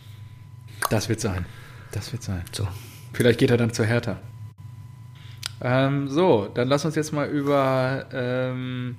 das 0.91 1.09
wird 1.09 1.21
sein. 1.21 1.45
Das 1.93 2.13
wird 2.13 2.23
sein. 2.23 2.43
So. 2.53 2.67
Vielleicht 3.13 3.39
geht 3.39 3.51
er 3.51 3.57
dann 3.57 3.73
zu 3.73 3.85
Hertha. 3.85 4.19
Ähm, 5.63 6.09
so, 6.09 6.49
dann 6.55 6.69
lass 6.69 6.85
uns 6.85 6.95
jetzt 6.95 7.13
mal 7.13 7.29
über. 7.29 8.07
Ähm, 8.13 8.97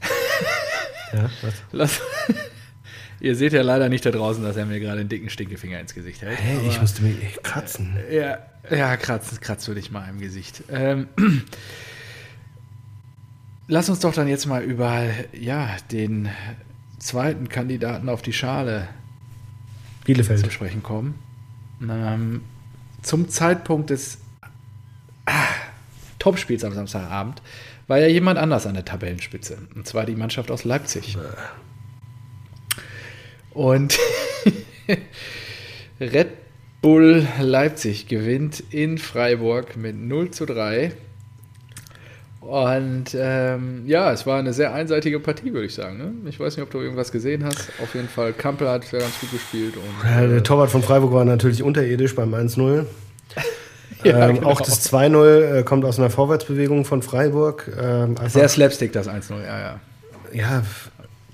Ja, 1.12 1.30
was? 1.42 1.54
lass, 1.70 2.00
ihr 3.20 3.36
seht 3.36 3.52
ja 3.52 3.62
leider 3.62 3.88
nicht 3.88 4.04
da 4.04 4.10
draußen, 4.10 4.42
dass 4.42 4.56
er 4.56 4.66
mir 4.66 4.80
gerade 4.80 5.00
einen 5.00 5.08
dicken 5.08 5.30
Stinkefinger 5.30 5.78
ins 5.78 5.94
Gesicht 5.94 6.20
hält. 6.22 6.36
Hey, 6.38 6.58
ich 6.66 6.72
aber- 6.72 6.80
musste 6.80 7.02
mich 7.02 7.16
kratzen. 7.44 7.96
Ja, 8.10 8.38
ja 8.68 8.96
kratz, 8.96 9.38
kratz 9.40 9.68
würde 9.68 9.78
ich 9.80 9.92
mal 9.92 10.08
im 10.10 10.18
Gesicht. 10.18 10.64
Ähm, 10.68 11.06
lass 13.68 13.88
uns 13.88 14.00
doch 14.00 14.14
dann 14.14 14.28
jetzt 14.28 14.46
mal 14.46 14.62
über 14.62 15.04
ja, 15.32 15.76
den 15.92 16.28
zweiten 16.98 17.48
Kandidaten 17.48 18.08
auf 18.08 18.22
die 18.22 18.32
Schale 18.32 18.88
zu 20.00 20.06
Bielefeld. 20.06 20.52
sprechen 20.52 20.82
kommen. 20.82 21.18
Ähm, 21.82 22.42
zum 23.02 23.28
Zeitpunkt 23.28 23.90
des 23.90 24.18
ah, 25.26 25.32
Topspiels 26.18 26.64
am 26.64 26.72
Samstagabend 26.72 27.42
war 27.86 27.98
ja 27.98 28.06
jemand 28.06 28.38
anders 28.38 28.66
an 28.66 28.74
der 28.74 28.84
Tabellenspitze. 28.84 29.58
Und 29.74 29.86
zwar 29.86 30.06
die 30.06 30.16
Mannschaft 30.16 30.50
aus 30.50 30.64
Leipzig. 30.64 31.16
Und 33.50 33.98
Red 36.00 36.28
Bull 36.82 37.26
Leipzig 37.40 38.06
gewinnt 38.06 38.62
in 38.70 38.98
Freiburg 38.98 39.76
mit 39.76 39.96
0 39.96 40.30
zu 40.30 40.46
3. 40.46 40.92
Und 42.46 43.06
ähm, 43.18 43.82
ja, 43.86 44.12
es 44.12 44.24
war 44.24 44.38
eine 44.38 44.52
sehr 44.52 44.72
einseitige 44.72 45.18
Partie, 45.18 45.52
würde 45.52 45.66
ich 45.66 45.74
sagen. 45.74 45.98
Ne? 45.98 46.12
Ich 46.30 46.38
weiß 46.38 46.56
nicht, 46.56 46.62
ob 46.62 46.70
du 46.70 46.78
irgendwas 46.80 47.10
gesehen 47.10 47.44
hast. 47.44 47.72
Auf 47.82 47.94
jeden 47.94 48.08
Fall, 48.08 48.32
Kampel 48.32 48.68
hat 48.68 48.84
sehr 48.84 49.00
ganz 49.00 49.18
gut 49.20 49.32
gespielt. 49.32 49.74
Und, 49.76 50.08
Ja, 50.08 50.22
äh, 50.22 50.28
der 50.28 50.42
Torwart 50.44 50.70
von 50.70 50.80
Freiburg 50.82 51.12
war 51.12 51.24
natürlich 51.24 51.62
unterirdisch 51.62 52.14
beim 52.14 52.34
1-0. 52.34 52.84
Ja, 54.04 54.28
ähm, 54.28 54.36
genau. 54.36 54.48
Auch 54.50 54.60
das 54.60 54.92
2-0 54.92 55.60
äh, 55.60 55.62
kommt 55.62 55.84
aus 55.86 55.98
einer 55.98 56.10
Vorwärtsbewegung 56.10 56.84
von 56.84 57.00
Freiburg. 57.00 57.72
Ähm, 57.80 58.14
Sehr 58.26 58.46
Slapstick, 58.46 58.92
das 58.92 59.08
1-0, 59.08 59.42
ja, 59.42 59.58
ja. 59.58 59.80
ja, 60.32 60.62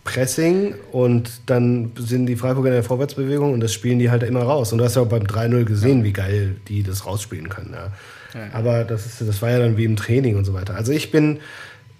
Pressing 0.05 0.75
und 0.93 1.43
dann 1.47 1.91
sind 1.97 2.27
die 2.27 2.37
Freiburger 2.37 2.69
in 2.69 2.75
der 2.75 2.85
Vorwärtsbewegung 2.85 3.53
und 3.53 3.61
das 3.61 3.73
spielen 3.73 3.99
die 3.99 4.11
halt 4.11 4.23
immer 4.23 4.43
raus. 4.43 4.73
Und 4.73 4.79
du 4.79 4.85
hast 4.85 4.95
ja 4.95 5.03
auch 5.03 5.09
beim 5.09 5.25
3-0 5.25 5.65
gesehen, 5.65 6.05
wie 6.05 6.13
geil 6.13 6.57
die 6.69 6.85
das 6.85 7.05
rausspielen 7.05 7.49
können. 7.49 7.73
Ja. 7.75 7.89
Ja. 8.35 8.49
Aber 8.53 8.85
das, 8.85 9.07
ist, 9.07 9.21
das 9.21 9.43
war 9.43 9.51
ja 9.51 9.59
dann 9.59 9.77
wie 9.77 9.85
im 9.85 9.97
Training 9.97 10.37
und 10.37 10.45
so 10.45 10.55
weiter. 10.55 10.75
Also 10.75 10.93
ich 10.93 11.11
bin 11.11 11.41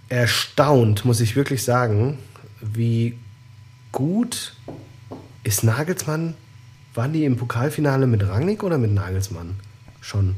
erstaunt, 0.09 1.05
muss 1.05 1.21
ich 1.21 1.37
wirklich 1.37 1.63
sagen, 1.63 2.19
wie 2.61 3.19
gut 3.93 4.55
ist 5.45 5.65
Nagelsmann. 5.65 6.35
Waren 6.95 7.13
die 7.13 7.25
im 7.25 7.37
Pokalfinale 7.37 8.07
mit 8.07 8.27
Rangnick 8.27 8.63
oder 8.63 8.77
mit 8.77 8.93
Nagelsmann? 8.93 9.57
Schon. 10.01 10.37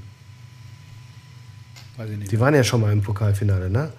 Weiß 1.97 2.11
ich 2.11 2.19
nicht. 2.19 2.33
Die 2.33 2.39
waren 2.39 2.55
ja 2.55 2.63
schon 2.63 2.81
mal 2.81 2.93
im 2.93 3.03
Pokalfinale, 3.03 3.71
ne? 3.71 3.93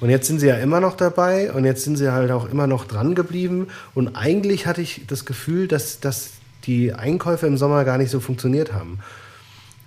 Und 0.00 0.08
jetzt 0.08 0.26
sind 0.26 0.40
sie 0.40 0.46
ja 0.46 0.56
immer 0.56 0.80
noch 0.80 0.96
dabei 0.96 1.52
und 1.52 1.64
jetzt 1.64 1.84
sind 1.84 1.96
sie 1.96 2.10
halt 2.10 2.30
auch 2.30 2.48
immer 2.48 2.66
noch 2.66 2.86
dran 2.86 3.14
geblieben. 3.14 3.68
Und 3.94 4.16
eigentlich 4.16 4.66
hatte 4.66 4.80
ich 4.80 5.02
das 5.06 5.26
Gefühl, 5.26 5.68
dass, 5.68 6.00
dass 6.00 6.30
die 6.64 6.94
Einkäufe 6.94 7.46
im 7.46 7.58
Sommer 7.58 7.84
gar 7.84 7.98
nicht 7.98 8.10
so 8.10 8.18
funktioniert 8.18 8.72
haben. 8.72 8.98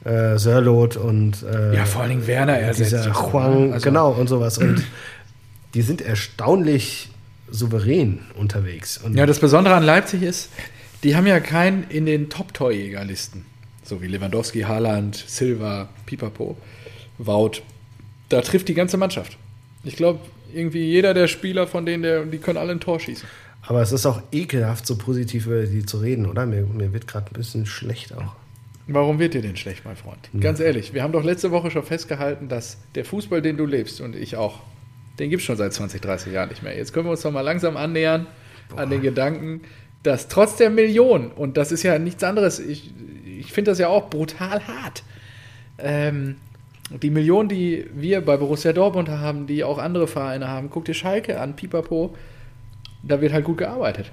Äh, 0.05 0.37
Sörlot 0.37 0.97
und 0.97 1.43
äh, 1.43 1.75
Ja, 1.75 1.85
vor 1.85 2.01
allen 2.01 2.09
Dingen 2.11 2.27
Werner 2.27 2.57
ersetzt. 2.57 2.91
dieser 2.91 3.13
Huang? 3.31 3.71
Also- 3.73 3.83
genau, 3.85 4.11
und 4.11 4.27
sowas. 4.27 4.57
Und 4.57 4.83
die 5.73 5.81
sind 5.81 6.01
erstaunlich 6.01 7.09
souverän 7.49 8.19
unterwegs. 8.35 8.97
Und 8.97 9.15
Ja, 9.15 9.25
das 9.25 9.39
Besondere 9.39 9.75
an 9.75 9.83
Leipzig 9.83 10.23
ist, 10.23 10.49
die 11.03 11.15
haben 11.15 11.27
ja 11.27 11.39
keinen 11.39 11.85
in 11.89 12.05
den 12.05 12.29
Top-Torjägerlisten. 12.29 13.45
So 13.83 14.01
wie 14.01 14.07
Lewandowski, 14.07 14.61
Haaland, 14.61 15.15
Silva, 15.27 15.89
Pipapo, 16.05 16.57
Wout. 17.17 17.61
Da 18.29 18.41
trifft 18.41 18.67
die 18.69 18.73
ganze 18.73 18.97
Mannschaft. 18.97 19.37
Ich 19.83 19.95
glaube, 19.95 20.19
irgendwie 20.53 20.83
jeder 20.85 21.13
der 21.13 21.27
Spieler 21.27 21.67
von 21.67 21.85
denen, 21.85 22.03
der, 22.03 22.25
die 22.25 22.37
können 22.37 22.57
alle 22.57 22.71
ein 22.71 22.79
Tor 22.79 22.99
schießen. 22.99 23.27
aber 23.63 23.81
es 23.81 23.91
ist 23.91 24.05
auch 24.05 24.21
ekelhaft, 24.31 24.85
so 24.87 24.97
positiv 24.97 25.45
über 25.47 25.63
die 25.63 25.85
zu 25.85 25.97
reden, 25.97 26.25
oder? 26.25 26.45
Mir, 26.45 26.61
mir 26.63 26.91
wird 26.93 27.07
gerade 27.07 27.27
ein 27.31 27.33
bisschen 27.33 27.65
schlecht 27.65 28.13
auch. 28.15 28.35
Warum 28.87 29.19
wird 29.19 29.33
dir 29.33 29.41
denn 29.41 29.55
schlecht, 29.55 29.85
mein 29.85 29.95
Freund? 29.95 30.29
Ganz 30.39 30.59
ehrlich, 30.59 30.93
wir 30.93 31.03
haben 31.03 31.13
doch 31.13 31.23
letzte 31.23 31.51
Woche 31.51 31.71
schon 31.71 31.83
festgehalten, 31.83 32.49
dass 32.49 32.77
der 32.95 33.05
Fußball, 33.05 33.41
den 33.41 33.55
du 33.55 33.65
lebst 33.65 34.01
und 34.01 34.15
ich 34.15 34.35
auch, 34.35 34.59
den 35.19 35.29
gibt 35.29 35.41
es 35.41 35.45
schon 35.45 35.55
seit 35.55 35.73
20, 35.73 36.01
30 36.01 36.33
Jahren 36.33 36.49
nicht 36.49 36.63
mehr. 36.63 36.75
Jetzt 36.75 36.93
können 36.93 37.05
wir 37.05 37.11
uns 37.11 37.21
doch 37.21 37.31
mal 37.31 37.41
langsam 37.41 37.77
annähern 37.77 38.27
an 38.75 38.89
den 38.89 39.01
Gedanken, 39.01 39.61
dass 40.03 40.27
trotz 40.27 40.57
der 40.57 40.69
Millionen, 40.69 41.31
und 41.31 41.55
das 41.55 41.71
ist 41.71 41.83
ja 41.83 41.97
nichts 41.97 42.23
anderes, 42.23 42.59
ich, 42.59 42.91
ich 43.39 43.53
finde 43.53 43.71
das 43.71 43.79
ja 43.79 43.87
auch 43.87 44.09
brutal 44.09 44.67
hart, 44.67 45.03
ähm, 45.77 46.35
die 46.89 47.09
Millionen, 47.09 47.47
die 47.49 47.85
wir 47.93 48.21
bei 48.21 48.37
Borussia 48.37 48.73
Dortmund 48.73 49.09
haben, 49.09 49.47
die 49.47 49.63
auch 49.63 49.77
andere 49.77 50.07
Vereine 50.07 50.49
haben, 50.49 50.69
guck 50.69 50.85
dir 50.85 50.93
Schalke 50.93 51.39
an, 51.39 51.55
Pipapo, 51.55 52.13
da 53.01 53.21
wird 53.21 53.33
halt 53.33 53.45
gut 53.45 53.57
gearbeitet. 53.57 54.11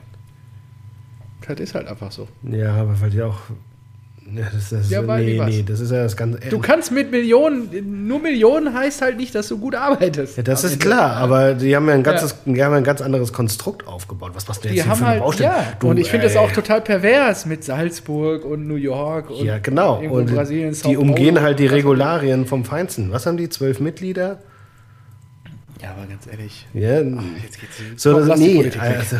Das 1.46 1.58
ist 1.58 1.74
halt 1.74 1.88
einfach 1.88 2.12
so. 2.12 2.28
Ja, 2.42 2.74
aber 2.76 3.00
weil 3.00 3.10
die 3.10 3.22
auch. 3.22 3.40
Ja, 4.34 4.46
das, 4.52 4.70
das, 4.70 4.90
Ja, 4.90 5.06
weil 5.06 5.24
nee, 5.24 5.40
nee, 5.44 5.64
das 5.66 5.80
ist 5.80 5.90
ja 5.90 6.02
das 6.02 6.16
ganze. 6.16 6.38
Du 6.48 6.58
kannst 6.58 6.92
mit 6.92 7.10
Millionen, 7.10 8.06
nur 8.06 8.20
Millionen 8.20 8.74
heißt 8.74 9.02
halt 9.02 9.16
nicht, 9.16 9.34
dass 9.34 9.48
du 9.48 9.58
gut 9.58 9.74
arbeitest. 9.74 10.36
ja, 10.36 10.42
das 10.42 10.64
ist 10.64 10.74
Ende. 10.74 10.84
klar, 10.86 11.16
aber 11.16 11.54
die 11.54 11.74
haben 11.74 11.88
ja 11.88 11.94
ein 11.94 12.02
ganzes, 12.02 12.36
die 12.44 12.62
haben 12.62 12.72
ja 12.72 12.78
ein 12.78 12.84
ganz 12.84 13.00
anderes 13.00 13.32
Konstrukt 13.32 13.86
aufgebaut. 13.86 14.32
Was 14.34 14.46
machst 14.46 14.64
du 14.64 14.68
jetzt 14.68 14.76
Die 14.76 14.82
hier 14.82 14.90
haben 14.90 14.98
für 14.98 15.04
eine 15.04 15.12
halt, 15.14 15.22
Baustelle? 15.22 15.48
ja, 15.50 15.72
Du, 15.80 15.88
und 15.90 15.96
ich 15.98 16.10
finde 16.10 16.26
das 16.26 16.36
auch 16.36 16.52
total 16.52 16.80
pervers 16.80 17.46
mit 17.46 17.64
Salzburg 17.64 18.44
und 18.44 18.66
New 18.68 18.76
York 18.76 19.30
und 19.30 19.44
Ja, 19.44 19.58
genau. 19.58 19.98
Und 20.00 20.32
Brasilien, 20.34 20.76
die 20.86 20.96
umgehen 20.96 21.34
Paulo 21.34 21.46
halt 21.46 21.58
die 21.58 21.66
Regularien 21.66 22.46
vom 22.46 22.64
Feinsten. 22.64 23.10
Was 23.12 23.26
haben 23.26 23.36
die? 23.36 23.48
Zwölf 23.48 23.80
Mitglieder? 23.80 24.38
Ja, 25.82 25.90
aber 25.96 26.06
ganz 26.06 26.26
ehrlich, 26.30 26.66
Ja, 26.74 27.00
jetzt 27.00 27.58
geht's 27.58 27.76
so, 27.96 28.12
Komm, 28.12 28.28
das, 28.28 28.38
nee, 28.38 28.70
also, 28.78 29.16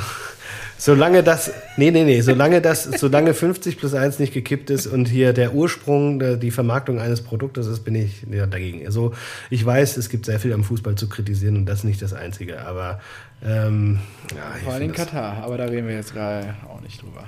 solange 0.81 1.23
das, 1.23 1.53
nee, 1.77 1.91
nee, 1.91 2.05
nee, 2.05 2.23
solange 2.23 2.63
das, 2.63 2.85
solange 2.85 3.35
50 3.35 3.77
plus 3.77 3.95
1 3.95 4.19
nicht 4.19 4.33
gekippt 4.33 4.71
ist 4.71 4.87
und 4.87 5.07
hier 5.07 5.35
der 5.35 5.55
Ursprung, 5.55 6.41
die 6.41 6.51
Vermarktung 6.51 6.99
eines 6.99 7.21
Produktes 7.21 7.67
ist, 7.67 7.85
bin 7.85 7.95
ich 7.95 8.27
ja, 8.31 8.47
dagegen. 8.47 8.87
Also, 8.87 9.13
ich 9.51 9.65
weiß, 9.65 9.99
es 9.99 10.09
gibt 10.09 10.25
sehr 10.25 10.41
viel 10.41 10.55
am 10.55 10.65
Fußball 10.65 10.95
zu 10.95 11.09
kritisieren 11.09 11.57
und 11.57 11.67
das 11.67 11.81
ist 11.81 11.85
nicht 11.85 12.01
das 12.01 12.15
Einzige, 12.15 12.63
aber, 12.63 13.01
ähm, 13.43 13.99
ja, 14.35 14.57
ich 14.57 14.65
Vor 14.65 14.75
allem 14.75 14.93
Katar, 14.93 15.43
aber 15.43 15.57
da 15.57 15.65
reden 15.65 15.89
wir 15.89 15.95
jetzt 15.95 16.13
gerade 16.13 16.55
auch 16.69 16.81
nicht 16.83 17.01
drüber. 17.01 17.25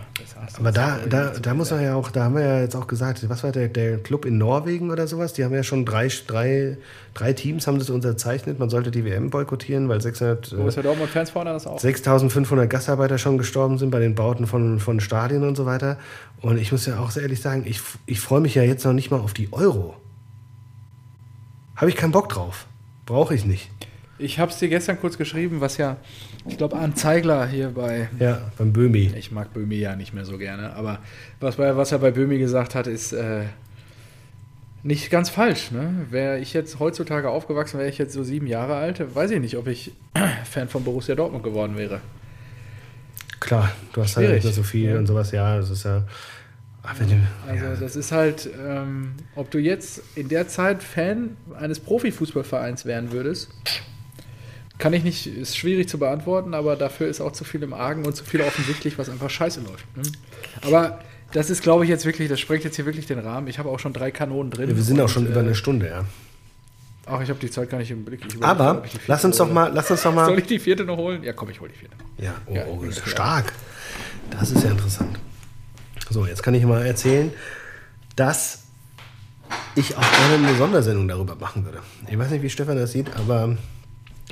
Aber 0.59 0.71
da, 0.71 0.99
da, 1.09 1.31
da 1.31 1.55
muss 1.55 1.71
man 1.71 1.83
ja 1.83 1.95
auch, 1.95 2.11
da 2.11 2.25
haben 2.25 2.35
wir 2.35 2.45
ja 2.45 2.61
jetzt 2.61 2.77
auch 2.77 2.87
gesagt, 2.87 3.27
was 3.29 3.43
war 3.43 3.51
der, 3.51 3.69
der 3.69 3.99
Club 3.99 4.27
in 4.27 4.37
Norwegen 4.37 4.91
oder 4.91 5.07
sowas? 5.07 5.33
Die 5.33 5.43
haben 5.43 5.55
ja 5.55 5.63
schon 5.63 5.87
drei, 5.87 6.09
drei, 6.27 6.77
drei 7.15 7.33
Teams 7.33 7.67
haben 7.67 7.79
das 7.79 7.89
unterzeichnet. 7.89 8.59
Man 8.59 8.69
sollte 8.69 8.91
die 8.91 9.05
WM 9.07 9.31
boykottieren, 9.31 9.89
weil 9.89 10.03
600, 10.03 10.53
äh, 10.53 10.57
Borussia 10.57 10.83
Dortmund-Fans 10.83 11.31
fordern 11.31 11.55
das 11.55 11.67
auch. 11.67 11.79
6500 11.79 12.69
Gastarbeiter 12.69 13.17
schon 13.17 13.39
gestorben 13.39 13.79
sind 13.79 13.91
bei 13.91 14.01
den 14.01 14.15
Bauten 14.15 14.47
von, 14.47 14.79
von 14.81 15.01
Stadien 15.01 15.45
und 15.45 15.57
so 15.57 15.65
weiter. 15.65 15.99
Und 16.43 16.59
ich 16.59 16.73
muss 16.73 16.85
ja 16.85 16.99
auch 16.99 17.11
sehr 17.11 17.23
ehrlich 17.23 17.41
sagen, 17.41 17.65
ich, 17.67 17.81
ich 18.05 18.21
freue 18.21 18.41
mich 18.41 18.55
ja 18.55 18.63
jetzt 18.63 18.85
noch 18.85 18.93
nicht 18.93 19.11
mal 19.11 19.21
auf 19.21 19.33
die 19.33 19.51
Euro. 19.53 19.97
Habe 21.77 21.89
ich 21.89 21.97
keinen 21.97 22.13
Bock 22.13 22.29
drauf. 22.29 22.67
Brauche 23.07 23.35
ich 23.35 23.47
nicht. 23.47 23.71
Ich 24.23 24.39
habe 24.39 24.51
es 24.53 24.59
dir 24.59 24.69
gestern 24.69 24.99
kurz 25.01 25.19
geschrieben, 25.19 25.61
was 25.61 25.77
ja, 25.77 25.97
ich 26.49 26.57
glaube, 26.57 26.77
Arndt 26.77 26.99
Zeigler 26.99 27.47
hier 27.47 27.69
bei 27.71 28.09
Ja, 28.19 28.41
beim 28.59 28.73
Böhmi. 28.73 29.13
Ich 29.17 29.33
mag 29.33 29.53
Böhmi 29.53 29.77
ja 29.77 29.97
nicht 29.97 30.15
mehr 30.15 30.25
so 30.25 30.39
gerne, 30.39 30.75
aber 30.75 30.99
was, 31.41 31.57
bei, 31.57 31.77
was 31.77 31.93
er 31.93 31.99
bei 31.99 32.11
Böhmi 32.11 32.39
gesagt 32.39 32.75
hat, 32.75 32.87
ist 32.87 33.13
äh, 33.13 33.45
nicht 34.83 35.11
ganz 35.11 35.29
falsch. 35.31 35.71
Ne? 35.71 36.07
Wäre 36.11 36.39
ich 36.39 36.53
jetzt 36.53 36.79
heutzutage 36.79 37.29
aufgewachsen, 37.31 37.79
wäre 37.79 37.89
ich 37.89 37.99
jetzt 37.99 38.15
so 38.15 38.23
sieben 38.25 38.47
Jahre 38.47 38.77
alt, 38.77 39.15
weiß 39.15 39.31
ich 39.33 39.41
nicht, 39.41 39.57
ob 39.57 39.67
ich 39.67 39.93
Fan 40.51 40.69
von 40.69 40.85
Borussia 40.85 41.15
Dortmund 41.15 41.45
geworden 41.45 41.77
wäre. 41.77 42.01
Klar, 43.41 43.73
du 43.93 44.03
hast 44.03 44.17
halt 44.17 44.27
Schwierig. 44.27 44.45
nicht 44.45 44.45
mehr 44.45 44.53
so 44.55 44.63
viel 44.63 44.91
Ja. 44.91 44.99
und 44.99 45.07
sowas. 45.07 45.33
Ja, 45.33 45.57
das 45.57 45.71
ist 45.71 45.85
ja. 45.85 46.05
Ach, 46.85 46.95
wenn 46.99 47.09
du, 47.09 47.17
Also 47.49 47.65
ja. 47.65 47.75
das 47.77 47.97
ist 47.97 48.11
halt, 48.13 48.49
ähm, 48.65 49.13
ob 49.37 49.51
du 49.53 49.59
jetzt 49.59 50.03
in 50.17 50.29
der 50.29 50.49
Zeit 50.49 50.83
Fan 50.83 51.37
eines 51.59 51.79
Profifußballvereins 51.81 52.87
werden 52.87 53.13
würdest, 53.13 53.51
Kann 54.83 54.95
ich 54.95 55.05
nicht, 55.05 55.29
ist 55.29 55.57
schwierig 55.57 55.89
zu 55.89 55.97
beantworten, 55.97 56.55
aber 56.55 56.75
dafür 56.75 57.07
ist 57.07 57.21
auch 57.21 57.31
zu 57.31 57.45
viel 57.45 57.63
im 57.63 57.73
Argen 57.73 58.05
und 58.05 58.17
zu 58.17 58.25
viel 58.25 58.41
offensichtlich, 58.41 58.99
was 58.99 59.09
einfach 59.09 59.31
scheiße 59.31 59.61
läuft. 59.61 59.87
Ne? 59.97 60.03
Aber 60.63 60.99
das 61.31 61.51
ist, 61.51 61.63
glaube 61.63 61.85
ich, 61.85 61.89
jetzt 61.89 62.05
wirklich, 62.05 62.29
das 62.29 62.41
sprengt 62.41 62.65
jetzt 62.65 62.75
hier 62.75 62.85
wirklich 62.85 63.07
den 63.07 63.21
Rahmen. 63.21 63.47
Ich 63.47 63.61
habe 63.61 63.69
auch 63.69 63.79
schon 63.79 63.93
drei 63.93 64.11
Kanonen 64.11 64.51
drin. 64.51 64.69
Ja, 64.69 64.75
wir 64.75 64.83
sind 64.83 65.01
auch 65.01 65.09
schon 65.09 65.27
äh, 65.27 65.29
über 65.31 65.39
eine 65.39 65.55
Stunde, 65.55 65.87
ja. 65.87 66.05
Ach, 67.07 67.21
ich 67.21 67.29
habe 67.29 67.39
die 67.39 67.49
Zeit 67.49 67.71
gar 67.71 67.79
nicht 67.79 67.93
im 67.93 68.05
Blick. 68.05 68.25
Überlege 68.25 68.45
Aber 68.45 68.83
lass 69.07 69.25
uns 69.25 69.37
doch 69.37 69.53
mal, 69.53 69.71
lass 69.73 69.89
uns 69.89 70.03
doch 70.03 70.13
mal. 70.13 70.27
Soll 70.27 70.41
ich 70.41 70.47
die 70.47 70.59
vierte 70.59 70.85
noch 70.85 70.97
holen? 70.97 71.23
Ja, 71.23 71.33
komm, 71.33 71.51
ich 71.51 71.61
hole 71.61 71.71
die 71.71 71.79
vierte. 71.79 71.95
Ja, 72.19 72.35
oh, 72.47 72.53
Ja, 72.53 72.65
oh, 72.67 72.83
ist 72.83 73.09
stark. 73.09 73.53
Das 74.31 74.51
ist 74.51 74.65
ja 74.65 74.71
interessant. 74.73 75.17
So, 76.11 76.27
jetzt 76.27 76.43
kann 76.43 76.55
ich 76.55 76.65
mal 76.65 76.85
erzählen, 76.85 77.33
dass 78.17 78.65
ich 79.77 79.97
auch 79.97 80.01
gerne 80.01 80.45
eine 80.45 80.57
Sondersendung 80.57 81.07
darüber 81.07 81.37
machen 81.37 81.65
würde. 81.65 81.79
Ich 82.11 82.19
weiß 82.19 82.31
nicht, 82.31 82.43
wie 82.43 82.51
Stefan 82.51 82.75
das 82.75 82.91
sieht, 82.91 83.15
aber 83.17 83.57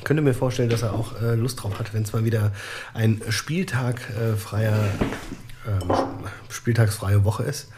ich 0.01 0.05
könnte 0.05 0.23
mir 0.23 0.33
vorstellen, 0.33 0.71
dass 0.71 0.81
er 0.81 0.95
auch 0.95 1.21
äh, 1.21 1.35
Lust 1.35 1.63
drauf 1.63 1.79
hat, 1.79 1.93
wenn 1.93 2.05
es 2.05 2.13
mal 2.15 2.25
wieder 2.25 2.53
ein 2.95 3.21
Spieltag 3.29 4.01
äh, 4.11 4.35
freier, 4.35 4.79
ähm, 5.69 5.95
spieltagsfreie 6.49 7.23
Woche 7.25 7.43
ist 7.43 7.69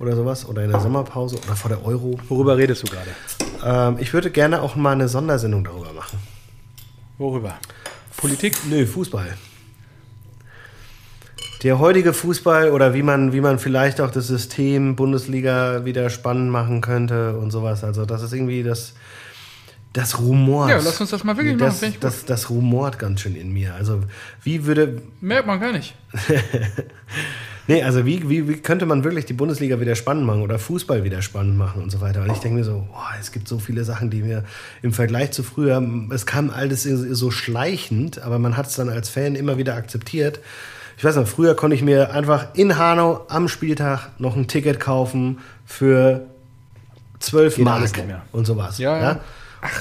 oder 0.00 0.16
sowas 0.16 0.44
oder 0.44 0.64
in 0.64 0.72
der 0.72 0.80
Sommerpause 0.80 1.36
oder 1.36 1.54
vor 1.54 1.68
der 1.68 1.84
Euro. 1.84 2.18
Worüber 2.28 2.56
redest 2.56 2.82
du 2.82 2.88
gerade? 2.88 3.10
Ähm, 3.64 3.96
ich 4.00 4.12
würde 4.12 4.32
gerne 4.32 4.60
auch 4.60 4.74
mal 4.74 4.90
eine 4.90 5.06
Sondersendung 5.06 5.62
darüber 5.62 5.92
machen. 5.92 6.18
Worüber? 7.16 7.54
Politik? 8.16 8.56
Nö, 8.68 8.84
Fußball. 8.84 9.36
Der 11.62 11.78
heutige 11.78 12.12
Fußball 12.12 12.72
oder 12.72 12.92
wie 12.92 13.04
man, 13.04 13.32
wie 13.32 13.40
man 13.40 13.60
vielleicht 13.60 14.00
auch 14.00 14.10
das 14.10 14.26
System 14.26 14.96
Bundesliga 14.96 15.84
wieder 15.84 16.10
spannend 16.10 16.50
machen 16.50 16.80
könnte 16.80 17.38
und 17.38 17.52
sowas. 17.52 17.84
Also 17.84 18.04
das 18.04 18.22
ist 18.22 18.32
irgendwie 18.32 18.64
das, 18.64 18.94
das 19.92 20.20
rumort. 20.20 20.70
Ja, 20.70 20.76
lass 20.76 21.00
uns 21.00 21.10
das 21.10 21.24
mal 21.24 21.36
wirklich 21.36 21.56
machen, 21.56 21.76
das, 21.80 21.80
gut. 21.80 21.96
das, 22.00 22.24
das 22.24 22.50
rumort 22.50 22.98
ganz 22.98 23.20
schön 23.20 23.34
in 23.34 23.52
mir. 23.52 23.74
Also 23.74 24.02
wie 24.42 24.66
würde, 24.66 25.02
Merkt 25.20 25.46
man 25.46 25.60
gar 25.60 25.72
nicht. 25.72 25.94
nee, 27.66 27.82
also 27.82 28.04
wie, 28.04 28.28
wie, 28.28 28.48
wie 28.48 28.56
könnte 28.56 28.86
man 28.86 29.02
wirklich 29.02 29.24
die 29.24 29.32
Bundesliga 29.32 29.80
wieder 29.80 29.94
spannend 29.94 30.26
machen 30.26 30.42
oder 30.42 30.58
Fußball 30.58 31.04
wieder 31.04 31.22
spannend 31.22 31.56
machen 31.56 31.82
und 31.82 31.90
so 31.90 32.00
weiter. 32.00 32.22
Und 32.22 32.32
ich 32.32 32.38
denke 32.38 32.58
mir 32.58 32.64
so, 32.64 32.86
boah, 32.92 33.08
es 33.18 33.32
gibt 33.32 33.48
so 33.48 33.58
viele 33.58 33.84
Sachen, 33.84 34.10
die 34.10 34.22
mir 34.22 34.44
im 34.82 34.92
Vergleich 34.92 35.30
zu 35.32 35.42
früher, 35.42 35.82
es 36.10 36.26
kam 36.26 36.50
alles 36.50 36.82
so 36.82 37.30
schleichend, 37.30 38.20
aber 38.20 38.38
man 38.38 38.56
hat 38.56 38.66
es 38.66 38.76
dann 38.76 38.90
als 38.90 39.08
Fan 39.08 39.34
immer 39.36 39.56
wieder 39.56 39.74
akzeptiert. 39.74 40.40
Ich 40.98 41.04
weiß 41.04 41.16
noch, 41.16 41.28
früher 41.28 41.54
konnte 41.54 41.76
ich 41.76 41.82
mir 41.82 42.12
einfach 42.12 42.48
in 42.54 42.76
Hanau 42.76 43.24
am 43.28 43.48
Spieltag 43.48 44.10
noch 44.18 44.36
ein 44.36 44.48
Ticket 44.48 44.80
kaufen 44.80 45.38
für 45.64 46.26
12 47.20 47.56
Geht 47.56 47.64
Mark 47.64 47.82
nicht 47.82 48.06
mehr. 48.06 48.22
und 48.32 48.46
sowas. 48.46 48.78
Ja, 48.78 49.00
ja. 49.00 49.20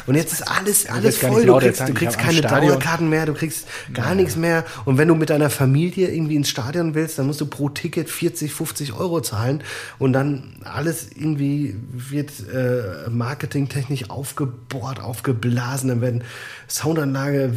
Und 0.08 0.16
jetzt 0.16 0.34
ist 0.34 0.42
alles, 0.42 0.88
alles 0.88 1.18
voll. 1.18 1.46
Du 1.46 1.58
kriegst, 1.58 1.88
du 1.88 1.94
kriegst 1.94 2.18
keine 2.18 2.42
Dauerkarten 2.42 3.10
mehr, 3.10 3.26
du 3.26 3.34
kriegst 3.34 3.68
gar 3.94 4.16
nichts 4.16 4.36
mehr. 4.36 4.66
Und 4.86 4.98
wenn 4.98 5.08
du 5.08 5.16
mit 5.16 5.30
deiner 5.30 5.50
Familie 5.50 6.10
irgendwie 6.10 6.36
ins 6.36 6.50
Stadion 6.50 6.96
willst, 6.96 7.20
dann 7.20 7.28
musst 7.28 7.42
du 7.42 7.46
pro 7.46 7.70
Ticket 7.70 8.10
40, 8.10 8.52
50 8.52 8.94
Euro 8.94 9.22
zahlen. 9.22 9.64
Und 10.00 10.14
dann 10.14 10.56
alles 10.64 11.10
irgendwie 11.16 11.76
wird 11.92 12.32
äh, 12.52 13.10
marketingtechnisch 13.10 14.10
aufgebohrt, 14.10 15.00
aufgeblasen. 15.00 15.90
Dann 15.90 16.02
werden 16.02 16.24
Soundanlage, 16.68 17.54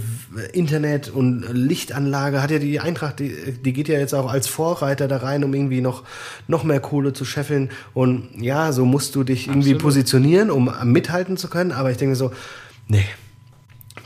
Internet 0.52 1.08
und 1.08 1.44
Lichtanlage, 1.52 2.42
hat 2.42 2.50
ja 2.50 2.58
die 2.58 2.80
Eintracht, 2.80 3.18
die, 3.18 3.34
die 3.52 3.72
geht 3.72 3.88
ja 3.88 3.98
jetzt 3.98 4.14
auch 4.14 4.30
als 4.30 4.46
Vorreiter 4.46 5.08
da 5.08 5.18
rein, 5.18 5.42
um 5.42 5.54
irgendwie 5.54 5.80
noch, 5.80 6.04
noch 6.48 6.64
mehr 6.64 6.80
Kohle 6.80 7.12
zu 7.12 7.24
scheffeln. 7.24 7.70
Und 7.94 8.28
ja, 8.38 8.72
so 8.72 8.84
musst 8.84 9.14
du 9.14 9.24
dich 9.24 9.46
irgendwie 9.48 9.70
Absolut. 9.70 9.82
positionieren, 9.82 10.50
um 10.50 10.70
mithalten 10.84 11.36
zu 11.36 11.48
können. 11.48 11.72
Aber 11.72 11.90
ich 11.90 11.96
denke 11.96 12.09
so, 12.14 12.32
nee, 12.88 13.04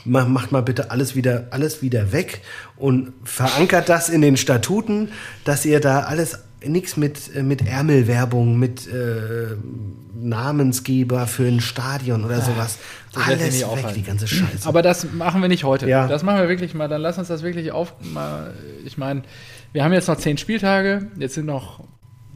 Ma- 0.03 0.25
macht 0.25 0.51
mal 0.51 0.61
bitte 0.61 0.91
alles 0.91 1.15
wieder, 1.15 1.47
alles 1.51 1.81
wieder 1.81 2.11
weg 2.11 2.41
und 2.77 3.13
verankert 3.23 3.89
das 3.89 4.09
in 4.09 4.21
den 4.21 4.37
Statuten, 4.37 5.09
dass 5.43 5.65
ihr 5.65 5.79
da 5.79 6.01
alles 6.01 6.39
nichts 6.63 6.97
mit, 6.97 7.35
äh, 7.35 7.43
mit 7.43 7.67
Ärmelwerbung, 7.67 8.57
mit 8.57 8.87
äh, 8.87 9.55
Namensgeber 10.15 11.27
für 11.27 11.43
ein 11.47 11.59
Stadion 11.61 12.23
oder 12.25 12.41
sowas. 12.41 12.77
das 13.13 13.23
alles 13.27 13.59
weg, 13.59 13.65
aufhalten. 13.67 13.93
die 13.95 14.03
ganze 14.03 14.27
Scheiße. 14.27 14.67
Aber 14.67 14.81
das 14.81 15.11
machen 15.13 15.41
wir 15.41 15.47
nicht 15.49 15.63
heute. 15.63 15.87
Ja. 15.87 16.07
Das 16.07 16.23
machen 16.23 16.39
wir 16.39 16.49
wirklich 16.49 16.73
mal. 16.73 16.87
Dann 16.87 17.01
lass 17.01 17.17
uns 17.17 17.27
das 17.27 17.43
wirklich 17.43 17.71
auf. 17.71 17.93
Mal, 18.13 18.53
ich 18.85 18.97
meine, 18.97 19.21
wir 19.73 19.83
haben 19.83 19.93
jetzt 19.93 20.07
noch 20.07 20.17
zehn 20.17 20.37
Spieltage. 20.37 21.07
Jetzt 21.17 21.35
sind 21.35 21.45
noch 21.45 21.81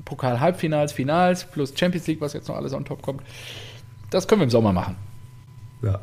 Pokal-Halbfinals, 0.05 0.91
Finals 0.91 1.45
plus 1.45 1.73
Champions 1.75 2.05
League, 2.07 2.21
was 2.21 2.33
jetzt 2.33 2.47
noch 2.47 2.55
alles 2.55 2.73
on 2.73 2.85
top 2.85 3.01
kommt. 3.01 3.21
Das 4.11 4.27
können 4.27 4.41
wir 4.41 4.45
im 4.45 4.49
Sommer 4.51 4.73
machen. 4.73 4.95
Ja, 5.81 5.99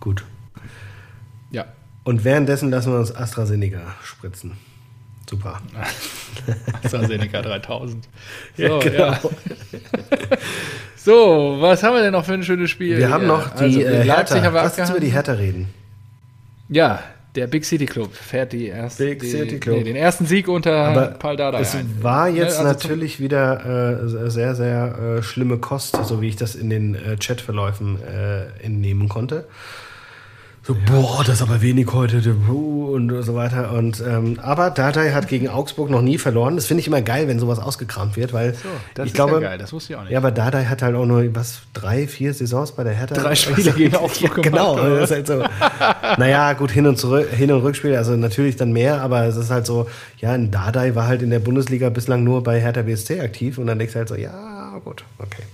gut. 0.00 0.24
Ja. 1.50 1.66
Und 2.04 2.24
währenddessen 2.24 2.70
lassen 2.70 2.92
wir 2.92 2.98
uns 2.98 3.14
AstraZeneca 3.14 3.80
spritzen. 4.02 4.52
Super. 5.28 5.60
AstraZeneca 6.82 7.42
3000. 7.42 8.08
So, 8.56 8.62
Ja, 8.62 8.78
genau. 8.78 8.98
ja. 8.98 9.20
so, 10.96 11.56
was 11.60 11.82
haben 11.82 11.94
wir 11.94 12.02
denn 12.02 12.12
noch 12.12 12.24
für 12.24 12.34
ein 12.34 12.42
schönes 12.42 12.70
Spiel? 12.70 12.96
Wir 12.96 13.10
haben 13.10 13.26
noch 13.26 13.50
die 13.56 13.64
Also, 13.64 13.80
äh, 13.80 14.04
Hertha. 14.04 14.48
Lass 14.50 14.78
uns 14.78 14.90
über 14.90 15.00
die. 15.00 15.12
Hertha 15.12 15.32
reden. 15.32 15.68
Ja, 16.70 17.02
der 17.34 17.46
Big 17.46 17.64
City 17.64 17.86
Club 17.86 18.12
fährt 18.14 18.52
die 18.52 18.66
erste, 18.66 19.04
Big 19.04 19.20
die, 19.20 19.30
City 19.30 19.58
Club. 19.60 19.76
Nee, 19.78 19.84
den 19.84 19.96
ersten 19.96 20.26
Sieg 20.26 20.48
unter 20.48 20.72
Aber 20.74 21.06
Paul 21.08 21.36
Dardai. 21.36 21.60
Es 21.60 21.74
ein. 21.74 21.88
war 22.02 22.28
jetzt 22.28 22.58
Ne, 22.60 22.66
also 22.66 22.78
zum- 22.80 22.90
natürlich 22.90 23.20
wieder 23.20 24.00
äh, 24.02 24.30
sehr, 24.30 24.54
sehr 24.54 24.98
äh, 25.18 25.22
schlimme 25.22 25.58
Kost, 25.58 25.96
so 26.04 26.20
wie 26.20 26.28
ich 26.28 26.36
das 26.36 26.54
in 26.54 26.70
den 26.70 26.94
äh, 26.94 27.16
Chatverläufen 27.20 27.98
äh, 28.02 28.46
entnehmen 28.64 29.08
konnte. 29.08 29.44
So, 30.68 30.76
boah, 30.84 31.24
das 31.24 31.36
ist 31.36 31.42
aber 31.42 31.62
wenig 31.62 31.86
heute 31.94 32.18
und 32.18 33.22
so 33.22 33.34
weiter. 33.34 33.72
Und, 33.72 34.02
ähm, 34.06 34.38
aber 34.42 34.68
Dardai 34.68 35.12
hat 35.12 35.26
gegen 35.26 35.48
Augsburg 35.48 35.88
noch 35.88 36.02
nie 36.02 36.18
verloren. 36.18 36.56
Das 36.56 36.66
finde 36.66 36.82
ich 36.82 36.86
immer 36.86 37.00
geil, 37.00 37.26
wenn 37.26 37.38
sowas 37.38 37.58
ausgekramt 37.58 38.16
wird, 38.18 38.34
weil 38.34 38.52
So, 38.52 38.68
das 38.92 39.06
ich 39.06 39.12
ist 39.12 39.14
glaube, 39.14 39.36
ja 39.36 39.40
geil, 39.40 39.56
das 39.58 39.72
wusste 39.72 39.94
ich 39.94 39.98
auch 39.98 40.02
nicht. 40.02 40.12
ja, 40.12 40.18
aber 40.18 40.30
Dardai 40.30 40.66
hat 40.66 40.82
halt 40.82 40.94
auch 40.94 41.06
nur 41.06 41.34
was 41.34 41.60
drei, 41.72 42.06
vier 42.06 42.34
Saisons 42.34 42.72
bei 42.72 42.84
der 42.84 42.92
Hertha. 42.92 43.14
Drei 43.14 43.34
Spiele 43.34 43.72
gegen 43.76 43.96
Augsburg 43.96 44.42
Genau, 44.42 44.74
gemacht, 44.74 44.86
oder 44.90 45.00
das 45.00 45.10
ist 45.10 45.16
halt 45.16 45.26
so. 45.26 45.42
naja, 46.18 46.52
gut, 46.52 46.70
Hin- 46.70 46.86
und 46.86 46.98
zurück, 46.98 47.30
Hin- 47.30 47.50
und 47.50 47.62
Rückspiel, 47.62 47.96
also 47.96 48.14
natürlich 48.16 48.56
dann 48.56 48.72
mehr, 48.72 49.00
aber 49.00 49.24
es 49.24 49.36
ist 49.36 49.50
halt 49.50 49.64
so, 49.64 49.88
ja, 50.18 50.32
ein 50.32 50.50
Dardai 50.50 50.94
war 50.94 51.06
halt 51.06 51.22
in 51.22 51.30
der 51.30 51.38
Bundesliga 51.38 51.88
bislang 51.88 52.24
nur 52.24 52.42
bei 52.42 52.60
Hertha 52.60 52.82
BSC 52.82 53.20
aktiv 53.22 53.56
und 53.56 53.68
dann 53.68 53.78
denkst 53.78 53.94
du 53.94 54.00
halt 54.00 54.08
so, 54.10 54.16
ja, 54.16 54.78
gut, 54.84 55.02
okay. 55.18 55.44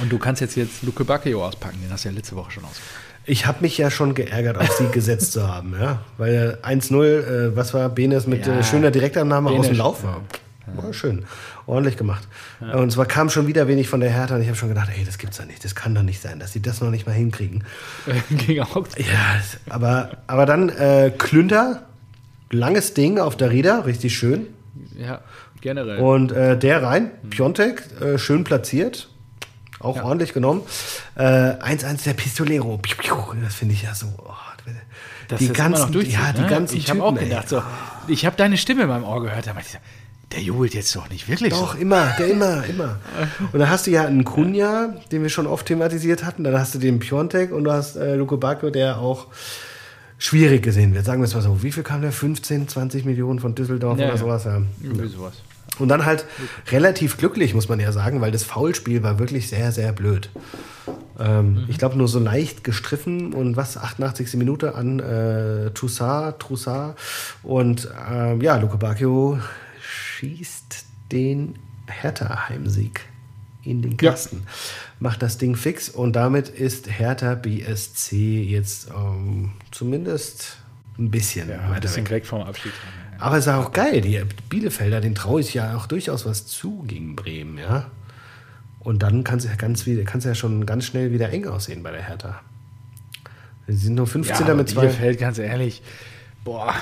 Und 0.00 0.10
du 0.10 0.16
kannst 0.18 0.40
jetzt 0.40 0.56
jetzt 0.56 0.82
Luke 0.84 1.04
Bacchio 1.04 1.44
auspacken, 1.44 1.80
den 1.84 1.92
hast 1.92 2.04
du 2.06 2.08
ja 2.08 2.14
letzte 2.14 2.34
Woche 2.34 2.50
schon 2.52 2.64
ausgepackt. 2.64 3.13
Ich 3.26 3.46
habe 3.46 3.58
mich 3.62 3.78
ja 3.78 3.90
schon 3.90 4.14
geärgert, 4.14 4.58
auf 4.58 4.70
sie 4.72 4.86
gesetzt 4.88 5.32
zu 5.32 5.48
haben, 5.48 5.74
ja, 5.80 6.00
weil 6.18 6.58
1-0, 6.62 7.04
äh, 7.04 7.56
was 7.56 7.72
war 7.72 7.88
Benes 7.88 8.26
mit 8.26 8.46
Ja. 8.46 8.58
äh, 8.58 8.62
schöner 8.62 8.90
Direktannahme 8.90 9.50
aus 9.50 9.56
dem 9.56 9.62
Benes, 9.62 9.78
Lauf 9.78 10.04
war. 10.04 10.20
War 10.76 10.92
schön, 10.94 11.24
ordentlich 11.66 11.96
gemacht. 11.98 12.26
Und 12.60 12.90
zwar 12.90 13.04
kam 13.06 13.28
schon 13.28 13.46
wieder 13.46 13.68
wenig 13.68 13.88
von 13.88 14.00
der 14.00 14.10
Hertha 14.10 14.34
und 14.34 14.40
ich 14.40 14.48
habe 14.48 14.56
schon 14.56 14.70
gedacht, 14.70 14.88
ey, 14.96 15.04
das 15.04 15.18
gibt's 15.18 15.36
doch 15.36 15.44
nicht, 15.46 15.62
das 15.64 15.74
kann 15.74 15.94
doch 15.94 16.02
nicht 16.02 16.22
sein, 16.22 16.38
dass 16.38 16.52
sie 16.52 16.62
das 16.62 16.80
noch 16.80 16.90
nicht 16.90 17.06
mal 17.06 17.12
hinkriegen. 17.12 17.64
gegen 18.30 18.62
Augsburg. 18.62 18.98
Ja, 18.98 19.40
aber, 19.68 20.10
aber 20.26 20.46
dann 20.46 20.70
äh, 20.70 21.10
Klünter, 21.16 21.82
langes 22.50 22.94
Ding 22.94 23.18
auf 23.18 23.36
der 23.36 23.50
Rieder, 23.50 23.84
richtig 23.86 24.14
schön. 24.16 24.46
Ja, 24.98 25.20
generell. 25.60 25.98
Und 25.98 26.32
äh, 26.32 26.58
der 26.58 26.82
rein, 26.82 27.10
Piontek, 27.30 27.82
äh, 28.00 28.18
schön 28.18 28.44
platziert, 28.44 29.08
auch 29.84 29.96
Ja. 29.96 30.04
ordentlich 30.04 30.32
genommen. 30.32 30.62
Äh, 31.16 31.22
1-1 31.22 32.04
der 32.04 32.14
Pistolero, 32.14 32.80
das 33.42 33.54
finde 33.54 33.74
ich 33.74 33.82
ja 33.82 33.94
so. 33.94 34.06
Oh, 34.18 34.32
die 34.66 34.72
das 35.28 35.40
immer 35.40 35.52
ganzen, 35.52 36.10
ja, 36.10 36.32
die 36.32 36.40
ne? 36.42 36.46
ganzen 36.46 36.76
Ich 36.76 36.90
habe 36.90 37.02
auch 37.02 37.14
gedacht, 37.14 37.48
so, 37.48 37.62
ich 38.08 38.26
habe 38.26 38.36
deine 38.36 38.56
Stimme 38.58 38.82
in 38.82 38.88
meinem 38.88 39.04
Ohr 39.04 39.22
gehört, 39.22 39.48
aber 39.48 39.60
ich 39.60 39.78
der 40.32 40.42
jubelt 40.42 40.74
jetzt 40.74 40.94
doch 40.96 41.08
nicht 41.10 41.28
wirklich 41.28 41.52
Doch, 41.52 41.74
so. 41.74 41.78
immer, 41.78 42.12
der 42.18 42.26
immer, 42.28 42.64
immer. 42.64 42.98
Und 43.52 43.58
dann 43.60 43.70
hast 43.70 43.86
du 43.86 43.92
ja 43.92 44.04
einen 44.04 44.24
Kunja, 44.24 44.94
den 45.12 45.22
wir 45.22 45.28
schon 45.28 45.46
oft 45.46 45.66
thematisiert 45.66 46.24
hatten. 46.24 46.42
Dann 46.44 46.58
hast 46.58 46.74
du 46.74 46.78
den 46.80 46.98
Piontek 46.98 47.52
und 47.52 47.64
du 47.64 47.72
hast 47.72 47.94
äh, 47.96 48.16
Luko 48.16 48.36
Bacco, 48.36 48.70
der 48.70 48.98
auch 48.98 49.28
schwierig 50.18 50.62
gesehen 50.62 50.92
wird. 50.94 51.04
Sagen 51.04 51.20
wir 51.20 51.26
es 51.26 51.34
mal 51.34 51.40
so. 51.42 51.62
Wie 51.62 51.70
viel 51.70 51.82
kam 51.84 52.02
der? 52.02 52.10
15, 52.10 52.66
20 52.68 53.04
Millionen 53.04 53.38
von 53.38 53.54
Düsseldorf 53.54 53.98
Ja, 53.98 54.06
oder 54.06 54.14
ja. 54.14 54.20
sowas? 54.20 54.44
Ja. 54.44 54.60
Irgendwie 54.82 55.08
sowas. 55.08 55.34
Und 55.78 55.88
dann 55.88 56.04
halt 56.04 56.24
relativ 56.70 57.16
glücklich, 57.16 57.52
muss 57.54 57.68
man 57.68 57.80
ja 57.80 57.90
sagen, 57.90 58.20
weil 58.20 58.30
das 58.30 58.44
Foulspiel 58.44 59.02
war 59.02 59.18
wirklich 59.18 59.48
sehr, 59.48 59.72
sehr 59.72 59.92
blöd. 59.92 60.30
Ähm, 61.18 61.64
Ich 61.68 61.78
glaube, 61.78 61.96
nur 61.96 62.06
so 62.08 62.18
leicht 62.20 62.62
gestriffen 62.64 63.32
und 63.32 63.56
was, 63.56 63.76
88. 63.76 64.34
Minute 64.34 64.74
an 64.76 65.00
äh, 65.00 65.70
Toussaint, 65.72 66.38
Troussard. 66.38 66.96
Und 67.42 67.88
ähm, 68.10 68.40
ja, 68.40 68.56
Luke 68.56 68.76
Bacchio 68.76 69.38
schießt 69.82 70.84
den 71.12 71.56
Hertha-Heimsieg 71.88 73.00
in 73.64 73.82
den 73.82 73.96
Ja. 74.00 74.10
Kasten. 74.10 74.42
Macht 75.00 75.22
das 75.22 75.38
Ding 75.38 75.56
fix 75.56 75.88
und 75.88 76.14
damit 76.14 76.48
ist 76.48 76.88
Hertha 76.90 77.34
BSC 77.34 78.42
jetzt 78.42 78.88
ähm, 78.94 79.52
zumindest 79.70 80.58
ein 80.98 81.10
bisschen 81.10 81.48
Ja, 81.48 81.58
ein 81.60 81.70
weiter 81.70 81.80
bisschen 81.80 82.04
weg. 82.04 82.10
weg 82.12 82.26
vom 82.26 82.42
Abstieg. 82.42 82.72
Aber 83.18 83.36
es 83.38 83.46
ist 83.46 83.52
auch 83.52 83.72
geil, 83.72 84.00
die 84.00 84.20
Bielefelder, 84.48 85.00
den 85.00 85.14
traue 85.14 85.40
ich 85.40 85.54
ja 85.54 85.76
auch 85.76 85.86
durchaus 85.86 86.26
was 86.26 86.46
zu 86.46 86.82
gegen 86.86 87.16
Bremen, 87.16 87.58
ja. 87.58 87.86
Und 88.80 89.02
dann 89.02 89.24
kann 89.24 89.38
es 89.38 89.44
ja 89.44 89.54
ganz 89.54 89.86
wieder, 89.86 90.02
kann 90.04 90.18
es 90.18 90.24
ja 90.24 90.34
schon 90.34 90.66
ganz 90.66 90.84
schnell 90.84 91.12
wieder 91.12 91.30
eng 91.30 91.46
aussehen 91.46 91.82
bei 91.82 91.90
der 91.90 92.02
Hertha. 92.02 92.40
Sie 93.66 93.76
sind 93.76 93.94
nur 93.94 94.06
15. 94.06 94.46
Ja, 94.46 94.54
mit 94.54 94.68
zwei. 94.68 94.82
Bielefeld, 94.82 95.18
ganz 95.18 95.38
ehrlich. 95.38 95.82
Boah. 96.44 96.74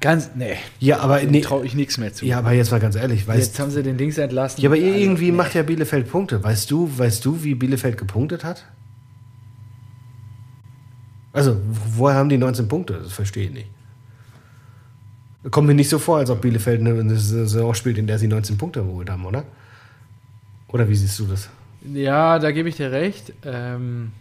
Ganz, 0.00 0.30
nee. 0.34 0.56
Ja, 0.80 1.00
aber 1.00 1.22
Nee. 1.22 1.42
traue 1.42 1.66
ich 1.66 1.74
nichts 1.74 1.98
mehr 1.98 2.14
zu. 2.14 2.24
ja, 2.24 2.38
aber 2.38 2.52
jetzt 2.52 2.70
mal 2.70 2.80
ganz 2.80 2.96
ehrlich, 2.96 3.28
weißt 3.28 3.38
Jetzt 3.48 3.60
haben 3.60 3.70
sie 3.70 3.82
den 3.82 3.98
Dings 3.98 4.16
entlassen. 4.16 4.60
Ja, 4.62 4.70
aber 4.70 4.78
irgendwie 4.78 5.30
nee. 5.30 5.36
macht 5.36 5.54
ja 5.54 5.62
Bielefeld 5.62 6.10
Punkte. 6.10 6.42
Weißt 6.42 6.70
du, 6.70 6.90
weißt 6.96 7.22
du, 7.24 7.44
wie 7.44 7.54
Bielefeld 7.54 7.98
gepunktet 7.98 8.42
hat? 8.42 8.64
Also, 11.34 11.58
woher 11.96 12.16
haben 12.16 12.28
die 12.30 12.38
19 12.38 12.68
Punkte? 12.68 13.00
Das 13.02 13.12
verstehe 13.12 13.44
ich 13.46 13.52
nicht. 13.52 13.68
Kommt 15.50 15.66
mir 15.66 15.74
nicht 15.74 15.88
so 15.88 15.98
vor, 15.98 16.18
als 16.18 16.30
ob 16.30 16.40
Bielefeld 16.40 16.80
eine, 16.80 17.16
Saison 17.18 17.74
spielt, 17.74 17.98
in 17.98 18.06
der 18.06 18.18
sie 18.18 18.28
19 18.28 18.58
Punkte 18.58 18.80
geholt 18.82 19.10
haben, 19.10 19.24
oder? 19.26 19.44
Oder 20.68 20.88
wie 20.88 20.94
siehst 20.94 21.18
du 21.18 21.26
das? 21.26 21.48
Ja, 21.92 22.38
da 22.38 22.52
gebe 22.52 22.68
ich 22.68 22.76
dir 22.76 22.92
recht. 22.92 23.32
Ähm, 23.44 24.12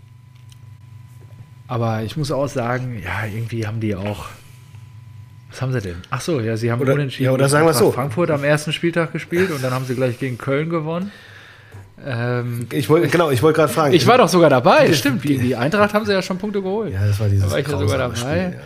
aber 1.68 2.02
ich 2.04 2.18
muss 2.18 2.32
auch 2.32 2.48
sagen, 2.48 3.02
ja, 3.04 3.26
irgendwie 3.32 3.66
haben 3.68 3.80
die 3.80 3.96
auch. 3.96 4.26
Was 5.50 5.62
haben 5.62 5.72
sie 5.74 5.82
denn? 5.82 5.98
Ach 6.10 6.22
so, 6.22 6.40
ja, 6.40 6.58
sie 6.58 6.72
haben 6.72 6.82
Oder- 6.82 6.94
unentschieden 6.94 7.26
ja, 7.26 7.32
oder 7.32 7.50
sagen 7.50 7.68
Eintracht 7.68 7.84
so. 7.84 7.92
Frankfurt 7.92 8.32
am 8.32 8.44
ersten 8.44 8.72
Spieltag 8.74 9.12
gespielt 9.14 9.52
und 9.52 9.64
dann 9.64 9.74
haben 9.74 9.86
sie 9.86 9.96
gleich 9.96 10.18
gegen 10.18 10.38
Köln 10.38 10.70
gewonnen. 10.70 11.12
Ähm, 12.04 12.68
Ich 12.72 12.90
wollte, 12.90 13.10
genau, 13.10 13.30
ich 13.32 13.44
wollte 13.44 13.58
gerade 13.60 13.72
fragen. 13.72 13.94
ich 13.94 14.08
war 14.08 14.18
doch 14.18 14.30
sogar 14.30 14.50
dabei, 14.50 14.88
Das- 14.88 14.98
stimmt. 14.98 15.22
Gegen 15.22 15.44
die 15.44 15.56
Eintracht 15.56 15.94
haben 15.94 16.06
sie 16.06 16.14
ja 16.14 16.22
schon 16.22 16.38
Punkte 16.38 16.62
geholt. 16.62 16.94
Ja, 16.94 17.06
das 17.06 17.20
war 17.20 17.28
dieses 17.30 17.46
Da 17.46 17.52
war 17.52 17.60
ich 17.60 17.68
ja 17.68 17.78
sogar 17.78 17.98
dabei. 17.98 18.16
Spiel, 18.16 18.54
ja. 18.56 18.60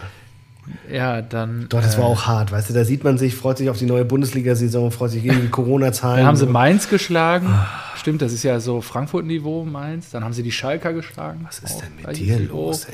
Ja, 0.92 1.22
dann. 1.22 1.68
Doch, 1.70 1.82
das 1.82 1.96
äh, 1.96 1.98
war 2.00 2.06
auch 2.06 2.26
hart, 2.26 2.52
weißt 2.52 2.70
du, 2.70 2.74
da 2.74 2.84
sieht 2.84 3.04
man 3.04 3.18
sich, 3.18 3.36
freut 3.36 3.58
sich 3.58 3.70
auf 3.70 3.78
die 3.78 3.86
neue 3.86 4.06
Bundesliga-Saison, 4.06 4.92
freut 4.92 5.12
sich 5.12 5.24
gegen 5.24 5.42
die 5.42 5.48
Corona-Zahlen. 5.52 6.18
Dann 6.18 6.28
haben 6.28 6.38
sie 6.38 6.46
Mainz 6.48 6.90
geschlagen. 6.90 7.48
Stimmt, 7.98 8.22
das 8.22 8.34
ist 8.34 8.44
ja 8.44 8.60
so 8.60 8.82
Frankfurt-Niveau, 8.82 9.64
Mainz. 9.66 10.10
Dann 10.12 10.24
haben 10.24 10.34
sie 10.34 10.44
die 10.44 10.52
Schalker 10.52 10.94
geschlagen. 10.94 11.42
Was 11.46 11.60
ist 11.60 11.80
denn 11.82 11.96
mit 11.96 12.18
dir 12.18 12.38
Niveau, 12.40 12.68
los, 12.68 12.86
ey? 12.86 12.94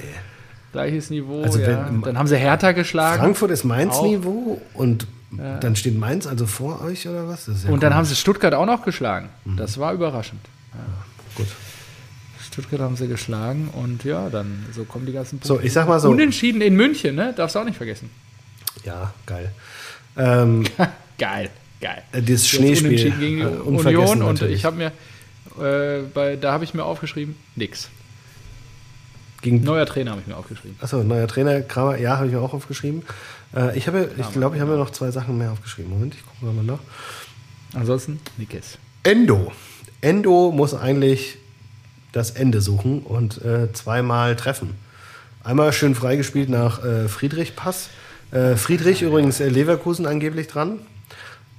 Gleiches 0.73 1.09
Niveau, 1.09 1.41
Also 1.43 1.59
ja. 1.59 1.85
wenn- 1.89 2.01
Dann 2.01 2.17
haben 2.17 2.27
sie 2.27 2.37
Hertha 2.37 2.71
geschlagen. 2.71 3.21
Frankfurt 3.21 3.51
ist. 3.51 3.63
Mainz-Niveau 3.63 4.61
und 4.73 5.07
dann 5.61 5.77
steht 5.77 5.97
Mainz 5.97 6.27
also 6.27 6.45
vor 6.45 6.81
euch 6.81 7.07
oder 7.07 7.27
was? 7.29 7.47
Ja 7.47 7.53
Und 7.53 7.63
dann 7.65 7.79
komisch. 7.79 7.93
haben 7.95 8.05
sie 8.05 8.15
Stuttgart 8.15 8.53
auch 8.53 8.65
noch 8.65 8.83
geschlagen. 8.83 9.29
Mhm. 9.45 9.55
Das 9.57 9.77
war 9.77 9.93
überraschend. 9.93 10.41
Gut. 11.35 11.47
Stuttgart 12.51 12.81
haben 12.81 12.95
sie 12.95 13.07
geschlagen 13.07 13.69
und 13.73 14.03
ja, 14.03 14.29
dann 14.29 14.65
so 14.73 14.83
kommen 14.83 15.05
die 15.05 15.13
ganzen 15.13 15.39
So, 15.43 15.59
ich 15.59 15.73
sag 15.73 15.87
mal 15.87 15.99
so. 15.99 16.09
Unentschieden 16.09 16.61
in 16.61 16.75
München, 16.75 17.15
ne? 17.15 17.33
Darfst 17.35 17.55
du 17.55 17.59
auch 17.59 17.65
nicht 17.65 17.77
vergessen. 17.77 18.09
Ja, 18.83 19.13
geil. 19.25 19.51
Ähm, 20.17 20.65
Geil, 21.17 21.49
geil. 21.79 22.01
das 22.11 22.27
Jetzt 22.27 22.49
Schneespiel. 22.49 22.87
Unentschieden 22.87 23.19
gegen 23.19 23.41
äh, 23.41 23.45
Union 23.45 24.23
und 24.23 24.41
ich 24.41 24.65
habe 24.65 24.75
mir, 24.75 24.91
äh, 25.63 26.01
bei, 26.11 26.35
da 26.35 26.51
habe 26.51 26.63
ich 26.63 26.73
mir 26.73 26.83
aufgeschrieben, 26.83 27.35
nix. 27.55 27.89
Gegen, 29.43 29.63
Neuer 29.63 29.85
Trainer 29.85 30.11
habe 30.11 30.21
ich 30.21 30.27
mir 30.27 30.35
aufgeschrieben. 30.35 30.77
achso, 30.81 31.03
neuer 31.03 31.27
Trainer, 31.27 31.61
Kramer, 31.61 31.97
ja, 31.97 32.17
habe 32.17 32.27
ich 32.27 32.33
mir 32.33 32.41
auch 32.41 32.53
aufgeschrieben. 32.53 33.03
Äh, 33.55 33.77
ich 33.77 33.87
habe, 33.87 34.09
ich 34.17 34.31
glaube, 34.31 34.55
ich 34.55 34.61
habe 34.61 34.71
mir 34.71 34.77
noch 34.77 34.89
zwei 34.89 35.11
Sachen 35.11 35.37
mehr 35.37 35.51
aufgeschrieben. 35.51 35.91
Moment, 35.91 36.15
ich 36.15 36.25
gucke 36.25 36.51
mal 36.51 36.63
nach. 36.63 36.79
Ansonsten 37.73 38.19
nix. 38.37 38.79
Endo. 39.03 39.51
Endo 40.01 40.51
muss 40.51 40.73
eigentlich 40.73 41.37
das 42.11 42.31
Ende 42.31 42.61
suchen 42.61 43.01
und 43.01 43.43
äh, 43.43 43.71
zweimal 43.73 44.35
treffen. 44.35 44.75
Einmal 45.43 45.73
schön 45.73 45.95
freigespielt 45.95 46.49
nach 46.49 46.83
äh, 46.83 47.07
Friedrich 47.07 47.55
Pass. 47.55 47.89
Äh, 48.31 48.55
Friedrich 48.55 49.01
übrigens 49.01 49.39
äh, 49.39 49.49
Leverkusen 49.49 50.05
angeblich 50.05 50.47
dran. 50.47 50.79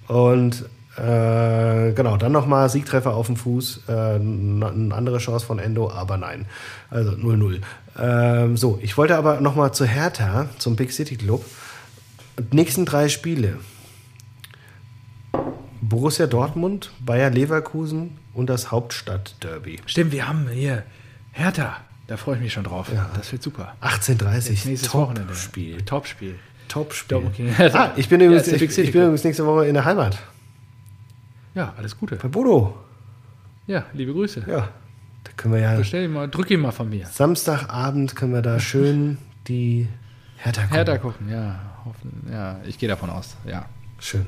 Und 0.08 0.64
äh, 0.96 1.92
genau, 1.92 2.16
dann 2.16 2.32
nochmal 2.32 2.68
Siegtreffer 2.68 3.14
auf 3.14 3.26
dem 3.26 3.36
Fuß. 3.36 3.82
Äh, 3.88 3.92
eine 3.92 4.94
andere 4.94 5.18
Chance 5.18 5.46
von 5.46 5.58
Endo, 5.58 5.90
aber 5.90 6.16
nein. 6.16 6.46
Also 6.90 7.12
0-0. 7.12 7.60
Ähm, 7.98 8.56
so, 8.56 8.78
ich 8.82 8.96
wollte 8.96 9.16
aber 9.16 9.40
nochmal 9.40 9.72
zu 9.72 9.84
Hertha, 9.84 10.46
zum 10.58 10.76
Big 10.76 10.92
City 10.92 11.16
Club. 11.16 11.44
Und 12.36 12.54
nächsten 12.54 12.84
drei 12.84 13.08
Spiele. 13.08 13.58
Borussia 15.80 16.26
Dortmund, 16.26 16.92
Bayer 17.04 17.30
Leverkusen 17.30 18.18
und 18.34 18.48
das 18.48 18.70
Hauptstadtderby. 18.70 19.80
Stimmt, 19.86 20.12
wir 20.12 20.28
haben 20.28 20.48
hier 20.48 20.84
Hertha. 21.32 21.76
Da 22.06 22.16
freue 22.16 22.36
ich 22.36 22.42
mich 22.42 22.52
schon 22.52 22.64
drauf. 22.64 22.90
Das 23.16 23.30
wird 23.32 23.42
super. 23.42 23.74
18.30 23.80 24.66
Nächstes 24.68 24.92
Wochenende. 24.94 25.28
Top-Spiel. 25.32 25.82
Topspiel. 25.82 26.38
Top-Spiel. 26.68 27.18
Top- 27.56 27.74
Ah, 27.74 27.92
ich 27.96 28.08
bin, 28.08 28.20
Ja, 28.20 28.26
übrigens, 28.26 28.50
Big 28.50 28.62
ich, 28.70 28.78
ich 28.78 28.92
bin 28.92 29.02
übrigens 29.02 29.24
nächste 29.24 29.46
Woche 29.46 29.66
in 29.66 29.74
der 29.74 29.84
Heimat. 29.84 30.18
Ja, 31.54 31.74
alles 31.76 31.96
Gute. 31.98 32.16
Bei 32.16 32.28
Bodo. 32.28 32.76
Ja, 33.66 33.84
liebe 33.92 34.12
Grüße. 34.12 34.44
Ja, 34.46 34.68
da 35.24 35.32
können 35.36 35.54
wir 35.54 35.60
ja. 35.60 35.76
Bestell 35.76 36.04
ihn 36.04 36.12
mal, 36.12 36.28
drück 36.28 36.50
ihn 36.50 36.60
mal 36.60 36.72
von 36.72 36.88
mir. 36.88 37.06
Samstagabend 37.06 38.16
können 38.16 38.32
wir 38.32 38.42
da 38.42 38.58
schön 38.58 39.18
die 39.48 39.88
Hertha 40.38 40.62
gucken. 40.62 40.74
Hertha 40.76 40.98
gucken, 40.98 41.28
ja. 41.30 41.60
Hoffen, 41.84 42.28
ja, 42.32 42.58
ich 42.64 42.78
gehe 42.78 42.88
davon 42.88 43.10
aus. 43.10 43.36
Ja. 43.44 43.66
Schön. 43.98 44.26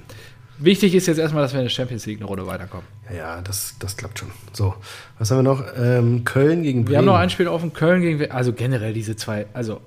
Wichtig 0.59 0.95
ist 0.95 1.07
jetzt 1.07 1.19
erstmal, 1.19 1.43
dass 1.43 1.53
wir 1.53 1.61
in 1.61 1.65
der 1.67 1.71
Champions 1.71 2.07
League 2.07 2.19
eine 2.19 2.27
Runde 2.27 2.47
weiterkommen. 2.47 2.87
Ja, 3.15 3.41
das, 3.43 3.75
das 3.81 3.97
klappt 3.97 4.21
schon. 4.21 4.31
So, 4.53 4.75
was 5.19 5.31
haben 5.31 5.39
wir 5.39 5.43
noch? 5.43 5.65
Ähm, 5.77 6.25
Köln 6.25 6.63
gegen 6.63 6.85
Bremen. 6.85 6.91
Wir 6.93 6.99
haben 6.99 7.05
noch 7.07 7.17
ein 7.17 7.31
Spiel 7.31 7.49
offen, 7.49 7.73
Köln 7.73 8.03
gegen, 8.03 8.31
also 8.31 8.53
generell 8.53 8.93
diese 8.93 9.17
zwei, 9.17 9.47
also 9.53 9.81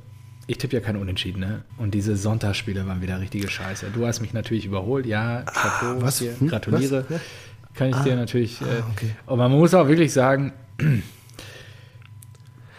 ich 0.45 0.57
tippe 0.57 0.75
ja 0.75 0.81
kein 0.81 0.95
Unentschieden, 0.97 1.39
ne? 1.39 1.63
Und 1.77 1.93
diese 1.93 2.15
Sonntagsspiele 2.17 2.85
waren 2.87 3.01
wieder 3.01 3.19
richtige 3.19 3.49
Scheiße. 3.49 3.87
Du 3.93 4.05
hast 4.05 4.19
mich 4.21 4.33
natürlich 4.33 4.65
überholt, 4.65 5.05
ja, 5.05 5.43
Chapeau, 5.43 6.01
was? 6.01 6.19
hier, 6.19 6.35
Hm? 6.39 6.47
gratuliere. 6.49 7.05
Was? 7.07 7.17
Ja. 7.17 7.19
Kann 7.73 7.89
ich 7.89 7.95
dir 7.97 8.15
natürlich, 8.15 8.59
äh, 8.61 8.65
okay. 8.91 9.11
aber 9.25 9.49
man 9.49 9.51
muss 9.59 9.73
auch 9.73 9.87
wirklich 9.87 10.11
sagen, 10.11 10.51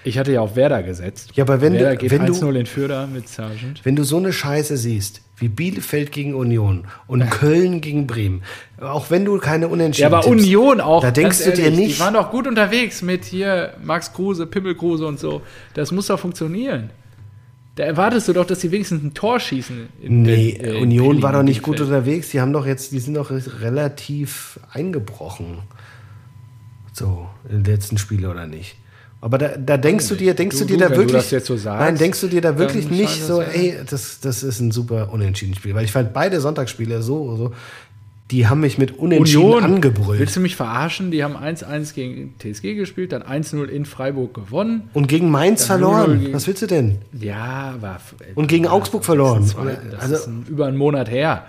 ich 0.04 0.18
hatte 0.18 0.32
ja 0.32 0.40
auf 0.40 0.56
Werder 0.56 0.82
gesetzt. 0.82 1.30
Ja, 1.34 1.44
aber 1.44 1.60
wenn 1.60 1.74
du- 1.74 1.80
Werder 1.80 1.96
geht 1.96 2.10
wenn 2.10 2.26
du- 2.26 2.32
1-0 2.32 2.54
in 2.54 2.66
Fürder 2.66 3.06
mit 3.06 3.28
Sargent. 3.28 3.84
Wenn 3.84 3.96
du 3.96 4.04
so 4.04 4.16
eine 4.16 4.32
Scheiße 4.32 4.76
siehst, 4.76 5.22
wie 5.38 5.48
Bielefeld 5.48 6.10
gegen 6.12 6.34
Union 6.34 6.84
und 7.06 7.28
Köln 7.30 7.80
gegen 7.80 8.06
Bremen, 8.06 8.42
auch 8.80 9.10
wenn 9.10 9.24
du 9.24 9.38
keine 9.38 9.66
Ja, 9.66 9.70
Unentschieden 9.72 10.12
aber 10.12 10.22
tippst, 10.22 10.44
Union 10.44 10.80
auch. 10.80 11.02
Da 11.02 11.10
denkst 11.10 11.44
du 11.44 11.52
dir 11.52 11.64
ehrlich, 11.64 11.78
nicht. 11.78 11.96
Die 11.96 12.00
waren 12.00 12.14
doch 12.14 12.30
gut 12.30 12.46
unterwegs 12.46 13.02
mit 13.02 13.24
hier 13.24 13.74
Max 13.82 14.12
Kruse, 14.12 14.46
Pimmel 14.46 14.74
Kruse 14.74 15.06
und 15.06 15.18
so. 15.20 15.42
Das 15.74 15.92
muss 15.92 16.06
doch 16.08 16.18
funktionieren. 16.18 16.90
Da 17.76 17.84
erwartest 17.84 18.26
du 18.26 18.32
doch, 18.32 18.44
dass 18.44 18.60
sie 18.60 18.72
wenigstens 18.72 19.04
ein 19.04 19.14
Tor 19.14 19.38
schießen. 19.38 19.88
in 20.02 20.22
Nee, 20.22 20.54
Berlin- 20.58 20.60
äh, 20.60 20.76
in 20.78 20.82
Union 20.82 21.06
Berlin 21.06 21.22
war 21.22 21.32
doch 21.34 21.42
nicht 21.44 21.62
gut 21.62 21.80
unterwegs. 21.80 22.30
Die 22.30 22.40
haben 22.40 22.52
doch 22.52 22.66
jetzt, 22.66 22.90
die 22.90 22.98
sind 22.98 23.14
doch 23.14 23.30
relativ 23.30 24.58
eingebrochen. 24.72 25.58
So, 26.92 27.28
in 27.48 27.62
den 27.62 27.72
letzten 27.72 27.96
Spiele 27.98 28.28
oder 28.30 28.46
nicht? 28.48 28.76
Aber 29.20 29.36
da, 29.38 29.48
da 29.56 29.76
denkst 29.76 30.06
du 30.08 30.14
dir, 30.14 30.32
denkst 30.34 30.58
du, 30.58 30.64
Du- 30.64 30.76
dir 30.76 30.78
du, 30.78 30.88
da 30.90 30.96
wirklich. 30.96 31.28
das 31.30 31.44
so 31.46 31.56
sagst, 31.56 31.80
nein, 31.80 31.96
denkst 31.98 32.20
du 32.20 32.28
dir 32.28 32.40
da 32.40 32.56
wirklich 32.56 32.88
nicht 32.88 33.20
so, 33.24 33.40
das 33.40 33.52
ey, 33.54 33.76
das, 33.88 34.20
das 34.20 34.42
ist 34.44 34.60
ein 34.60 34.70
super 34.70 35.12
Unentschieden-Spiel. 35.12 35.74
Weil 35.74 35.84
ich 35.84 35.90
fand 35.92 36.12
beide 36.12 36.40
Sonntagsspiele 36.40 37.02
so, 37.02 37.34
so, 37.36 37.52
die 38.30 38.46
haben 38.46 38.60
mich 38.60 38.78
mit 38.78 38.96
Unentschieden 38.98 39.42
Union, 39.44 39.64
angebrüllt. 39.64 40.20
willst 40.20 40.36
du 40.36 40.40
mich 40.40 40.54
verarschen? 40.54 41.10
Die 41.10 41.24
haben 41.24 41.34
1-1 41.36 41.94
gegen 41.94 42.34
TSG 42.38 42.74
gespielt, 42.74 43.10
dann 43.12 43.22
1-0 43.22 43.64
in 43.64 43.86
Freiburg 43.86 44.34
gewonnen. 44.34 44.88
Und 44.92 45.08
gegen 45.08 45.30
Mainz 45.30 45.66
Dann 45.66 45.80
0-0 45.80 45.84
verloren. 45.88 46.20
gegen- 46.20 46.34
Was 46.34 46.46
willst 46.46 46.62
du 46.62 46.66
denn? 46.66 46.98
Ja, 47.18 47.74
war. 47.80 48.00
Und 48.36 48.46
gegen 48.46 48.64
ja, 48.66 48.70
Augsburg 48.70 49.00
das 49.00 49.06
verloren. 49.06 49.42
ist 49.42 49.48
zwei- 49.50 49.78
Das 49.90 50.00
Also- 50.02 50.14
ist 50.14 50.26
ein, 50.28 50.46
über 50.48 50.66
einen 50.66 50.76
Monat 50.76 51.10
her. 51.10 51.44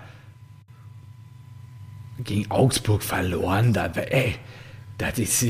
Gegen 2.24 2.50
Augsburg 2.50 3.02
verloren, 3.02 3.72
da, 3.72 3.86
ey, 3.86 4.34
das 5.00 5.18
ist 5.18 5.42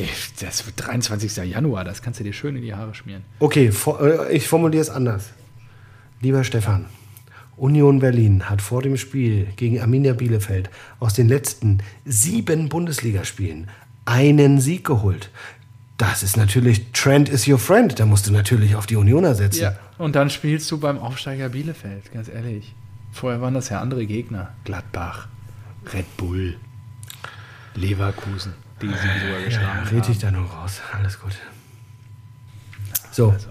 das 0.42 0.60
ist 0.60 0.72
23. 0.76 1.36
Januar, 1.50 1.84
das 1.84 2.02
kannst 2.02 2.20
du 2.20 2.24
dir 2.24 2.32
schön 2.32 2.56
in 2.56 2.62
die 2.62 2.74
Haare 2.74 2.94
schmieren. 2.94 3.24
Okay, 3.40 3.70
äh, 4.00 4.32
ich 4.32 4.46
formuliere 4.46 4.82
es 4.82 4.90
anders. 4.90 5.30
Lieber 6.20 6.44
Stefan, 6.44 6.86
Union 7.56 7.98
Berlin 7.98 8.48
hat 8.48 8.62
vor 8.62 8.82
dem 8.82 8.96
Spiel 8.96 9.48
gegen 9.56 9.80
Arminia 9.80 10.12
Bielefeld 10.12 10.70
aus 11.00 11.14
den 11.14 11.28
letzten 11.28 11.78
sieben 12.04 12.68
Bundesligaspielen 12.68 13.68
einen 14.04 14.60
Sieg 14.60 14.84
geholt. 14.84 15.30
Das 15.96 16.22
ist 16.22 16.36
natürlich 16.36 16.92
Trend 16.92 17.28
is 17.28 17.48
your 17.48 17.58
friend. 17.58 17.98
Da 17.98 18.06
musst 18.06 18.26
du 18.26 18.32
natürlich 18.32 18.76
auf 18.76 18.86
die 18.86 18.96
Unioner 18.96 19.34
setzen. 19.34 19.62
Ja, 19.62 19.78
und 19.98 20.14
dann 20.14 20.30
spielst 20.30 20.70
du 20.70 20.78
beim 20.78 20.98
Aufsteiger 20.98 21.48
Bielefeld, 21.48 22.12
ganz 22.12 22.28
ehrlich. 22.28 22.74
Vorher 23.12 23.40
waren 23.40 23.54
das 23.54 23.68
ja 23.68 23.80
andere 23.80 24.06
Gegner. 24.06 24.54
Gladbach, 24.64 25.26
Red 25.92 26.16
Bull, 26.16 26.56
Leverkusen, 27.74 28.54
die 28.82 28.88
sie 28.88 28.94
sogar 28.94 29.42
geschlagen 29.44 29.78
Red 29.88 30.02
haben. 30.02 30.02
dich 30.12 30.18
da 30.18 30.30
nur 30.30 30.46
raus. 30.50 30.80
Alles 30.92 31.20
gut. 31.20 31.32
So, 33.12 33.30
Also, 33.30 33.48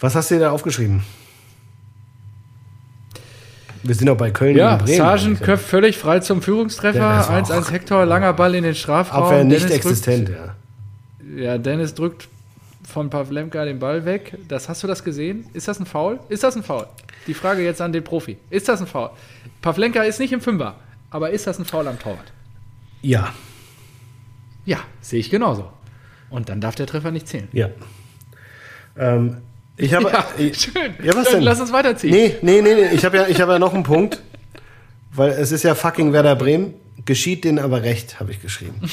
was 0.00 0.14
hast 0.14 0.30
du 0.30 0.34
dir 0.36 0.40
da 0.42 0.50
aufgeschrieben? 0.50 1.02
Wir 3.82 3.94
sind 3.94 4.08
auch 4.08 4.16
bei 4.16 4.30
Köln 4.30 4.56
Ja, 4.56 4.76
gegen 4.76 4.84
Bremen. 4.86 4.96
Sargent 4.98 5.42
köpft 5.42 5.66
völlig 5.68 5.98
frei 5.98 6.20
zum 6.20 6.40
Führungstreffer. 6.40 6.98
Ja, 6.98 7.16
das 7.18 7.28
war 7.28 7.36
1-1 7.36 7.66
auch- 7.66 7.70
Hector, 7.70 8.06
langer 8.06 8.32
Ball 8.32 8.54
in 8.54 8.64
den 8.64 8.74
Strafraum. 8.74 9.24
Abwehr 9.24 9.44
nicht 9.44 9.60
Dennis 9.68 9.76
existent, 9.76 10.28
ja. 10.30 10.34
Drückt, 11.20 11.38
ja, 11.40 11.58
Dennis 11.58 11.94
drückt 11.94 12.28
von 12.88 13.10
Pavlenka 13.10 13.62
den 13.64 13.78
Ball 13.78 14.04
weg. 14.06 14.38
Das 14.48 14.68
hast 14.70 14.82
du 14.82 14.86
das 14.86 15.04
gesehen? 15.04 15.46
Ist 15.52 15.68
das 15.68 15.78
ein 15.80 15.86
Foul? 15.86 16.18
Ist 16.30 16.42
das 16.44 16.56
ein 16.56 16.62
Foul? 16.62 16.86
Die 17.26 17.34
Frage 17.34 17.62
jetzt 17.62 17.80
an 17.82 17.92
den 17.92 18.02
Profi. 18.04 18.38
Ist 18.50 18.68
das 18.68 18.80
ein 18.80 18.86
Foul? 18.86 19.10
Pavlenka 19.60 20.02
ist 20.02 20.18
nicht 20.18 20.32
im 20.32 20.40
Fünfer, 20.40 20.76
aber 21.10 21.30
ist 21.30 21.46
das 21.46 21.58
ein 21.58 21.64
Foul 21.66 21.86
am 21.88 21.98
Torwart? 21.98 22.32
Ja, 23.02 23.34
Ja, 24.64 24.78
sehe 25.00 25.20
ich 25.20 25.30
genauso. 25.30 25.70
Und 26.30 26.48
dann 26.48 26.60
darf 26.60 26.74
der 26.74 26.86
Treffer 26.86 27.10
nicht 27.10 27.28
zählen. 27.28 27.48
Ja. 27.52 27.68
Ähm, 28.98 29.38
Ich 29.76 29.92
habe. 29.94 30.08
Ja, 30.10 30.26
ich, 30.38 30.58
schön. 30.60 30.94
Ja, 31.02 31.14
was 31.14 31.24
Dann 31.24 31.34
denn? 31.34 31.42
lass 31.42 31.60
uns 31.60 31.72
weiterziehen. 31.72 32.12
Nee, 32.12 32.36
nee, 32.42 32.60
nee, 32.62 32.74
nee. 32.74 32.88
Ich 32.92 33.04
habe 33.04 33.16
ja, 33.16 33.26
ich 33.26 33.40
habe 33.40 33.52
ja 33.52 33.58
noch 33.58 33.74
einen 33.74 33.82
Punkt. 33.82 34.22
Weil 35.12 35.30
es 35.30 35.52
ist 35.52 35.62
ja 35.62 35.74
fucking 35.74 36.12
Werder 36.12 36.34
Bremen. 36.36 36.74
Geschieht 37.04 37.44
denen 37.44 37.58
aber 37.58 37.82
recht, 37.82 38.18
habe 38.20 38.30
ich 38.32 38.40
geschrieben. 38.42 38.80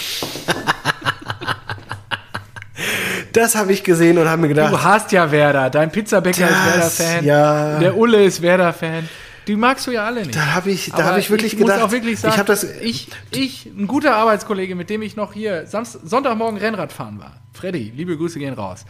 das 3.34 3.56
habe 3.56 3.72
ich 3.72 3.84
gesehen 3.84 4.18
und 4.18 4.27
habe 4.27 4.41
mir 4.41 4.48
gedacht. 4.49 4.73
Du 4.73 4.84
hast 4.84 5.11
ja 5.11 5.31
Werder. 5.31 5.69
Dein 5.69 5.91
Pizzabäcker 5.91 6.48
ist 6.49 6.99
Werder-Fan. 6.99 7.26
ja. 7.26 7.80
Der 7.80 7.95
Ulle 7.98 8.23
ist 8.23 8.41
Werder-Fan. 8.41 9.07
Die 9.47 9.55
magst 9.55 9.88
du 9.88 9.91
ja 9.91 10.05
alle 10.05 10.22
nicht. 10.22 10.35
Da 10.35 10.53
habe 10.53 10.72
ich, 10.72 10.91
da 10.91 11.03
habe 11.03 11.19
ich 11.19 11.30
wirklich 11.30 11.53
ich 11.53 11.59
gedacht. 11.59 11.80
muss 11.80 11.88
auch 11.88 11.91
wirklich 11.91 12.19
sagen, 12.19 12.34
ich 12.34 12.39
habe 12.39 12.47
das. 12.47 12.63
ich, 12.63 13.07
ich, 13.31 13.65
ein 13.65 13.88
guter 13.88 14.15
Arbeitskollege, 14.15 14.76
mit 14.76 14.89
dem 14.89 15.01
ich 15.01 15.15
noch 15.15 15.34
hier 15.34 15.65
Samst 15.68 16.07
Sonntagmorgen 16.07 16.59
Rennrad 16.59 16.91
fahren 16.91 17.19
war. 17.19 17.41
Freddy, 17.53 17.91
liebe 17.95 18.18
Grüße 18.18 18.39
gehen 18.39 18.53
raus. 18.53 18.85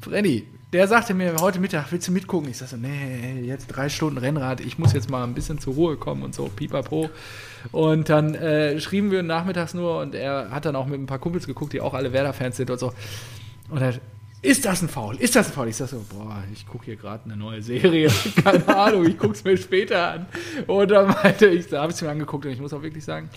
Freddy, 0.00 0.46
der 0.72 0.86
sagte 0.86 1.14
mir 1.14 1.36
heute 1.40 1.58
Mittag, 1.58 1.90
willst 1.90 2.08
du 2.08 2.12
mitgucken? 2.12 2.48
Ich 2.48 2.58
sag 2.58 2.68
so, 2.68 2.76
nee, 2.76 3.42
jetzt 3.44 3.66
drei 3.66 3.88
Stunden 3.88 4.18
Rennrad, 4.18 4.60
ich 4.60 4.78
muss 4.78 4.92
jetzt 4.92 5.10
mal 5.10 5.24
ein 5.24 5.34
bisschen 5.34 5.58
zur 5.58 5.74
Ruhe 5.74 5.96
kommen 5.96 6.22
und 6.22 6.34
so, 6.34 6.44
pipapo. 6.44 7.10
Und 7.72 8.08
dann 8.08 8.34
äh, 8.34 8.80
schrieben 8.80 9.10
wir 9.10 9.22
nachmittags 9.22 9.74
nur 9.74 9.98
und 9.98 10.14
er 10.14 10.50
hat 10.50 10.64
dann 10.64 10.76
auch 10.76 10.86
mit 10.86 11.00
ein 11.00 11.06
paar 11.06 11.18
Kumpels 11.18 11.46
geguckt, 11.46 11.72
die 11.72 11.80
auch 11.80 11.92
alle 11.92 12.12
Werder-Fans 12.12 12.56
sind 12.56 12.70
und 12.70 12.78
so. 12.78 12.92
Und 13.68 13.82
er, 13.82 13.94
ist 14.42 14.64
das 14.64 14.80
ein 14.82 14.88
Foul? 14.88 15.16
Ist 15.16 15.36
das 15.36 15.48
ein 15.48 15.52
Foul? 15.52 15.68
Ich 15.68 15.76
sag 15.76 15.88
so, 15.88 16.04
boah, 16.08 16.42
ich 16.52 16.66
gucke 16.66 16.86
hier 16.86 16.96
gerade 16.96 17.24
eine 17.26 17.36
neue 17.36 17.60
Serie. 17.62 18.08
Keine 18.44 18.66
Ahnung, 18.74 19.06
ich 19.06 19.18
gucke 19.18 19.34
es 19.34 19.44
mir 19.44 19.56
später 19.56 20.12
an. 20.12 20.26
Und 20.66 20.90
dann 20.90 21.08
meinte 21.08 21.46
ich, 21.46 21.68
da 21.68 21.82
habe 21.82 21.90
ich 21.92 21.96
es 21.96 22.02
mir 22.02 22.08
angeguckt 22.10 22.46
und 22.46 22.52
ich 22.52 22.60
muss 22.60 22.72
auch 22.72 22.82
wirklich 22.82 23.04
sagen, 23.04 23.28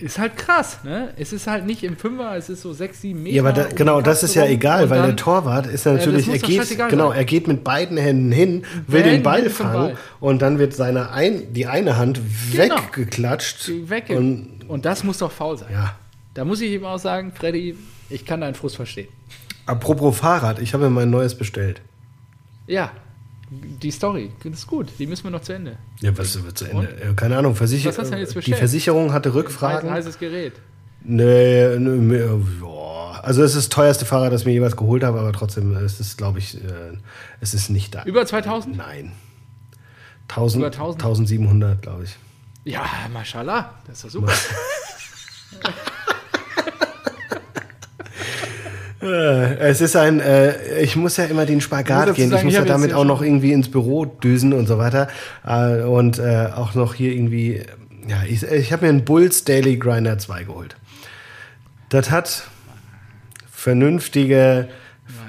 ist 0.00 0.16
halt 0.16 0.36
krass, 0.36 0.84
ne? 0.84 1.12
Es 1.16 1.32
ist 1.32 1.48
halt 1.48 1.66
nicht 1.66 1.82
im 1.82 1.96
Fünfer, 1.96 2.36
es 2.36 2.48
ist 2.48 2.62
so 2.62 2.72
sechs, 2.72 3.00
sieben 3.00 3.20
Meter. 3.24 3.34
Ja, 3.34 3.42
aber 3.42 3.52
da, 3.52 3.64
genau, 3.64 4.00
das 4.00 4.22
ist 4.22 4.36
ja 4.36 4.46
egal, 4.46 4.88
weil 4.90 4.98
dann- 4.98 5.06
der 5.08 5.16
Torwart 5.16 5.66
ist 5.66 5.86
ja 5.86 5.94
natürlich, 5.94 6.28
er 6.28 6.38
geht, 6.38 6.78
genau, 6.88 7.08
sein. 7.08 7.18
er 7.18 7.24
geht 7.24 7.48
mit 7.48 7.64
beiden 7.64 7.96
Händen 7.96 8.30
hin, 8.30 8.64
will 8.86 9.02
Bang, 9.02 9.10
den 9.10 9.22
Ball 9.24 9.50
fangen 9.50 9.72
Ball. 9.72 9.96
und 10.20 10.40
dann 10.40 10.60
wird 10.60 10.72
seine 10.72 11.10
ein, 11.10 11.52
die 11.52 11.66
eine 11.66 11.96
Hand 11.96 12.20
Genau. 12.52 12.76
weggeklatscht. 12.76 13.72
Weg. 13.90 14.10
Und, 14.10 14.60
Und, 14.68 14.84
das 14.84 15.02
muss 15.02 15.18
doch 15.18 15.32
faul 15.32 15.58
sein. 15.58 15.68
ja. 15.72 15.96
Da 16.34 16.44
muss 16.44 16.60
ich 16.60 16.70
ihm 16.70 16.84
auch 16.84 17.00
sagen, 17.00 17.32
Freddy, 17.34 17.74
ich 18.10 18.24
kann 18.24 18.40
deinen 18.40 18.54
Frust 18.54 18.76
verstehen. 18.76 19.08
Apropos 19.66 20.16
Fahrrad, 20.18 20.58
ich 20.60 20.72
habe 20.74 20.84
mir 20.84 20.90
mein 20.90 21.10
neues 21.10 21.34
bestellt. 21.36 21.82
Ja, 22.66 22.90
die 23.50 23.90
Story, 23.90 24.30
das 24.42 24.52
ist 24.60 24.66
gut, 24.66 24.88
die 24.98 25.06
müssen 25.06 25.24
wir 25.24 25.30
noch 25.30 25.42
zu 25.42 25.52
Ende. 25.54 25.76
Ja, 26.00 26.16
was 26.16 26.42
wird 26.42 26.56
zu 26.58 26.66
Ende? 26.66 26.88
Äh, 27.00 27.14
Keine 27.14 27.36
Ahnung, 27.38 27.54
Versicher 27.54 27.88
Was 27.90 27.98
hast 27.98 28.08
du 28.08 28.10
denn 28.12 28.20
jetzt 28.20 28.30
die 28.32 28.36
bestellt? 28.36 28.58
Versicherung 28.58 29.12
hatte 29.12 29.30
Ein 29.30 29.32
Rückfragen. 29.32 29.90
heißes 29.90 30.18
Gerät. 30.18 30.54
Nee, 31.02 31.76
nee, 31.78 31.90
nee, 31.90 32.18
ja. 32.20 33.20
Also 33.22 33.42
es 33.42 33.50
ist 33.54 33.56
das 33.56 33.68
teuerste 33.68 34.04
Fahrrad, 34.04 34.32
das 34.32 34.42
ich 34.42 34.46
mir 34.46 34.52
jeweils 34.52 34.76
geholt 34.76 35.02
habe, 35.04 35.18
aber 35.20 35.32
trotzdem 35.32 35.74
es 35.76 36.00
ist 36.00 36.16
glaube 36.18 36.38
ich, 36.38 36.56
äh, 36.62 36.96
es 37.40 37.54
ist 37.54 37.68
nicht 37.70 37.94
da. 37.94 38.04
Über 38.04 38.24
2000? 38.26 38.76
Nein. 38.76 39.12
1000, 40.28 40.60
Über 40.62 40.66
1000? 40.72 41.02
1700, 41.02 41.82
glaube 41.82 42.04
ich. 42.04 42.16
Ja, 42.64 42.84
mashallah, 43.12 43.74
das 43.86 43.96
ist 43.96 44.04
doch 44.04 44.10
super. 44.10 44.32
Äh, 45.64 45.70
Es 49.00 49.80
ist 49.80 49.94
ein, 49.96 50.20
äh, 50.20 50.80
ich 50.80 50.96
muss 50.96 51.16
ja 51.16 51.24
immer 51.24 51.46
den 51.46 51.60
Spagat 51.60 52.14
gehen. 52.14 52.30
sagen, 52.30 52.40
ich 52.40 52.44
muss 52.44 52.54
ja 52.54 52.64
damit 52.64 52.92
auch 52.92 53.04
noch 53.04 53.22
irgendwie 53.22 53.52
ins 53.52 53.70
Büro 53.70 54.04
düsen 54.04 54.52
und 54.52 54.66
so 54.66 54.78
weiter. 54.78 55.08
Äh, 55.46 55.82
und 55.82 56.18
äh, 56.18 56.48
auch 56.54 56.74
noch 56.74 56.94
hier 56.94 57.12
irgendwie, 57.12 57.62
ja, 58.08 58.22
ich, 58.28 58.42
ich 58.42 58.72
habe 58.72 58.86
mir 58.86 58.90
einen 58.90 59.04
Bulls 59.04 59.44
Daily 59.44 59.76
Grinder 59.76 60.18
2 60.18 60.44
geholt. 60.44 60.76
Das 61.90 62.10
hat 62.10 62.44
vernünftige, 63.50 64.68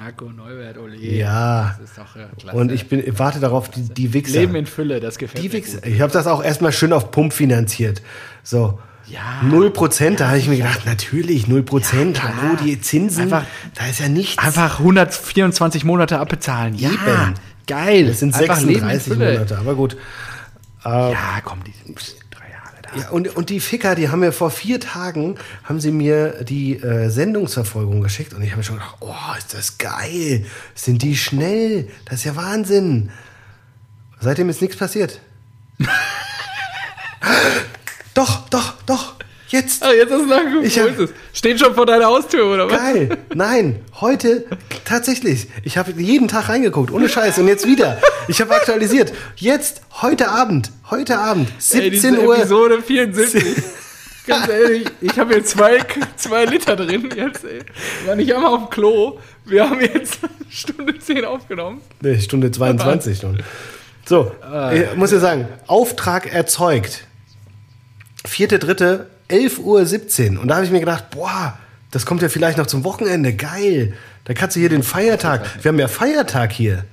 Marco 0.00 0.26
Neuwert, 0.26 0.78
Ole. 0.78 0.96
ja. 0.96 1.76
Das 1.80 1.90
ist 1.90 1.98
doch 1.98 2.16
ja, 2.16 2.28
klasse. 2.38 2.56
Und 2.56 2.72
ich 2.72 2.88
bin, 2.88 3.02
warte 3.18 3.40
darauf, 3.40 3.68
die, 3.68 3.82
die 3.82 4.12
Wichser. 4.12 4.40
Leben 4.40 4.54
in 4.56 4.66
Fülle, 4.66 5.00
das 5.00 5.18
gefällt 5.18 5.42
die 5.42 5.48
mir. 5.48 5.54
Wichser. 5.54 5.80
gut. 5.80 5.86
Ich 5.86 6.00
habe 6.00 6.12
das 6.12 6.26
auch 6.26 6.42
erstmal 6.42 6.72
schön 6.72 6.92
auf 6.92 7.10
Pump 7.10 7.32
finanziert. 7.32 8.02
So. 8.42 8.78
Ja. 9.10 9.40
0%, 9.44 10.16
da 10.16 10.28
habe 10.28 10.38
ich 10.38 10.46
mir 10.48 10.56
gedacht, 10.58 10.86
natürlich, 10.86 11.46
0%, 11.46 12.12
klar. 12.12 12.32
hallo, 12.40 12.56
die 12.62 12.80
Zinsen, 12.80 13.24
Einfach- 13.24 13.44
da 13.74 13.86
ist 13.86 13.98
ja 14.00 14.08
nichts. 14.08 14.38
Einfach 14.38 14.78
124 14.78 15.84
Monate 15.84 16.18
abbezahlen. 16.20 16.74
Ja, 16.76 16.90
Eben. 16.90 17.34
geil. 17.66 18.06
Das 18.06 18.20
sind 18.20 18.34
Einfach 18.34 18.60
Leben 18.60 18.70
in 18.70 18.88
36 18.88 19.02
Fülle. 19.12 19.32
Monate, 19.32 19.58
aber 19.58 19.74
gut. 19.74 19.96
Ja, 20.84 21.40
komm, 21.44 21.62
die 21.64 21.72
sind 21.84 21.98
drei 22.30 22.48
Jahre 22.50 22.82
da. 22.82 23.00
Ja, 23.00 23.10
und, 23.10 23.36
und 23.36 23.50
die 23.50 23.60
Ficker, 23.60 23.94
die 23.94 24.08
haben 24.08 24.20
mir 24.20 24.32
vor 24.32 24.50
vier 24.50 24.78
Tagen, 24.80 25.34
haben 25.64 25.80
sie 25.80 25.90
mir 25.90 26.42
die 26.44 26.76
äh, 26.76 27.08
Sendungsverfolgung 27.10 28.00
geschickt 28.02 28.32
und 28.32 28.42
ich 28.42 28.50
habe 28.50 28.58
mir 28.58 28.64
schon 28.64 28.76
gedacht, 28.76 28.96
oh, 29.00 29.14
ist 29.36 29.52
das 29.54 29.76
geil. 29.78 30.46
Sind 30.74 31.02
die 31.02 31.16
schnell? 31.16 31.88
Das 32.06 32.20
ist 32.20 32.24
ja 32.24 32.36
Wahnsinn. 32.36 33.10
Seitdem 34.20 34.48
ist 34.48 34.62
nichts 34.62 34.76
passiert. 34.76 35.20
doch, 38.14 38.48
doch, 38.48 38.74
doch. 38.86 39.14
Jetzt. 39.48 39.82
Ah, 39.82 39.92
jetzt 39.92 40.12
hast 40.12 40.20
du 40.22 40.26
nachgeguckt. 40.26 40.64
Ich 40.64 40.78
hab- 40.78 40.88
ist 40.90 40.98
es? 41.00 41.10
Steht 41.32 41.58
schon 41.58 41.74
vor 41.74 41.84
deiner 41.84 42.04
Haustür, 42.06 42.46
oder 42.46 42.70
was? 42.70 42.78
Geil. 42.78 43.18
Nein, 43.34 43.80
heute 44.00 44.44
tatsächlich. 44.84 45.48
Ich 45.64 45.76
habe 45.76 45.90
jeden 46.00 46.28
Tag 46.28 46.48
reingeguckt, 46.48 46.92
ohne 46.92 47.08
Scheiß. 47.08 47.38
Und 47.38 47.48
jetzt 47.48 47.66
wieder. 47.66 48.00
Ich 48.28 48.40
habe 48.40 48.54
aktualisiert. 48.54 49.12
Jetzt, 49.34 49.80
heute 50.02 50.28
Abend, 50.28 50.70
heute 50.90 51.18
Abend, 51.18 51.48
Ey, 51.48 51.54
17 51.58 51.90
diese 51.90 52.20
Uhr. 52.24 52.36
Episode 52.38 52.80
74. 52.80 53.44
Ganz 54.26 54.48
ehrlich, 54.48 54.84
ich 55.00 55.18
habe 55.18 55.34
hier 55.34 55.44
zwei, 55.44 55.78
zwei 56.16 56.44
Liter 56.44 56.76
drin 56.76 57.08
jetzt. 57.16 57.42
Ey. 57.44 57.62
War 58.06 58.14
nicht 58.14 58.32
einmal 58.32 58.52
auf 58.54 58.68
dem 58.68 58.70
Klo. 58.70 59.18
Wir 59.46 59.68
haben 59.68 59.80
jetzt 59.80 60.18
Stunde 60.48 60.96
10 60.96 61.24
aufgenommen. 61.24 61.80
Nee, 62.02 62.20
Stunde 62.20 62.52
22 62.52 63.18
schon. 63.18 63.42
So, 64.06 64.30
ich 64.72 64.96
muss 64.96 65.10
ja 65.10 65.18
sagen, 65.18 65.48
Auftrag 65.66 66.32
erzeugt. 66.32 67.04
Vierte, 68.24 68.58
dritte, 68.58 69.06
11.17 69.28 70.34
Uhr. 70.34 70.42
Und 70.42 70.48
da 70.48 70.56
habe 70.56 70.64
ich 70.64 70.70
mir 70.70 70.80
gedacht, 70.80 71.10
boah, 71.10 71.58
das 71.90 72.06
kommt 72.06 72.22
ja 72.22 72.28
vielleicht 72.28 72.58
noch 72.58 72.66
zum 72.66 72.84
Wochenende. 72.84 73.32
Geil. 73.34 73.94
Da 74.24 74.34
kannst 74.34 74.56
du 74.56 74.60
hier 74.60 74.68
den 74.68 74.82
Feiertag. 74.82 75.62
Wir 75.62 75.70
haben 75.70 75.78
ja 75.78 75.88
Feiertag 75.88 76.52
hier. 76.52 76.84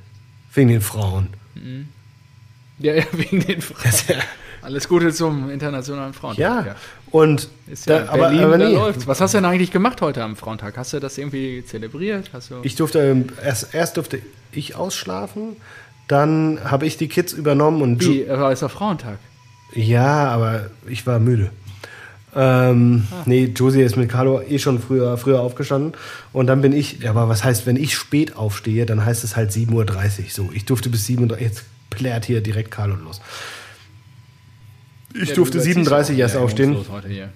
Wegen 0.54 0.70
den 0.70 0.82
Frauen. 0.82 1.28
Ja, 2.80 2.94
ja 2.94 3.04
wegen 3.12 3.42
den 3.46 3.62
Frauen. 3.62 3.94
Ja, 4.08 4.16
Alles 4.62 4.88
Gute 4.88 5.14
zum 5.14 5.50
Internationalen 5.50 6.14
Frauentag. 6.14 6.66
ja. 6.66 6.76
Und 7.12 7.48
Ist 7.68 7.88
ja 7.88 8.00
da, 8.00 8.12
aber, 8.12 8.30
Berlin, 8.30 8.44
aber 8.44 8.58
nee. 8.58 8.74
läuft's. 8.74 9.08
Was 9.08 9.22
hast 9.22 9.34
du 9.34 9.38
denn 9.38 9.46
eigentlich 9.46 9.72
gemacht 9.72 10.02
heute 10.02 10.24
am 10.24 10.36
Frauentag? 10.36 10.78
Hast 10.78 10.94
du 10.94 11.00
das 11.00 11.18
irgendwie 11.18 11.64
zelebriert? 11.66 12.32
Hast 12.34 12.52
du 12.52 12.56
Ich 12.64 12.76
durfte, 12.76 13.00
ähm, 13.00 13.28
erst, 13.44 13.74
erst 13.74 13.98
durfte 13.98 14.22
ich 14.52 14.76
ausschlafen, 14.76 15.56
dann 16.08 16.60
habe 16.64 16.86
ich 16.86 16.98
die 16.98 17.08
Kids 17.08 17.34
übernommen 17.34 17.82
und 17.82 18.04
Wie? 18.04 18.28
War 18.28 18.52
es 18.52 18.62
doch 18.62 18.72
Frauentag? 18.72 19.20
Ja, 19.78 20.26
aber 20.30 20.72
ich 20.88 21.06
war 21.06 21.20
müde. 21.20 21.52
Ähm, 22.36 23.08
Nee, 23.26 23.46
Josie 23.56 23.82
ist 23.82 23.96
mit 23.96 24.10
Carlo 24.10 24.42
eh 24.42 24.60
schon 24.60 24.80
früher, 24.80 25.18
früher 25.18 25.40
aufgestanden. 25.42 25.94
Und 26.34 26.48
dann 26.48 26.62
bin 26.62 26.74
ich, 26.74 27.00
ja, 27.00 27.12
aber 27.12 27.30
was 27.30 27.44
heißt, 27.44 27.66
wenn 27.66 27.78
ich 27.78 27.96
spät 27.96 28.36
aufstehe, 28.36 28.86
dann 28.86 29.06
heißt 29.06 29.24
es 29.24 29.36
halt 29.36 29.52
7.30 29.52 29.72
Uhr. 29.74 29.86
So, 30.30 30.50
ich 30.54 30.66
durfte 30.66 30.90
bis 30.90 31.06
7.30 31.06 31.32
Uhr, 31.32 31.42
jetzt 31.42 31.64
plärt 31.90 32.26
hier 32.26 32.42
direkt 32.42 32.72
Carlo 32.72 32.96
los. 32.96 33.22
Ich 35.14 35.30
Ja, 35.30 35.36
durfte 35.36 35.58
du 35.60 35.64
überziehst 35.64 35.90
7.30 35.92 36.12
Uhr 36.14 36.18
erst 36.20 36.36
aufstehen. 36.38 36.70
emotionslos 36.72 36.96
Heute 36.96 37.08
hier. 37.10 37.30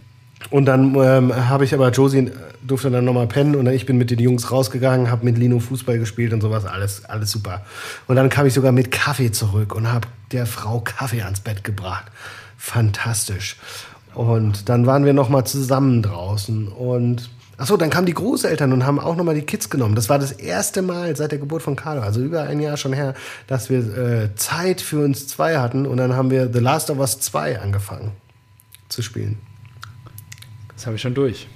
Und 0.52 0.66
dann 0.66 0.94
ähm, 0.96 1.50
habe 1.50 1.64
ich 1.64 1.74
aber 1.74 1.90
Josie 1.90 2.28
äh, 2.28 2.32
durfte 2.62 2.92
dann 2.92 3.06
nochmal 3.06 3.26
pennen 3.26 3.56
und 3.56 3.66
dann 3.66 3.74
ich 3.74 3.86
bin 3.86 3.98
mit 3.98 4.12
den 4.12 4.20
Jungs 4.20 4.52
rausgegangen, 4.52 5.10
habe 5.10 5.26
mit 5.26 5.38
Lino 5.38 5.60
Fußball 5.60 5.98
gespielt 5.98 6.34
und 6.34 6.42
sowas, 6.42 6.66
alles, 6.66 7.06
alles 7.06 7.32
super. 7.32 7.62
Und 8.08 8.18
dann 8.18 8.30
kam 8.30 8.46
ich 8.46 8.54
sogar 8.54 8.72
mit 8.72 8.92
Kaffee 8.92 9.32
zurück 9.32 9.74
und 9.74 9.92
habe 9.92 10.08
der 10.32 10.46
Frau 10.46 10.82
Kaffee 10.82 11.24
ans 11.24 11.40
Bett 11.40 11.64
gebracht. 11.64 12.06
Fantastisch. 12.58 13.56
Und 14.14 14.70
dann 14.70 14.86
waren 14.86 15.06
wir 15.06 15.14
nochmal 15.14 15.46
zusammen 15.46 16.04
draußen 16.04 16.68
und 16.68 17.30
Achso, 17.58 17.78
dann 17.78 17.92
kamen 17.92 18.08
die 18.08 18.16
Großeltern 18.16 18.74
und 18.74 18.88
haben 18.88 19.00
auch 19.00 19.16
nochmal 19.16 19.36
die 19.36 19.44
Kids 19.44 19.70
genommen. 19.70 19.94
Das 19.94 20.10
war 20.10 20.18
das 20.18 20.32
erste 20.32 20.82
Mal 20.82 21.16
seit 21.16 21.32
der 21.32 21.38
Geburt 21.38 21.62
von 21.62 21.76
Carlo, 21.76 22.02
also 22.02 22.20
über 22.20 22.42
ein 22.42 22.60
Jahr 22.60 22.76
schon 22.76 22.92
her, 22.92 23.14
dass 23.46 23.70
wir 23.70 23.80
äh, 23.80 24.36
Zeit 24.36 24.82
für 24.82 25.06
uns 25.06 25.28
zwei 25.28 25.60
hatten 25.60 25.86
und 25.86 25.98
dann 25.98 26.16
haben 26.16 26.32
wir 26.32 26.52
The 26.52 26.60
Last 26.60 26.90
of 26.90 26.98
Us 26.98 27.20
2 27.20 27.60
angefangen 27.60 28.14
zu 28.90 29.04
spielen. 29.04 29.38
Das 30.82 30.88
habe 30.88 30.96
ich 30.96 31.02
schon 31.04 31.14
durch. 31.14 31.48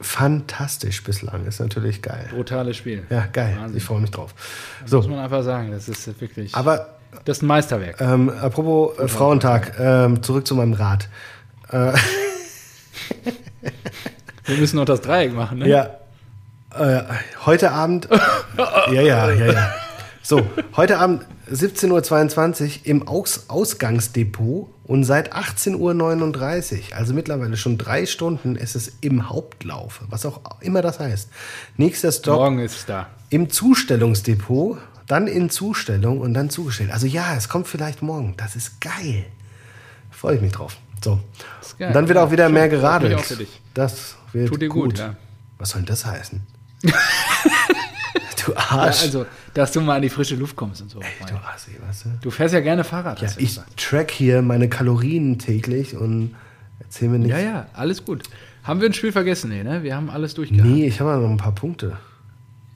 fantastisch 0.00 1.04
bislang. 1.04 1.46
Ist 1.46 1.60
natürlich 1.60 2.02
geil. 2.02 2.26
Brutales 2.32 2.76
Spiel. 2.76 3.04
Ja, 3.10 3.26
geil. 3.32 3.56
Wahnsinn. 3.60 3.76
Ich 3.76 3.84
freue 3.84 4.00
mich 4.00 4.10
drauf. 4.10 4.34
Muss 4.80 4.90
So, 4.90 5.02
man 5.02 5.20
einfach 5.20 5.44
sagen. 5.44 5.70
Das 5.70 5.88
ist 5.88 6.20
wirklich. 6.20 6.52
aber 6.52 6.96
das 7.24 7.36
ist 7.38 7.42
ein 7.44 7.46
Meisterwerk. 7.46 8.00
ähm, 8.00 8.28
apropos 8.28 8.98
äh, 8.98 9.06
Frauentag, 9.06 9.78
ähm, 9.78 10.20
zurück 10.24 10.48
zu 10.48 10.56
meinem 10.56 10.72
Rat. 10.72 11.08
Äh, 11.70 11.92
Wir 14.46 14.56
müssen 14.56 14.78
noch 14.78 14.84
das 14.84 15.00
Dreieck 15.00 15.32
machen, 15.32 15.60
ne? 15.60 15.68
ja, 15.68 15.90
äh, 16.76 17.04
heute 17.46 17.70
Abend. 17.70 18.08
ja, 18.90 19.00
ja, 19.00 19.30
ja, 19.30 19.52
ja. 19.52 19.74
So, 20.22 20.44
heute 20.76 20.98
Abend 20.98 21.24
17.22 21.52 22.62
Uhr 22.62 22.70
im 22.84 23.08
Aus 23.08 23.44
Ausgangsdepot 23.48 24.68
und 24.84 25.04
seit 25.04 25.34
18.39 25.34 25.76
Uhr, 25.78 26.96
also 26.96 27.14
mittlerweile 27.14 27.56
schon 27.56 27.78
drei 27.78 28.06
Stunden, 28.06 28.56
ist 28.56 28.74
es 28.74 28.92
im 29.00 29.28
Hauptlauf, 29.28 30.00
was 30.08 30.24
auch 30.24 30.40
immer 30.60 30.82
das 30.82 30.98
heißt. 30.98 31.28
Nächster 31.76 32.10
Stop 32.10 32.36
Morgen 32.36 32.58
ist 32.58 32.76
es 32.76 32.86
da. 32.86 33.08
im 33.30 33.50
Zustellungsdepot, 33.50 34.78
dann 35.06 35.26
in 35.26 35.50
Zustellung 35.50 36.20
und 36.20 36.32
dann 36.34 36.48
zugestellt. 36.48 36.90
Also 36.90 37.06
ja, 37.06 37.34
es 37.36 37.48
kommt 37.48 37.68
vielleicht 37.68 38.02
morgen. 38.02 38.34
Das 38.38 38.56
ist 38.56 38.80
geil. 38.80 39.26
Freue 40.10 40.36
ich 40.36 40.40
mich 40.40 40.52
drauf. 40.52 40.76
So. 41.02 41.20
geil. 41.78 41.88
Und 41.88 41.94
dann 41.94 42.08
wird 42.08 42.18
auch 42.18 42.30
wieder 42.30 42.46
Schön. 42.46 42.54
mehr 42.54 42.68
geradelt. 42.68 43.36
Das 43.74 44.16
wird 44.32 44.48
Tut 44.48 44.62
dir 44.62 44.68
gut, 44.68 44.98
ja. 44.98 45.16
Was 45.58 45.70
soll 45.70 45.82
denn 45.82 45.86
das 45.86 46.06
heißen? 46.06 46.40
du 48.46 48.52
Ja, 48.52 48.58
Arsch. 48.58 49.02
also, 49.02 49.26
dass 49.54 49.72
du 49.72 49.80
mal 49.80 49.96
in 49.96 50.02
die 50.02 50.08
frische 50.08 50.36
Luft 50.36 50.56
kommst 50.56 50.82
und 50.82 50.90
so. 50.90 51.00
du 51.00 51.34
Assi, 51.54 51.72
weißt 51.86 52.04
du? 52.04 52.08
Du 52.20 52.30
fährst 52.30 52.54
ja 52.54 52.60
gerne 52.60 52.84
Fahrrad. 52.84 53.20
Ja, 53.20 53.28
ich 53.36 53.48
gesagt. 53.48 53.76
track 53.76 54.10
hier 54.10 54.42
meine 54.42 54.68
Kalorien 54.68 55.38
täglich 55.38 55.96
und 55.96 56.34
erzähl 56.80 57.08
mir 57.08 57.18
nicht. 57.18 57.30
ja, 57.30 57.38
ja, 57.38 57.66
alles 57.74 58.04
gut. 58.04 58.22
Haben 58.64 58.80
wir 58.80 58.88
ein 58.88 58.92
Spiel 58.92 59.12
vergessen? 59.12 59.50
Nee, 59.50 59.64
ne? 59.64 59.82
Wir 59.82 59.96
haben 59.96 60.08
alles 60.08 60.34
durchgehabt. 60.34 60.68
Nee, 60.68 60.86
ich 60.86 61.00
habe 61.00 61.20
noch 61.20 61.30
ein 61.30 61.36
paar 61.36 61.54
Punkte. 61.54 61.96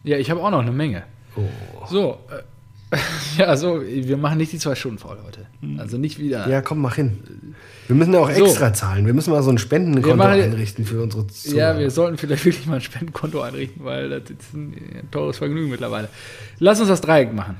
Ja, 0.02 0.16
ich 0.18 0.30
habe 0.30 0.40
auch 0.42 0.50
noch 0.50 0.60
eine 0.60 0.72
Menge. 0.72 1.02
Oh. 1.36 1.42
So, 1.88 2.18
äh, 2.30 2.96
ja, 3.38 3.56
so, 3.56 3.82
wir 3.82 4.16
machen 4.16 4.38
nicht 4.38 4.52
die 4.52 4.58
zwei 4.58 4.74
Stunden 4.74 4.98
voll 4.98 5.18
heute. 5.24 5.46
Also 5.78 5.98
nicht 5.98 6.18
wieder. 6.18 6.48
Ja, 6.48 6.60
komm, 6.60 6.80
mach 6.80 6.94
hin. 6.96 7.54
Wir 7.88 7.94
müssen 7.96 8.12
ja 8.14 8.20
auch 8.20 8.30
So. 8.30 8.44
extra 8.44 8.72
zahlen. 8.72 9.06
Wir 9.06 9.14
müssen 9.14 9.30
mal 9.30 9.42
so 9.42 9.50
ein 9.50 9.58
Spendenkonto 9.58 10.16
machen- 10.16 10.40
einrichten 10.40 10.84
für 10.84 11.02
unsere 11.02 11.22
Ja, 11.22 11.28
Zuhörer. 11.28 11.78
wir 11.78 11.90
sollten 11.90 12.18
vielleicht 12.18 12.44
wirklich 12.44 12.66
mal 12.66 12.76
ein 12.76 12.80
Spendenkonto 12.80 13.40
einrichten, 13.40 13.84
weil 13.84 14.08
das 14.08 14.22
ist 14.30 14.54
ein 14.54 15.08
teures 15.10 15.38
Vergnügen 15.38 15.70
mittlerweile. 15.70 16.08
Lass 16.58 16.80
uns 16.80 16.88
das 16.88 17.00
Dreieck 17.00 17.32
machen. 17.32 17.56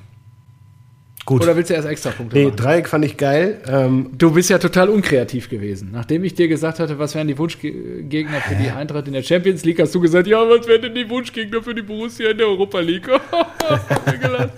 Gut. 1.26 1.42
Oder 1.42 1.56
willst 1.56 1.70
du 1.70 1.74
erst 1.74 1.88
extra 1.88 2.10
Punkte 2.10 2.36
nee, 2.36 2.44
machen? 2.44 2.56
Dreieck 2.56 2.88
fand 2.88 3.04
ich 3.04 3.16
geil. 3.16 3.60
Ähm, 3.68 4.10
Du 4.16 4.30
bist 4.30 4.48
ja 4.48 4.58
total 4.58 4.88
unkreativ 4.88 5.50
gewesen. 5.50 5.90
Nachdem 5.92 6.22
ich 6.22 6.34
dir 6.34 6.46
gesagt 6.46 6.78
hatte, 6.78 7.00
was 7.00 7.16
wären 7.16 7.26
die 7.26 7.36
Wunschgegner 7.36 8.40
für 8.42 8.54
die 8.54 8.70
Eintracht 8.70 9.08
in 9.08 9.12
der 9.12 9.22
Champions 9.24 9.64
League, 9.64 9.80
hast 9.80 9.92
du 9.92 9.98
gesagt, 10.00 10.28
ja, 10.28 10.38
was 10.48 10.68
wären 10.68 10.82
denn 10.82 10.94
die 10.94 11.10
Wunschgegner 11.10 11.60
für 11.64 11.74
die 11.74 11.82
Borussia 11.82 12.30
in 12.30 12.38
der 12.38 12.46
Europa 12.46 12.78
League? 12.78 13.08
Mir 14.06 14.50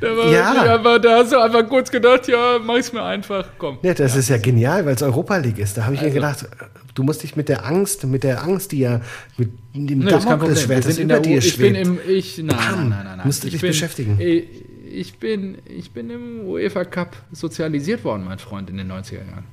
da, 0.00 0.16
war 0.16 0.30
Ja. 0.32 0.74
einfach, 0.76 1.00
da 1.00 1.18
hast 1.18 1.32
du 1.32 1.38
einfach 1.40 1.68
kurz 1.68 1.90
gedacht, 1.90 2.28
ja, 2.28 2.58
mach 2.64 2.76
ich's 2.78 2.92
mir 2.92 3.02
einfach, 3.02 3.48
komm. 3.58 3.78
ja, 3.82 3.94
das 3.94 4.16
ist 4.16 4.28
ja 4.28 4.36
genial, 4.38 4.84
weil 4.86 4.94
es 4.94 5.02
Europa 5.02 5.36
League 5.38 5.58
ist. 5.58 5.76
Da 5.76 5.84
habe 5.84 5.94
ich 5.94 6.00
mir 6.00 6.06
Also. 6.06 6.14
gedacht, 6.20 6.46
du 6.94 7.02
musst 7.02 7.22
dich 7.22 7.36
mit 7.36 7.48
der 7.48 7.64
Angst, 7.66 8.04
mit 8.04 8.22
der 8.24 8.42
Angst, 8.42 8.72
die 8.72 8.80
ja 8.80 9.00
mit 9.36 9.50
dem 9.74 9.98
Nee, 10.00 10.10
Damoklesschwert, 10.10 10.84
das 10.84 10.98
in 10.98 11.10
über 11.10 11.20
dir 11.20 11.38
ich 11.38 11.56
bin 11.56 11.74
schwebt. 11.74 11.86
im, 11.86 11.98
ich, 12.08 12.38
nein, 12.38 12.46
Bam. 12.48 12.58
nein, 12.58 12.88
nein, 12.90 13.04
nein, 13.04 13.16
nein. 13.18 13.26
Musst 13.26 13.42
du 13.42 13.46
ich 13.48 13.52
dich 13.54 13.60
bin, 13.62 13.70
beschäftigen. 13.70 14.18
Ich, 14.20 14.44
ich 14.92 15.18
bin, 15.18 15.58
ich 15.66 15.92
bin 15.92 16.10
im 16.10 16.40
UEFA 16.46 16.84
Cup 16.84 17.16
sozialisiert 17.32 18.04
worden, 18.04 18.24
mein 18.24 18.38
Freund, 18.38 18.70
in 18.70 18.76
den 18.76 18.90
90er 18.90 19.26
Jahren. 19.28 19.44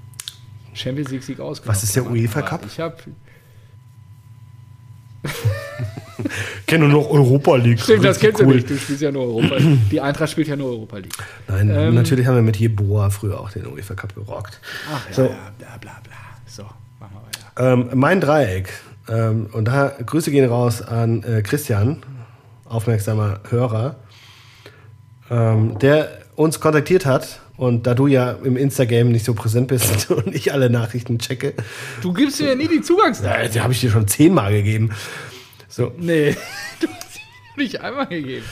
Champions 0.74 1.10
League 1.12 1.24
Sieg 1.24 1.40
ausgenommen. 1.40 1.76
Was 1.76 1.84
ist 1.84 1.96
der 1.96 2.10
UEFA 2.10 2.42
Cup? 2.42 2.62
Ich 2.66 2.80
habe 2.80 2.96
kenne 6.68 6.88
nur 6.88 7.02
noch 7.02 7.10
Europa 7.10 7.56
League. 7.56 7.80
Stimmt, 7.80 8.06
das 8.06 8.20
kennst 8.20 8.42
du 8.42 8.46
nicht. 8.46 8.70
Du 8.70 8.78
spielst 8.78 9.02
ja 9.02 9.12
nur 9.12 9.24
Europa 9.24 9.56
League. 9.56 9.80
Die 9.92 10.00
Eintracht 10.02 10.32
spielt 10.32 10.48
ja 10.48 10.56
nur 10.56 10.70
Europa 10.70 10.98
League. 10.98 11.14
Nein, 11.48 11.70
Ähm, 11.70 11.96
natürlich 11.96 12.26
haben 12.28 12.36
wir 12.36 12.42
mit 12.42 12.58
Jeboa 12.58 13.10
früher 13.10 13.40
auch 13.40 13.52
den 13.52 13.66
UEFA 13.68 13.96
Cup 13.96 14.16
gerockt. 14.16 14.60
Ach 14.92 15.08
ja, 15.10 15.14
So. 15.14 15.24
ja, 15.24 15.30
bla 15.58 15.78
bla 15.80 16.00
bla. 16.04 16.14
So, 16.46 16.64
machen 17.00 17.14
wir 17.14 17.22
weiter. 17.26 17.74
Ähm, 17.74 17.90
mein 17.96 18.22
Dreieck. 18.22 18.72
Ähm, 19.10 19.48
und 19.54 19.66
da 19.66 19.90
Grüße 20.06 20.32
gehen 20.32 20.48
raus 20.48 20.82
an 20.82 21.24
äh, 21.24 21.42
Christian, 21.42 21.98
aufmerksamer 22.66 23.40
Hörer, 23.50 23.96
ähm, 25.30 25.78
der 25.80 26.10
uns 26.36 26.60
kontaktiert 26.60 27.06
hat. 27.06 27.40
Und 27.58 27.88
da 27.88 27.94
du 27.94 28.08
ja 28.08 28.32
im 28.44 28.56
Instagram 28.56 29.12
nicht 29.12 29.26
so 29.26 29.34
präsent 29.34 29.68
bist 29.68 30.10
und 30.12 30.34
ich 30.34 30.54
alle 30.54 30.70
Nachrichten 30.70 31.20
checke, 31.20 31.54
Du 32.02 32.14
gibst 32.14 32.40
mir 32.40 32.50
ja 32.50 32.56
nie 32.56 32.70
die 32.70 32.82
Zugangsdaten. 32.82 33.42
äh, 33.48 33.50
die 33.50 33.60
habe 33.60 33.74
ich 33.74 33.82
dir 33.82 33.90
schon 33.90 34.08
zehnmal 34.08 34.54
gegeben. 34.54 34.92
So, 35.68 35.92
Nee, 35.98 36.38
du 36.80 36.88
hast 36.88 37.14
sie 37.16 37.20
nicht 37.58 37.82
einmal 37.82 38.08
gegeben. 38.08 38.46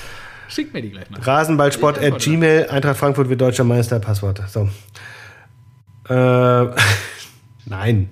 Schick 0.49 0.73
mir 0.73 0.81
die 0.81 0.91
gleich 0.91 1.09
mal. 1.09 1.21
Rasenballsport 1.21 1.99
at. 2.01 2.19
Gmail, 2.19 2.67
Eintracht 2.69 2.97
Frankfurt 2.97 3.29
wird 3.29 3.39
deutscher 3.39 3.63
Meister, 3.63 3.99
Passwort. 3.99 4.41
So. 4.49 4.69
Äh, 6.13 6.67
nein. 7.65 8.09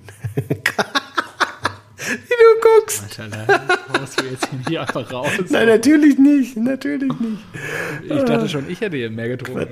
Wie 2.35 2.43
du 2.43 2.79
guckst. 2.79 3.19
Alter, 3.19 3.61
haust 3.99 4.19
du 4.19 4.25
jetzt 4.25 4.47
hier 4.67 4.81
einfach 4.81 5.11
raus. 5.11 5.29
Nein, 5.49 5.67
natürlich 5.67 6.17
nicht. 6.17 6.57
Natürlich 6.57 7.11
nicht. 7.19 7.43
Ich 8.03 8.23
dachte 8.23 8.49
schon, 8.49 8.69
ich 8.69 8.81
hätte 8.81 8.97
hier 8.97 9.09
mehr 9.09 9.29
getrunken. 9.29 9.67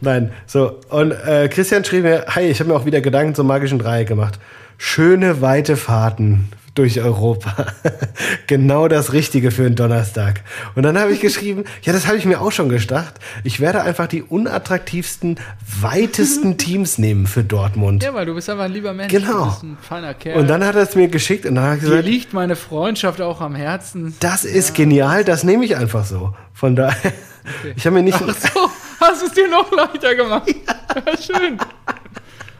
Nein, 0.00 0.32
so. 0.46 0.80
Und 0.88 1.12
äh, 1.12 1.48
Christian 1.48 1.84
schrieb 1.84 2.04
mir, 2.04 2.24
hi, 2.28 2.42
ich 2.42 2.60
habe 2.60 2.70
mir 2.70 2.76
auch 2.76 2.86
wieder 2.86 3.00
Gedanken 3.00 3.34
zum 3.34 3.46
magischen 3.46 3.78
Dreieck 3.78 4.08
gemacht. 4.08 4.38
Schöne 4.78 5.40
weite 5.40 5.76
Fahrten 5.76 6.48
durch 6.78 7.00
Europa. 7.00 7.66
genau 8.46 8.88
das 8.88 9.12
Richtige 9.12 9.50
für 9.50 9.66
einen 9.66 9.74
Donnerstag. 9.74 10.42
Und 10.74 10.84
dann 10.84 10.98
habe 10.98 11.12
ich 11.12 11.20
geschrieben, 11.20 11.64
ja, 11.82 11.92
das 11.92 12.06
habe 12.06 12.16
ich 12.16 12.24
mir 12.24 12.40
auch 12.40 12.52
schon 12.52 12.68
gedacht. 12.68 13.14
Ich 13.42 13.60
werde 13.60 13.82
einfach 13.82 14.06
die 14.06 14.22
unattraktivsten, 14.22 15.40
weitesten 15.80 16.56
Teams 16.58 16.98
nehmen 16.98 17.26
für 17.26 17.42
Dortmund. 17.42 18.02
Ja, 18.02 18.14
weil 18.14 18.26
du 18.26 18.34
bist 18.34 18.48
einfach 18.48 18.64
ein 18.64 18.72
lieber 18.72 18.92
Mensch. 18.92 19.12
Genau. 19.12 19.44
Du 19.44 19.50
bist 19.50 19.62
ein 19.64 19.78
feiner 19.80 20.14
Kerl. 20.14 20.38
Und 20.38 20.48
dann 20.48 20.64
hat 20.64 20.76
er 20.76 20.82
es 20.82 20.94
mir 20.94 21.08
geschickt 21.08 21.46
und 21.46 21.56
dann 21.56 21.64
habe 21.64 21.74
ich 21.76 21.82
Dir 21.82 21.88
gesagt, 21.90 22.06
liegt 22.06 22.32
meine 22.32 22.56
Freundschaft 22.56 23.20
auch 23.20 23.40
am 23.40 23.54
Herzen. 23.54 24.14
das 24.20 24.44
ist 24.44 24.74
genial, 24.74 25.24
das 25.24 25.42
nehme 25.42 25.64
ich 25.64 25.76
einfach 25.76 26.04
so. 26.04 26.34
Von 26.54 26.76
daher, 26.76 27.12
ich 27.76 27.84
habe 27.86 27.96
mir 27.96 28.02
nicht... 28.02 28.18
Ach 28.20 28.34
so, 28.34 28.70
hast 29.00 29.22
es 29.22 29.32
dir 29.32 29.48
noch 29.48 29.70
leichter 29.72 30.14
gemacht. 30.14 30.48
Ja, 30.48 31.16
schön. 31.16 31.58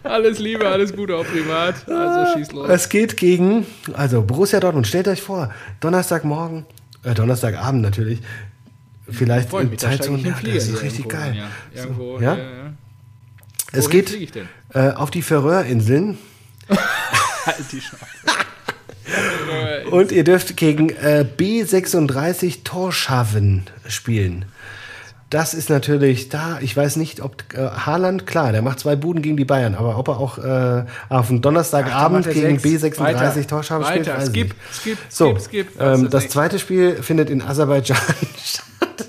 Alles 0.02 0.38
Liebe, 0.38 0.66
alles 0.68 0.94
Gute 0.94 1.16
auch 1.16 1.26
privat. 1.26 1.88
Also 1.88 2.38
schieß 2.38 2.52
los. 2.52 2.68
Es 2.68 2.88
geht 2.88 3.16
gegen, 3.16 3.66
also 3.94 4.22
Borussia 4.22 4.60
Dortmund, 4.60 4.86
stellt 4.86 5.08
euch 5.08 5.22
vor, 5.22 5.52
Donnerstagmorgen, 5.80 6.66
äh, 7.02 7.14
Donnerstagabend 7.14 7.82
natürlich, 7.82 8.20
vielleicht 9.08 9.50
Freut 9.50 9.70
in 9.70 9.78
Zeitzone, 9.78 10.22
ja, 10.22 10.34
das 10.54 10.68
ist 10.68 10.82
richtig 10.82 11.08
geil. 11.08 11.36
Ja. 11.36 11.48
Irgendwo, 11.74 12.18
So, 12.18 12.24
ja? 12.24 12.36
ja, 12.36 12.42
ja. 12.42 12.72
Es 13.72 13.90
geht 13.90 14.16
äh, 14.74 14.90
auf 14.92 15.10
die 15.10 15.22
Färöerinseln 15.22 16.18
Halt 17.46 17.72
die 17.72 17.80
Schnauze. 17.80 18.04
und 19.90 20.12
ihr 20.12 20.24
dürft 20.24 20.56
gegen 20.56 20.90
äh, 20.90 21.24
B36 21.36 22.64
Torschaven 22.64 23.64
spielen. 23.86 24.44
Das 25.30 25.52
ist 25.52 25.68
natürlich 25.68 26.30
da, 26.30 26.58
ich 26.62 26.74
weiß 26.74 26.96
nicht, 26.96 27.20
ob 27.20 27.44
äh, 27.52 27.58
Haaland, 27.58 28.26
klar, 28.26 28.52
der 28.52 28.62
macht 28.62 28.80
zwei 28.80 28.96
Buden 28.96 29.20
gegen 29.20 29.36
die 29.36 29.44
Bayern, 29.44 29.74
aber 29.74 29.98
ob 29.98 30.08
er 30.08 30.18
auch 30.18 30.38
äh, 30.38 30.84
auf 31.10 31.26
dem 31.26 31.42
Donnerstagabend 31.42 32.26
Ach, 32.28 32.32
gegen 32.32 32.58
sechs. 32.58 32.98
B36 32.98 33.00
Weiter. 33.00 33.46
Torschaven 33.46 33.86
spielt, 33.86 34.06
weiß 34.06 34.28
Skip, 34.28 34.46
nicht. 34.48 34.56
skip, 34.74 34.98
So, 35.10 35.38
skip, 35.38 35.68
skip. 35.70 35.80
Ähm, 35.80 36.08
das 36.08 36.28
zweite 36.28 36.58
Spiel 36.58 37.02
findet 37.02 37.28
in 37.28 37.42
Aserbaidschan 37.42 37.98
statt. 38.42 39.08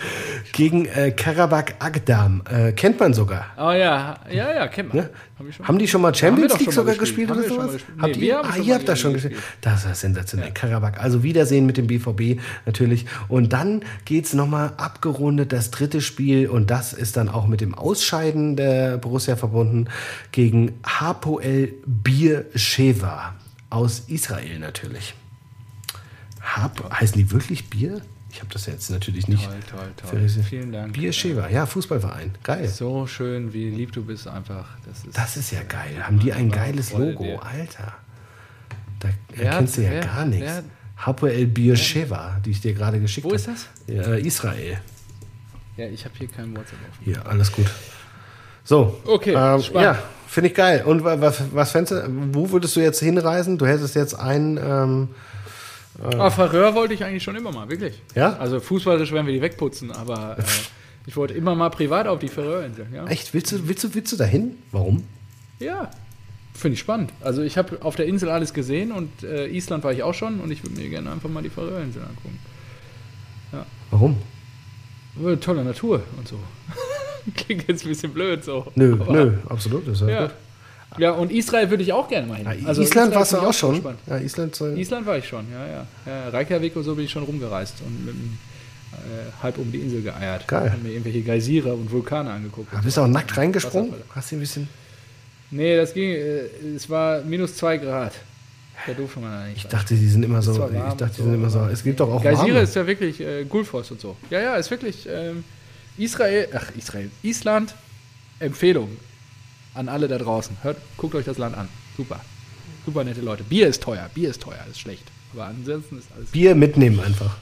Gegen 0.52 0.86
äh, 0.86 1.10
Karabakh 1.10 1.74
Agdam. 1.78 2.42
Äh, 2.50 2.72
kennt 2.72 2.98
man 3.00 3.14
sogar. 3.14 3.46
Oh 3.56 3.70
ja, 3.72 4.18
ja, 4.30 4.52
ja, 4.54 4.68
kennt 4.68 4.94
man. 4.94 5.04
Ne? 5.04 5.10
Hab 5.38 5.52
schon 5.52 5.68
Haben 5.68 5.78
die 5.78 5.88
schon 5.88 6.00
mal 6.02 6.14
Champions 6.14 6.58
League 6.58 6.72
sogar 6.72 6.94
gespielt, 6.94 7.28
gespielt. 7.28 7.50
oder 7.52 7.62
Haben 7.62 7.70
sowas? 7.70 7.82
Habt 8.00 8.16
Nee, 8.16 8.26
ihr? 8.26 8.38
haben 8.38 8.48
Ah, 8.50 8.56
ihr 8.56 8.74
habt 8.74 8.88
das 8.88 9.00
schon 9.00 9.12
gespielt. 9.12 9.36
Das 9.60 9.84
ist 9.84 10.00
sensationell. 10.00 10.52
Karabakh. 10.52 10.98
Also 11.00 11.22
Wiedersehen 11.22 11.66
mit 11.66 11.76
dem 11.76 11.86
BVB 11.86 12.40
natürlich. 12.66 13.06
Und 13.28 13.52
dann 13.52 13.82
geht's 14.04 14.32
nochmal 14.34 14.72
abgerundet, 14.76 15.52
das 15.52 15.70
dritte 15.70 16.00
Spiel. 16.00 16.48
Und 16.48 16.70
das 16.70 16.92
ist 16.92 17.16
dann 17.16 17.28
auch 17.28 17.46
mit 17.46 17.60
dem 17.60 17.74
Ausscheiden 17.74 18.56
der 18.56 18.98
Borussia 18.98 19.36
verbunden 19.36 19.86
gegen 20.32 20.78
Hapoel 20.84 21.74
Bir 21.86 22.46
Sheva 22.54 23.34
aus 23.70 24.00
Israel 24.08 24.58
natürlich. 24.58 25.14
Hap 26.40 26.90
heißen 26.98 27.16
die 27.16 27.30
wirklich 27.30 27.68
Bier? 27.68 28.00
Ich 28.30 28.40
habe 28.40 28.50
das 28.52 28.66
jetzt 28.66 28.90
natürlich 28.90 29.26
nicht. 29.26 29.44
Toll, 29.44 29.54
toll, 29.70 29.90
toll. 29.96 30.10
verrissen. 30.10 30.42
Vielen 30.44 30.70
Dank. 30.72 30.92
Bier 30.92 31.12
Sheva, 31.12 31.48
ja, 31.48 31.64
Fußballverein. 31.64 32.32
Geil. 32.42 32.68
So 32.68 33.06
schön, 33.06 33.52
wie 33.54 33.70
lieb 33.70 33.92
du 33.92 34.04
bist 34.04 34.28
einfach. 34.28 34.66
Das 34.86 35.04
ist, 35.04 35.16
Das 35.16 35.36
ist 35.36 35.50
ja 35.50 35.62
geil. 35.62 35.96
Haben 36.06 36.18
die 36.18 36.32
ein 36.32 36.50
geiles 36.50 36.92
Logo, 36.92 37.24
dir. 37.24 37.42
Alter. 37.42 37.94
Da 39.00 39.08
erkennst 39.34 39.78
du 39.78 39.82
ja 39.82 39.90
wer- 39.92 40.00
gar 40.00 40.24
nichts. 40.26 40.44
wer- 40.46 40.64
Hapoel 40.98 41.46
Beersheva, 41.46 42.38
die 42.44 42.50
ich 42.50 42.60
dir 42.60 42.74
gerade 42.74 43.00
geschickt 43.00 43.24
Wo 43.24 43.28
habe. 43.30 43.36
ist 43.36 43.46
das? 43.46 43.66
Ja, 43.86 44.02
äh, 44.14 44.20
Israel. 44.20 44.78
Ja, 45.76 45.86
ich 45.86 46.04
habe 46.04 46.14
hier 46.18 46.26
kein 46.28 46.50
WhatsApp 46.56 46.78
offen. 46.90 47.04
Hier, 47.04 47.24
alles 47.24 47.52
gut. 47.52 47.66
So. 48.64 49.00
Okay, 49.06 49.30
ähm, 49.30 49.62
spannend. 49.62 49.84
Ja, 49.96 50.02
finde 50.26 50.48
ich 50.50 50.54
geil. 50.56 50.82
Und 50.84 51.04
wa- 51.04 51.20
was, 51.20 51.40
was 51.52 51.70
fändest 51.70 51.92
du, 51.92 52.34
wo 52.34 52.50
würdest 52.50 52.74
du 52.76 52.80
jetzt 52.80 52.98
hinreisen? 52.98 53.56
Du 53.58 53.66
hättest 53.66 53.94
jetzt 53.94 54.14
einen, 54.18 54.56
ähm, 54.58 55.08
Aber 56.02 56.30
Färöer 56.30 56.74
wollte 56.74 56.94
ich 56.94 57.04
eigentlich 57.04 57.22
schon 57.22 57.36
immer 57.36 57.52
mal, 57.52 57.68
wirklich. 57.68 58.00
Ja? 58.14 58.34
Also 58.34 58.60
fußballisch 58.60 59.12
werden 59.12 59.26
wir 59.26 59.34
die 59.34 59.42
wegputzen, 59.42 59.90
aber 59.90 60.38
äh, 60.38 60.42
ich 61.06 61.16
wollte 61.16 61.34
immer 61.34 61.54
mal 61.54 61.70
privat 61.70 62.06
auf 62.06 62.18
die 62.18 62.28
Färöerinseln, 62.28 62.94
ja. 62.94 63.06
echt, 63.06 63.34
willst 63.34 63.52
du, 63.52 63.68
willst 63.68 63.84
du, 63.84 63.94
willst 63.94 64.12
du 64.12 64.16
dahin? 64.16 64.56
Warum? 64.70 65.04
Ja, 65.58 65.90
finde 66.54 66.74
ich 66.74 66.80
spannend. 66.80 67.12
Also 67.20 67.42
ich 67.42 67.58
habe 67.58 67.82
auf 67.82 67.96
der 67.96 68.06
Insel 68.06 68.28
alles 68.28 68.54
gesehen 68.54 68.92
und 68.92 69.24
äh, 69.24 69.46
Island 69.48 69.82
war 69.82 69.92
ich 69.92 70.02
auch 70.02 70.14
schon 70.14 70.40
und 70.40 70.50
ich 70.52 70.62
würde 70.62 70.80
mir 70.80 70.88
gerne 70.88 71.10
einfach 71.10 71.28
mal 71.28 71.42
die 71.42 71.50
Färöerinseln 71.50 72.06
angucken. 72.06 72.38
Warum? 73.90 74.16
Äh, 75.24 75.36
Tolle 75.36 75.64
Natur 75.64 76.02
und 76.16 76.28
so. 76.28 76.38
Klingt 77.34 77.68
jetzt 77.68 77.84
ein 77.84 77.88
bisschen 77.88 78.12
blöd 78.12 78.44
so. 78.44 78.66
Nö, 78.74 78.96
aber, 79.00 79.12
nö, 79.12 79.32
absolut. 79.48 79.86
Ist 79.88 80.02
ja, 80.02 80.08
ja. 80.08 80.30
Ja, 80.96 81.10
und 81.10 81.30
Israel 81.30 81.68
würde 81.70 81.82
ich 81.82 81.92
auch 81.92 82.08
gerne 82.08 82.26
mal 82.26 82.36
hin. 82.36 82.46
Ja, 82.46 82.66
also 82.66 82.82
Island 82.82 83.14
warst 83.14 83.32
du 83.32 83.38
auch 83.38 83.52
schon? 83.52 83.82
Ja, 84.06 84.16
Island, 84.16 84.54
soll 84.54 84.78
Island 84.78 85.06
war 85.06 85.18
ich 85.18 85.28
schon, 85.28 85.46
ja, 85.52 85.66
ja. 85.66 85.86
ja 86.06 86.28
Reykjavik 86.30 86.74
und 86.76 86.84
so 86.84 86.94
bin 86.94 87.04
ich 87.04 87.10
schon 87.10 87.24
rumgereist 87.24 87.82
und 87.84 88.06
mit 88.06 88.14
dem 88.14 88.38
äh, 88.92 89.42
halb 89.42 89.58
um 89.58 89.70
die 89.70 89.80
Insel 89.80 90.02
geeiert. 90.02 90.48
Geil. 90.48 90.72
Haben 90.72 90.82
mir 90.82 90.90
irgendwelche 90.90 91.22
Geysire 91.22 91.74
und 91.74 91.90
Vulkane 91.90 92.30
angeguckt. 92.30 92.72
Aber 92.72 92.82
bist 92.82 92.96
du 92.96 93.02
auch 93.02 93.06
nackt 93.06 93.36
reingesprungen? 93.36 93.92
Hast 94.14 94.32
du 94.32 94.36
ein 94.36 94.40
bisschen. 94.40 94.68
Nee, 95.50 95.76
das 95.76 95.92
ging. 95.92 96.10
Äh, 96.10 96.48
es 96.74 96.88
war 96.88 97.20
minus 97.20 97.56
zwei 97.56 97.76
Grad. 97.76 98.14
Da 98.86 98.92
durfte 98.94 99.20
man 99.20 99.48
nicht. 99.48 99.58
Ich 99.58 99.66
dachte, 99.66 99.94
die 99.94 100.08
sind 100.08 100.22
immer 100.22 100.40
so. 100.40 100.52
Ich 100.52 100.94
dachte, 100.94 101.14
die 101.16 101.22
sind 101.22 101.34
immer 101.34 101.50
so. 101.50 101.66
Es 101.66 101.82
gibt 101.82 102.00
doch 102.00 102.10
auch. 102.10 102.22
Geysire 102.22 102.48
warme. 102.48 102.60
ist 102.60 102.76
ja 102.76 102.86
wirklich 102.86 103.20
äh, 103.20 103.44
Gulfos 103.44 103.90
und 103.90 104.00
so. 104.00 104.16
Ja, 104.30 104.40
ja, 104.40 104.56
ist 104.56 104.70
wirklich. 104.70 105.06
Ähm, 105.10 105.44
Israel, 105.98 106.48
ach, 106.54 106.70
Israel, 106.76 107.10
Island, 107.22 107.74
Empfehlung 108.38 108.96
an 109.74 109.88
alle 109.88 110.08
da 110.08 110.18
draußen. 110.18 110.56
Hört, 110.62 110.78
guckt 110.96 111.14
euch 111.14 111.24
das 111.24 111.38
Land 111.38 111.56
an. 111.56 111.68
Super. 111.96 112.20
Super 112.84 113.04
nette 113.04 113.20
Leute. 113.20 113.44
Bier 113.44 113.68
ist 113.68 113.82
teuer, 113.82 114.08
Bier 114.14 114.30
ist 114.30 114.42
teuer, 114.42 114.64
ist 114.70 114.80
schlecht. 114.80 115.04
Aber 115.32 115.46
ansonsten 115.46 115.98
ist 115.98 116.08
alles. 116.16 116.30
Bier 116.30 116.54
mitnehmen 116.54 117.00
einfach. 117.00 117.36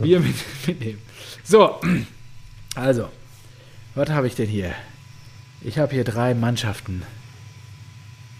Bier 0.00 0.20
mit, 0.20 0.34
mitnehmen. 0.66 0.98
So, 1.44 1.80
also, 2.74 3.08
was 3.94 4.10
habe 4.10 4.26
ich 4.26 4.34
denn 4.34 4.48
hier? 4.48 4.74
Ich 5.62 5.78
habe 5.78 5.94
hier 5.94 6.04
drei 6.04 6.34
Mannschaften, 6.34 7.02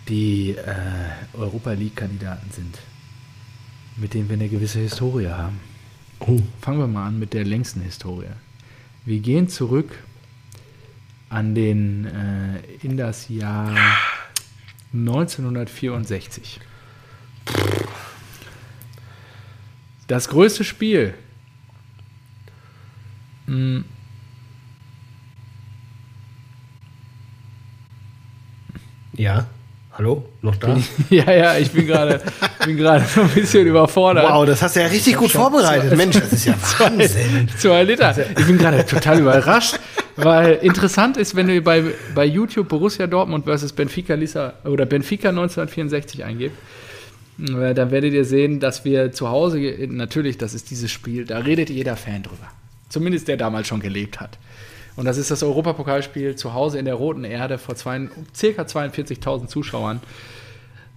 die 0.09 0.51
äh, 0.51 1.37
Europa 1.39 1.73
League-Kandidaten 1.73 2.51
sind, 2.53 2.79
mit 3.97 4.15
denen 4.15 4.29
wir 4.29 4.35
eine 4.35 4.49
gewisse 4.49 4.81
Historie 4.81 5.29
haben. 5.29 5.61
Oh. 6.21 6.41
Fangen 6.61 6.79
wir 6.79 6.87
mal 6.87 7.07
an 7.07 7.19
mit 7.19 7.33
der 7.33 7.45
längsten 7.45 7.81
Historie. 7.81 8.29
Wir 9.05 9.21
gehen 9.21 9.49
zurück 9.49 9.91
an 11.29 11.55
den 11.55 12.07
äh, 12.07 12.87
in 12.87 12.97
das 12.97 13.29
Jahr 13.29 13.75
1964. 14.93 16.61
Das 20.07 20.29
größte 20.29 20.63
Spiel 20.65 21.15
hm. 23.47 23.85
Ja. 29.15 29.47
Hallo? 29.93 30.29
Noch 30.43 30.57
da? 30.57 30.77
ja, 31.11 31.33
ja, 31.33 31.57
ich 31.57 31.71
bin 31.71 31.87
gerade 31.87 32.21
bin 32.65 32.77
gerade 32.77 33.05
so 33.07 33.23
ein 33.23 33.31
bisschen 33.31 33.67
überfordert. 33.67 34.29
Wow, 34.29 34.45
das 34.45 34.61
hast 34.61 34.77
du 34.77 34.81
ja 34.81 34.89
richtig 34.89 35.17
gut 35.17 35.31
vorbereitet. 35.31 35.97
Mensch, 35.97 36.19
das 36.19 36.33
ist 36.33 36.45
ja 36.45 36.55
Wahnsinn. 36.79 37.49
Zwei, 37.49 37.59
zwei 37.59 37.83
Liter. 37.85 38.15
Ich 38.19 38.47
bin 38.47 38.59
gerade 38.59 38.85
total 38.85 39.21
überrascht, 39.21 39.79
weil 40.17 40.55
interessant 40.63 41.17
ist, 41.17 41.37
wenn 41.37 41.47
du 41.47 41.61
bei, 41.61 41.85
bei 42.15 42.25
YouTube 42.25 42.69
Borussia 42.69 43.07
Dortmund 43.07 43.45
versus 43.45 43.73
Benfica 43.73 44.15
Lisa 44.15 44.55
oder 44.65 44.87
Benfica 44.87 45.29
1964 45.29 46.25
eingibst, 46.25 46.57
äh, 47.39 47.75
dann 47.75 47.91
werdet 47.91 48.15
ihr 48.15 48.25
sehen, 48.25 48.61
dass 48.61 48.85
wir 48.85 49.13
zu 49.13 49.29
Hause, 49.29 49.59
natürlich, 49.89 50.39
das 50.39 50.55
ist 50.55 50.71
dieses 50.71 50.91
Spiel, 50.91 51.25
da 51.25 51.39
redet 51.39 51.71
jeder 51.71 51.97
Fan 51.97 52.23
drüber. 52.23 52.49
Zumindest 52.89 53.29
der 53.29 53.37
damals 53.37 53.69
schon 53.69 53.81
gelebt 53.81 54.21
hat. 54.21 54.39
Und 54.97 55.05
das 55.05 55.19
ist 55.19 55.31
das 55.31 55.43
Europapokalspiel 55.43 56.37
zu 56.37 56.55
Hause 56.55 56.79
in 56.79 56.87
der 56.87 56.95
Roten 56.95 57.25
Erde 57.25 57.59
vor 57.59 57.75
zwei, 57.75 58.09
circa 58.35 58.63
42.000 58.63 59.49
Zuschauern 59.49 60.01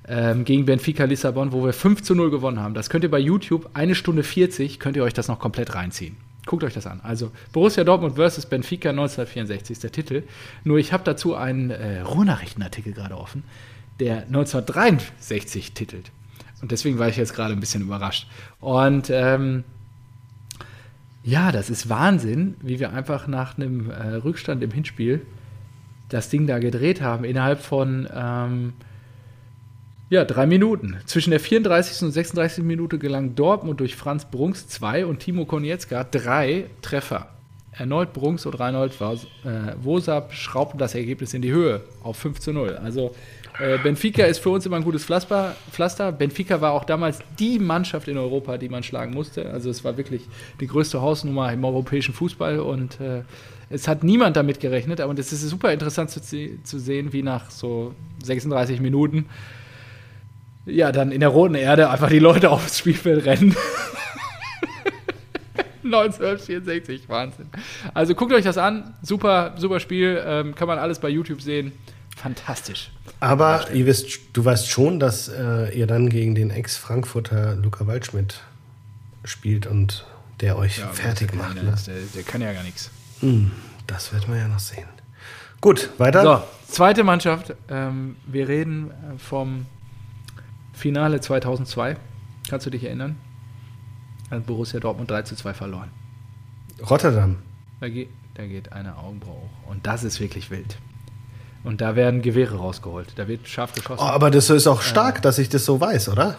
ähm, 0.08 0.46
gegen 0.46 0.66
Benfica 0.66 1.04
Lissabon, 1.04 1.52
wo 1.52 1.66
wir 1.66 1.74
5 1.74 2.02
zu 2.04 2.16
0 2.16 2.32
gewonnen 2.32 2.60
haben. 2.60 2.74
Das 2.74 2.90
könnt 2.90 3.04
ihr 3.04 3.12
bei 3.12 3.20
YouTube, 3.20 3.70
eine 3.74 3.96
Stunde 3.96 4.24
40, 4.24 4.80
könnt 4.80 4.96
ihr 4.96 5.04
euch 5.04 5.14
das 5.14 5.28
noch 5.28 5.40
komplett 5.40 5.76
reinziehen. 5.76 6.16
Guckt 6.50 6.64
euch 6.64 6.74
das 6.74 6.88
an. 6.88 7.00
Also 7.04 7.32
Borussia 7.54 7.84
Dortmund 7.84 8.16
versus 8.16 8.48
Benfica 8.48 8.90
1964 8.90 9.72
ist 9.72 9.84
der 9.84 9.92
Titel. 9.92 10.24
Nur 10.64 10.80
ich 10.80 10.92
habe 10.92 11.04
dazu 11.04 11.36
einen 11.36 11.70
äh, 11.70 12.00
Ruhrnachrichtenartikel 12.00 12.92
gerade 12.92 13.16
offen, 13.16 13.44
der 14.00 14.24
1963 14.24 15.74
titelt. 15.74 16.10
Und 16.64 16.72
deswegen 16.72 16.98
war 16.98 17.08
ich 17.08 17.18
jetzt 17.18 17.36
gerade 17.36 17.54
ein 17.54 17.60
bisschen 17.60 17.84
überrascht. 17.84 18.28
Und 18.60 19.12
ähm, 19.12 19.64
ja, 21.24 21.52
das 21.52 21.70
ist 21.70 21.88
Wahnsinn, 21.88 22.56
wie 22.62 22.80
wir 22.80 22.94
einfach 22.94 23.28
nach 23.28 23.60
einem 23.60 23.92
äh, 23.92 24.16
Rückstand 24.16 24.64
im 24.64 24.72
Hinspiel 24.72 25.24
das 26.10 26.30
Ding 26.30 26.48
da 26.48 26.58
gedreht 26.58 27.00
haben, 27.00 27.26
innerhalb 27.26 27.62
von 27.62 28.10
ähm, 28.12 28.74
ja, 30.10 30.26
drei 30.26 30.48
Minuten. 30.48 30.98
Zwischen 31.06 31.30
der 31.30 31.40
34. 31.40 32.04
und 32.04 32.12
36. 32.12 32.64
Minute 32.64 32.98
gelang 32.98 33.36
Dortmund 33.36 33.80
durch 33.80 33.96
Franz 33.96 34.26
Brunks 34.26 34.68
zwei 34.68 35.06
und 35.06 35.20
Timo 35.20 35.46
Konietzka 35.46 36.04
drei 36.04 36.66
Treffer. 36.82 37.30
Erneut 37.72 38.12
Brunks 38.12 38.46
und 38.46 38.56
Reinhold 38.56 38.94
äh, 39.00 39.16
Wosab 39.82 40.34
schraubten 40.34 40.80
das 40.80 40.96
Ergebnis 40.96 41.34
in 41.34 41.42
die 41.42 41.52
Höhe 41.52 41.82
auf 42.04 42.18
5 42.18 42.40
zu 42.40 42.52
0. 42.52 42.78
Also 42.84 43.16
äh, 43.60 43.78
Benfica 43.78 44.26
ist 44.26 44.40
für 44.40 44.50
uns 44.50 44.66
immer 44.66 44.78
ein 44.78 44.84
gutes 44.84 45.06
Pflaster. 45.06 46.12
Benfica 46.12 46.60
war 46.60 46.74
auch 46.74 46.86
damals 46.86 47.20
die 47.38 47.60
Mannschaft 47.60 48.08
in 48.08 48.18
Europa, 48.18 48.58
die 48.58 48.68
man 48.68 48.84
schlagen 48.84 49.14
musste. 49.14 49.50
Also 49.52 49.70
es 49.70 49.84
war 49.84 49.96
wirklich 49.96 50.24
die 50.60 50.68
größte 50.68 51.02
Hausnummer 51.02 51.54
im 51.54 51.64
europäischen 51.64 52.14
Fußball 52.14 52.60
und 52.60 53.00
äh, 53.00 53.22
es 53.70 53.88
hat 53.88 54.04
niemand 54.04 54.36
damit 54.36 54.60
gerechnet. 54.60 55.00
Aber 55.02 55.18
es 55.18 55.32
ist 55.32 55.48
super 55.48 55.72
interessant 55.72 56.10
zu, 56.10 56.20
zu 56.64 56.80
sehen, 56.80 57.14
wie 57.14 57.22
nach 57.22 57.52
so 57.52 57.94
36 58.24 58.82
Minuten 58.82 59.28
ja 60.70 60.92
dann 60.92 61.12
in 61.12 61.20
der 61.20 61.30
roten 61.30 61.56
Erde 61.56 61.90
einfach 61.90 62.10
die 62.10 62.20
Leute 62.20 62.50
aufs 62.52 62.80
Spielfeld 62.80 63.26
rennen. 63.26 63.56
1964, 65.84 67.10
Wahnsinn. 67.10 67.48
Also 67.94 68.14
guckt 68.14 68.34
euch 68.34 68.44
das 68.44 68.58
an, 68.58 68.94
super, 69.02 69.56
super 69.58 69.80
Spiel, 69.80 70.22
ähm, 70.26 70.56
kann 70.56 70.68
man 70.68 70.78
alles 70.78 71.00
bei 71.00 71.10
YouTube 71.10 71.42
sehen. 71.42 71.72
Fantastisch. 72.16 72.92
Aber 73.20 73.72
ihr 73.74 73.86
wisst, 73.86 74.20
du 74.34 74.44
weißt 74.44 74.70
schon, 74.70 75.00
dass 75.00 75.30
äh, 75.30 75.76
ihr 75.78 75.88
dann 75.88 76.10
gegen 76.10 76.36
den 76.36 76.52
Ex-Frankfurter 76.52 77.56
Luca 77.56 77.88
Waldschmidt 77.88 78.42
spielt 79.24 79.68
und 79.68 80.06
der 80.42 80.58
euch 80.58 80.80
ja, 80.80 80.88
fertig 80.88 81.34
macht. 81.34 81.56
Ne? 81.56 81.74
Der, 81.88 81.96
der, 82.16 82.24
kann 82.24 82.42
ja 82.42 82.54
gar 82.54 82.64
nichts. 82.64 82.92
Hm, 83.22 83.52
das 83.88 84.14
wird 84.14 84.28
man 84.28 84.38
ja 84.38 84.48
noch 84.48 84.60
sehen. 84.60 84.88
Gut, 85.62 85.90
weiter. 85.98 86.24
So, 86.68 86.74
zweite 86.74 87.04
Mannschaft. 87.04 87.54
Ähm, 87.70 88.16
wir 88.26 88.48
reden 88.48 88.92
äh, 88.92 89.18
vom 89.18 89.66
Finale 90.80 91.20
2002. 91.20 91.98
Kannst 92.50 92.66
du 92.66 92.70
dich 92.70 92.86
erinnern? 92.86 93.18
Hat 94.32 94.46
Borussia 94.46 94.80
Dortmund 94.80 95.12
3 95.12 95.24
zu 95.24 95.36
2 95.36 95.54
verloren. 95.54 95.92
Rotterdam. 96.90 97.40
Da 97.82 97.90
geht, 97.90 98.10
da 98.36 98.46
geht 98.46 98.72
eine 98.72 98.98
Augenbraue 98.98 99.36
hoch. 99.36 99.70
Und 99.70 99.86
das 99.86 100.06
ist 100.06 100.22
wirklich 100.22 100.50
wild. 100.52 100.78
Und 101.66 101.82
da 101.82 101.98
werden 101.98 102.22
Gewehre 102.22 102.56
rausgeholt. 102.56 103.12
Da 103.18 103.28
wird 103.28 103.46
scharf 103.50 103.74
geschossen. 103.74 104.02
Oh, 104.02 104.08
aber 104.08 104.32
das 104.32 104.50
ist 104.50 104.68
auch 104.68 104.82
stark, 104.82 105.18
äh, 105.18 105.22
dass 105.22 105.38
ich 105.38 105.50
das 105.50 105.66
so 105.66 105.82
weiß, 105.82 106.08
oder? 106.08 106.38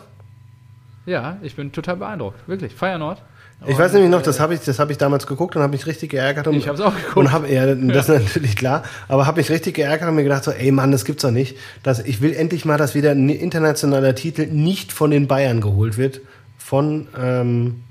Ja, 1.04 1.36
ich 1.42 1.54
bin 1.54 1.70
total 1.72 1.96
beeindruckt. 1.96 2.48
Wirklich. 2.48 2.74
Feyenoord. 2.74 3.20
Ich 3.66 3.76
weiß 3.76 3.92
nämlich 3.92 4.10
noch, 4.10 4.22
das 4.22 4.40
habe 4.40 4.54
ich, 4.54 4.60
hab 4.60 4.90
ich 4.90 4.96
damals 4.96 5.26
geguckt 5.26 5.54
und 5.54 5.62
habe 5.62 5.72
mich 5.72 5.86
richtig 5.86 6.10
geärgert. 6.10 6.46
Und, 6.46 6.54
ich 6.54 6.66
habe 6.66 6.78
es 6.78 6.80
auch 6.82 6.94
geguckt. 6.94 7.16
Und 7.16 7.32
hab, 7.32 7.48
ja, 7.48 7.74
das 7.74 8.08
ist 8.08 8.24
natürlich 8.24 8.56
klar. 8.56 8.82
Aber 9.08 9.26
habe 9.26 9.38
mich 9.38 9.50
richtig 9.50 9.74
geärgert 9.74 10.08
und 10.08 10.14
mir 10.14 10.22
gedacht 10.22 10.44
so, 10.44 10.50
ey 10.50 10.70
Mann, 10.72 10.92
das 10.92 11.04
gibt's 11.04 11.22
doch 11.22 11.30
nicht. 11.30 11.56
Dass, 11.82 11.98
ich 12.00 12.22
will 12.22 12.32
endlich 12.32 12.64
mal, 12.64 12.78
dass 12.78 12.94
wieder 12.94 13.10
ein 13.10 13.28
internationaler 13.28 14.14
Titel 14.14 14.46
nicht 14.46 14.92
von 14.92 15.10
den 15.10 15.28
Bayern 15.28 15.60
geholt 15.60 15.98
wird. 15.98 16.20
Von, 16.56 17.08
ähm, 17.18 17.82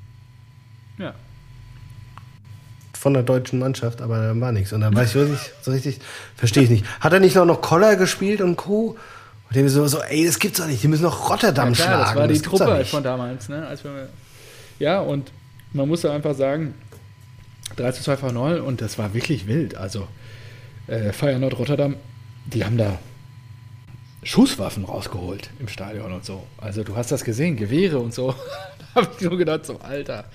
ja 0.97 1.13
von 2.99 3.13
der 3.13 3.23
deutschen 3.23 3.59
Mannschaft, 3.59 4.01
aber 4.01 4.17
da 4.17 4.41
war 4.41 4.51
nichts. 4.51 4.73
Und 4.73 4.81
dann 4.81 4.93
weiß 4.93 5.15
ich 5.15 5.29
nicht 5.29 5.53
so 5.61 5.71
richtig, 5.71 5.99
verstehe 6.35 6.63
ich 6.63 6.69
nicht. 6.69 6.85
Hat 6.99 7.13
er 7.13 7.21
nicht 7.21 7.33
noch, 7.35 7.45
noch 7.45 7.61
Koller 7.61 7.95
gespielt 7.95 8.41
und 8.41 8.57
Co.? 8.57 8.97
Und 9.47 9.55
der 9.55 9.67
so, 9.69 9.87
so, 9.87 10.01
ey, 10.01 10.25
das 10.25 10.37
gibt's 10.37 10.59
doch 10.59 10.67
nicht, 10.67 10.83
die 10.83 10.89
müssen 10.89 11.03
noch 11.03 11.29
Rotterdam 11.29 11.69
ja, 11.69 11.75
klar, 11.75 11.87
schlagen. 11.87 12.05
Das 12.05 12.15
war 12.15 12.27
die 12.27 12.33
das 12.33 12.41
Truppe 12.43 12.85
von 12.85 13.03
damals, 13.03 13.47
ne? 13.47 13.65
Als 13.65 13.85
wir, 13.85 14.09
ja, 14.79 14.99
und 14.99 15.31
man 15.73 15.87
muss 15.87 16.03
ja 16.03 16.13
einfach 16.13 16.35
sagen, 16.35 16.73
3 17.75 17.91
zu 17.91 18.03
2 18.03 18.17
von 18.17 18.33
0 18.33 18.59
und 18.59 18.81
das 18.81 18.97
war 18.97 19.13
wirklich 19.13 19.47
wild. 19.47 19.75
Also, 19.75 20.07
äh, 20.87 21.11
Feyenoord 21.11 21.57
Rotterdam, 21.59 21.95
die 22.45 22.65
haben 22.65 22.77
da 22.77 22.97
Schusswaffen 24.23 24.85
rausgeholt 24.85 25.49
im 25.59 25.67
Stadion 25.67 26.11
und 26.11 26.25
so. 26.25 26.43
Also 26.57 26.83
du 26.83 26.95
hast 26.95 27.11
das 27.11 27.23
gesehen, 27.23 27.55
Gewehre 27.55 27.99
und 27.99 28.13
so. 28.13 28.33
da 28.93 29.01
habe 29.01 29.09
ich 29.17 29.21
nur 29.21 29.37
gedacht, 29.37 29.65
so 29.65 29.79
Alter. 29.79 30.25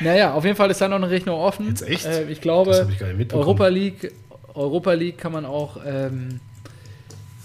Naja, 0.00 0.32
auf 0.32 0.44
jeden 0.44 0.56
Fall 0.56 0.70
ist 0.70 0.80
da 0.80 0.88
noch 0.88 0.96
eine 0.96 1.10
Rechnung 1.10 1.38
offen. 1.38 1.68
Jetzt 1.68 1.82
echt? 1.82 2.06
Äh, 2.06 2.30
ich 2.30 2.40
glaube, 2.40 2.88
ich 2.90 3.34
Europa 3.34 3.68
League, 3.68 4.12
Europa 4.54 4.92
League 4.92 5.18
kann 5.18 5.32
man 5.32 5.44
auch, 5.44 5.78
ähm, 5.84 6.40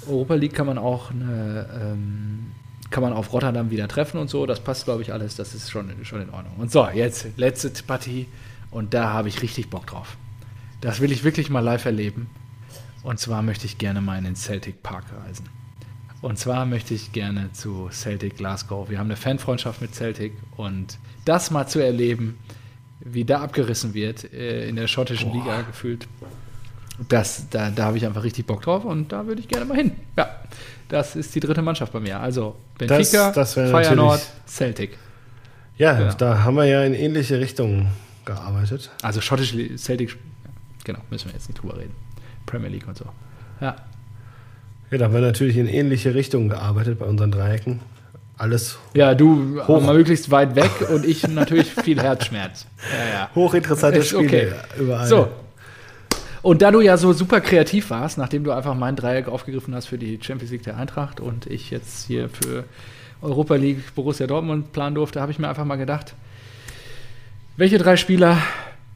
Europa 0.07 0.35
League 0.35 0.53
kann 0.53 0.67
man 0.67 0.77
auch 0.77 1.11
eine, 1.11 1.67
ähm, 1.81 2.50
kann 2.91 3.01
man 3.01 3.13
auf 3.13 3.33
Rotterdam 3.33 3.71
wieder 3.71 3.87
treffen 3.87 4.19
und 4.19 4.29
so. 4.29 4.45
Das 4.45 4.59
passt, 4.59 4.85
glaube 4.85 5.01
ich, 5.01 5.13
alles. 5.13 5.35
Das 5.35 5.55
ist 5.55 5.71
schon, 5.71 5.89
schon 6.03 6.21
in 6.21 6.29
Ordnung. 6.29 6.53
Und 6.57 6.71
so, 6.71 6.87
jetzt 6.87 7.27
letzte 7.37 7.71
Partie 7.83 8.27
und 8.69 8.93
da 8.93 9.11
habe 9.11 9.29
ich 9.29 9.41
richtig 9.41 9.69
Bock 9.69 9.87
drauf. 9.87 10.17
Das 10.81 10.99
will 10.99 11.11
ich 11.11 11.23
wirklich 11.23 11.49
mal 11.49 11.61
live 11.61 11.85
erleben. 11.85 12.29
Und 13.03 13.19
zwar 13.19 13.41
möchte 13.41 13.65
ich 13.65 13.77
gerne 13.77 14.01
mal 14.01 14.17
in 14.17 14.25
den 14.25 14.35
Celtic 14.35 14.83
Park 14.83 15.05
reisen. 15.25 15.49
Und 16.21 16.37
zwar 16.37 16.65
möchte 16.67 16.93
ich 16.93 17.13
gerne 17.13 17.51
zu 17.51 17.89
Celtic 17.91 18.37
Glasgow. 18.37 18.89
Wir 18.89 18.99
haben 18.99 19.07
eine 19.07 19.15
Fanfreundschaft 19.15 19.81
mit 19.81 19.95
Celtic 19.95 20.33
und 20.55 20.99
das 21.25 21.49
mal 21.49 21.67
zu 21.67 21.79
erleben, 21.79 22.37
wie 22.99 23.25
da 23.25 23.41
abgerissen 23.41 23.95
wird 23.95 24.31
äh, 24.31 24.69
in 24.69 24.75
der 24.75 24.87
schottischen 24.87 25.31
Boah. 25.31 25.37
Liga 25.37 25.61
gefühlt. 25.63 26.07
das, 27.09 27.49
da, 27.49 27.71
da 27.71 27.85
habe 27.85 27.97
ich 27.97 28.05
einfach 28.05 28.23
richtig 28.23 28.45
Bock 28.45 28.61
drauf 28.61 28.85
und 28.85 29.11
da 29.11 29.25
würde 29.25 29.41
ich 29.41 29.47
gerne 29.47 29.65
mal 29.65 29.77
hin. 29.77 29.93
Ja, 30.15 30.29
das 30.91 31.15
ist 31.15 31.33
die 31.33 31.39
dritte 31.39 31.61
Mannschaft 31.61 31.91
bei 31.93 31.99
mir. 31.99 32.19
Also 32.19 32.55
Benfica, 32.77 33.31
Das- 33.31 33.53
das 33.55 33.71
Feyenoord, 33.71 34.21
Celtic. 34.47 34.97
Ja, 35.77 35.99
Ja. 35.99 36.13
da 36.13 36.43
haben 36.43 36.55
wir 36.57 36.65
ja 36.65 36.83
in 36.83 36.93
ähnliche 36.93 37.39
Richtungen 37.39 37.87
gearbeitet. 38.25 38.91
Also 39.01 39.19
schottische 39.21 39.55
Li- 39.57 39.77
Celtic, 39.77 40.15
genau, 40.83 40.99
müssen 41.09 41.27
wir 41.29 41.33
jetzt 41.33 41.47
nicht 41.49 41.61
drüber 41.61 41.77
reden. 41.77 41.95
Premier 42.45 42.69
League 42.69 42.87
und 42.87 42.97
so. 42.97 43.05
Ja, 43.59 43.75
Ja, 44.91 44.97
da 44.97 45.05
haben 45.05 45.13
wir 45.13 45.21
natürlich 45.21 45.55
in 45.55 45.67
ähnliche 45.67 46.13
Richtungen 46.13 46.49
gearbeitet 46.49 46.99
bei 46.99 47.05
unseren 47.05 47.31
Dreiecken. 47.31 47.79
Alles 48.37 48.77
ja 48.93 49.13
du 49.15 49.61
Hoch. 49.67 49.81
mal 49.81 49.93
möglichst 49.95 50.29
weit 50.31 50.55
weg 50.55 50.71
und 50.89 51.05
ich 51.05 51.25
natürlich 51.27 51.71
viel 51.71 51.99
Herzschmerz. 52.03 52.65
Ja, 52.91 53.13
ja. 53.19 53.29
hochinteressante 53.35 54.03
Spiele 54.03 54.23
okay. 54.25 54.51
überall. 54.77 55.07
So. 55.07 55.29
Und 56.41 56.63
da 56.63 56.71
du 56.71 56.81
ja 56.81 56.97
so 56.97 57.13
super 57.13 57.39
kreativ 57.39 57.91
warst, 57.91 58.17
nachdem 58.17 58.43
du 58.43 58.51
einfach 58.51 58.73
mein 58.73 58.95
Dreieck 58.95 59.27
aufgegriffen 59.27 59.75
hast 59.75 59.85
für 59.87 59.99
die 59.99 60.19
Champions 60.21 60.51
League 60.51 60.63
der 60.63 60.77
Eintracht 60.77 61.19
und 61.19 61.45
ich 61.45 61.69
jetzt 61.69 62.07
hier 62.07 62.29
für 62.29 62.63
Europa 63.21 63.55
League 63.55 63.93
Borussia 63.93 64.25
Dortmund 64.25 64.73
planen 64.73 64.95
durfte, 64.95 65.21
habe 65.21 65.31
ich 65.31 65.37
mir 65.37 65.49
einfach 65.49 65.65
mal 65.65 65.75
gedacht, 65.75 66.15
welche 67.57 67.77
drei 67.77 67.95
Spieler 67.95 68.39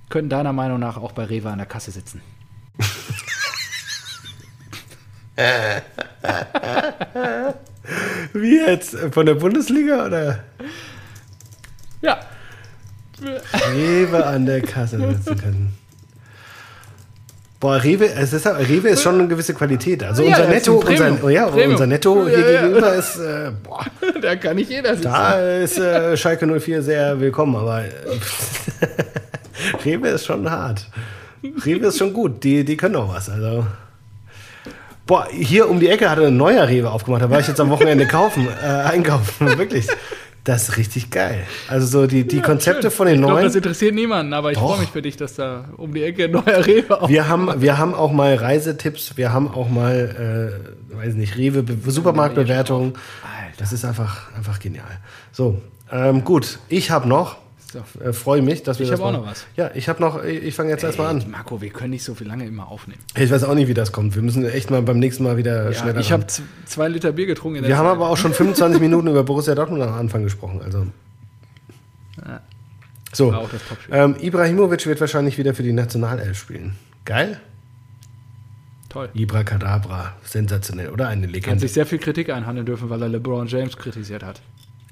könnten 0.10 0.30
deiner 0.30 0.54
Meinung 0.54 0.80
nach 0.80 0.98
auch 0.98 1.12
bei 1.12 1.26
Rewe 1.26 1.50
an 1.50 1.60
der 1.60 1.68
Kasse 1.68 1.92
sitzen? 1.92 2.22
Wie 8.34 8.58
jetzt? 8.58 8.98
Von 9.12 9.28
der 9.28 9.36
Bundesliga 9.36 10.08
oder? 10.08 10.44
Ja. 12.02 12.20
Rewe 13.22 14.26
an 14.26 14.46
der 14.46 14.62
Kasse 14.62 14.98
sitzen 14.98 15.38
können. 15.38 15.85
Boah, 17.66 17.84
Rewe, 17.84 18.06
es 18.06 18.32
ist, 18.32 18.46
Rewe 18.46 18.90
ist 18.90 19.02
schon 19.02 19.16
eine 19.16 19.28
gewisse 19.28 19.56
Qualität. 19.56 20.04
Also 20.04 20.22
Ja, 20.22 20.38
unser 20.38 20.48
Netto, 20.50 20.84
unser, 20.88 21.24
oh 21.24 21.30
ja, 21.30 21.48
unser 21.48 21.88
Netto 21.88 22.28
hier 22.28 22.52
ja. 22.52 22.62
gegenüber 22.62 22.94
ist, 22.94 23.16
äh, 23.16 23.50
boah, 23.64 23.84
da 24.22 24.36
kann 24.36 24.58
nicht 24.58 24.70
jeder 24.70 24.94
sitzen. 24.96 25.12
da 25.12 25.40
ist 25.40 25.80
äh, 25.80 26.16
Schalke 26.16 26.46
04 26.46 26.84
sehr 26.84 27.20
willkommen, 27.20 27.56
aber 27.56 27.86
äh, 27.86 27.90
Rewe 29.84 30.10
ist 30.10 30.28
schon 30.28 30.48
hart. 30.48 30.86
Rewe 31.66 31.88
ist 31.88 31.98
schon 31.98 32.14
gut, 32.14 32.44
die, 32.44 32.64
die 32.64 32.78
können 32.78 32.98
auch 32.98 33.12
was. 33.12 33.32
Also. 33.32 33.66
Boah, 35.08 35.28
hier 35.32 35.68
um 35.68 35.80
die 35.80 35.90
Ecke 35.90 36.08
hatte 36.08 36.28
ein 36.28 36.38
neuer 36.38 36.68
Rewe 36.68 36.92
aufgemacht, 36.92 37.24
da 37.24 37.32
war 37.32 37.40
ich 37.40 37.48
jetzt 37.48 37.60
am 37.60 37.72
Wochenende 37.72 38.06
kaufen, 38.06 38.48
äh, 38.64 38.68
einkaufen, 38.68 39.48
wirklich. 39.58 39.88
Das 40.46 40.70
ist 40.70 40.78
richtig 40.78 41.10
geil. 41.10 41.44
Also 41.68 41.88
so 41.88 42.08
die, 42.08 42.26
die 42.26 42.40
Konzepte 42.40 42.84
Schön. 42.84 42.92
von 42.92 43.08
den 43.08 43.16
ich 43.16 43.22
neuen. 43.22 43.44
das 43.44 43.56
interessiert 43.56 43.94
niemanden, 43.96 44.32
aber 44.34 44.52
ich 44.52 44.58
freue 44.58 44.80
mich 44.80 44.90
für 44.90 45.02
dich, 45.02 45.18
dass 45.18 45.34
da 45.36 45.66
um 45.76 45.94
die 45.94 46.04
Ecke 46.04 46.26
ein 46.26 46.32
neuer 46.32 46.66
Rewe 46.66 47.02
auf. 47.02 47.10
Wir 47.10 47.28
haben, 47.28 47.62
wir 47.62 47.78
haben 47.80 47.94
auch 47.96 48.12
mal 48.12 48.36
Reisetipps, 48.36 49.18
wir 49.18 49.34
haben 49.34 49.52
auch 49.52 49.68
mal, 49.70 50.56
äh, 50.94 50.96
weiß 50.98 51.16
nicht, 51.16 51.36
Rewe, 51.36 51.64
Be- 51.64 51.92
Supermarktbewertungen. 51.92 52.94
Das 53.58 53.74
ist 53.74 53.84
einfach, 53.86 54.32
einfach 54.36 54.60
genial. 54.60 54.86
So, 55.32 55.60
ähm, 55.92 56.24
gut, 56.24 56.60
ich 56.70 56.92
habe 56.92 57.08
noch, 57.10 57.38
So. 57.76 58.00
äh, 58.04 58.14
freue 58.14 58.42
mich, 58.42 58.64
dass 58.64 58.80
wir 58.80 58.86
Ich 58.86 58.90
das 58.92 59.00
hab 59.00 59.08
auch 59.08 59.12
mal- 59.12 59.18
noch 59.20 59.26
was. 59.28 59.46
Ja, 59.58 59.70
ich 59.74 59.90
habe 59.90 60.02
noch, 60.02 60.24
ich, 60.24 60.44
ich 60.44 60.56
fange 60.56 60.70
jetzt 60.70 60.84
erstmal 60.84 61.08
an. 61.08 61.24
Marco, 61.30 61.62
wir 61.62 61.70
können 61.70 61.90
nicht 61.92 62.04
so 62.04 62.16
viel 62.16 62.26
lange 62.28 62.46
immer 62.46 62.68
aufnehmen. 62.70 63.02
Ich 63.18 63.30
weiß 63.30 63.44
auch 63.44 63.54
nicht, 63.56 63.68
wie 63.68 63.74
das 63.74 63.92
kommt. 63.92 64.16
Wir 64.16 64.22
müssen 64.22 64.46
echt 64.46 64.72
mal 64.72 64.82
beim 64.82 65.00
nächsten 65.00 65.24
Mal 65.24 65.36
wieder 65.38 65.66
Ja, 65.66 65.74
schneller 65.74 66.00
ich 66.00 66.12
habe 66.12 66.26
zwei 66.66 66.88
Liter 66.88 67.12
Bier 67.12 67.26
getrunken 67.26 67.58
in 67.58 67.64
der 67.64 67.70
Wir 67.70 67.78
haben 67.78 67.86
Zeit. 67.88 67.96
aber 67.96 68.10
auch 68.10 68.18
schon 68.18 68.34
25 68.34 68.80
Minuten 68.82 69.08
über 69.08 69.24
Borussia 69.24 69.56
Dortmund 69.56 69.82
am 69.84 69.94
Anfang 69.94 70.24
gesprochen. 70.24 70.62
Also. 70.64 70.88
Ja. 72.26 72.42
So, 73.14 73.34
auch 73.34 73.50
ähm, 73.92 74.16
Ibrahimovic 74.20 74.86
wird 74.88 75.00
wahrscheinlich 75.00 75.38
wieder 75.38 75.54
für 75.54 75.64
die 75.64 75.72
Nationalelf 75.74 76.38
spielen. 76.38 76.76
Geil? 77.06 77.40
Toll. 78.90 79.10
Ibra 79.14 79.44
Kadabra, 79.44 80.14
sensationell, 80.24 80.90
oder? 80.90 81.08
Eine 81.10 81.28
Hat 81.28 81.34
Legende. 81.34 81.60
sich 81.60 81.74
sehr 81.74 81.86
viel 81.86 82.00
Kritik 82.00 82.30
einhandeln 82.30 82.66
dürfen, 82.66 82.90
weil 82.90 83.02
er 83.02 83.10
LeBron 83.10 83.48
James 83.48 83.76
kritisiert 83.78 84.24
hat. 84.24 84.42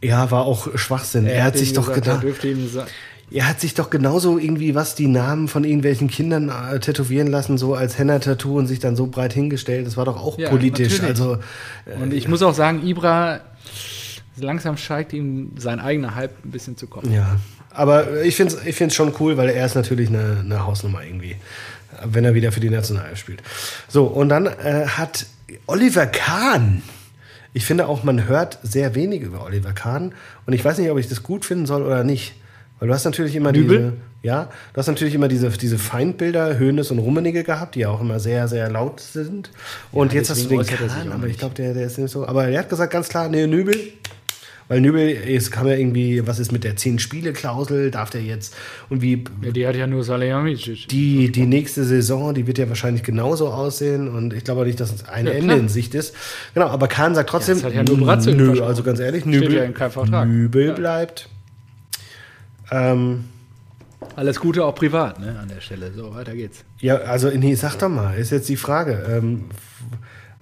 Ja, 0.03 0.29
war 0.31 0.45
auch 0.45 0.77
Schwachsinn. 0.77 1.25
Er, 1.25 1.43
hat 1.43 1.55
ihm 1.55 1.59
sich 1.59 1.73
doch 1.73 1.87
gesagt, 1.87 2.03
gedacht, 2.03 2.23
Er 2.23 2.27
dürfte 2.27 2.47
ihm 2.49 2.67
sa- 2.69 2.85
er 3.31 3.47
hat 3.47 3.59
sich 3.59 3.73
doch 3.73 3.89
genauso 3.89 4.37
irgendwie 4.37 4.75
was 4.75 4.93
die 4.95 5.07
Namen 5.07 5.47
von 5.47 5.63
irgendwelchen 5.63 6.07
Kindern 6.07 6.49
äh, 6.49 6.79
tätowieren 6.79 7.27
lassen, 7.27 7.57
so 7.57 7.73
als 7.73 7.97
Henna-Tattoo 7.97 8.57
und 8.59 8.67
sich 8.67 8.77
dann 8.79 8.95
so 8.95 9.07
breit 9.07 9.33
hingestellt. 9.33 9.87
Das 9.87 9.97
war 9.97 10.05
doch 10.05 10.17
auch 10.17 10.37
Ja, 10.37 10.49
politisch. 10.49 11.01
natürlich. 11.01 11.09
Also 11.21 11.37
Und 11.99 12.13
ich 12.13 12.27
muss 12.27 12.43
auch 12.43 12.53
sagen, 12.53 12.85
Ibra, 12.85 13.39
langsam 14.37 14.77
steigt 14.77 15.13
ihm 15.13 15.51
sein 15.57 15.79
eigener 15.79 16.13
Hype 16.15 16.33
ein 16.45 16.51
bisschen 16.51 16.77
zu 16.77 16.85
kommen. 16.87 17.11
ja, 17.11 17.37
aber 17.71 18.21
ich 18.23 18.35
finde 18.35 18.53
es 18.55 18.65
ich 18.65 18.75
find's 18.75 18.93
schon 18.95 19.13
cool, 19.19 19.35
weil 19.37 19.49
er 19.49 19.65
ist 19.65 19.73
natürlich 19.75 20.09
eine, 20.09 20.41
eine 20.43 20.65
Hausnummer 20.65 21.03
irgendwie, 21.03 21.35
wenn 22.05 22.25
er 22.25 22.35
wieder 22.35 22.51
für 22.51 22.59
die 22.59 22.69
Nationalelf 22.69 23.17
spielt. 23.17 23.41
So, 23.87 24.03
und 24.05 24.29
dann 24.29 24.45
äh, 24.45 24.85
hat 24.87 25.25
Oliver 25.65 26.05
Kahn. 26.05 26.83
Ich 27.53 27.65
finde 27.65 27.87
auch, 27.87 28.03
man 28.03 28.27
hört 28.27 28.57
sehr 28.63 28.95
wenig 28.95 29.21
über 29.21 29.45
Oliver 29.45 29.73
Kahn. 29.73 30.13
Und 30.45 30.53
ich 30.53 30.65
weiß 30.65 30.77
nicht, 30.79 30.89
ob 30.89 30.97
ich 30.97 31.07
das 31.07 31.23
gut 31.23 31.45
finden 31.45 31.65
soll 31.65 31.83
oder 31.83 32.03
nicht. 32.03 32.33
Weil 32.79 32.87
du 32.87 32.93
hast 32.93 33.05
natürlich 33.05 33.35
immer 33.35 33.51
Nübel? 33.51 33.77
diese, 33.77 33.93
ja, 34.23 34.49
du 34.73 34.77
hast 34.77 34.87
natürlich 34.87 35.13
immer 35.13 35.27
diese, 35.27 35.49
diese 35.49 35.77
Feindbilder, 35.77 36.57
Höhnes 36.57 36.91
und 36.91 36.99
Rummenigge 36.99 37.43
gehabt, 37.43 37.75
die 37.75 37.81
ja 37.81 37.89
auch 37.89 38.01
immer 38.01 38.19
sehr, 38.19 38.47
sehr 38.47 38.69
laut 38.69 38.99
sind. 38.99 39.51
Und 39.91 40.11
Ja, 40.11 40.19
jetzt 40.19 40.31
hast 40.31 40.45
du 40.45 40.49
den 40.49 40.65
Kahn, 40.65 41.11
aber 41.11 41.27
ich 41.27 41.37
glaube, 41.37 41.55
der, 41.55 41.73
der 41.73 41.85
ist 41.85 41.97
nicht 41.97 42.11
so. 42.11 42.27
Aber 42.27 42.47
er 42.47 42.59
hat 42.59 42.69
gesagt 42.69 42.91
ganz 42.91 43.09
klar, 43.09 43.29
nee, 43.29 43.47
Nübel. 43.47 43.75
Weil 44.69 44.81
Nübel, 44.81 45.09
es 45.09 45.51
kam 45.51 45.67
ja 45.67 45.73
irgendwie, 45.75 46.25
was 46.25 46.39
ist 46.39 46.51
mit 46.51 46.63
der 46.63 46.75
10-Spiele-Klausel, 46.77 47.91
darf 47.91 48.09
der 48.09 48.21
jetzt 48.23 48.55
und 48.89 49.01
wie 49.01 49.23
Ja, 49.41 49.51
die 49.51 49.67
hat 49.67 49.75
ja 49.75 49.87
nur 49.87 50.03
Salihamidzic. 50.03 50.87
die, 50.87 51.31
die 51.31 51.45
nächste 51.45 51.83
Saison, 51.83 52.33
die 52.33 52.47
wird 52.47 52.57
ja 52.57 52.69
wahrscheinlich 52.69 53.03
genauso 53.03 53.49
aussehen 53.49 54.07
und 54.07 54.33
ich 54.33 54.43
glaube 54.43 54.65
nicht, 54.65 54.79
dass 54.79 55.07
ein 55.09 55.25
Ja, 55.27 55.33
Ende 55.33 55.47
klar. 55.47 55.57
in 55.59 55.69
Sicht 55.69 55.93
ist. 55.95 56.15
Genau, 56.53 56.67
aber 56.67 56.87
Kahn 56.87 57.13
sagt 57.13 57.29
trotzdem, 57.29 57.55
das 57.55 57.65
hat 57.65 57.73
ja 57.73 57.81
ihm 57.81 58.37
nö, 58.37 58.61
also 58.63 58.83
ganz 58.83 58.99
ehrlich, 58.99 59.25
Nübel, 59.25 59.73
ja. 60.11 60.25
Nübel 60.25 60.67
Ja. 60.67 60.73
bleibt. 60.73 61.29
Ähm, 62.71 63.25
Alles 64.15 64.39
Gute 64.39 64.65
auch 64.65 64.75
privat, 64.75 65.19
ne, 65.19 65.37
an 65.41 65.47
der 65.47 65.61
Stelle. 65.61 65.91
So, 65.93 66.13
weiter 66.15 66.33
geht's. 66.35 66.63
ja, 66.79 66.95
also 66.97 67.29
nee, 67.29 67.55
sag 67.55 67.77
doch 67.79 67.89
mal, 67.89 68.15
ist 68.15 68.31
jetzt 68.31 68.49
die 68.49 68.57
Frage. 68.57 69.05
Ähm, 69.09 69.45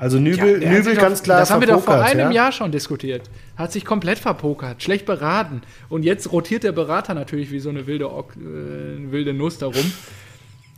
also 0.01 0.19
Nübel, 0.19 0.65
hat 0.65 0.73
Nübel 0.73 0.95
ganz 0.95 1.23
klar 1.23 1.39
Das 1.39 1.51
haben 1.51 1.61
wir 1.61 1.67
doch 1.67 1.83
vor 1.83 2.01
einem 2.01 2.31
ja? 2.31 2.31
Jahr 2.31 2.51
schon 2.51 2.71
diskutiert. 2.71 3.29
Hat 3.55 3.71
sich 3.71 3.85
komplett 3.85 4.19
verpokert, 4.19 4.81
schlecht 4.81 5.05
beraten. 5.05 5.61
Und 5.89 6.03
jetzt 6.03 6.31
rotiert 6.31 6.63
der 6.63 6.71
Berater 6.71 7.13
natürlich 7.13 7.51
wie 7.51 7.59
so 7.59 7.69
eine 7.69 7.85
wilde, 7.87 8.11
Ock- 8.11 8.35
äh, 8.35 9.11
wilde 9.11 9.33
Nuss 9.33 9.59
darum. 9.59 9.93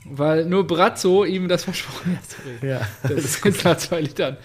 Weil 0.05 0.45
nur 0.45 0.67
Brazzo 0.67 1.23
ihm 1.23 1.47
das 1.47 1.63
versprochen 1.63 2.17
hat. 2.17 2.63
Ja, 2.63 2.81
Das 3.03 3.23
ist 3.23 3.45
jetzt 3.45 3.63
nach 3.63 3.77
zwei 3.77 4.01
Litern. 4.01 4.35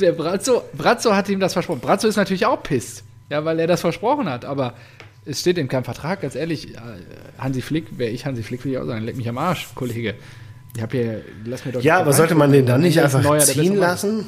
Der 0.00 0.12
Brazzo, 0.12 0.62
Brazzo 0.72 1.14
hat 1.14 1.28
ihm 1.28 1.38
das 1.38 1.52
versprochen. 1.52 1.80
Brazzo 1.80 2.08
ist 2.08 2.16
natürlich 2.16 2.46
auch 2.46 2.62
pisst. 2.62 3.04
Ja, 3.28 3.44
weil 3.44 3.60
er 3.60 3.66
das 3.66 3.82
versprochen 3.82 4.28
hat. 4.30 4.46
Aber 4.46 4.72
es 5.26 5.40
steht 5.40 5.58
in 5.58 5.68
keinem 5.68 5.84
Vertrag. 5.84 6.22
Ganz 6.22 6.34
ehrlich, 6.34 6.74
äh, 6.74 6.78
Hansi 7.38 7.60
Flick, 7.60 7.98
wäre 7.98 8.10
ich 8.10 8.24
Hansi 8.24 8.42
Flick, 8.42 8.64
würde 8.64 8.72
ich 8.72 8.78
auch 8.78 8.86
sagen, 8.86 9.04
leck 9.04 9.16
mich 9.18 9.28
am 9.28 9.36
Arsch, 9.36 9.68
Kollege. 9.74 10.14
Ich 10.74 10.82
hab 10.82 10.92
hier, 10.92 11.22
lass 11.44 11.64
mir 11.64 11.72
doch 11.72 11.82
Ja, 11.82 11.98
aber 12.00 12.12
sollte 12.12 12.34
man 12.34 12.50
den 12.52 12.64
dann 12.66 12.80
nicht 12.80 12.98
einfach 13.00 13.22
Neuer 13.22 13.40
ziehen 13.40 13.76
lassen? 13.76 14.26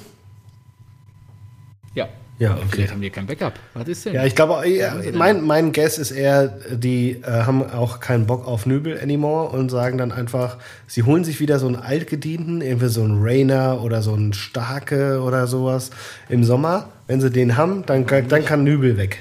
Ja. 1.95 2.09
Ja, 2.39 2.55
okay. 2.57 2.65
Vielleicht 2.71 2.93
haben 2.93 3.01
wir 3.01 3.11
kein 3.11 3.27
Backup. 3.27 3.55
Was 3.75 3.87
ist 3.89 4.05
denn? 4.07 4.15
Ja, 4.15 4.25
ich 4.25 4.35
glaube, 4.35 4.69
ja, 4.69 4.97
denn? 4.97 5.17
mein, 5.17 5.41
mein 5.43 5.73
Guess 5.73 5.99
ist 5.99 6.11
eher, 6.11 6.49
die 6.73 7.13
äh, 7.23 7.27
haben 7.27 7.63
auch 7.71 8.01
keinen 8.01 8.27
Bock 8.27 8.47
auf 8.49 8.67
Nübel 8.67 9.01
anymore 9.01 9.51
und 9.57 9.71
sagen 9.71 9.99
dann 9.99 10.11
einfach, 10.11 10.57
sie 10.89 11.05
holen 11.05 11.23
sich 11.23 11.39
wieder 11.39 11.61
so 11.61 11.69
einen 11.69 11.77
Altgedienten, 11.77 12.61
irgendwie 12.61 12.89
so 12.89 13.05
einen 13.05 13.23
Rainer 13.23 13.81
oder 13.83 14.03
so 14.03 14.15
einen 14.15 14.33
Starke 14.33 15.23
oder 15.23 15.47
sowas 15.47 15.91
im 16.29 16.43
Sommer. 16.43 16.89
Wenn 17.07 17.21
sie 17.21 17.31
den 17.31 17.57
haben, 17.57 17.87
dann, 17.87 18.05
kann- 18.05 18.27
dann 18.29 18.45
kann 18.45 18.65
Nübel 18.65 18.97
weg. 18.97 19.21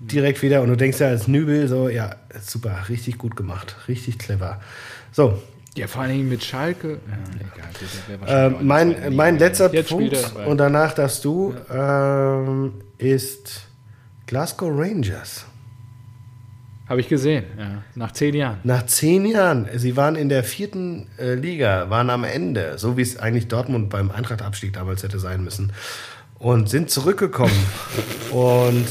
Direkt 0.00 0.42
wieder 0.42 0.60
und 0.62 0.68
du 0.68 0.76
denkst 0.76 1.00
ja 1.00 1.08
als 1.08 1.28
Nübel 1.28 1.66
so, 1.66 1.88
ja, 1.88 2.14
super, 2.42 2.76
richtig 2.90 3.16
gut 3.16 3.36
gemacht, 3.36 3.76
richtig 3.88 4.18
clever. 4.18 4.60
So, 5.12 5.38
Ja, 5.76 5.86
vor 5.86 6.02
allen 6.02 6.12
Dingen 6.12 6.28
mit 6.28 6.42
Schalke. 6.42 6.98
Ja, 7.08 8.18
egal. 8.26 8.50
äh, 8.50 8.62
mein, 8.62 9.14
mein 9.14 9.38
letzter 9.38 9.72
Jetzt 9.72 9.90
Punkt 9.90 10.16
und 10.46 10.58
danach 10.58 10.94
darfst 10.94 11.24
du, 11.24 11.54
ähm, 11.72 12.74
ist 12.98 13.62
Glasgow 14.26 14.70
Rangers. 14.72 15.46
Habe 16.88 17.00
ich 17.00 17.08
gesehen, 17.08 17.44
ja. 17.56 17.84
Nach 17.94 18.10
zehn 18.10 18.34
Jahren. 18.34 18.58
Nach 18.64 18.84
zehn 18.84 19.24
Jahren, 19.24 19.68
sie 19.76 19.96
waren 19.96 20.16
in 20.16 20.28
der 20.28 20.42
vierten 20.42 21.06
äh, 21.20 21.34
Liga, 21.34 21.88
waren 21.88 22.10
am 22.10 22.24
Ende, 22.24 22.78
so 22.78 22.96
wie 22.96 23.02
es 23.02 23.16
eigentlich 23.16 23.46
Dortmund 23.46 23.90
beim 23.90 24.10
Eintracht-Abstieg 24.10 24.72
damals 24.72 25.04
hätte 25.04 25.20
sein 25.20 25.44
müssen, 25.44 25.72
und 26.40 26.68
sind 26.68 26.90
zurückgekommen. 26.90 27.54
und 28.32 28.86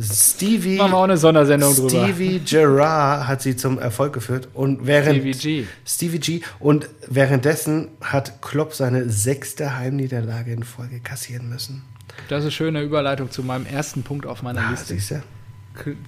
Stevie, 0.00 0.76
Machen 0.78 0.92
wir 0.92 0.96
auch 0.96 1.02
eine 1.04 1.16
Sondersendung 1.18 1.74
drüber. 1.74 1.90
Stevie 1.90 2.38
Gerrard 2.40 3.26
hat 3.26 3.42
sie 3.42 3.56
zum 3.56 3.78
Erfolg 3.78 4.14
geführt. 4.14 4.48
Und 4.54 4.86
während 4.86 5.16
Stevie 5.18 5.32
G. 5.62 5.66
Stevie 5.84 6.18
G. 6.18 6.40
Und 6.60 6.88
währenddessen 7.08 7.88
hat 8.00 8.40
Klopp 8.40 8.74
seine 8.74 9.10
sechste 9.10 9.76
Heimniederlage 9.76 10.52
in 10.52 10.62
Folge 10.62 11.00
kassieren 11.00 11.48
müssen. 11.50 11.82
Das 12.28 12.38
ist 12.38 12.44
eine 12.44 12.50
schöne 12.52 12.82
Überleitung 12.82 13.30
zu 13.30 13.42
meinem 13.42 13.66
ersten 13.66 14.02
Punkt 14.02 14.24
auf 14.26 14.42
meiner 14.42 14.62
Ah, 14.66 14.70
Liste. 14.70 14.94
siehst 14.94 15.10
du? 15.12 15.22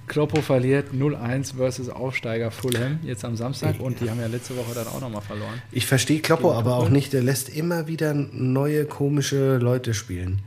Kloppo 0.07 0.41
verliert 0.43 0.93
0-1 0.93 1.55
versus 1.57 1.89
Aufsteiger 1.89 2.51
Fulham 2.51 2.99
jetzt 3.01 3.25
am 3.25 3.35
Samstag 3.35 3.79
und 3.79 3.99
die 3.99 4.11
haben 4.11 4.19
ja 4.19 4.27
letzte 4.27 4.55
Woche 4.55 4.75
dann 4.75 4.85
auch 4.85 5.01
nochmal 5.01 5.23
verloren. 5.23 5.59
Ich 5.71 5.87
verstehe 5.87 6.19
Kloppo 6.19 6.53
aber 6.53 6.75
auch 6.75 6.89
nicht, 6.89 7.13
der 7.13 7.23
lässt 7.23 7.49
immer 7.49 7.87
wieder 7.87 8.13
neue 8.13 8.85
komische 8.85 9.57
Leute 9.57 9.95
spielen. 9.95 10.43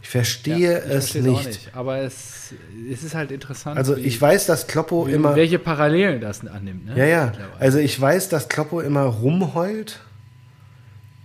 Ich 0.00 0.08
verstehe 0.08 0.72
ja, 0.72 0.78
ich 0.78 0.84
es 0.90 1.14
nicht. 1.14 1.46
nicht. 1.46 1.70
Aber 1.74 1.98
es, 1.98 2.54
es, 2.90 3.02
ist 3.02 3.14
halt 3.14 3.30
interessant. 3.30 3.76
Also 3.76 3.96
wie, 3.96 4.02
ich 4.02 4.20
weiß, 4.20 4.46
dass 4.46 4.66
Kloppo 4.66 5.06
wie, 5.06 5.12
immer. 5.12 5.34
Welche 5.34 5.58
Parallelen 5.58 6.20
das 6.20 6.46
annimmt. 6.46 6.86
Ne? 6.86 6.96
Ja, 6.96 7.04
ja. 7.04 7.32
Also 7.58 7.78
ich 7.78 8.00
weiß, 8.00 8.28
dass 8.28 8.48
Kloppo 8.48 8.80
immer 8.80 9.02
rumheult. 9.02 10.00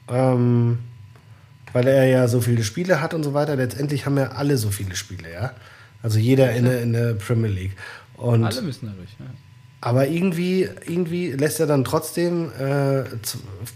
Ähm, 0.10 0.80
weil 1.72 1.88
er 1.88 2.06
ja 2.06 2.28
so 2.28 2.40
viele 2.40 2.64
Spiele 2.64 3.02
hat 3.02 3.14
und 3.14 3.24
so 3.24 3.34
weiter. 3.34 3.56
Letztendlich 3.56 4.06
haben 4.06 4.18
ja 4.18 4.32
alle 4.34 4.58
so 4.58 4.70
viele 4.70 4.96
Spiele, 4.96 5.32
ja. 5.32 5.54
Also 6.02 6.20
jeder 6.20 6.52
in, 6.54 6.66
der, 6.66 6.82
in 6.82 6.94
der 6.94 7.14
Premier 7.14 7.50
League. 7.50 7.76
Und 8.18 8.44
alle 8.44 8.62
müssen 8.62 8.88
dadurch, 8.88 9.10
ja. 9.20 9.26
Aber 9.86 10.08
irgendwie, 10.08 10.70
irgendwie 10.88 11.32
lässt 11.32 11.60
er 11.60 11.68
dann 11.68 11.84
trotzdem 11.84 12.54
äh, 12.58 13.04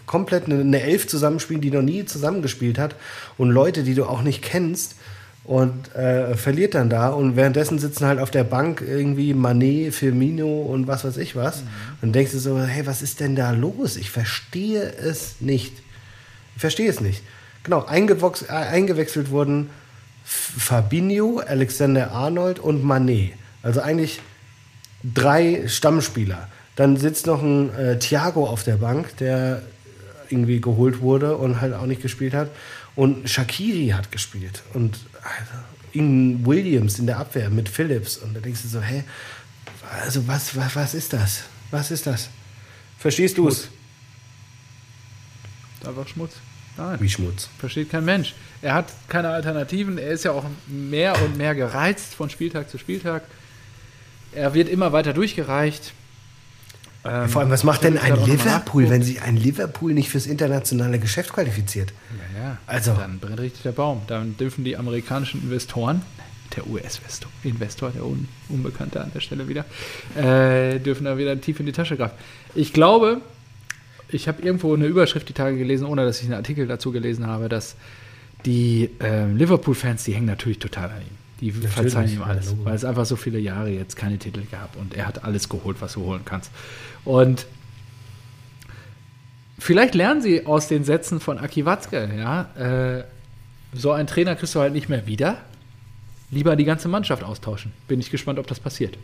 komplett 0.06 0.46
eine, 0.46 0.62
eine 0.62 0.82
Elf 0.82 1.06
zusammenspielen, 1.06 1.62
die 1.62 1.70
noch 1.70 1.82
nie 1.82 2.06
zusammengespielt 2.06 2.80
hat. 2.80 2.96
Und 3.38 3.50
Leute, 3.50 3.84
die 3.84 3.94
du 3.94 4.06
auch 4.06 4.22
nicht 4.22 4.42
kennst. 4.42 4.96
Und 5.44 5.94
äh, 5.96 6.36
verliert 6.36 6.76
dann 6.76 6.90
da. 6.90 7.10
Und 7.10 7.36
währenddessen 7.36 7.78
sitzen 7.78 8.06
halt 8.06 8.20
auf 8.20 8.32
der 8.32 8.46
Bank 8.46 8.82
irgendwie 8.82 9.34
Manet, 9.34 9.94
Firmino 9.94 10.62
und 10.62 10.88
was 10.88 11.04
weiß 11.04 11.18
ich 11.18 11.36
was. 11.36 11.64
Mhm. 11.64 11.68
Und 12.04 12.16
denkst 12.16 12.32
du 12.32 12.40
so, 12.40 12.58
hey, 12.58 12.86
was 12.86 13.02
ist 13.02 13.20
denn 13.20 13.36
da 13.36 13.52
los? 13.52 13.98
Ich 13.98 14.10
verstehe 14.10 14.84
es 14.84 15.42
nicht. 15.42 15.74
Ich 16.56 16.62
verstehe 16.62 16.90
es 16.90 17.02
nicht. 17.02 17.22
Genau, 17.64 17.82
äh, 17.82 18.54
eingewechselt 18.54 19.30
wurden 19.30 19.70
Fabinho, 20.24 21.42
Alexander 21.46 22.14
Arnold 22.14 22.60
und 22.60 22.82
Manet. 22.82 23.34
Also 23.62 23.82
eigentlich 23.82 24.22
drei 25.14 25.68
Stammspieler. 25.68 26.48
Dann 26.76 26.98
sitzt 26.98 27.26
noch 27.26 27.42
ein 27.42 27.74
äh, 27.76 28.00
Thiago 28.00 28.48
auf 28.48 28.64
der 28.64 28.78
Bank, 28.78 29.18
der 29.18 29.62
irgendwie 30.30 30.62
geholt 30.62 31.00
wurde 31.02 31.38
und 31.38 31.62
halt 31.62 31.74
auch 31.74 31.86
nicht 31.86 32.02
gespielt 32.02 32.34
hat. 32.34 32.50
Und 32.96 33.30
Shakiri 33.30 33.90
hat 33.90 34.12
gespielt. 34.12 34.64
Und 34.74 35.00
in 35.94 36.46
Williams 36.46 37.00
in 37.00 37.08
der 37.08 37.18
Abwehr 37.18 37.50
mit 37.50 37.70
Phillips. 37.70 38.18
Und 38.18 38.36
da 38.36 38.40
denkst 38.40 38.62
du 38.64 38.68
so, 38.68 38.82
hä, 38.82 39.04
also 40.04 40.28
was, 40.28 40.56
was, 40.56 40.76
was 40.76 40.94
ist 40.94 41.14
das? 41.14 41.44
Was 41.72 41.92
ist 41.92 42.06
das? 42.06 42.30
Verstehst 42.98 43.38
du 43.38 43.48
es? 43.48 43.70
Einfach 45.86 46.08
Schmutz. 46.08 46.34
Nein. 46.78 47.00
Wie 47.00 47.10
Schmutz. 47.10 47.50
Versteht 47.58 47.90
kein 47.90 48.06
Mensch. 48.06 48.36
Er 48.62 48.74
hat 48.74 48.92
keine 49.08 49.30
Alternativen. 49.30 49.98
Er 49.98 50.10
ist 50.10 50.26
ja 50.26 50.32
auch 50.32 50.46
mehr 50.68 51.20
und 51.24 51.38
mehr 51.38 51.56
gereizt 51.56 52.14
von 52.14 52.30
Spieltag 52.30 52.70
zu 52.70 52.78
Spieltag. 52.78 53.24
Er 54.38 54.54
wird 54.54 54.70
immer 54.70 54.92
weiter 54.94 55.14
durchgereicht. 55.14 55.94
Ähm, 57.04 57.28
Vor 57.28 57.42
allem, 57.42 57.50
was 57.50 57.64
macht 57.64 57.84
denn 57.84 57.98
ein 57.98 58.16
Liverpool, 58.26 58.90
wenn 58.90 59.02
sich 59.02 59.22
ein 59.24 59.36
Liverpool 59.36 59.94
nicht 59.94 60.10
fürs 60.10 60.28
internationale 60.28 61.00
Geschäft 61.00 61.34
qualifiziert? 61.34 61.92
Ja, 62.36 62.42
ja. 62.42 62.58
Also. 62.68 62.94
Dann 62.94 63.18
brennt 63.20 63.40
richtig 63.40 63.64
der 63.64 63.72
Baum. 63.72 64.02
Dann 64.06 64.38
dürfen 64.38 64.64
die 64.64 64.78
amerikanischen 64.78 65.42
Investoren, 65.42 66.04
der 66.56 66.68
US-Investor, 66.68 67.90
der 67.92 68.06
Un 68.06 68.28
Unbekannte 68.48 69.02
an 69.02 69.12
der 69.14 69.22
Stelle 69.22 69.48
wieder, 69.48 69.66
äh, 70.16 70.80
dürfen 70.80 71.06
da 71.06 71.18
wieder 71.18 71.40
tief 71.42 71.60
in 71.60 71.66
die 71.66 71.72
Tasche 71.72 71.98
greifen. 71.98 72.16
Ich 72.54 72.74
glaube, 72.74 73.22
ich 74.10 74.28
habe 74.28 74.42
irgendwo 74.44 74.74
eine 74.74 74.86
Überschrift 74.86 75.28
die 75.30 75.34
Tage 75.34 75.58
gelesen, 75.58 75.88
ohne 75.88 76.06
dass 76.06 76.20
ich 76.20 76.26
einen 76.26 76.36
Artikel 76.36 76.68
dazu 76.68 76.92
gelesen 76.92 77.26
habe, 77.26 77.50
dass 77.50 77.76
die 78.46 78.92
äh, 79.02 79.26
Liverpool-Fans, 79.26 80.04
die 80.04 80.14
hängen 80.14 80.28
natürlich 80.28 80.60
total 80.60 80.92
an 80.92 81.02
ihm. 81.02 81.16
Die 81.40 81.52
natürlich, 81.52 81.72
verzeihen 81.72 82.12
ihm 82.12 82.24
alles, 82.24 82.56
weil 82.64 82.76
es 82.76 82.84
einfach 82.84 83.06
so 83.06 83.16
viele 83.16 83.38
Jahre 83.40 83.70
jetzt 83.70 83.96
keine 83.96 84.18
Titel 84.18 84.42
gab 84.50 84.76
und 84.76 84.96
er 84.96 85.08
hat 85.08 85.24
alles 85.24 85.50
geholt, 85.50 85.78
was 85.82 85.94
du 85.94 86.04
holen 86.04 86.22
kannst. 86.26 86.52
Und 87.06 87.46
vielleicht 89.60 89.94
lernen 89.94 90.22
sie 90.22 90.46
aus 90.46 90.68
den 90.68 90.84
Sätzen 90.84 91.20
von 91.20 91.38
Aki 91.38 91.66
Watzke, 91.66 92.10
ja, 92.18 92.98
äh, 93.00 93.04
so 93.74 93.92
einen 93.92 94.08
Trainer 94.08 94.36
kriegst 94.36 94.56
du 94.56 94.60
halt 94.60 94.74
nicht 94.74 94.90
mehr 94.90 95.06
wieder. 95.06 95.38
Lieber 96.32 96.56
die 96.56 96.66
ganze 96.66 96.88
Mannschaft 96.88 97.24
austauschen. 97.24 97.72
Bin 97.88 98.00
ich 98.00 98.10
gespannt, 98.10 98.40
ob 98.40 98.48
das 98.48 98.60
passiert. 98.60 98.98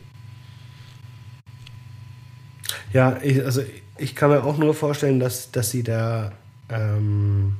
Ja, 2.91 3.19
ich, 3.21 3.43
also 3.43 3.63
ich 3.97 4.15
kann 4.15 4.29
mir 4.29 4.43
auch 4.43 4.57
nur 4.57 4.73
vorstellen, 4.73 5.19
dass, 5.19 5.51
dass 5.51 5.71
sie 5.71 5.83
da 5.83 6.31
ähm, 6.69 7.53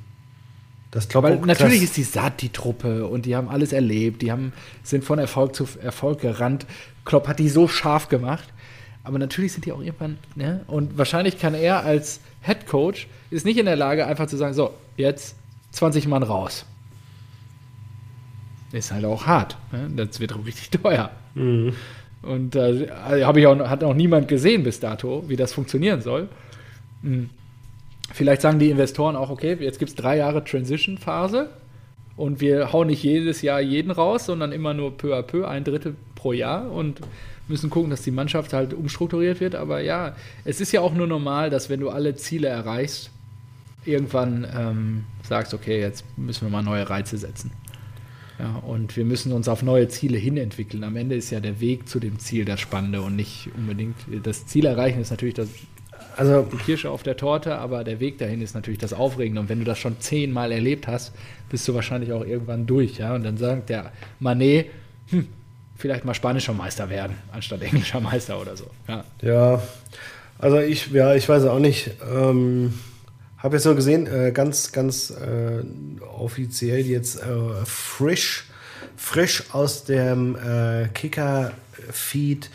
das 0.94 1.10
Kloppo, 1.10 1.28
Weil 1.28 1.38
natürlich 1.40 1.82
ist 1.82 1.98
die 1.98 2.04
satt, 2.04 2.44
die 2.44 2.50
Truppe, 2.50 3.08
und 3.08 3.26
die 3.26 3.36
haben 3.36 3.50
alles 3.50 3.74
erlebt, 3.74 4.22
die 4.22 4.32
haben, 4.32 4.54
sind 4.84 5.04
von 5.04 5.18
Erfolg 5.18 5.56
zu 5.56 5.68
Erfolg 5.82 6.22
gerannt. 6.22 6.68
Klopp 7.04 7.28
hat 7.28 7.40
die 7.40 7.50
so 7.50 7.68
scharf 7.68 8.10
gemacht. 8.10 8.48
Aber 9.04 9.18
natürlich 9.18 9.54
sind 9.54 9.66
die 9.66 9.72
auch 9.72 9.82
irgendwann, 9.82 10.18
ne? 10.36 10.62
Und 10.68 10.98
wahrscheinlich 10.98 11.40
kann 11.40 11.56
er 11.56 11.84
als 11.84 12.20
Head 12.42 12.68
Coach 12.68 13.08
ist 13.32 13.44
nicht 13.44 13.58
in 13.58 13.66
der 13.66 13.76
Lage, 13.76 14.06
einfach 14.06 14.28
zu 14.28 14.38
sagen, 14.38 14.54
so, 14.54 14.72
jetzt 14.96 15.36
20 15.72 16.08
Mann 16.08 16.22
raus. 16.22 16.66
Ist 18.72 18.92
halt 18.92 19.04
auch 19.06 19.26
hart. 19.26 19.58
Ne? 19.72 19.90
Das 19.96 20.20
wird 20.20 20.34
auch 20.34 20.46
richtig 20.46 20.70
teuer. 20.82 21.10
Mhm. 21.34 21.74
Und 22.22 22.56
äh, 22.56 22.88
habe 23.24 23.40
ich 23.40 23.48
auch, 23.48 23.58
hat 23.68 23.84
auch 23.84 23.96
niemand 23.96 24.28
gesehen 24.28 24.64
bis 24.64 24.80
dato, 24.80 25.24
wie 25.28 25.36
das 25.36 25.54
funktionieren 25.54 26.02
soll. 26.02 26.30
Hm. 27.02 27.32
Vielleicht 28.12 28.42
sagen 28.42 28.60
die 28.60 28.70
Investoren 28.70 29.16
auch, 29.16 29.30
okay, 29.30 29.58
jetzt 29.60 29.80
gibt 29.80 29.90
es 29.90 29.96
drei 29.96 30.18
Jahre 30.18 30.44
Transition-Phase 30.44 31.50
und 32.16 32.42
wir 32.42 32.74
hauen 32.74 32.88
nicht 32.88 33.04
jedes 33.04 33.42
Jahr 33.42 33.62
jeden 33.62 33.92
raus, 33.92 34.26
sondern 34.26 34.52
immer 34.52 34.74
nur 34.74 34.98
peu 34.98 35.16
à 35.16 35.24
peu, 35.24 35.48
ein 35.48 35.64
Drittel 35.64 35.96
pro 36.16 36.34
Jahr 36.34 36.72
und 36.72 37.02
müssen 37.48 37.70
gucken, 37.70 37.90
dass 37.90 38.02
die 38.02 38.12
Mannschaft 38.12 38.54
halt 38.54 38.74
umstrukturiert 38.74 39.40
wird. 39.40 39.56
Aber 39.56 39.82
ja, 39.82 40.16
es 40.46 40.62
ist 40.62 40.72
ja 40.72 40.82
auch 40.82 40.94
nur 40.94 41.08
normal, 41.08 41.50
dass 41.50 41.70
wenn 41.70 41.80
du 41.80 41.90
alle 41.90 42.16
Ziele 42.16 42.48
erreichst, 42.48 43.10
irgendwann 43.86 44.48
ähm, 44.56 45.04
sagst, 45.28 45.54
okay, 45.54 45.80
jetzt 45.80 46.06
müssen 46.18 46.46
wir 46.46 46.52
mal 46.52 46.64
neue 46.64 46.90
Reize 46.90 47.18
setzen. 47.18 47.52
Ja, 48.40 48.56
und 48.66 48.96
wir 48.98 49.06
müssen 49.06 49.32
uns 49.32 49.48
auf 49.48 49.62
neue 49.62 49.88
Ziele 49.90 50.18
hinentwickeln. 50.18 50.84
Am 50.84 50.96
Ende 50.96 51.16
ist 51.16 51.30
ja 51.30 51.40
der 51.40 51.60
Weg 51.60 51.88
zu 51.88 52.00
dem 52.00 52.20
Ziel 52.20 52.46
das 52.46 52.60
Spannende 52.60 53.02
und 53.02 53.16
nicht 53.16 53.50
unbedingt 53.56 53.96
das 54.24 54.48
Ziel 54.48 54.66
erreichen 54.66 55.00
ist 55.00 55.12
natürlich 55.12 55.36
das 55.36 55.50
also, 56.16 56.44
die 56.44 56.58
Kirsche 56.58 56.90
auf 56.90 57.04
der 57.04 57.18
Torte, 57.18 57.56
aber 57.56 57.84
der 57.84 58.00
Weg 58.00 58.18
dahin 58.18 58.42
ist 58.42 58.56
natürlich 58.56 58.80
das 58.80 58.94
Aufregende. 58.94 59.42
Und 59.42 59.50
wenn 59.50 59.60
du 59.60 59.66
das 59.66 59.80
schon 59.80 60.00
zehnmal 60.00 60.52
erlebt 60.52 60.88
hast, 60.88 61.14
bist 61.50 61.68
du 61.68 61.74
wahrscheinlich 61.74 62.12
auch 62.14 62.26
irgendwann 62.26 62.66
durch. 62.66 62.98
Ja? 62.98 63.16
Und 63.16 63.24
dann 63.24 63.38
sagt 63.38 63.70
der 63.70 63.92
Manet, 64.20 64.68
hm, 65.10 65.28
vielleicht 65.76 66.06
mal 66.06 66.14
spanischer 66.14 66.54
Meister 66.54 66.90
werden, 66.90 67.16
anstatt 67.32 67.62
englischer 67.62 68.00
Meister 68.00 68.40
oder 68.40 68.56
so. 68.56 68.66
Ja, 68.88 69.04
ja 69.22 69.62
also 70.40 70.60
ich, 70.60 70.92
ja, 70.92 71.16
ich 71.16 71.28
weiß 71.28 71.46
auch 71.46 71.60
nicht. 71.60 71.92
Ähm 72.12 72.74
habe 73.44 73.58
jetzt 73.58 73.66
nur 73.66 73.76
gesehen, 73.76 74.08
äh, 74.08 74.32
ganz, 74.32 74.72
ganz 74.72 75.10
äh, 75.10 75.64
offiziell 76.18 76.86
jetzt 76.86 77.22
äh, 77.22 77.66
frisch, 77.66 78.46
frisch 78.96 79.44
aus 79.52 79.84
dem 79.84 80.38
äh, 80.38 80.88
Kicker-Feed, 80.94 82.50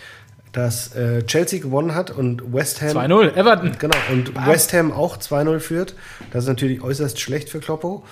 dass 0.58 0.94
äh, 0.96 1.22
Chelsea 1.22 1.60
gewonnen 1.60 1.94
hat 1.94 2.10
und 2.10 2.52
West 2.52 2.82
Ham. 2.82 2.88
2-0, 2.88 3.36
Everton. 3.36 3.76
Genau, 3.78 3.96
und 4.10 4.34
Bam. 4.34 4.46
West 4.48 4.72
Ham 4.72 4.90
auch 4.90 5.16
2-0 5.16 5.60
führt. 5.60 5.94
Das 6.32 6.44
ist 6.44 6.48
natürlich 6.48 6.82
äußerst 6.82 7.20
schlecht 7.20 7.48
für 7.48 7.60
Kloppo. 7.60 8.04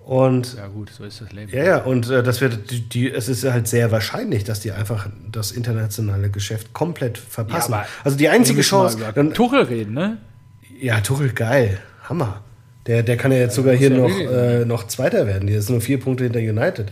Und 0.00 0.56
ja 0.56 0.66
gut, 0.66 0.90
so 0.90 1.04
ist 1.04 1.20
das 1.20 1.30
Leben. 1.30 1.52
Ja, 1.52 1.62
ja, 1.64 1.78
und 1.78 2.10
äh, 2.10 2.24
das 2.24 2.40
wird 2.40 2.72
die, 2.72 2.80
die, 2.80 3.12
es 3.12 3.28
ist 3.28 3.44
halt 3.44 3.68
sehr 3.68 3.92
wahrscheinlich, 3.92 4.42
dass 4.42 4.58
die 4.58 4.72
einfach 4.72 5.08
das 5.30 5.52
internationale 5.52 6.28
Geschäft 6.28 6.72
komplett 6.72 7.18
verpassen. 7.18 7.70
Ja, 7.70 7.86
also 8.02 8.16
die 8.16 8.28
einzige 8.28 8.62
Chance. 8.62 8.98
Dann, 9.14 9.32
Tuchel 9.32 9.62
reden, 9.62 9.94
ne? 9.94 10.18
Ja, 10.80 11.00
Tuchel 11.02 11.32
geil. 11.32 11.78
Hammer. 12.08 12.42
Der, 12.88 13.04
der 13.04 13.16
kann 13.16 13.30
ja 13.30 13.38
jetzt 13.38 13.54
sogar 13.54 13.76
hier 13.76 13.90
noch, 13.90 14.10
äh, 14.10 14.64
noch 14.64 14.88
Zweiter 14.88 15.28
werden. 15.28 15.46
Die 15.46 15.54
ist 15.54 15.70
nur 15.70 15.80
vier 15.80 16.00
Punkte 16.00 16.24
hinter 16.24 16.40
United. 16.40 16.90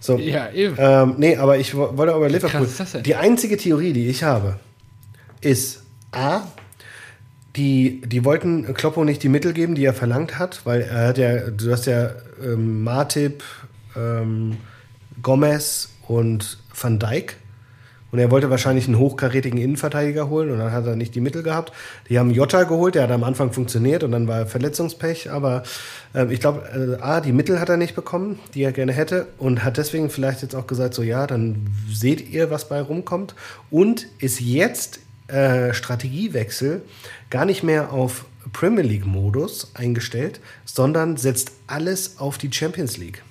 So. 0.00 0.18
Ja, 0.18 0.50
eben. 0.50 0.76
Ähm, 0.78 1.14
nee, 1.18 1.36
aber 1.36 1.58
ich 1.58 1.74
wollte 1.74 2.14
über 2.14 2.28
Liverpool. 2.28 2.68
Die 3.02 3.14
einzige 3.14 3.56
Theorie, 3.56 3.92
die 3.92 4.08
ich 4.08 4.22
habe, 4.22 4.58
ist 5.40 5.82
A, 6.12 6.42
die, 7.56 8.02
die 8.04 8.24
wollten 8.24 8.74
Kloppo 8.74 9.04
nicht 9.04 9.22
die 9.22 9.28
Mittel 9.28 9.52
geben, 9.52 9.74
die 9.74 9.84
er 9.84 9.94
verlangt 9.94 10.38
hat, 10.38 10.60
weil 10.64 10.82
er 10.82 11.08
hat 11.08 11.18
ja, 11.18 11.50
du 11.50 11.72
hast 11.72 11.86
ja 11.86 12.10
ähm, 12.42 12.84
Martip, 12.84 13.42
ähm, 13.96 14.58
Gomez 15.22 15.88
und 16.06 16.58
Van 16.74 16.98
Dijk 16.98 17.36
und 18.12 18.18
er 18.18 18.30
wollte 18.30 18.50
wahrscheinlich 18.50 18.86
einen 18.86 18.98
hochkarätigen 18.98 19.58
Innenverteidiger 19.58 20.28
holen 20.28 20.50
und 20.50 20.58
dann 20.58 20.72
hat 20.72 20.86
er 20.86 20.96
nicht 20.96 21.14
die 21.14 21.20
Mittel 21.20 21.42
gehabt. 21.42 21.72
Die 22.08 22.18
haben 22.18 22.30
Jota 22.30 22.62
geholt, 22.64 22.94
der 22.94 23.02
hat 23.02 23.10
am 23.10 23.24
Anfang 23.24 23.52
funktioniert 23.52 24.04
und 24.04 24.12
dann 24.12 24.28
war 24.28 24.46
Verletzungspech. 24.46 25.30
Aber 25.30 25.64
äh, 26.14 26.32
ich 26.32 26.40
glaube, 26.40 26.96
äh, 26.98 27.02
A, 27.02 27.20
die 27.20 27.32
Mittel 27.32 27.60
hat 27.60 27.68
er 27.68 27.76
nicht 27.76 27.94
bekommen, 27.94 28.38
die 28.54 28.62
er 28.62 28.72
gerne 28.72 28.92
hätte 28.92 29.26
und 29.38 29.64
hat 29.64 29.76
deswegen 29.76 30.08
vielleicht 30.10 30.42
jetzt 30.42 30.54
auch 30.54 30.66
gesagt, 30.66 30.94
so 30.94 31.02
ja, 31.02 31.26
dann 31.26 31.66
seht 31.92 32.30
ihr, 32.30 32.50
was 32.50 32.68
bei 32.68 32.80
rumkommt. 32.80 33.34
Und 33.70 34.06
ist 34.18 34.40
jetzt 34.40 35.00
äh, 35.28 35.74
Strategiewechsel 35.74 36.82
gar 37.30 37.44
nicht 37.44 37.62
mehr 37.62 37.92
auf 37.92 38.24
Premier 38.52 38.84
League-Modus 38.84 39.72
eingestellt, 39.74 40.40
sondern 40.64 41.16
setzt 41.16 41.52
alles 41.66 42.18
auf 42.18 42.38
die 42.38 42.52
Champions 42.52 42.96
League. 42.96 43.22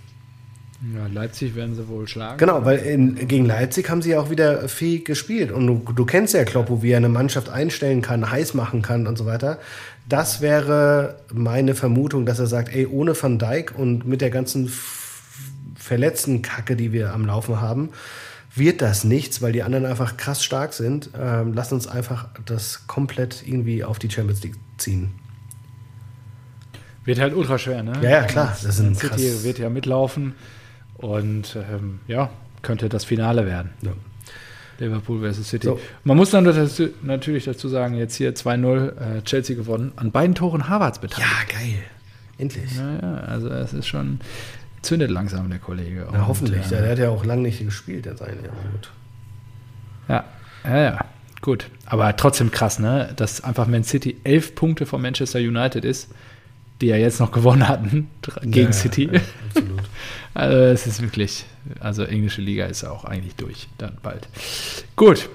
Ja, 0.94 1.08
Leipzig 1.08 1.56
werden 1.56 1.74
sie 1.74 1.88
wohl 1.88 2.08
schlagen. 2.08 2.38
Genau, 2.38 2.66
weil 2.66 2.80
in, 2.80 3.28
gegen 3.28 3.46
Leipzig 3.46 3.90
haben 3.90 4.02
sie 4.02 4.12
ja 4.12 4.20
auch 4.20 4.30
wieder 4.30 4.68
fähig 4.68 5.06
gespielt. 5.06 5.52
Und 5.52 5.68
du, 5.68 5.94
du 5.94 6.06
kennst 6.06 6.34
ja 6.34 6.44
Kloppo, 6.44 6.84
wie 6.84 6.92
er 6.92 6.98
eine 6.98 7.10
Mannschaft 7.10 7.50
einstellen 7.50 8.02
kann, 8.02 8.30
heiß 8.30 8.54
machen 8.54 8.82
kann 8.82 9.08
und 9.08 9.18
so 9.18 9.26
weiter. 9.26 9.60
Das 10.08 10.42
wäre 10.42 11.20
meine 11.34 11.74
Vermutung, 11.76 12.26
dass 12.26 12.40
er 12.40 12.48
sagt, 12.48 12.74
ey, 12.76 12.86
ohne 12.86 13.20
Van 13.20 13.40
Dijk 13.40 13.74
und 13.78 14.06
mit 14.06 14.22
der 14.22 14.30
ganzen 14.30 14.72
verletzten 15.76 16.42
Kacke, 16.42 16.76
die 16.76 16.92
wir 16.92 17.14
am 17.14 17.26
Laufen 17.26 17.62
haben, 17.62 17.90
wird 18.54 18.82
das 18.82 19.04
nichts, 19.04 19.42
weil 19.42 19.54
die 19.54 19.64
anderen 19.64 19.86
einfach 19.86 20.18
krass 20.18 20.44
stark 20.44 20.74
sind. 20.74 21.10
Ähm, 21.20 21.54
lass 21.54 21.72
uns 21.72 21.88
einfach 21.88 22.28
das 22.46 22.86
komplett 22.86 23.44
irgendwie 23.48 23.84
auf 23.84 23.98
die 23.98 24.12
Champions 24.12 24.44
League 24.44 24.56
ziehen. 24.78 25.12
Wird 27.06 27.20
halt 27.20 27.34
ultra 27.34 27.58
schwer, 27.58 27.82
ne? 27.84 27.94
Ja, 28.02 28.10
ja 28.10 28.24
klar. 28.24 28.50
Das 28.50 28.64
ist 28.64 28.80
ein 28.80 28.96
City 28.96 29.44
wird 29.44 29.58
ja 29.58 29.70
mitlaufen 29.70 30.36
und 30.98 31.56
ähm, 31.56 32.00
ja, 32.08 32.30
könnte 32.62 32.90
das 32.90 33.06
Finale 33.06 33.46
werden. 33.46 33.72
Ja. 33.82 33.92
Liverpool 34.80 35.22
versus 35.22 35.50
City. 35.50 35.68
So. 35.68 35.80
Man 36.04 36.18
muss 36.18 36.32
dann 36.32 36.44
dazu, 36.44 36.90
natürlich 37.02 37.46
dazu 37.46 37.70
sagen, 37.70 37.96
jetzt 37.96 38.16
hier 38.16 38.34
2-0 38.36 39.18
äh, 39.18 39.22
Chelsea 39.24 39.56
gewonnen, 39.56 39.94
an 39.96 40.12
beiden 40.12 40.36
Toren 40.36 40.68
Harvards 40.68 41.00
beteiligt. 41.00 41.32
Ja, 41.32 41.58
geil. 41.60 41.78
Endlich. 42.38 42.76
Naja, 42.76 43.20
also 43.22 43.48
es 43.50 43.72
ist 43.72 43.88
schon, 43.88 44.20
zündet 44.82 45.12
langsam 45.12 45.50
der 45.50 45.60
Kollege. 45.60 46.08
Na, 46.12 46.20
Und, 46.20 46.28
hoffentlich. 46.28 46.66
Äh, 46.68 46.82
der 46.82 46.92
hat 46.92 47.00
ja 47.00 47.10
auch 47.10 47.26
lange 47.26 47.44
nicht 47.44 47.64
gespielt, 47.64 48.06
der 48.06 48.18
seine 48.18 48.36
gut. 48.36 48.92
Ja, 50.08 50.26
ja, 50.64 50.78
ja. 50.78 51.06
Gut. 51.42 51.70
Aber 51.86 52.16
trotzdem 52.16 52.52
krass, 52.52 52.80
ne? 52.80 53.14
Dass 53.16 53.44
einfach 53.44 53.68
Man 53.68 53.84
City 53.84 54.18
elf 54.24 54.56
Punkte 54.56 54.86
von 54.86 55.02
Manchester 55.02 55.40
United 55.40 55.86
ist, 55.86 56.10
die 56.82 56.88
ja 56.88 56.98
jetzt 56.98 57.20
noch 57.20 57.32
gewonnen 57.32 57.68
hatten 57.68 58.10
gegen 58.42 58.68
ja, 58.68 58.74
City. 58.74 59.10
Ja, 59.12 59.22
absolut. 59.48 59.84
also 60.36 60.58
es 60.58 60.86
ist 60.86 61.02
wirklich, 61.02 61.46
also 61.80 62.04
englische 62.04 62.42
Liga 62.42 62.66
ist 62.66 62.84
auch 62.84 63.06
eigentlich 63.06 63.36
durch, 63.36 63.70
dann 63.78 63.98
bald. 64.04 64.28
Gut. 64.96 65.30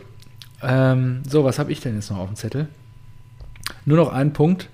Ähm, 0.63 1.23
so, 1.27 1.43
was 1.43 1.59
habe 1.59 1.73
ich 1.73 1.81
denn 1.81 1.95
jetzt 1.95 2.11
noch 2.11 2.19
auf 2.19 2.29
dem 2.29 2.37
Zettel? 2.37 2.69
Nur 3.87 3.97
noch 3.97 4.13
ein 4.13 4.35
Punkt. 4.35 4.69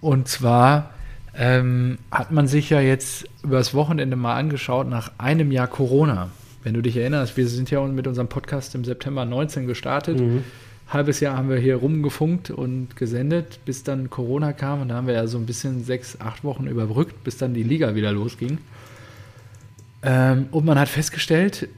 Und 0.00 0.26
zwar 0.26 0.90
ähm, 1.34 1.98
hat 2.10 2.32
man 2.32 2.48
sich 2.48 2.70
ja 2.70 2.80
jetzt 2.80 3.24
übers 3.44 3.72
Wochenende 3.72 4.16
mal 4.16 4.34
angeschaut 4.34 4.88
nach 4.88 5.12
einem 5.18 5.52
Jahr 5.52 5.68
Corona. 5.68 6.30
Wenn 6.64 6.74
du 6.74 6.82
dich 6.82 6.96
erinnerst, 6.96 7.36
wir 7.36 7.46
sind 7.46 7.70
ja 7.70 7.80
mit 7.86 8.08
unserem 8.08 8.28
Podcast 8.28 8.74
im 8.74 8.84
September 8.84 9.24
19 9.24 9.68
gestartet. 9.68 10.18
Mhm. 10.18 10.42
Halbes 10.88 11.20
Jahr 11.20 11.36
haben 11.36 11.48
wir 11.48 11.56
hier 11.56 11.76
rumgefunkt 11.76 12.50
und 12.50 12.96
gesendet, 12.96 13.60
bis 13.64 13.84
dann 13.84 14.10
Corona 14.10 14.52
kam 14.52 14.82
und 14.82 14.88
da 14.88 14.96
haben 14.96 15.06
wir 15.06 15.14
ja 15.14 15.28
so 15.28 15.38
ein 15.38 15.46
bisschen 15.46 15.84
sechs, 15.84 16.20
acht 16.20 16.42
Wochen 16.42 16.66
überbrückt, 16.66 17.22
bis 17.22 17.38
dann 17.38 17.54
die 17.54 17.62
Liga 17.62 17.94
wieder 17.94 18.10
losging. 18.10 18.58
Ähm, 20.02 20.46
und 20.50 20.64
man 20.64 20.78
hat 20.78 20.88
festgestellt, 20.88 21.68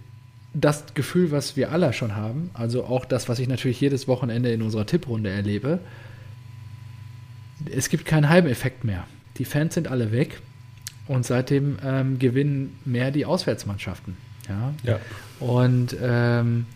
das 0.54 0.94
Gefühl, 0.94 1.30
was 1.32 1.56
wir 1.56 1.72
alle 1.72 1.92
schon 1.92 2.14
haben, 2.14 2.50
also 2.54 2.84
auch 2.84 3.04
das, 3.04 3.28
was 3.28 3.38
ich 3.38 3.48
natürlich 3.48 3.80
jedes 3.80 4.06
Wochenende 4.06 4.52
in 4.52 4.62
unserer 4.62 4.86
Tipprunde 4.86 5.30
erlebe, 5.30 5.80
es 7.70 7.88
gibt 7.88 8.04
keinen 8.04 8.28
Heimeffekt 8.28 8.84
mehr. 8.84 9.04
Die 9.38 9.44
Fans 9.44 9.74
sind 9.74 9.88
alle 9.88 10.12
weg 10.12 10.40
und 11.08 11.26
seitdem 11.26 11.78
ähm, 11.84 12.18
gewinnen 12.18 12.78
mehr 12.84 13.10
die 13.10 13.26
Auswärtsmannschaften. 13.26 14.16
Ja. 14.48 14.74
ja. 14.84 15.00
Und 15.40 15.96
ähm, 16.00 16.66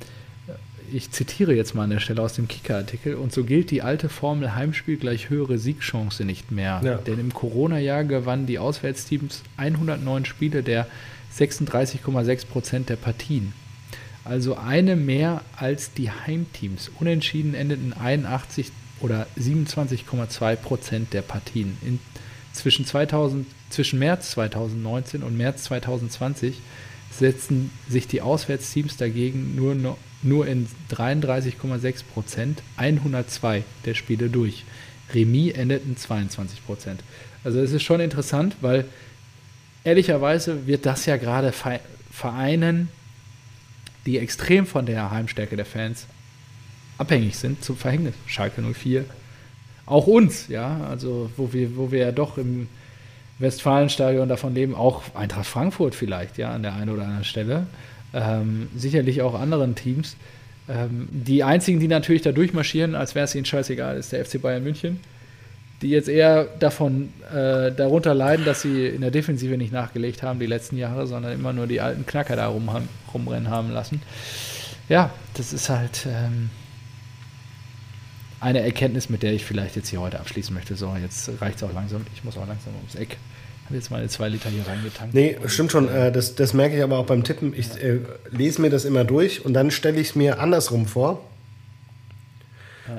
ich 0.93 1.11
zitiere 1.11 1.55
jetzt 1.55 1.75
mal 1.75 1.85
an 1.85 1.91
der 1.91 2.01
Stelle 2.01 2.23
aus 2.23 2.33
dem 2.33 2.49
Kicker-Artikel, 2.49 3.15
und 3.15 3.33
so 3.33 3.45
gilt 3.45 3.71
die 3.71 3.83
alte 3.83 4.09
Formel 4.09 4.55
Heimspiel 4.55 4.97
gleich 4.97 5.29
höhere 5.31 5.59
Siegchance 5.59 6.25
nicht 6.25 6.51
mehr. 6.51 6.81
Ja. 6.83 6.95
Denn 6.97 7.21
im 7.21 7.33
Corona-Jahr 7.33 8.05
gewannen 8.05 8.47
die 8.47 8.59
Auswärtsteams 8.59 9.43
109 9.57 10.25
Spiele 10.25 10.63
der 10.63 10.87
36,6 11.39 12.47
Prozent 12.47 12.89
der 12.89 12.97
Partien. 12.97 13.53
Also 14.25 14.57
eine 14.57 14.97
mehr 14.97 15.43
als 15.57 15.93
die 15.93 16.11
Heimteams. 16.11 16.91
Unentschieden 17.01 17.55
endeten 17.55 17.93
81 17.95 18.71
oder 19.01 19.27
27,2 19.39 20.57
Prozent 20.57 21.15
der 21.15 21.23
Partien. 21.23 21.79
In, 21.83 21.99
zwischen, 22.53 22.85
2000, 22.85 23.47
zwischen 23.71 23.99
März 23.99 24.33
2019 24.33 25.23
und 25.23 25.37
März 25.37 25.65
2020 25.65 26.57
setzten 27.11 27.71
sich 27.89 28.07
die 28.07 28.21
Auswärtsteams 28.21 28.97
dagegen 28.97 29.55
nur, 29.55 29.97
nur 30.23 30.47
in 30.47 30.69
33,6 30.91 32.05
Prozent 32.13 32.63
102 32.77 33.65
der 33.85 33.95
Spiele 33.95 34.29
durch. 34.29 34.65
Remis 35.15 35.55
endeten 35.55 35.97
22 35.97 36.67
Prozent. 36.67 37.03
Also 37.45 37.61
es 37.61 37.73
ist 37.73 37.83
schon 37.83 38.01
interessant, 38.01 38.57
weil 38.61 38.85
ehrlicherweise 39.85 40.67
wird 40.67 40.87
das 40.87 41.07
ja 41.07 41.17
gerade 41.17 41.53
Vereinen, 42.11 42.89
die 44.07 44.19
extrem 44.19 44.67
von 44.67 44.87
der 44.87 45.11
Heimstärke 45.11 45.57
der 45.57 45.67
Fans 45.67 46.07
abhängig 46.97 47.37
sind, 47.37 47.63
zum 47.63 47.77
Verhängnis. 47.77 48.15
Schalke 48.27 48.63
04, 48.63 49.05
auch 49.87 50.07
uns, 50.07 50.49
ja, 50.49 50.81
also 50.89 51.31
wo 51.37 51.53
wir, 51.53 51.77
wo 51.77 51.91
wir 51.91 52.01
ja 52.01 52.13
doch 52.13 52.39
im 52.39 52.69
Westfalenstadion 53.39 54.29
davon 54.29 54.55
leben, 54.55 54.75
auch 54.75 55.03
Eintracht 55.15 55.47
Frankfurt 55.47 55.95
vielleicht, 55.95 56.39
ja, 56.39 56.51
an 56.51 56.63
der 56.63 56.75
einen 56.75 56.91
oder 56.91 57.05
anderen 57.05 57.25
Stelle. 57.25 57.67
Ähm, 58.13 58.69
sicherlich 58.75 59.23
auch 59.23 59.39
anderen 59.39 59.75
Teams. 59.75 60.17
Ähm, 60.69 61.09
die 61.11 61.45
einzigen, 61.45 61.79
die 61.81 61.89
natürlich 61.89 62.23
da 62.23 62.33
durchmarschieren, 62.33 62.95
als 62.95 63.15
wäre 63.15 63.25
es 63.25 63.35
ihnen 63.35 63.45
scheißegal, 63.45 63.97
ist 63.97 64.13
der 64.13 64.25
FC 64.25 64.41
Bayern 64.41 64.65
München, 64.65 65.01
die 65.83 65.91
jetzt 65.91 66.09
eher 66.09 66.45
davon 66.59 67.13
äh, 67.31 67.71
darunter 67.73 68.15
leiden, 68.15 68.45
dass 68.45 68.63
sie 68.63 68.87
in 68.87 69.01
der 69.01 69.11
Defensive 69.11 69.57
nicht 69.57 69.73
nachgelegt 69.73 70.23
haben 70.23 70.41
die 70.41 70.47
letzten 70.47 70.77
Jahre, 70.77 71.07
sondern 71.07 71.33
immer 71.33 71.53
nur 71.53 71.67
die 71.67 71.81
alten 71.81 72.05
Knacker 72.05 72.37
da 72.37 72.49
rum, 72.49 72.69
rumrennen 73.15 73.49
haben 73.49 73.71
lassen. 73.71 74.03
Ja, 74.89 75.11
das 75.35 75.53
ist 75.53 75.69
halt. 75.69 76.07
Ähm, 76.07 76.51
eine 78.41 78.61
Erkenntnis, 78.61 79.09
mit 79.09 79.23
der 79.23 79.33
ich 79.33 79.45
vielleicht 79.45 79.77
jetzt 79.77 79.89
hier 79.89 80.01
heute 80.01 80.21
abschließen 80.21 80.55
möchte. 80.55 80.77
So, 80.77 80.95
jetzt 81.01 81.31
reicht 81.41 81.57
es 81.57 81.63
auch 81.63 81.73
langsam. 81.73 82.07
Ich 82.15 82.25
muss 82.25 82.37
auch 82.37 82.47
langsam 82.47 82.75
ums 82.77 82.95
Eck. 82.95 83.17
Ich 83.61 83.67
habe 83.67 83.75
jetzt 83.77 83.91
meine 83.91 84.09
zwei 84.09 84.29
Liter 84.29 84.49
hier 84.49 84.67
reingetankt. 84.67 85.15
Nee, 85.15 85.37
stimmt 85.47 85.73
schon. 85.73 85.89
Äh, 85.89 86.13
das, 86.13 86.35
das 86.35 86.55
merke 86.55 86.77
ich 86.77 86.83
aber 86.83 86.99
auch 86.99 87.07
beim 87.07 87.25
Tippen. 87.25 87.53
Ich 87.55 87.83
äh, 87.83 87.99
lese 88.31 88.63
mir 88.63 88.71
das 88.71 88.85
immer 88.85 89.05
durch 89.05 89.45
und 89.45 89.55
dann 89.55 89.71
stelle 89.71 90.01
ich 90.01 90.11
es 90.11 90.15
mir 90.15 90.41
andersrum 90.41 90.87
vor. 90.87 91.23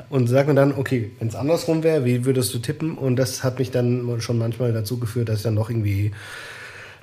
Und 0.10 0.28
sage 0.28 0.50
mir 0.50 0.56
dann, 0.56 0.74
okay, 0.74 1.12
wenn 1.20 1.28
es 1.28 1.36
andersrum 1.36 1.84
wäre, 1.84 2.06
wie 2.06 2.26
würdest 2.26 2.54
du 2.54 2.60
tippen? 2.60 2.98
Und 2.98 3.16
das 3.16 3.44
hat 3.44 3.60
mich 3.60 3.72
dann 3.72 4.22
schon 4.22 4.38
manchmal 4.38 4.74
dazu 4.74 5.00
geführt, 5.00 5.30
dass 5.30 5.38
ich 5.38 5.44
dann 5.44 5.56
noch 5.56 5.70
irgendwie 5.70 6.12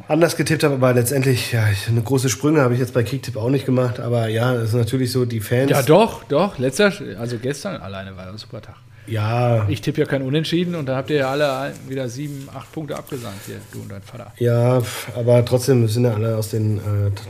anders 0.09 0.37
getippt 0.37 0.63
habe, 0.63 0.75
aber 0.75 0.93
letztendlich, 0.93 1.53
ja, 1.53 1.65
eine 1.89 2.03
große 2.03 2.29
Sprünge 2.29 2.61
habe 2.61 2.75
ich 2.75 2.81
jetzt 2.81 2.95
bei 2.95 3.03
Kicktipp 3.03 3.37
auch 3.37 3.51
nicht 3.51 3.67
gemacht, 3.67 3.99
aber 3.99 4.29
ja, 4.29 4.55
es 4.55 4.71
ist 4.71 4.75
natürlich 4.75 5.11
so, 5.11 5.25
die 5.25 5.41
Fans. 5.41 5.71
Ja, 5.71 5.83
doch, 5.83 6.25
doch, 6.25 6.59
letzter, 6.59 6.93
also 7.19 7.39
gestern 7.39 7.77
alleine 7.77 8.17
war 8.17 8.29
ein 8.29 8.39
super 8.39 8.61
Tag. 8.61 8.77
Ja. 9.07 9.67
Ich 9.69 9.81
tippe 9.81 10.01
ja 10.01 10.07
kein 10.07 10.23
Unentschieden 10.23 10.75
und 10.75 10.87
da 10.87 10.97
habt 10.97 11.11
ihr 11.11 11.17
ja 11.17 11.31
alle 11.31 11.73
wieder 11.89 12.09
sieben, 12.09 12.49
acht 12.55 12.71
Punkte 12.73 12.97
abgesandt 12.97 13.37
hier, 13.47 13.57
du 13.73 13.81
und 13.81 13.91
dein 13.91 14.03
Vater. 14.03 14.33
Ja, 14.39 14.83
aber 15.15 15.45
trotzdem 15.45 15.87
sind 15.89 16.05
ja 16.05 16.15
alle 16.15 16.37
aus 16.37 16.51
den 16.51 16.79
äh, 16.79 16.81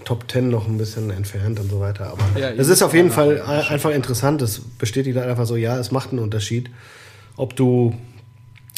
Top 0.04 0.28
Ten 0.28 0.48
noch 0.48 0.66
ein 0.66 0.78
bisschen 0.78 1.10
entfernt 1.10 1.60
und 1.60 1.70
so 1.70 1.80
weiter. 1.80 2.06
Aber 2.12 2.40
ja, 2.40 2.50
es 2.50 2.68
ist 2.68 2.82
auf 2.82 2.94
jeden 2.94 3.10
Fall 3.10 3.40
einfach 3.42 3.90
interessant. 3.90 4.42
Es 4.42 4.60
bestätigt 4.60 5.16
halt 5.16 5.28
einfach 5.28 5.46
so, 5.46 5.56
ja, 5.56 5.78
es 5.78 5.90
macht 5.90 6.10
einen 6.10 6.18
Unterschied, 6.20 6.70
ob 7.36 7.56
du 7.56 7.94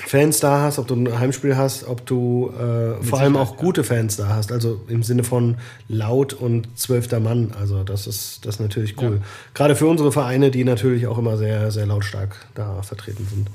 Fans 0.06 0.40
da 0.40 0.62
hast, 0.62 0.78
ob 0.78 0.86
du 0.86 0.94
ein 0.94 1.18
Heimspiel 1.18 1.56
hast, 1.56 1.86
ob 1.86 2.06
du 2.06 2.52
äh, 2.58 3.02
vor 3.02 3.20
allem 3.20 3.36
auch 3.36 3.56
gute 3.56 3.84
Fans 3.84 4.16
da 4.16 4.28
hast. 4.28 4.52
Also 4.52 4.80
im 4.88 5.02
Sinne 5.02 5.24
von 5.24 5.56
laut 5.88 6.32
und 6.32 6.78
zwölfter 6.78 7.20
Mann. 7.20 7.52
Also 7.58 7.82
das 7.82 8.06
ist, 8.06 8.46
das 8.46 8.56
ist 8.56 8.60
natürlich 8.60 8.96
cool. 9.02 9.16
Ja. 9.20 9.26
Gerade 9.54 9.76
für 9.76 9.86
unsere 9.86 10.12
Vereine, 10.12 10.50
die 10.50 10.64
natürlich 10.64 11.06
auch 11.06 11.18
immer 11.18 11.36
sehr, 11.36 11.70
sehr 11.70 11.86
lautstark 11.86 12.36
da 12.54 12.82
vertreten 12.82 13.26
sind. 13.28 13.50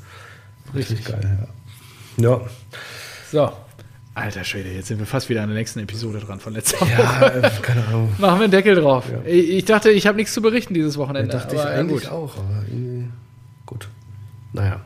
Richtig, 0.76 1.00
Richtig 1.00 1.14
geil, 1.14 1.48
ja. 2.18 2.30
ja. 2.30 2.42
So. 3.32 3.52
Alter 4.16 4.44
Schwede, 4.44 4.70
jetzt 4.70 4.90
sind 4.90 5.00
wir 5.00 5.08
fast 5.08 5.30
wieder 5.30 5.42
an 5.42 5.50
der 5.50 5.58
nächsten 5.58 5.80
Episode 5.80 6.20
dran 6.20 6.40
von 6.40 6.54
letzter 6.54 6.82
Woche. 6.82 6.92
Ja, 6.92 7.28
äh, 7.30 7.50
keine 7.64 7.88
Ahnung. 7.88 8.10
Machen 8.20 8.40
wir 8.40 8.44
einen 8.44 8.52
Deckel 8.52 8.76
drauf. 8.76 9.06
Ja. 9.12 9.24
Ich 9.26 9.66
dachte, 9.66 9.90
ich 9.90 10.06
habe 10.06 10.18
nichts 10.18 10.34
zu 10.34 10.42
berichten 10.42 10.76
dieses 10.76 10.98
Wochenende. 10.98 11.34
Ja, 11.34 11.40
dachte 11.40 11.56
ich 11.56 11.62
eigentlich 11.62 12.04
gut. 12.04 12.12
auch, 12.12 12.38
aber 12.38 12.64
irgendwie 12.68 13.08
gut. 13.66 13.88
Naja. 14.52 14.82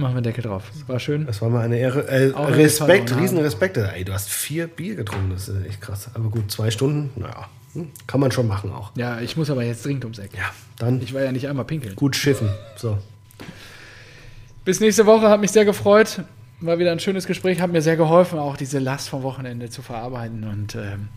Machen 0.00 0.14
wir 0.14 0.22
Deckel 0.22 0.42
drauf. 0.42 0.64
War 0.86 0.98
schön. 0.98 1.26
Das 1.26 1.42
war 1.42 1.50
mal 1.50 1.62
eine 1.62 1.78
Ehre. 1.78 2.08
Äh, 2.08 2.32
Respekt, 2.34 3.14
Riesenrespekt. 3.14 3.76
Ey, 3.76 4.02
du 4.02 4.14
hast 4.14 4.30
vier 4.30 4.66
Bier 4.66 4.94
getrunken, 4.94 5.30
das 5.30 5.48
ist 5.48 5.66
echt 5.66 5.82
krass. 5.82 6.10
Aber 6.14 6.30
gut, 6.30 6.50
zwei 6.50 6.70
Stunden, 6.70 7.10
naja, 7.20 7.48
hm, 7.74 7.88
kann 8.06 8.18
man 8.18 8.32
schon 8.32 8.48
machen 8.48 8.72
auch. 8.72 8.92
Ja, 8.96 9.20
ich 9.20 9.36
muss 9.36 9.50
aber 9.50 9.62
jetzt 9.62 9.84
dringend 9.84 10.04
ums 10.04 10.18
Eck. 10.18 10.30
Ja, 10.34 10.50
dann. 10.78 11.02
Ich 11.02 11.12
war 11.12 11.22
ja 11.22 11.32
nicht 11.32 11.46
einmal 11.48 11.66
pinkeln. 11.66 11.96
Gut 11.96 12.16
schiffen. 12.16 12.48
So. 12.76 12.96
Bis 14.64 14.80
nächste 14.80 15.04
Woche, 15.04 15.28
hat 15.28 15.40
mich 15.40 15.50
sehr 15.50 15.66
gefreut. 15.66 16.22
War 16.60 16.78
wieder 16.78 16.92
ein 16.92 17.00
schönes 17.00 17.26
Gespräch, 17.26 17.60
hat 17.60 17.70
mir 17.70 17.82
sehr 17.82 17.96
geholfen, 17.96 18.38
auch 18.38 18.56
diese 18.56 18.78
Last 18.78 19.10
vom 19.10 19.22
Wochenende 19.22 19.68
zu 19.68 19.82
verarbeiten. 19.82 20.44
Und 20.44 20.76
ähm, 20.76 21.08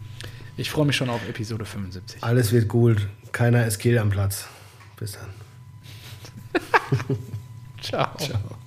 ich 0.57 0.69
freue 0.69 0.85
mich 0.85 0.97
schon 0.97 1.09
auf 1.09 1.21
Episode 1.29 1.63
75. 1.63 2.21
Alles 2.21 2.51
wird 2.51 2.67
gut. 2.67 3.07
Keiner 3.31 3.65
ist 3.65 3.79
Kiel 3.79 3.97
am 3.97 4.09
Platz. 4.09 4.47
Bis 4.97 5.13
dann. 5.13 5.29
Ciao. 7.81 8.17
Ciao. 8.17 8.62